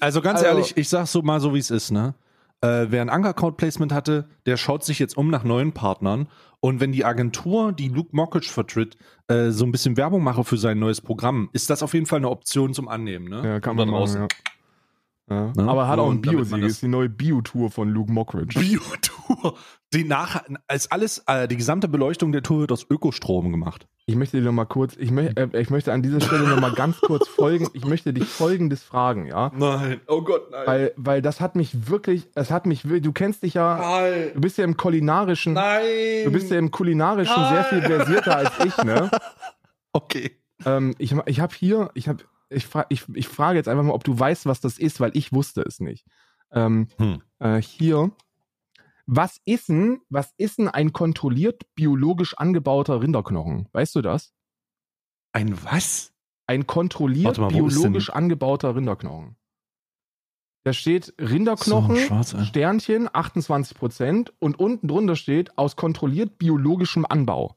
Also 0.00 0.22
ganz 0.22 0.38
Also- 0.40 0.46
ehrlich, 0.48 0.76
ich 0.76 0.88
sag's 0.88 1.12
so 1.12 1.20
mal 1.22 1.40
so, 1.40 1.52
wie 1.54 1.58
es 1.58 1.70
ist, 1.70 1.90
ne? 1.90 2.14
Äh, 2.62 2.86
wer 2.90 3.02
ein 3.02 3.10
Anker-Account-Placement 3.10 3.92
hatte, 3.92 4.28
der 4.46 4.56
schaut 4.56 4.84
sich 4.84 4.98
jetzt 4.98 5.16
um 5.16 5.28
nach 5.30 5.44
neuen 5.44 5.72
Partnern. 5.72 6.28
Und 6.60 6.78
wenn 6.80 6.92
die 6.92 7.04
Agentur, 7.04 7.72
die 7.72 7.88
Luke 7.88 8.10
Mockridge 8.12 8.48
vertritt, 8.48 8.96
äh, 9.26 9.50
so 9.50 9.64
ein 9.64 9.72
bisschen 9.72 9.96
Werbung 9.96 10.22
mache 10.22 10.44
für 10.44 10.56
sein 10.56 10.78
neues 10.78 11.00
Programm, 11.00 11.50
ist 11.52 11.70
das 11.70 11.82
auf 11.82 11.92
jeden 11.92 12.06
Fall 12.06 12.18
eine 12.18 12.30
Option 12.30 12.72
zum 12.72 12.86
Annehmen, 12.88 13.28
ne? 13.28 13.42
Ja, 13.44 13.60
kann 13.60 13.74
man 13.74 13.88
machen, 13.90 14.14
ja. 14.14 14.28
Ja. 15.30 15.52
Ne? 15.56 15.68
Aber 15.68 15.82
er 15.82 15.88
hat 15.88 15.98
auch 15.98 16.08
Und 16.08 16.18
ein 16.18 16.20
Bio-Siegel. 16.20 16.60
das- 16.62 16.72
ist 16.72 16.82
die 16.82 16.88
neue 16.88 17.08
Bio-Tour 17.08 17.70
von 17.70 17.88
Luke 17.88 18.12
Mockridge. 18.12 18.58
Biotour. 18.60 19.21
Die 19.94 20.04
nach, 20.04 20.42
als 20.68 20.90
alles, 20.90 21.22
äh, 21.26 21.46
die 21.48 21.56
gesamte 21.56 21.88
Beleuchtung 21.88 22.32
der 22.32 22.42
Tour 22.42 22.60
wird 22.60 22.72
aus 22.72 22.86
Ökostrom 22.88 23.50
gemacht. 23.50 23.86
Ich 24.06 24.16
möchte 24.16 24.38
dir 24.38 24.44
noch 24.44 24.52
mal 24.52 24.64
kurz, 24.64 24.96
ich, 24.96 25.10
mö 25.10 25.26
äh, 25.36 25.48
ich 25.60 25.70
möchte 25.70 25.92
an 25.92 26.02
dieser 26.02 26.20
Stelle 26.20 26.48
noch 26.48 26.60
mal 26.60 26.72
ganz 26.72 26.98
kurz 27.00 27.28
folgen, 27.28 27.68
ich 27.72 27.84
möchte 27.84 28.12
dich 28.12 28.24
folgendes 28.24 28.82
fragen, 28.82 29.26
ja? 29.26 29.52
Nein, 29.54 30.00
oh 30.08 30.22
Gott, 30.22 30.50
nein. 30.50 30.66
Weil, 30.66 30.92
weil 30.96 31.22
das 31.22 31.40
hat 31.40 31.54
mich 31.56 31.88
wirklich, 31.88 32.28
es 32.34 32.50
hat 32.50 32.66
mich, 32.66 32.82
du 32.82 33.12
kennst 33.12 33.42
dich 33.42 33.54
ja, 33.54 33.78
Nein. 33.78 34.30
du 34.34 34.40
bist 34.40 34.58
ja 34.58 34.64
im 34.64 34.76
kulinarischen, 34.76 35.52
Nein. 35.52 36.24
du 36.24 36.32
bist 36.32 36.50
ja 36.50 36.58
im 36.58 36.70
kulinarischen 36.70 37.44
sehr 37.48 37.64
viel 37.64 37.82
versierter 37.82 38.36
als 38.36 38.52
ich, 38.64 38.76
ne? 38.84 39.10
Okay. 39.92 40.38
Ähm, 40.64 40.94
ich 40.98 41.14
ich 41.26 41.40
habe 41.40 41.54
hier, 41.54 41.90
ich 41.94 42.08
habe, 42.08 42.24
ich, 42.48 42.66
fra 42.66 42.86
ich, 42.88 43.04
ich 43.14 43.28
frage 43.28 43.58
jetzt 43.58 43.68
einfach 43.68 43.84
mal, 43.84 43.92
ob 43.92 44.04
du 44.04 44.18
weißt, 44.18 44.46
was 44.46 44.60
das 44.60 44.78
ist, 44.78 45.00
weil 45.00 45.10
ich 45.14 45.32
wusste 45.32 45.62
es 45.62 45.80
nicht. 45.80 46.06
Ähm, 46.52 46.88
Hm. 46.98 47.22
äh, 47.38 47.60
hier, 47.60 48.10
was 49.06 49.40
ist 49.44 49.68
denn, 49.68 50.00
was 50.08 50.32
ist 50.36 50.58
denn 50.58 50.68
ein 50.68 50.92
kontrolliert 50.92 51.62
biologisch 51.74 52.36
angebauter 52.36 53.02
Rinderknochen? 53.02 53.68
Weißt 53.72 53.94
du 53.94 54.02
das? 54.02 54.32
Ein 55.32 55.62
was? 55.64 56.12
Ein 56.46 56.66
kontrolliert 56.66 57.38
mal, 57.38 57.48
biologisch 57.48 58.10
angebauter 58.10 58.74
Rinderknochen. 58.76 59.36
Da 60.64 60.72
steht 60.72 61.14
Rinderknochen, 61.18 61.96
So. 62.22 62.44
Sternchen, 62.44 63.08
28% 63.08 64.30
und 64.38 64.58
unten 64.58 64.86
drunter 64.86 65.16
steht 65.16 65.58
aus 65.58 65.74
kontrolliert 65.74 66.38
biologischem 66.38 67.04
Anbau. 67.08 67.56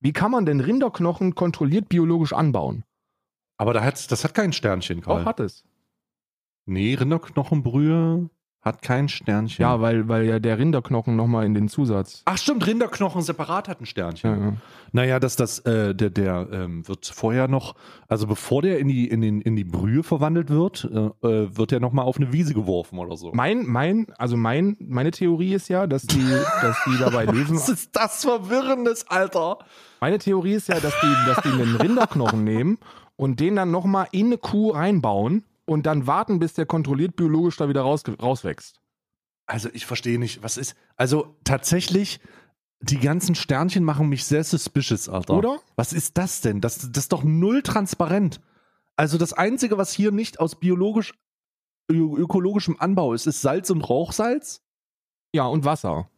Wie 0.00 0.12
kann 0.12 0.30
man 0.30 0.46
denn 0.46 0.60
Rinderknochen 0.60 1.34
kontrolliert 1.34 1.88
biologisch 1.88 2.32
anbauen? 2.32 2.84
Aber 3.56 3.72
da 3.72 3.84
hat's, 3.84 4.06
das 4.06 4.24
hat 4.24 4.34
kein 4.34 4.52
Sternchen, 4.52 5.00
Karl. 5.00 5.22
Auch 5.22 5.26
hat 5.26 5.40
es. 5.40 5.64
nee, 6.64 6.94
Rinderknochenbrühe 6.94 8.30
hat 8.60 8.82
kein 8.82 9.08
Sternchen. 9.08 9.62
Ja, 9.62 9.80
weil, 9.80 10.08
weil 10.08 10.24
ja 10.24 10.38
der 10.40 10.58
Rinderknochen 10.58 11.14
nochmal 11.14 11.46
in 11.46 11.54
den 11.54 11.68
Zusatz. 11.68 12.22
Ach 12.24 12.36
stimmt, 12.36 12.66
Rinderknochen 12.66 13.22
separat 13.22 13.68
hat 13.68 13.80
ein 13.80 13.86
Sternchen. 13.86 14.30
Ja, 14.30 14.46
ja. 14.46 14.52
Naja, 14.92 15.20
dass 15.20 15.36
das, 15.36 15.60
äh, 15.60 15.94
der, 15.94 16.10
der 16.10 16.48
ähm, 16.50 16.86
wird 16.88 17.06
vorher 17.06 17.46
noch, 17.46 17.74
also 18.08 18.26
bevor 18.26 18.62
der 18.62 18.78
in 18.78 18.88
die, 18.88 19.08
in 19.08 19.20
den, 19.20 19.40
in 19.40 19.54
die 19.54 19.64
Brühe 19.64 20.02
verwandelt 20.02 20.50
wird, 20.50 20.88
äh, 20.92 21.26
äh, 21.26 21.56
wird 21.56 21.70
der 21.70 21.80
nochmal 21.80 22.04
auf 22.04 22.16
eine 22.16 22.32
Wiese 22.32 22.52
geworfen 22.52 22.98
oder 22.98 23.16
so. 23.16 23.30
Mein, 23.32 23.64
mein, 23.66 24.06
also 24.18 24.36
mein, 24.36 24.76
meine 24.80 25.12
Theorie 25.12 25.54
ist 25.54 25.68
ja, 25.68 25.86
dass 25.86 26.02
die, 26.02 26.28
dass 26.60 26.76
die 26.84 26.98
dabei 26.98 27.26
Löwen. 27.26 27.54
Was 27.56 27.68
ist 27.68 27.94
das 27.94 28.24
Verwirrendes, 28.24 29.08
Alter? 29.08 29.58
Meine 30.00 30.18
Theorie 30.18 30.54
ist 30.54 30.68
ja, 30.68 30.80
dass 30.80 30.94
die, 31.00 31.26
dass 31.26 31.42
die 31.42 31.50
einen 31.50 31.76
Rinderknochen 31.76 32.42
nehmen 32.42 32.78
und 33.16 33.40
den 33.40 33.56
dann 33.56 33.70
nochmal 33.70 34.08
in 34.10 34.26
eine 34.26 34.38
Kuh 34.38 34.70
reinbauen 34.70 35.44
und 35.68 35.84
dann 35.84 36.06
warten, 36.06 36.38
bis 36.38 36.54
der 36.54 36.64
kontrolliert 36.64 37.14
biologisch 37.14 37.58
da 37.58 37.68
wieder 37.68 37.82
raus, 37.82 38.02
rauswächst. 38.20 38.80
Also 39.46 39.68
ich 39.72 39.84
verstehe 39.84 40.18
nicht, 40.18 40.42
was 40.42 40.56
ist. 40.56 40.74
Also 40.96 41.36
tatsächlich, 41.44 42.20
die 42.80 42.98
ganzen 42.98 43.34
Sternchen 43.34 43.84
machen 43.84 44.08
mich 44.08 44.24
sehr 44.24 44.44
suspicious, 44.44 45.10
Alter. 45.10 45.34
Oder? 45.34 45.60
Was 45.76 45.92
ist 45.92 46.16
das 46.16 46.40
denn? 46.40 46.62
Das, 46.62 46.90
das 46.90 47.04
ist 47.04 47.12
doch 47.12 47.22
null 47.22 47.62
transparent. 47.62 48.40
Also 48.96 49.18
das 49.18 49.34
Einzige, 49.34 49.76
was 49.76 49.92
hier 49.92 50.10
nicht 50.10 50.40
aus 50.40 50.58
biologisch, 50.58 51.12
ökologischem 51.90 52.76
Anbau 52.78 53.12
ist, 53.12 53.26
ist 53.26 53.42
Salz 53.42 53.68
und 53.68 53.82
Rauchsalz. 53.82 54.62
Ja, 55.34 55.46
und 55.46 55.66
Wasser. 55.66 56.08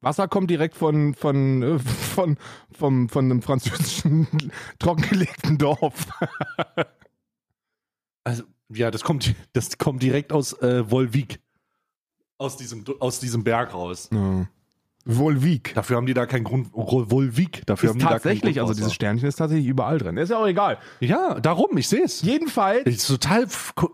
Wasser 0.00 0.26
kommt 0.26 0.50
direkt 0.50 0.74
von, 0.76 1.14
von, 1.14 1.62
äh, 1.62 1.78
von, 1.78 2.36
vom, 2.72 3.08
von 3.08 3.24
einem 3.24 3.42
französischen 3.42 4.26
trockengelegten 4.78 5.56
Dorf. 5.58 6.06
Also, 8.24 8.44
ja, 8.72 8.90
das 8.90 9.02
kommt, 9.02 9.34
das 9.52 9.78
kommt 9.78 10.02
direkt 10.02 10.32
aus 10.32 10.52
äh, 10.62 10.90
Wolvik. 10.90 11.40
Aus 12.38 12.56
diesem, 12.56 12.84
aus 13.00 13.18
diesem 13.20 13.42
Berg 13.42 13.74
raus. 13.74 14.08
Ja. 14.12 14.46
Volvic. 15.10 15.74
Dafür 15.74 15.96
haben 15.96 16.06
die 16.06 16.12
da 16.14 16.26
keinen 16.26 16.44
Grund. 16.44 16.68
Wolvik, 16.72 17.64
dafür 17.66 17.88
Ist 17.88 17.94
haben 17.94 17.98
die 17.98 18.04
da 18.04 18.08
keinen 18.10 18.16
tatsächlich, 18.18 18.56
Grund. 18.56 18.68
also 18.68 18.74
dieses 18.74 18.92
Sternchen 18.92 19.26
ist 19.26 19.36
tatsächlich 19.36 19.66
überall 19.66 19.96
drin. 19.98 20.18
Ist 20.18 20.28
ja 20.28 20.38
auch 20.38 20.46
egal. 20.46 20.78
Ja, 21.00 21.40
darum, 21.40 21.76
ich 21.78 21.88
sehe 21.88 22.04
es. 22.04 22.20
Jedenfalls, 22.22 22.84
Ist 22.84 23.08
total 23.08 23.46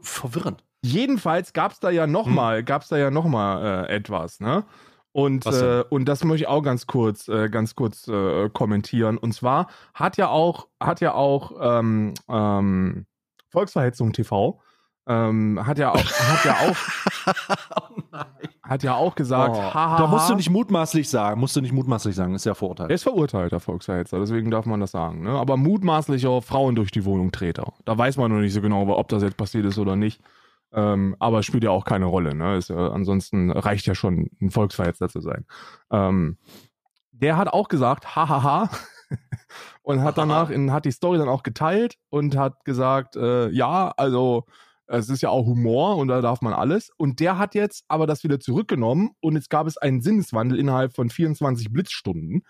verwirrend. 0.02 0.64
jedenfalls 0.82 1.52
gab's 1.52 1.78
da 1.78 1.90
ja 1.90 2.08
noch 2.08 2.26
mal, 2.26 2.64
gab's 2.64 2.88
da 2.88 2.98
ja 2.98 3.10
noch 3.12 3.26
mal 3.26 3.86
äh, 3.86 3.94
etwas, 3.94 4.40
ne? 4.40 4.64
Und, 5.12 5.46
äh, 5.46 5.84
und 5.90 6.06
das 6.06 6.24
möchte 6.24 6.42
ich 6.42 6.48
auch 6.48 6.62
ganz 6.62 6.88
kurz, 6.88 7.28
äh, 7.28 7.48
ganz 7.48 7.76
kurz 7.76 8.08
äh, 8.08 8.50
kommentieren. 8.50 9.16
Und 9.16 9.32
zwar 9.32 9.68
hat 9.94 10.16
ja 10.16 10.26
auch, 10.28 10.66
hat 10.80 11.00
ja 11.00 11.14
auch 11.14 11.52
ähm, 11.60 12.14
ähm, 12.28 13.06
Volksverhetzung 13.50 14.12
TV 14.12 14.60
ähm, 15.06 15.60
hat 15.64 15.78
ja 15.78 15.92
auch, 15.92 16.04
hat 16.04 16.44
ja 16.44 16.52
auch, 16.52 16.76
oh 17.90 18.18
hat 18.62 18.82
ja 18.82 18.94
auch 18.94 19.14
gesagt, 19.14 19.54
Oh, 19.56 19.74
haha, 19.74 19.98
da 19.98 20.06
musst 20.06 20.30
du 20.30 20.34
nicht 20.34 20.48
mutmaßlich 20.48 21.08
sagen, 21.08 21.38
musst 21.38 21.54
du 21.54 21.60
nicht 21.60 21.72
mutmaßlich 21.72 22.14
sagen, 22.14 22.34
ist 22.34 22.46
ja 22.46 22.54
Vorurteil. 22.54 22.88
Er 22.88 22.94
ist 22.94 23.02
verurteilter 23.02 23.60
Volksverhetzer, 23.60 24.18
deswegen 24.18 24.50
darf 24.50 24.64
man 24.64 24.80
das 24.80 24.92
sagen. 24.92 25.22
Ne? 25.22 25.30
Aber 25.30 25.56
mutmaßlicher 25.58 26.40
Frauen 26.40 26.74
durch 26.74 26.90
die 26.90 27.04
Wohnung 27.04 27.30
Treter. 27.32 27.74
Da 27.84 27.98
weiß 27.98 28.16
man 28.16 28.32
noch 28.32 28.40
nicht 28.40 28.54
so 28.54 28.62
genau, 28.62 28.88
ob 28.88 29.08
das 29.08 29.22
jetzt 29.22 29.36
passiert 29.36 29.66
ist 29.66 29.78
oder 29.78 29.96
nicht. 29.96 30.22
Ähm, 30.72 31.14
aber 31.18 31.40
es 31.40 31.46
spielt 31.46 31.64
ja 31.64 31.70
auch 31.70 31.84
keine 31.84 32.06
Rolle. 32.06 32.34
Ne? 32.34 32.56
Ist 32.56 32.70
ja, 32.70 32.88
ansonsten 32.90 33.50
reicht 33.50 33.86
ja 33.86 33.94
schon, 33.94 34.30
ein 34.40 34.50
Volksverhetzer 34.50 35.08
zu 35.08 35.20
sein. 35.20 35.44
Ähm, 35.90 36.38
der 37.12 37.36
hat 37.36 37.48
auch 37.48 37.68
gesagt, 37.68 38.16
hahaha. 38.16 38.70
und 39.82 40.02
hat 40.02 40.16
danach 40.16 40.48
in, 40.48 40.72
hat 40.72 40.86
die 40.86 40.90
Story 40.90 41.18
dann 41.18 41.28
auch 41.28 41.42
geteilt 41.42 41.96
und 42.08 42.36
hat 42.36 42.64
gesagt, 42.64 43.16
äh, 43.16 43.50
ja, 43.50 43.92
also 43.96 44.46
es 44.86 45.08
ist 45.08 45.22
ja 45.22 45.30
auch 45.30 45.46
Humor 45.46 45.96
und 45.96 46.08
da 46.08 46.20
darf 46.20 46.42
man 46.42 46.52
alles. 46.52 46.90
Und 46.96 47.20
der 47.20 47.38
hat 47.38 47.54
jetzt 47.54 47.84
aber 47.88 48.06
das 48.06 48.24
wieder 48.24 48.40
zurückgenommen 48.40 49.10
und 49.20 49.34
jetzt 49.34 49.50
gab 49.50 49.66
es 49.66 49.76
einen 49.78 50.02
Sinneswandel 50.02 50.58
innerhalb 50.58 50.94
von 50.94 51.08
24 51.08 51.72
Blitzstunden 51.72 52.42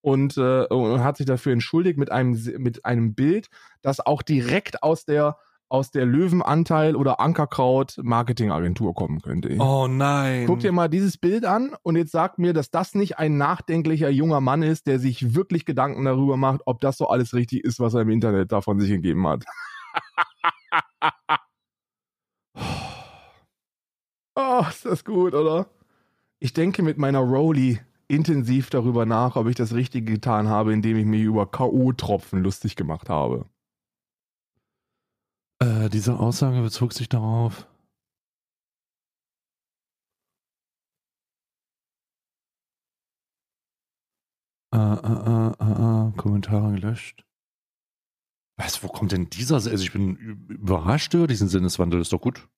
und, 0.00 0.36
äh, 0.36 0.64
und 0.66 1.02
hat 1.02 1.16
sich 1.16 1.26
dafür 1.26 1.52
entschuldigt 1.52 1.98
mit 1.98 2.12
einem, 2.12 2.38
mit 2.58 2.84
einem 2.84 3.14
Bild, 3.14 3.48
das 3.82 4.00
auch 4.00 4.22
direkt 4.22 4.82
aus 4.82 5.04
der, 5.04 5.36
aus 5.70 5.90
der 5.90 6.06
Löwenanteil 6.06 6.96
oder 6.96 7.20
Ankerkraut 7.20 7.96
Marketingagentur 8.02 8.94
kommen 8.94 9.20
könnte. 9.20 9.56
Oh 9.58 9.86
nein. 9.86 10.46
Guck 10.46 10.60
dir 10.60 10.72
mal 10.72 10.88
dieses 10.88 11.18
Bild 11.18 11.44
an 11.44 11.74
und 11.82 11.96
jetzt 11.96 12.12
sag 12.12 12.38
mir, 12.38 12.52
dass 12.52 12.70
das 12.70 12.94
nicht 12.94 13.18
ein 13.18 13.36
nachdenklicher 13.36 14.08
junger 14.08 14.40
Mann 14.40 14.62
ist, 14.62 14.86
der 14.86 14.98
sich 14.98 15.34
wirklich 15.34 15.64
Gedanken 15.64 16.04
darüber 16.04 16.36
macht, 16.36 16.62
ob 16.64 16.80
das 16.80 16.96
so 16.96 17.08
alles 17.08 17.34
richtig 17.34 17.64
ist, 17.64 17.80
was 17.80 17.94
er 17.94 18.02
im 18.02 18.10
Internet 18.10 18.52
davon 18.52 18.80
sich 18.80 18.90
gegeben 18.90 19.26
hat. 19.26 19.44
oh, 24.58 24.66
ist 24.68 24.84
das 24.84 25.04
gut, 25.04 25.34
oder? 25.34 25.68
Ich 26.40 26.52
denke 26.52 26.82
mit 26.82 26.98
meiner 26.98 27.20
Rolli 27.20 27.80
intensiv 28.08 28.70
darüber 28.70 29.06
nach, 29.06 29.36
ob 29.36 29.48
ich 29.48 29.56
das 29.56 29.74
Richtige 29.74 30.12
getan 30.12 30.48
habe, 30.48 30.72
indem 30.72 30.96
ich 30.96 31.04
mich 31.04 31.22
über 31.22 31.50
K.O.-Tropfen 31.50 32.40
lustig 32.40 32.76
gemacht 32.76 33.08
habe. 33.08 33.46
Äh, 35.60 35.88
diese 35.90 36.18
Aussage 36.18 36.62
bezog 36.62 36.92
sich 36.92 37.08
darauf. 37.08 37.66
Äh, 44.72 44.78
äh, 44.78 46.12
Kommentare 46.16 46.72
gelöscht. 46.72 47.24
Was, 48.56 48.82
wo 48.82 48.88
kommt 48.88 49.12
denn 49.12 49.30
dieser? 49.30 49.54
Also 49.54 49.70
ich 49.70 49.92
bin 49.92 50.16
überrascht 50.48 51.14
über 51.14 51.26
diesen 51.26 51.48
Sinneswandel, 51.48 52.00
ist 52.00 52.12
doch 52.12 52.20
gut. 52.20 52.48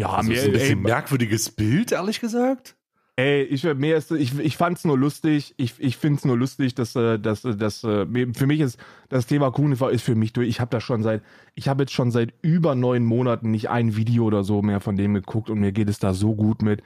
Ja, 0.00 0.08
Also 0.14 0.32
ist 0.32 0.44
ein 0.44 0.52
bisschen 0.52 0.82
merkwürdiges 0.82 1.50
Bild, 1.50 1.92
ehrlich 1.92 2.20
gesagt. 2.20 2.76
Ey, 3.16 3.42
ich, 3.42 3.64
mir 3.64 3.96
ist, 3.96 4.10
ich, 4.12 4.38
ich 4.38 4.56
fand's 4.56 4.84
nur 4.84 4.96
lustig. 4.96 5.52
Ich, 5.58 5.74
ich 5.78 5.98
find's 5.98 6.24
nur 6.24 6.38
lustig, 6.38 6.74
dass, 6.74 6.96
äh, 6.96 7.18
dass, 7.18 7.44
äh, 7.44 7.54
dass 7.54 7.84
äh, 7.84 8.06
mir- 8.06 8.32
für 8.34 8.46
mich 8.46 8.60
ist 8.60 8.78
das 9.10 9.26
Thema 9.26 9.50
Kuhnefer 9.50 9.90
ist 9.90 10.02
für 10.02 10.14
mich 10.14 10.32
durch. 10.32 10.48
Ich 10.48 10.58
habe 10.58 10.70
das 10.70 10.82
schon 10.82 11.02
seit, 11.02 11.22
ich 11.54 11.68
habe 11.68 11.82
jetzt 11.82 11.92
schon 11.92 12.10
seit 12.10 12.32
über 12.40 12.74
neun 12.74 13.04
Monaten 13.04 13.50
nicht 13.50 13.68
ein 13.68 13.94
Video 13.94 14.24
oder 14.24 14.42
so 14.42 14.62
mehr 14.62 14.80
von 14.80 14.96
dem 14.96 15.12
geguckt 15.12 15.50
und 15.50 15.60
mir 15.60 15.72
geht 15.72 15.90
es 15.90 15.98
da 15.98 16.14
so 16.14 16.34
gut 16.34 16.62
mit. 16.62 16.82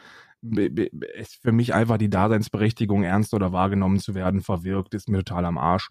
Ist 1.17 1.37
für 1.41 1.53
mich 1.53 1.73
einfach 1.73 1.99
die 1.99 2.11
Daseinsberechtigung, 2.11 3.05
ernst 3.05 3.33
oder 3.33 3.53
wahrgenommen 3.53 4.01
zu 4.01 4.15
werden, 4.15 4.41
verwirkt, 4.41 4.93
ist 4.95 5.09
mir 5.09 5.19
total 5.19 5.45
am 5.45 5.57
Arsch. 5.57 5.89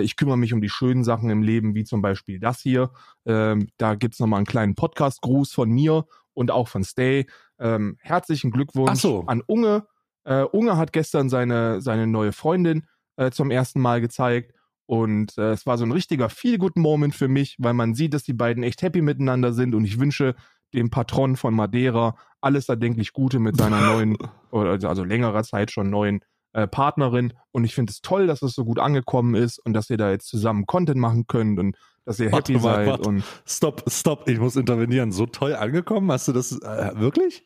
Ich 0.00 0.16
kümmere 0.16 0.38
mich 0.38 0.52
um 0.52 0.60
die 0.60 0.68
schönen 0.70 1.04
Sachen 1.04 1.30
im 1.30 1.42
Leben, 1.42 1.74
wie 1.74 1.84
zum 1.84 2.02
Beispiel 2.02 2.40
das 2.40 2.60
hier. 2.60 2.90
Ähm, 3.26 3.68
da 3.76 3.94
gibt's 3.94 4.18
noch 4.18 4.26
mal 4.26 4.38
einen 4.38 4.46
kleinen 4.46 4.74
Podcast-Gruß 4.74 5.52
von 5.52 5.70
mir 5.70 6.06
und 6.34 6.50
auch 6.50 6.68
von 6.68 6.84
Stay. 6.84 7.26
Ähm, 7.58 7.96
herzlichen 8.00 8.50
Glückwunsch 8.50 9.00
so. 9.00 9.24
an 9.26 9.42
Unge. 9.46 9.86
Äh, 10.24 10.42
Unge 10.42 10.76
hat 10.76 10.92
gestern 10.92 11.28
seine, 11.28 11.80
seine 11.80 12.06
neue 12.06 12.32
Freundin 12.32 12.86
äh, 13.16 13.30
zum 13.30 13.50
ersten 13.50 13.80
Mal 13.80 14.00
gezeigt. 14.00 14.52
Und 14.86 15.38
äh, 15.38 15.52
es 15.52 15.64
war 15.64 15.78
so 15.78 15.84
ein 15.84 15.92
richtiger 15.92 16.28
Feel-Good-Moment 16.28 17.14
für 17.14 17.28
mich, 17.28 17.56
weil 17.58 17.72
man 17.72 17.94
sieht, 17.94 18.12
dass 18.12 18.22
die 18.22 18.34
beiden 18.34 18.62
echt 18.62 18.82
happy 18.82 19.00
miteinander 19.00 19.52
sind. 19.52 19.74
Und 19.74 19.84
ich 19.84 19.98
wünsche 19.98 20.34
dem 20.74 20.90
Patron 20.90 21.36
von 21.36 21.54
Madeira 21.54 22.16
alles 22.40 22.68
erdenklich 22.68 23.12
Gute 23.12 23.38
mit 23.38 23.56
seiner 23.56 23.80
neuen, 23.92 24.18
oder 24.50 24.88
also 24.88 25.04
längerer 25.04 25.42
Zeit 25.42 25.70
schon 25.70 25.88
neuen 25.88 26.20
äh, 26.52 26.66
Partnerin. 26.66 27.32
Und 27.50 27.64
ich 27.64 27.74
finde 27.74 27.92
es 27.92 28.02
toll, 28.02 28.26
dass 28.26 28.42
es 28.42 28.54
so 28.54 28.64
gut 28.64 28.78
angekommen 28.78 29.34
ist 29.34 29.58
und 29.58 29.72
dass 29.72 29.88
ihr 29.88 29.96
da 29.96 30.10
jetzt 30.10 30.28
zusammen 30.28 30.66
Content 30.66 30.98
machen 30.98 31.26
könnt 31.26 31.58
und 31.58 31.76
dass 32.04 32.20
ihr 32.20 32.30
Warte 32.32 32.52
happy 32.52 32.62
mal, 32.64 32.74
seid 32.74 32.88
warte. 32.88 33.08
und 33.08 33.24
Stopp, 33.46 33.84
stopp, 33.88 34.28
ich 34.28 34.38
muss 34.38 34.56
intervenieren. 34.56 35.12
So 35.12 35.26
toll 35.26 35.54
angekommen? 35.54 36.10
Hast 36.12 36.28
du 36.28 36.32
das 36.32 36.52
äh, 36.52 36.92
wirklich? 36.94 37.44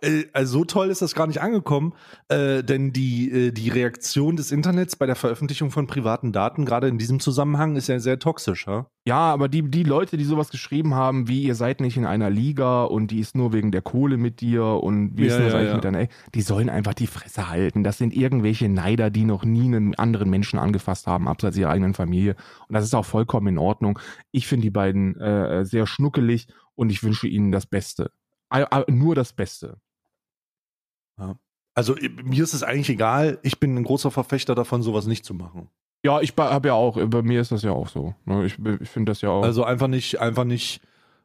Äh, 0.00 0.24
Also 0.32 0.60
so 0.60 0.64
toll 0.64 0.90
ist 0.90 1.02
das 1.02 1.14
gar 1.14 1.26
nicht 1.26 1.40
angekommen, 1.40 1.94
äh, 2.28 2.62
denn 2.62 2.92
die, 2.92 3.30
äh, 3.30 3.50
die 3.52 3.68
Reaktion 3.68 4.36
des 4.36 4.52
Internets 4.52 4.96
bei 4.96 5.06
der 5.06 5.16
Veröffentlichung 5.16 5.70
von 5.70 5.86
privaten 5.86 6.32
Daten, 6.32 6.64
gerade 6.64 6.88
in 6.88 6.98
diesem 6.98 7.20
Zusammenhang, 7.20 7.76
ist 7.76 7.88
ja 7.88 7.98
sehr 7.98 8.18
toxisch. 8.18 8.66
Ja? 8.66 8.86
Ja, 9.06 9.32
aber 9.32 9.48
die, 9.48 9.62
die 9.62 9.82
Leute, 9.82 10.16
die 10.16 10.24
sowas 10.24 10.50
geschrieben 10.50 10.94
haben, 10.94 11.26
wie 11.26 11.42
ihr 11.42 11.54
seid 11.54 11.80
nicht 11.80 11.96
in 11.96 12.04
einer 12.04 12.30
Liga 12.30 12.84
und 12.84 13.10
die 13.10 13.20
ist 13.20 13.34
nur 13.34 13.52
wegen 13.52 13.72
der 13.72 13.82
Kohle 13.82 14.16
mit 14.16 14.40
dir 14.40 14.64
und 14.64 15.16
wie 15.16 15.26
ist 15.26 15.32
Ja, 15.32 15.36
denn 15.38 15.44
das 15.46 15.52
ja, 15.52 15.58
eigentlich 15.58 15.70
ja. 15.70 15.74
mit 15.76 15.84
deiner, 15.84 16.08
die 16.34 16.42
sollen 16.42 16.68
einfach 16.68 16.94
die 16.94 17.06
Fresse 17.06 17.48
halten. 17.48 17.82
Das 17.82 17.98
sind 17.98 18.14
irgendwelche 18.14 18.68
Neider, 18.68 19.10
die 19.10 19.24
noch 19.24 19.44
nie 19.44 19.64
einen 19.64 19.94
anderen 19.94 20.28
Menschen 20.30 20.58
angefasst 20.58 21.06
haben, 21.06 21.28
abseits 21.28 21.56
ihrer 21.56 21.70
eigenen 21.70 21.94
Familie. 21.94 22.36
Und 22.68 22.74
das 22.74 22.84
ist 22.84 22.94
auch 22.94 23.06
vollkommen 23.06 23.48
in 23.48 23.58
Ordnung. 23.58 23.98
Ich 24.32 24.46
finde 24.46 24.64
die 24.64 24.70
beiden 24.70 25.18
äh, 25.18 25.64
sehr 25.64 25.86
schnuckelig 25.86 26.48
und 26.74 26.90
ich 26.90 27.02
wünsche 27.02 27.26
ihnen 27.26 27.52
das 27.52 27.66
Beste. 27.66 28.10
Nur 28.88 29.14
das 29.14 29.32
Beste. 29.32 29.78
Also 31.74 31.96
äh, 31.96 32.08
mir 32.08 32.42
ist 32.42 32.54
es 32.54 32.62
eigentlich 32.62 32.90
egal. 32.90 33.38
Ich 33.42 33.60
bin 33.60 33.76
ein 33.76 33.84
großer 33.84 34.10
Verfechter 34.10 34.54
davon, 34.54 34.82
sowas 34.82 35.06
nicht 35.06 35.24
zu 35.24 35.34
machen. 35.34 35.68
Ja, 36.02 36.20
ich 36.20 36.34
habe 36.36 36.68
ja 36.68 36.74
auch, 36.74 36.98
bei 37.08 37.22
mir 37.22 37.40
ist 37.40 37.52
das 37.52 37.62
ja 37.62 37.72
auch 37.72 37.88
so. 37.88 38.14
ne? 38.24 38.46
Ich, 38.46 38.58
ich 38.58 38.88
finde 38.88 39.10
das 39.10 39.20
ja 39.20 39.30
auch. 39.30 39.42
Also 39.42 39.64
einfach 39.64 39.88
nicht, 39.88 40.18
einfach 40.18 40.44
nicht, 40.44 40.80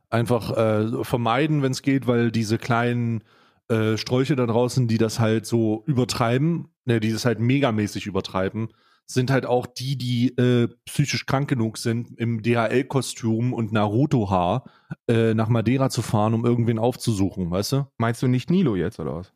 einfach 0.10 0.52
äh, 0.56 1.04
vermeiden, 1.04 1.62
wenn 1.62 1.72
es 1.72 1.82
geht, 1.82 2.08
weil 2.08 2.32
diese 2.32 2.58
kleinen 2.58 3.24
äh, 3.70 3.98
Sträuche 3.98 4.36
da 4.36 4.46
draußen, 4.46 4.88
die 4.88 4.98
das 4.98 5.20
halt 5.20 5.46
so 5.46 5.84
übertreiben, 5.86 6.68
ne, 6.84 7.00
die 7.00 7.12
das 7.12 7.26
halt 7.26 7.40
megamäßig 7.40 8.06
übertreiben, 8.06 8.70
sind 9.06 9.32
halt 9.32 9.46
auch 9.46 9.68
die, 9.68 9.98
die 9.98 10.30
äh, 10.38 10.68
psychisch 10.86 11.26
krank 11.26 11.48
genug 11.48 11.78
sind, 11.78 12.18
im 12.18 12.42
DHL-Kostüm 12.42 13.54
und 13.54 13.72
Naruto-Haar 13.72 14.66
äh, 15.08 15.34
nach 15.34 15.48
Madeira 15.48 15.90
zu 15.90 16.02
fahren, 16.02 16.34
um 16.34 16.46
irgendwen 16.46 16.80
aufzusuchen, 16.80 17.52
weißt 17.52 17.72
du? 17.74 17.88
Meinst 17.98 18.22
du 18.22 18.28
nicht 18.28 18.50
Nilo 18.50 18.76
jetzt 18.76 19.00
oder 19.00 19.16
was? 19.16 19.32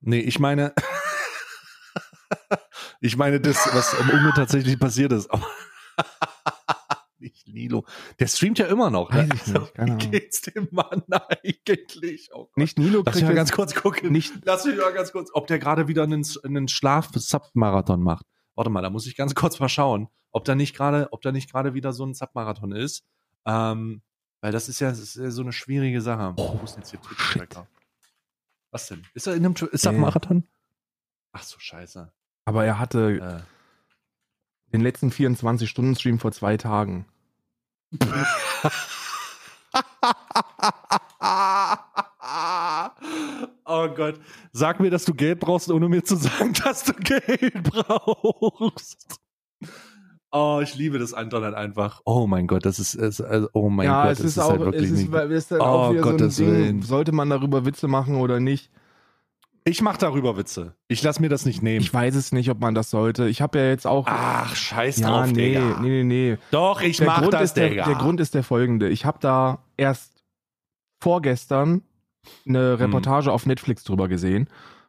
Nee, 0.00 0.20
ich 0.20 0.38
meine, 0.38 0.72
ich 3.00 3.16
meine 3.16 3.40
das, 3.40 3.68
was 3.72 3.94
im 3.94 4.10
Unge 4.10 4.32
tatsächlich 4.34 4.78
passiert 4.78 5.12
ist. 5.12 5.28
Nicht 7.22 7.46
Lilo. 7.46 7.86
Der 8.18 8.26
streamt 8.26 8.58
ja 8.58 8.66
immer 8.66 8.90
noch. 8.90 9.12
Ne? 9.12 9.28
ich 9.32 9.46
nicht, 9.46 9.72
Wie 9.78 10.08
geht's 10.10 10.40
dem 10.40 10.66
Mann 10.72 11.04
eigentlich? 11.08 12.30
Oh. 12.34 12.48
Nicht 12.56 12.80
Nilo 12.80 13.04
Lass 13.06 13.14
mich 13.14 13.24
mal 13.24 13.34
ganz 13.36 13.52
kurz 13.52 13.76
gucken. 13.76 14.10
nicht 14.10 14.32
Lass 14.44 14.64
mich 14.64 14.76
mal 14.76 14.92
ganz 14.92 15.12
kurz, 15.12 15.30
ob 15.32 15.46
der 15.46 15.60
gerade 15.60 15.86
wieder 15.86 16.02
einen, 16.02 16.26
einen 16.42 16.66
Schlaf-Sub-Marathon 16.66 18.02
macht. 18.02 18.26
Warte 18.54 18.70
mal, 18.70 18.82
da 18.82 18.90
muss 18.90 19.06
ich 19.06 19.16
ganz 19.16 19.34
kurz 19.34 19.58
mal 19.60 19.68
schauen, 19.68 20.08
ob 20.30 20.44
da 20.44 20.54
nicht 20.54 20.74
gerade, 20.76 21.08
ob 21.12 21.22
da 21.22 21.32
nicht 21.32 21.50
gerade 21.50 21.74
wieder 21.74 21.92
so 21.92 22.04
ein 22.04 22.14
Sub-Marathon 22.14 22.72
ist. 22.72 23.04
Ähm, 23.44 24.02
weil 24.40 24.52
das 24.52 24.68
ist 24.68 24.80
ja, 24.80 24.90
das 24.90 24.98
ist 24.98 25.16
ja 25.16 25.30
so 25.30 25.42
eine 25.42 25.52
schwierige 25.52 26.00
Sache. 26.00 26.34
Oh, 26.36 26.58
Wo 26.58 26.64
ist 26.64 26.74
denn 26.74 26.82
jetzt 26.82 26.90
hier. 26.90 27.00
Twitch-Tracker? 27.00 27.66
Was 28.70 28.88
denn? 28.88 29.04
Ist 29.14 29.26
er 29.26 29.34
in 29.34 29.44
einem 29.44 29.56
Sub-Marathon? 29.56 30.44
Ach 31.32 31.42
so, 31.42 31.58
scheiße. 31.58 32.12
Aber 32.44 32.64
er 32.64 32.78
hatte 32.78 33.44
Äh. 34.70 34.72
den 34.72 34.80
letzten 34.80 35.10
24-Stunden-Stream 35.10 36.18
vor 36.18 36.32
zwei 36.32 36.56
Tagen. 36.56 37.06
oh 43.72 43.88
Gott. 43.94 44.20
Sag 44.52 44.80
mir, 44.80 44.90
dass 44.90 45.04
du 45.04 45.14
Geld 45.14 45.40
brauchst, 45.40 45.70
ohne 45.70 45.88
mir 45.88 46.04
zu 46.04 46.16
sagen, 46.16 46.52
dass 46.64 46.84
du 46.84 46.92
Geld 46.94 47.62
brauchst. 47.64 49.18
Oh, 50.34 50.60
ich 50.62 50.74
liebe 50.76 50.98
das 50.98 51.12
Internet 51.12 51.54
einfach. 51.54 52.00
Oh 52.06 52.26
mein 52.26 52.46
Gott, 52.46 52.64
das 52.64 52.78
ist, 52.78 52.94
es, 52.94 53.20
also, 53.20 53.48
oh 53.52 53.68
mein 53.68 53.86
ja, 53.86 54.04
Gott, 54.04 54.12
es 54.12 54.18
das 54.18 54.26
ist, 54.28 54.36
ist, 54.38 54.42
auch, 54.42 54.50
halt 54.50 54.60
wirklich 54.60 54.84
es 54.84 54.90
ist, 55.00 55.10
nicht. 55.10 55.30
ist 55.30 55.50
dann 55.50 55.60
Oh, 55.60 55.64
auch 55.64 55.92
wieder 55.92 56.02
Gottes 56.02 56.36
so 56.36 56.44
ein 56.44 56.48
Ding, 56.50 56.58
Willen. 56.58 56.82
sollte 56.82 57.12
man 57.12 57.28
darüber 57.28 57.66
Witze 57.66 57.86
machen 57.86 58.16
oder 58.16 58.40
nicht? 58.40 58.70
Ich 59.64 59.80
mach 59.82 59.96
darüber 59.96 60.36
Witze. 60.36 60.74
Ich 60.88 61.02
lass 61.02 61.20
mir 61.20 61.28
das 61.28 61.44
nicht 61.44 61.62
nehmen. 61.62 61.82
Ich 61.82 61.92
weiß 61.92 62.16
es 62.16 62.32
nicht, 62.32 62.50
ob 62.50 62.60
man 62.60 62.74
das 62.74 62.90
sollte. 62.90 63.28
Ich 63.28 63.42
habe 63.42 63.58
ja 63.58 63.66
jetzt 63.68 63.86
auch... 63.86 64.06
Ach, 64.08 64.56
scheiß 64.56 64.98
ja, 64.98 65.08
drauf, 65.08 65.26
nee, 65.32 65.50
Digga. 65.50 65.80
nee, 65.80 66.02
nee, 66.02 66.30
nee. 66.32 66.38
Doch, 66.50 66.80
ich 66.80 66.96
Der 66.96 67.06
mach 67.06 67.20
Grund, 67.20 67.34
das, 67.34 67.42
ist 67.42 67.54
der, 67.58 67.68
Digga. 67.68 67.84
der 67.84 67.94
Grund 67.94 68.18
ist 68.18 68.34
der 68.34 68.42
folgende. 68.42 68.88
Ich 68.88 69.04
habe 69.04 69.18
da 69.20 69.62
erst 69.76 70.24
vorgestern 71.00 71.82
eine 72.46 72.78
Reportage 72.78 73.32
auf 73.32 73.46
Netflix 73.46 73.84
drüber 73.84 74.08
gesehen 74.08 74.48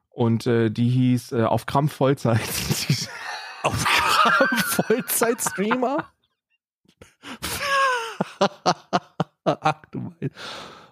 und 0.09 0.45
äh, 0.45 0.69
die 0.69 0.89
hieß 0.89 1.31
äh, 1.33 1.43
Auf 1.43 1.65
Krampf 1.65 1.93
Vollzeit. 1.93 2.39
Auf 3.63 3.85
Kram 3.85 4.57
Vollzeitstreamer? 4.57 6.05
Ach 9.45 9.85
du 9.91 9.99
mein. 9.99 10.29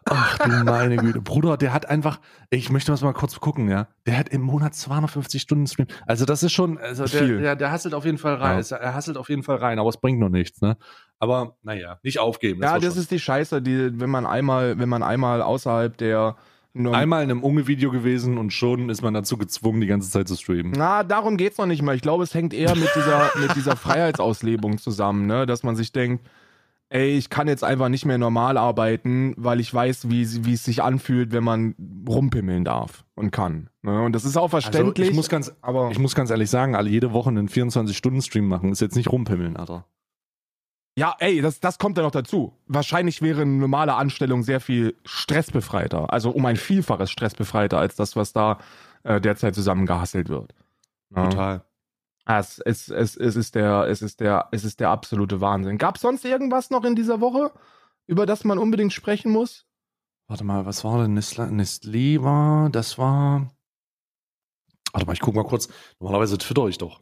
Ach 0.06 0.38
du 0.40 0.50
meine 0.64 0.96
Güte. 0.96 1.22
Bruder, 1.22 1.58
der 1.58 1.74
hat 1.74 1.88
einfach, 1.88 2.20
ich 2.50 2.70
möchte 2.70 2.92
das 2.92 3.02
mal 3.02 3.14
kurz 3.14 3.40
gucken, 3.40 3.70
ja. 3.70 3.88
Der 4.06 4.18
hat 4.18 4.30
im 4.30 4.42
Monat 4.42 4.74
250 4.74 5.42
Stunden 5.42 5.68
Stream. 5.68 5.88
Also 6.08 6.26
das 6.26 6.44
ist 6.44 6.54
schon, 6.54 6.78
also 6.78 7.06
der, 7.06 7.28
der, 7.28 7.56
der 7.56 7.72
hasselt 7.72 7.94
auf 7.94 8.06
jeden 8.06 8.18
Fall 8.18 8.36
rein. 8.36 8.64
Er 8.70 8.94
hasselt 8.94 9.18
auf 9.18 9.30
jeden 9.30 9.44
Fall 9.44 9.58
rein, 9.58 9.78
aber 9.78 9.90
es 9.90 9.98
bringt 9.98 10.20
noch 10.20 10.30
nichts, 10.30 10.62
ne? 10.62 10.78
Aber 11.22 11.56
naja, 11.62 12.00
nicht 12.02 12.20
aufgeben. 12.20 12.64
ja, 12.64 12.80
das 12.80 12.96
schon. 12.96 13.04
ist 13.04 13.12
die 13.12 13.20
Scheiße, 13.20 13.62
die, 13.62 14.00
wenn 14.00 14.10
man 14.10 14.26
einmal, 14.26 14.80
wenn 14.80 14.90
man 14.90 15.04
einmal 15.04 15.44
außerhalb 15.44 15.96
der 15.96 16.36
einmal 16.74 17.24
in 17.24 17.30
einem 17.30 17.44
Unge-Video 17.44 17.92
gewesen 17.92 18.38
und 18.38 18.52
schon 18.52 18.90
ist 18.90 19.04
man 19.04 19.14
dazu 19.14 19.38
gezwungen, 19.38 19.82
die 19.82 19.88
ganze 19.88 20.10
Zeit 20.10 20.28
zu 20.28 20.36
streamen. 20.36 20.72
Na, 20.76 21.04
darum 21.04 21.38
geht's 21.38 21.58
noch 21.58 21.68
nicht 21.68 21.84
mal. 21.84 21.96
Ich 21.96 22.02
glaube, 22.02 22.24
es 22.24 22.34
hängt 22.34 22.54
eher 22.54 22.76
mit 22.76 22.90
dieser, 22.96 23.30
mit 23.40 23.56
dieser 23.56 23.76
Freiheitsauslebung 23.76 24.80
zusammen, 24.80 25.28
ne? 25.28 25.46
Dass 25.46 25.62
man 25.62 25.76
sich 25.76 25.92
denkt, 25.92 26.26
ey, 26.90 27.18
ich 27.18 27.30
kann 27.30 27.48
jetzt 27.48 27.64
einfach 27.64 27.90
nicht 27.90 28.06
mehr 28.06 28.18
normal 28.18 28.58
arbeiten, 28.58 29.36
weil 29.38 29.60
ich 29.60 29.72
weiß, 29.72 30.10
wie, 30.10 30.46
wie 30.46 30.54
es 30.54 30.64
sich 30.64 30.82
anfühlt, 30.82 31.34
wenn 31.34 31.44
man 31.44 31.76
rumpimmeln 32.08 32.66
darf 32.66 33.06
und 33.16 33.32
kann. 33.32 33.70
Ne? 33.84 34.02
Und 34.02 34.14
das 34.14 34.26
ist 34.26 34.38
auch 34.38 34.50
verständlich. 34.50 35.06
Also 35.06 35.12
ich 35.12 35.16
muss 35.16 35.30
ganz, 35.30 35.54
aber 35.62 35.92
ich 35.92 36.00
muss 36.00 36.16
ganz 36.16 36.32
ehrlich 36.32 36.50
sagen, 36.50 36.76
alle 36.76 36.90
jede 36.90 37.14
Woche 37.14 37.30
einen 37.30 37.48
24-Stunden-Stream 37.48 38.48
machen, 38.48 38.72
ist 38.72 38.82
jetzt 38.82 38.96
nicht 38.96 39.12
rumpimmeln, 39.12 39.56
Alter. 39.56 39.86
Ja, 41.02 41.16
ey, 41.18 41.42
das, 41.42 41.60
das 41.60 41.80
kommt 41.80 41.98
ja 41.98 42.04
noch 42.04 42.12
dazu. 42.12 42.54
Wahrscheinlich 42.68 43.24
wäre 43.24 43.42
eine 43.42 43.54
normale 43.54 43.96
Anstellung 43.96 44.44
sehr 44.44 44.60
viel 44.60 44.96
stressbefreiter. 45.04 46.14
Also 46.14 46.30
um 46.30 46.46
ein 46.46 46.58
Vielfaches 46.58 47.10
stressbefreiter 47.10 47.80
als 47.80 47.96
das, 47.96 48.16
was 48.16 48.34
da 48.34 48.60
äh, 49.02 49.20
derzeit 49.20 49.56
zusammengehasselt 49.56 50.30
wird. 50.30 50.54
Ne? 51.10 51.28
Total. 51.28 51.66
Es, 52.28 52.60
es, 52.60 52.90
es, 52.90 53.18
es, 53.18 53.36
ist 53.36 53.56
der, 53.56 53.88
es, 53.88 54.04
ist 54.04 54.20
der, 54.20 54.48
es 54.52 54.64
ist 54.64 54.80
der 54.80 54.92
absolute 54.92 55.42
Wahnsinn. 55.42 55.80
Gab 55.80 55.96
es 55.96 56.04
sonst 56.04 56.24
irgendwas 56.24 56.70
noch 56.70 56.84
in 56.84 56.96
dieser 56.96 57.20
Woche, 57.20 57.52
über 58.06 58.28
das 58.28 58.44
man 58.44 58.60
unbedingt 58.60 58.94
sprechen 58.94 59.32
muss? 59.32 59.66
Warte 60.28 60.44
mal, 60.44 60.68
was 60.68 60.84
war 60.84 61.02
denn 61.02 61.18
Nestlé 61.18 62.22
war, 62.22 62.70
das 62.70 63.00
war. 63.00 63.50
Warte 64.94 65.08
mal, 65.08 65.14
ich 65.14 65.20
guck 65.20 65.34
mal 65.34 65.46
kurz. 65.46 65.68
Normalerweise 66.00 66.38
twitter 66.38 66.68
ich 66.68 66.78
doch. 66.78 67.02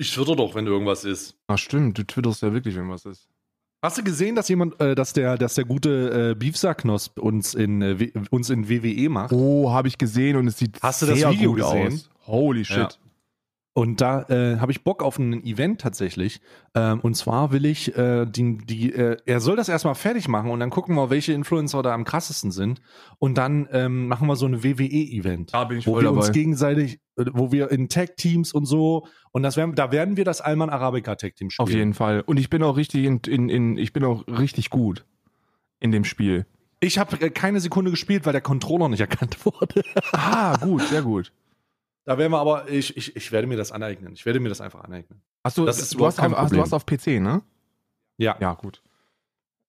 Ich 0.00 0.14
twitter 0.14 0.36
doch, 0.36 0.54
wenn 0.54 0.66
irgendwas 0.66 1.04
ist. 1.04 1.36
Ach 1.48 1.58
stimmt, 1.58 1.98
du 1.98 2.04
twitterst 2.04 2.42
ja 2.42 2.52
wirklich, 2.52 2.76
wenn 2.76 2.88
was 2.88 3.04
ist. 3.04 3.28
Hast 3.82 3.98
du 3.98 4.02
gesehen, 4.02 4.34
dass 4.36 4.48
jemand, 4.48 4.80
äh, 4.80 4.94
dass 4.94 5.12
der, 5.12 5.36
dass 5.36 5.54
der 5.54 5.64
gute 5.64 6.30
äh, 6.30 6.34
Beefsacknosp 6.34 7.18
uns 7.18 7.54
in 7.54 7.82
äh, 7.82 8.10
uns 8.30 8.50
in 8.50 8.68
WWE 8.68 9.08
macht? 9.08 9.32
Oh, 9.32 9.70
habe 9.70 9.88
ich 9.88 9.98
gesehen 9.98 10.36
und 10.36 10.46
es 10.48 10.58
sieht 10.58 10.80
Hast 10.82 11.02
du 11.02 11.06
das 11.06 11.18
sehr 11.18 11.30
Video 11.30 11.52
gut 11.52 11.62
gesehen? 11.62 11.92
aus. 11.94 12.10
Holy 12.26 12.64
shit. 12.64 12.76
Ja. 12.76 12.88
Und 13.78 14.00
da 14.00 14.22
äh, 14.22 14.58
habe 14.58 14.72
ich 14.72 14.82
Bock 14.82 15.04
auf 15.04 15.20
ein 15.20 15.44
Event 15.44 15.80
tatsächlich. 15.80 16.40
Ähm, 16.74 16.98
und 16.98 17.14
zwar 17.14 17.52
will 17.52 17.64
ich 17.64 17.96
äh, 17.96 18.26
die, 18.26 18.58
die 18.58 18.92
äh, 18.92 19.18
er 19.24 19.38
soll 19.38 19.54
das 19.54 19.68
erstmal 19.68 19.94
fertig 19.94 20.26
machen 20.26 20.50
und 20.50 20.58
dann 20.58 20.70
gucken 20.70 20.96
wir, 20.96 21.10
welche 21.10 21.32
Influencer 21.32 21.80
da 21.82 21.94
am 21.94 22.02
krassesten 22.02 22.50
sind. 22.50 22.80
Und 23.20 23.38
dann 23.38 23.68
ähm, 23.70 24.08
machen 24.08 24.26
wir 24.26 24.34
so 24.34 24.46
eine 24.46 24.64
WWE-Event. 24.64 25.54
Da 25.54 25.62
bin 25.62 25.78
ich 25.78 25.86
wo 25.86 25.92
voll 25.92 26.02
wir 26.02 26.10
uns 26.10 26.26
dabei. 26.26 26.38
gegenseitig, 26.40 26.98
äh, 27.16 27.26
wo 27.32 27.52
wir 27.52 27.70
in 27.70 27.88
Tag-Teams 27.88 28.52
und 28.52 28.64
so, 28.66 29.06
und 29.30 29.44
das 29.44 29.56
werden, 29.56 29.76
da 29.76 29.92
werden 29.92 30.16
wir 30.16 30.24
das 30.24 30.40
Alman 30.40 30.70
Arabica 30.70 31.14
Tag-Team 31.14 31.50
spielen. 31.50 31.68
Auf 31.68 31.72
jeden 31.72 31.94
Fall. 31.94 32.22
Und 32.22 32.36
ich 32.36 32.50
bin 32.50 32.64
auch 32.64 32.76
richtig 32.76 33.04
in, 33.04 33.20
in, 33.28 33.48
in 33.48 33.78
ich 33.78 33.92
bin 33.92 34.02
auch 34.02 34.26
richtig 34.26 34.70
gut 34.70 35.04
in 35.78 35.92
dem 35.92 36.02
Spiel. 36.02 36.46
Ich 36.80 36.98
habe 36.98 37.20
äh, 37.20 37.30
keine 37.30 37.60
Sekunde 37.60 37.92
gespielt, 37.92 38.26
weil 38.26 38.32
der 38.32 38.42
Controller 38.42 38.88
nicht 38.88 39.02
erkannt 39.02 39.36
wurde. 39.44 39.84
Ah, 40.10 40.56
gut, 40.56 40.82
sehr 40.82 41.02
gut. 41.02 41.30
Da 42.08 42.16
werden 42.16 42.32
wir 42.32 42.38
aber, 42.38 42.70
ich, 42.70 42.96
ich, 42.96 43.14
ich 43.16 43.32
werde 43.32 43.46
mir 43.46 43.58
das 43.58 43.70
aneignen. 43.70 44.14
Ich 44.14 44.24
werde 44.24 44.40
mir 44.40 44.48
das 44.48 44.62
einfach 44.62 44.82
aneignen. 44.82 45.20
Hast 45.44 45.58
du, 45.58 45.66
Das 45.66 45.78
ist 45.78 45.92
du, 45.92 46.06
hast 46.06 46.16
kein 46.16 46.30
du 46.30 46.58
hast 46.62 46.72
auf 46.72 46.86
PC, 46.86 47.20
ne? 47.20 47.42
Ja, 48.16 48.34
Ja, 48.40 48.54
gut. 48.54 48.82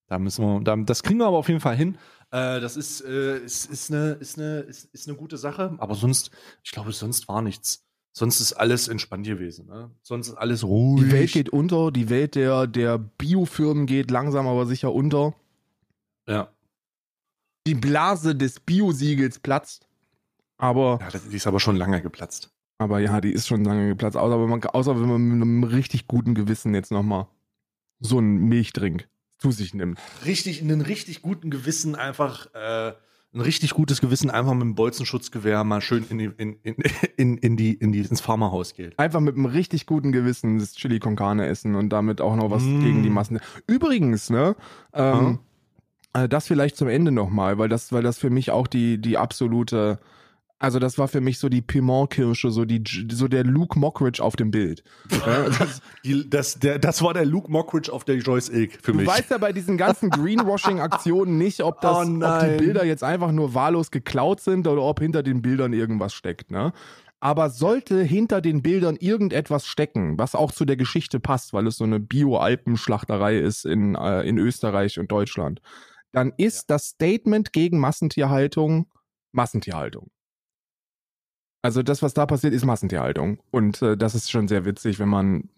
Da 0.08 0.18
müssen 0.20 0.46
wir, 0.46 0.62
da, 0.62 0.78
das 0.78 1.04
kriegen 1.04 1.20
wir 1.20 1.26
aber 1.28 1.36
auf 1.36 1.50
jeden 1.50 1.60
Fall 1.60 1.76
hin. 1.76 1.98
Äh, 2.32 2.62
das 2.62 2.78
ist, 2.78 3.02
äh, 3.02 3.40
ist, 3.40 3.66
ist, 3.66 3.92
eine, 3.92 4.12
ist, 4.12 4.38
eine, 4.38 4.60
ist, 4.60 4.86
ist 4.86 5.10
eine 5.10 5.18
gute 5.18 5.38
Sache, 5.38 5.76
aber 5.80 5.96
sonst, 5.96 6.32
ich 6.64 6.72
glaube, 6.72 6.94
sonst 6.94 7.28
war 7.28 7.42
nichts. 7.42 7.86
Sonst 8.14 8.40
ist 8.40 8.54
alles 8.54 8.88
entspannt 8.88 9.26
gewesen. 9.26 9.68
Ne? 9.68 9.92
Sonst 10.02 10.30
ist 10.30 10.36
alles 10.36 10.64
ruhig. 10.64 11.08
Die 11.08 11.12
Welt 11.12 11.32
geht 11.34 11.50
unter, 11.50 11.92
die 11.92 12.08
Welt 12.10 12.36
der, 12.36 12.68
der 12.68 13.00
Biofirmen 13.00 13.86
geht 13.86 14.12
langsam 14.12 14.48
aber 14.48 14.66
sicher 14.66 14.94
unter. 14.94 15.34
ja. 16.26 16.54
Die 17.68 17.76
Blase 17.76 18.34
des 18.34 18.62
Biosiegels 18.62 19.40
platzt. 19.40 19.89
Aber, 20.60 21.00
ja, 21.02 21.20
die 21.32 21.36
ist 21.38 21.48
aber 21.48 21.60
schon 21.60 21.76
lange 21.78 22.02
geplatzt. 22.02 22.52
aber 22.78 23.00
ja, 23.00 23.20
die 23.22 23.32
ist 23.32 23.48
schon 23.48 23.64
lange 23.64 23.88
geplatzt. 23.88 24.18
Außer 24.18 24.40
wenn 24.40 24.50
man, 24.50 24.64
außer 24.64 25.00
wenn 25.00 25.08
man 25.10 25.22
mit 25.22 25.42
einem 25.42 25.64
richtig 25.64 26.08
guten 26.08 26.36
Gewissen 26.36 26.76
jetzt 26.76 26.92
nochmal 26.92 27.28
so 28.00 28.18
einen 28.20 28.48
Milchdrink 28.48 29.08
zu 29.38 29.52
sich 29.52 29.74
nimmt. 29.74 30.00
Richtig, 30.26 30.62
in 30.62 30.72
einen 30.72 30.82
richtig 30.82 31.22
guten 31.22 31.50
Gewissen 31.50 31.96
einfach, 31.96 32.54
äh, 32.54 32.94
ein 33.32 33.42
richtig 33.42 33.72
gutes 33.72 34.02
Gewissen 34.02 34.30
einfach 34.30 34.54
mit 34.54 34.64
dem 34.64 34.76
Bolzenschutzgewehr 34.76 35.64
mal 35.64 35.82
schön 35.82 36.04
in 36.10 36.18
die, 36.18 36.32
in, 36.38 36.54
in, 36.64 36.76
in, 37.16 37.38
in 37.38 37.58
die, 37.58 37.74
in 37.74 37.92
die, 37.92 38.00
ins 38.00 38.22
Pharmahaus 38.22 38.74
geht. 38.74 38.98
Einfach 39.00 39.20
mit 39.22 39.36
einem 39.36 39.46
richtig 39.46 39.86
guten 39.86 40.12
Gewissen 40.12 40.60
das 40.60 40.74
Chili 40.74 41.00
con 41.00 41.16
Carne 41.16 41.46
essen 41.48 41.76
und 41.76 41.90
damit 41.90 42.20
auch 42.22 42.36
noch 42.36 42.50
was 42.52 42.64
Mm. 42.64 42.80
gegen 42.82 43.04
die 43.04 43.10
Massen. 43.10 43.40
Übrigens, 43.68 44.30
ne, 44.30 44.56
ähm, 44.94 45.40
äh, 46.14 46.28
das 46.28 46.48
vielleicht 46.48 46.76
zum 46.76 46.88
Ende 46.88 47.12
nochmal, 47.12 47.58
weil 47.60 47.70
das, 47.70 47.92
weil 47.94 48.04
das 48.04 48.18
für 48.18 48.30
mich 48.32 48.52
auch 48.52 48.68
die, 48.68 48.98
die 49.00 49.18
absolute, 49.18 50.00
also 50.60 50.78
das 50.78 50.98
war 50.98 51.08
für 51.08 51.22
mich 51.22 51.40
so 51.40 51.48
die 51.48 51.62
Piment-Kirsche, 51.62 52.52
so 52.52 52.66
die, 52.66 52.84
so 53.12 53.30
der 53.30 53.46
Luke 53.46 53.80
Mockridge 53.80 54.22
auf 54.22 54.36
dem 54.36 54.52
Bild. 54.52 54.84
Ja, 55.26 55.50
das, 55.60 55.82
Die, 56.04 56.30
das, 56.30 56.60
der, 56.60 56.80
das 56.80 57.02
war 57.02 57.14
der 57.14 57.26
Luke 57.26 57.50
Mockridge 57.50 57.92
auf 57.92 58.04
der 58.04 58.18
Joyce 58.18 58.50
Ilk 58.50 58.74
für 58.82 58.92
Du 58.92 58.98
mich. 58.98 59.08
weißt 59.08 59.32
ja 59.32 59.38
bei 59.38 59.54
diesen 59.54 59.78
ganzen 59.78 60.10
Greenwashing-Aktionen 60.10 61.38
nicht, 61.38 61.64
ob, 61.64 61.80
das, 61.82 62.08
Oh 62.08 62.12
ob 62.26 62.40
die. 62.42 62.58
Bilder 62.58 62.84
jetzt 62.84 63.04
einfach 63.04 63.32
nur 63.32 63.54
wahllos 63.54 63.90
geklaut 63.90 64.42
sind 64.42 64.68
oder 64.68 64.82
ob 64.82 65.00
hinter 65.00 65.24
den 65.24 65.42
Bildern 65.42 65.72
irgendwas 65.72 66.14
steckt. 66.14 66.52
Ne? 66.52 66.74
Aber 67.22 67.50
sollte 67.50 68.02
hinter 68.04 68.42
den 68.42 68.62
Bildern 68.62 68.98
irgendetwas 68.98 69.66
stecken, 69.66 70.18
was 70.18 70.36
auch 70.36 70.52
zu 70.52 70.66
der 70.66 70.76
Geschichte 70.78 71.20
passt, 71.22 71.54
weil 71.54 71.68
es 71.68 71.78
so 71.78 71.86
eine 71.86 72.00
Bio-Alpenschlachterei 72.02 73.38
ist 73.40 73.66
in, 73.66 73.96
äh, 73.96 74.22
in 74.24 74.38
Österreich 74.38 75.00
und 75.00 75.12
Deutschland, 75.12 75.62
dann 76.12 76.34
ist 76.38 76.70
das 76.70 76.88
Statement 76.88 77.54
gegen 77.54 77.80
Massentierhaltung 77.80 78.88
Massentierhaltung. 79.32 80.10
Also 81.62 81.84
das, 81.84 82.02
was 82.02 82.14
da 82.14 82.26
passiert, 82.26 82.54
ist 82.54 82.64
Massentierhaltung. 82.64 83.40
Und 83.52 83.82
äh, 83.82 83.98
das 83.98 84.16
ist 84.16 84.32
schon 84.32 84.48
sehr 84.48 84.64
witzig, 84.64 84.98
wenn 84.98 85.10
man, 85.10 85.50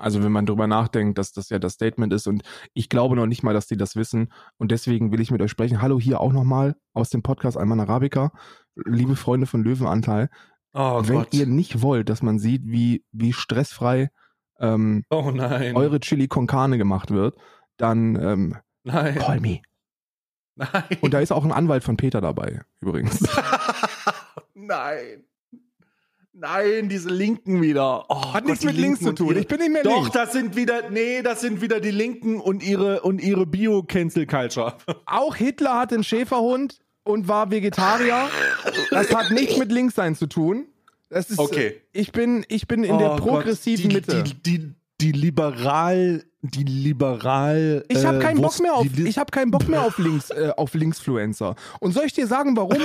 also 0.00 0.22
wenn 0.22 0.32
man 0.32 0.46
drüber 0.46 0.66
nachdenkt, 0.66 1.18
dass 1.18 1.32
das 1.32 1.50
ja 1.50 1.58
das 1.58 1.74
Statement 1.74 2.14
ist. 2.14 2.26
Und 2.26 2.42
ich 2.72 2.88
glaube 2.88 3.14
noch 3.14 3.26
nicht 3.26 3.42
mal, 3.42 3.52
dass 3.52 3.66
die 3.66 3.76
das 3.76 3.94
wissen. 3.94 4.32
Und 4.56 4.70
deswegen 4.70 5.12
will 5.12 5.20
ich 5.20 5.30
mit 5.30 5.42
euch 5.42 5.50
sprechen. 5.50 5.82
Hallo 5.82 6.00
hier 6.00 6.20
auch 6.20 6.32
nochmal 6.32 6.76
aus 6.94 7.10
dem 7.10 7.22
Podcast 7.22 7.58
Alman 7.58 7.80
Arabica. 7.80 8.32
Liebe 8.86 9.16
Freunde 9.16 9.46
von 9.46 9.62
Löwenanteil. 9.62 10.30
oh 10.72 11.02
wenn 11.04 11.16
Gott. 11.16 11.34
ihr 11.34 11.46
nicht 11.46 11.82
wollt, 11.82 12.08
dass 12.08 12.22
man 12.22 12.38
sieht, 12.38 12.62
wie, 12.64 13.04
wie 13.12 13.34
stressfrei 13.34 14.10
ähm, 14.60 15.04
oh 15.10 15.30
eure 15.74 16.00
Chili 16.00 16.26
con 16.26 16.46
Carne 16.46 16.78
gemacht 16.78 17.10
wird, 17.10 17.36
dann 17.76 18.16
ähm, 18.16 18.56
nein. 18.84 19.14
call 19.16 19.40
me. 19.40 19.60
Nein. 20.56 20.84
Und 21.00 21.12
da 21.12 21.20
ist 21.20 21.32
auch 21.32 21.44
ein 21.44 21.52
Anwalt 21.52 21.84
von 21.84 21.96
Peter 21.96 22.20
dabei, 22.20 22.62
übrigens. 22.80 23.28
nein. 24.54 25.24
Nein, 26.36 26.88
diese 26.88 27.10
Linken 27.10 27.62
wieder. 27.62 28.06
Oh 28.08 28.32
Hat 28.34 28.42
Gott, 28.42 28.46
nichts 28.46 28.64
mit 28.64 28.76
links 28.76 29.00
zu 29.00 29.12
tun. 29.12 29.36
Ich 29.36 29.46
bin 29.46 29.58
nicht 29.60 29.70
mehr 29.70 29.84
Doch, 29.84 30.02
links. 30.02 30.10
das 30.10 30.32
sind 30.32 30.56
wieder, 30.56 30.90
nee, 30.90 31.22
das 31.22 31.40
sind 31.40 31.60
wieder 31.60 31.78
die 31.78 31.92
Linken 31.92 32.40
und 32.40 32.62
ihre, 32.64 33.02
und 33.02 33.22
ihre 33.22 33.46
Bio-Cancel-Culture. 33.46 34.74
Auch 35.06 35.36
Hitler 35.36 35.78
hat 35.78 35.92
einen 35.92 36.02
Schäferhund 36.02 36.80
und 37.04 37.28
war 37.28 37.52
Vegetarier. 37.52 38.28
Das 38.90 39.14
hat 39.14 39.30
nichts 39.30 39.56
mit 39.58 39.70
Linkssein 39.70 40.16
zu 40.16 40.26
tun. 40.26 40.66
Das 41.08 41.30
ist, 41.30 41.38
Okay. 41.38 41.80
Ich 41.92 42.10
bin, 42.10 42.44
ich 42.48 42.66
bin 42.66 42.82
in 42.82 42.98
der 42.98 43.12
Oh 43.12 43.16
Gott, 43.16 43.26
progressiven 43.28 43.88
die, 43.88 43.94
Mitte. 43.94 44.24
Die, 44.24 44.34
die, 44.42 44.74
die 45.00 45.12
liberal, 45.12 46.24
die 46.42 46.64
liberal. 46.64 47.84
ich 47.88 48.04
habe 48.04 48.18
äh, 48.18 48.20
keinen 48.20 48.40
Bock 48.40 48.58
mehr 48.60 48.74
auf, 48.74 48.86
ich 48.98 49.18
habe 49.18 49.30
keinen 49.30 49.50
Bock 49.52 49.68
mehr 49.68 49.82
auf 49.82 49.98
links, 49.98 50.30
äh, 50.30 50.50
auf 50.56 50.74
Linksfluencer. 50.74 51.54
Und 51.78 51.92
soll 51.92 52.06
ich 52.06 52.12
dir 52.12 52.26
sagen, 52.26 52.56
warum? 52.56 52.76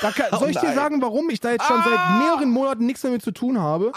Kann, 0.00 0.12
Oh 0.32 0.38
soll 0.38 0.50
ich 0.50 0.58
dir 0.58 0.72
sagen, 0.74 1.00
warum 1.02 1.30
ich 1.30 1.40
da 1.40 1.50
jetzt 1.52 1.66
schon 1.66 1.76
Ah! 1.80 1.84
seit 1.84 2.18
mehreren 2.22 2.50
Monaten 2.50 2.86
nichts 2.86 3.02
damit 3.02 3.22
zu 3.22 3.32
tun 3.32 3.60
habe? 3.60 3.92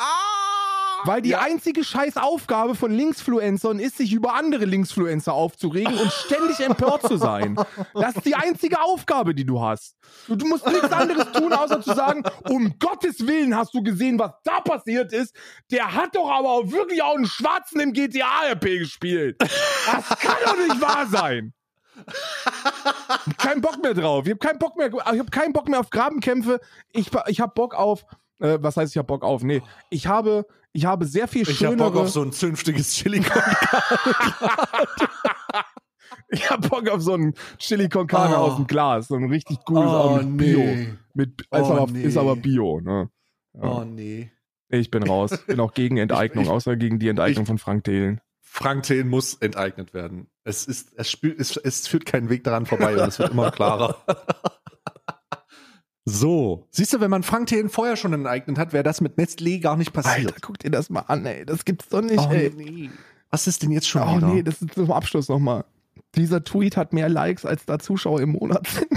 Weil 1.06 1.22
die 1.22 1.30
Ja. 1.30 1.40
einzige 1.40 1.86
scheiß 1.86 2.18
Aufgabe 2.18 2.76
von 2.76 2.92
Linksfluencern 2.92 3.80
ist, 3.80 3.96
sich 3.98 4.12
über 4.12 4.34
andere 4.34 4.66
Linksfluencer 4.66 5.32
aufzuregen 5.34 5.98
und 5.98 6.12
ständig 6.12 6.60
empört 6.60 7.04
zu 7.08 7.16
sein. 7.18 7.56
Das 7.94 8.18
ist 8.18 8.26
die 8.26 8.36
einzige 8.36 8.82
Aufgabe, 8.82 9.34
die 9.34 9.46
du 9.46 9.62
hast. 9.62 9.96
Du, 10.28 10.36
du 10.36 10.46
musst 10.46 10.68
nichts 10.68 10.92
anderes 10.92 11.32
tun, 11.32 11.54
außer 11.54 11.82
zu 11.82 11.94
sagen, 11.94 12.24
um 12.50 12.78
Gottes 12.80 13.26
Willen 13.26 13.56
hast 13.56 13.74
du 13.74 13.82
gesehen, 13.82 14.20
was 14.20 14.32
da 14.44 14.60
passiert 14.60 15.14
ist. 15.14 15.34
Der 15.72 15.94
hat 15.96 16.18
doch 16.18 16.30
aber 16.30 16.50
auch 16.50 16.70
wirklich 16.70 17.02
auch 17.02 17.16
einen 17.16 17.28
Schwarzen 17.28 17.80
im 17.80 17.94
GTA-RP 17.94 18.80
gespielt. 18.80 19.38
Das 19.40 20.20
kann 20.20 20.36
doch 20.44 20.58
nicht 20.58 20.82
wahr 20.82 21.08
sein. 21.10 21.54
Ich 23.28 23.38
keinen 23.38 23.62
Bock 23.62 23.82
mehr 23.82 23.94
drauf. 23.94 24.26
Ich 24.26 24.32
hab 24.34 24.40
keinen 24.40 24.60
Bock 24.60 24.78
mehr, 24.78 24.90
ich 25.14 25.20
hab 25.20 25.32
keinen 25.32 25.54
Bock 25.54 25.68
mehr 25.70 25.80
auf 25.80 25.90
Grabenkämpfe. 25.90 26.60
Ich, 26.92 27.10
ich 27.28 27.40
hab 27.42 27.56
Bock 27.56 27.74
auf, 27.76 28.06
äh, 28.40 28.58
was 28.62 28.78
heißt 28.78 28.94
ich 28.94 28.98
hab 28.98 29.08
Bock 29.08 29.24
auf? 29.24 29.44
Nee, 29.44 29.62
ich 29.90 30.08
habe, 30.08 30.46
ich 30.74 30.86
habe 30.86 31.06
sehr 31.06 31.28
viel 31.28 31.42
Ich 31.44 31.50
hab 31.64 31.72
schönere. 31.72 31.92
Bock 31.92 32.02
auf 32.04 32.10
so 32.10 32.22
ein 32.22 32.32
zünftiges 32.32 32.94
Chili 32.94 33.20
ich 36.30 36.50
hab 36.50 36.68
Bock 36.70 36.90
auf 36.90 37.02
so 37.02 37.14
ein 37.16 37.34
Chili 37.58 37.90
con 37.90 38.08
Carne 38.08 38.36
Oh. 38.38 38.42
aus 38.42 38.56
dem 38.56 38.68
Glas, 38.68 39.08
so 39.08 39.16
ein 39.16 39.26
richtig 39.30 39.64
gutes, 39.66 39.84
aber 39.90 40.22
mit 40.24 40.38
Bio. 40.38 40.64
Mit, 41.14 41.42
ist, 41.42 41.48
Oh, 41.52 41.74
aber, 41.74 41.92
nee. 41.92 42.04
ist 42.04 42.18
aber 42.18 42.36
Bio, 42.36 42.80
ne? 42.82 43.10
Ja. 43.54 43.62
Oh 43.62 43.84
nee. 43.84 44.32
Ich 44.72 44.92
bin 44.92 45.02
raus. 45.04 45.32
Bin 45.48 45.60
auch 45.60 45.74
gegen 45.74 45.98
Enteignung, 45.98 46.44
Ich- 46.44 46.50
ich- 46.50 46.54
außer 46.56 46.76
gegen 46.76 47.00
die 47.00 47.08
Enteignung 47.10 47.46
von 47.48 47.58
Frank 47.58 47.84
Thelen. 47.86 48.22
Frank 48.52 48.84
Thelen 48.84 49.08
muss 49.08 49.36
enteignet 49.36 49.94
werden. 49.94 50.28
Es 50.44 50.66
ist, 50.66 50.92
es 50.98 51.10
spielt, 51.10 51.40
es, 51.40 51.56
es 51.56 51.88
führt 51.88 52.06
keinen 52.06 52.30
Weg 52.30 52.44
daran 52.44 52.66
vorbei 52.66 52.94
und 52.94 53.08
es 53.08 53.20
wird 53.20 53.32
immer 53.32 53.52
klarer. 53.52 53.96
so. 56.06 56.68
Siehst 56.72 56.92
du, 56.94 57.00
wenn 57.00 57.12
man 57.12 57.24
Frank 57.24 57.48
Thelen 57.48 57.70
vorher 57.70 57.96
schon 57.96 58.12
enteignet 58.12 58.58
hat, 58.58 58.74
wäre 58.74 58.84
das 58.84 59.02
mit 59.02 59.18
Nestlé 59.18 59.62
gar 59.62 59.78
nicht 59.78 59.94
passiert. 59.94 60.28
Alter, 60.28 60.40
guck 60.42 60.58
dir 60.60 60.72
das 60.72 60.90
mal 60.90 61.02
an, 61.02 61.26
ey. 61.26 61.46
Das 61.46 61.64
gibt's 61.64 61.88
doch 61.90 62.02
nicht, 62.02 62.20
oh, 62.20 62.32
ey. 62.32 62.52
nee. 62.56 62.90
Was 63.30 63.46
ist 63.48 63.62
denn 63.62 63.72
jetzt 63.72 63.88
schon 63.88 64.02
Oh 64.02 64.18
wieder? 64.18 64.28
nee, 64.28 64.44
das 64.44 64.62
ist 64.62 64.74
zum 64.74 64.92
Abschluss 64.92 65.30
nochmal. 65.30 65.64
Dieser 66.16 66.44
Tweet 66.44 66.76
hat 66.76 66.92
mehr 66.92 67.08
Likes, 67.08 67.46
als 67.46 67.66
da 67.66 67.78
Zuschauer 67.78 68.22
im 68.22 68.32
Monat 68.32 68.68
sind. 68.68 68.90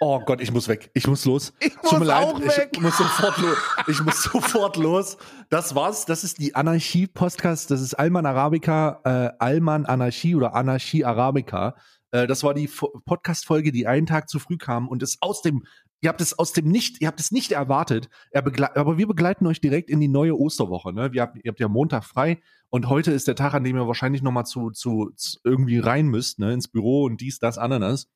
Gott, 0.00 0.40
ich 0.40 0.50
muss 0.50 0.66
weg. 0.66 0.90
Ich 0.94 1.06
muss 1.06 1.26
los. 1.26 1.52
Ich 1.60 1.74
Tut 1.74 1.92
mir 1.92 1.98
muss 1.98 2.08
leid, 2.08 2.26
auch 2.26 2.40
weg. 2.40 2.70
Ich 2.72 2.80
muss 2.80 2.96
sofort 2.96 3.36
los. 3.38 3.56
Ich 3.86 4.02
muss 4.02 4.22
sofort 4.22 4.76
los. 4.78 5.18
Das 5.50 5.74
war's. 5.74 6.06
Das 6.06 6.24
ist 6.24 6.38
die 6.38 6.54
Anarchie-Podcast. 6.54 7.70
Das 7.70 7.82
ist 7.82 7.92
Alman 7.94 8.24
Arabica, 8.24 9.00
äh, 9.04 9.30
Alman 9.38 9.84
Anarchie 9.84 10.34
oder 10.34 10.54
Anarchie 10.54 11.04
Arabica. 11.04 11.74
Äh, 12.12 12.26
das 12.26 12.42
war 12.42 12.54
die 12.54 12.66
Fo- 12.66 12.98
Podcast-Folge, 13.04 13.72
die 13.72 13.86
einen 13.86 14.06
Tag 14.06 14.30
zu 14.30 14.38
früh 14.38 14.56
kam 14.56 14.88
und 14.88 15.02
ist 15.02 15.18
aus 15.20 15.42
dem, 15.42 15.64
ihr 16.00 16.08
habt 16.08 16.22
es 16.22 16.38
aus 16.38 16.54
dem 16.54 16.68
nicht, 16.68 17.02
ihr 17.02 17.08
habt 17.08 17.20
es 17.20 17.30
nicht 17.30 17.52
erwartet. 17.52 18.08
Er 18.30 18.42
aber 18.76 18.96
wir 18.96 19.06
begleiten 19.06 19.46
euch 19.46 19.60
direkt 19.60 19.90
in 19.90 20.00
die 20.00 20.08
neue 20.08 20.34
Osterwoche. 20.34 20.94
Ne? 20.94 21.12
Wir 21.12 21.20
habt, 21.22 21.36
ihr 21.44 21.50
habt 21.50 21.60
ja 21.60 21.68
Montag 21.68 22.04
frei 22.04 22.40
und 22.70 22.88
heute 22.88 23.12
ist 23.12 23.28
der 23.28 23.34
Tag, 23.36 23.52
an 23.52 23.64
dem 23.64 23.76
ihr 23.76 23.86
wahrscheinlich 23.86 24.22
nochmal 24.22 24.46
zu, 24.46 24.70
zu, 24.70 25.10
zu 25.14 25.38
irgendwie 25.44 25.78
rein 25.78 26.06
müsst, 26.06 26.38
ne? 26.38 26.54
ins 26.54 26.68
Büro 26.68 27.04
und 27.04 27.20
dies, 27.20 27.38
das, 27.38 27.58
Ananas. 27.58 28.08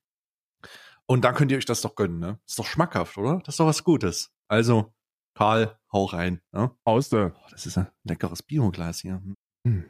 Und 1.07 1.25
dann 1.25 1.35
könnt 1.35 1.51
ihr 1.51 1.59
euch 1.59 1.67
das 1.67 1.83
doch 1.83 1.95
gönnen, 1.97 2.19
ne? 2.19 2.39
Ist 2.47 2.59
doch 2.59 2.67
schmackhaft, 2.67 3.19
oder? 3.19 3.41
Das 3.45 3.55
ist 3.55 3.61
doch 3.61 3.67
was 3.67 3.85
Gutes. 3.85 4.33
Also, 4.49 4.93
Karl, 5.35 5.79
hau 5.93 6.05
rein. 6.05 6.41
Ne? 6.53 6.71
Auste. 6.85 7.35
Oh, 7.37 7.47
das 7.51 7.67
ist 7.67 7.77
ein 7.77 7.89
leckeres 8.05 8.43
Bioglas 8.43 9.01
hier. 9.01 9.23
Hm. 9.67 9.85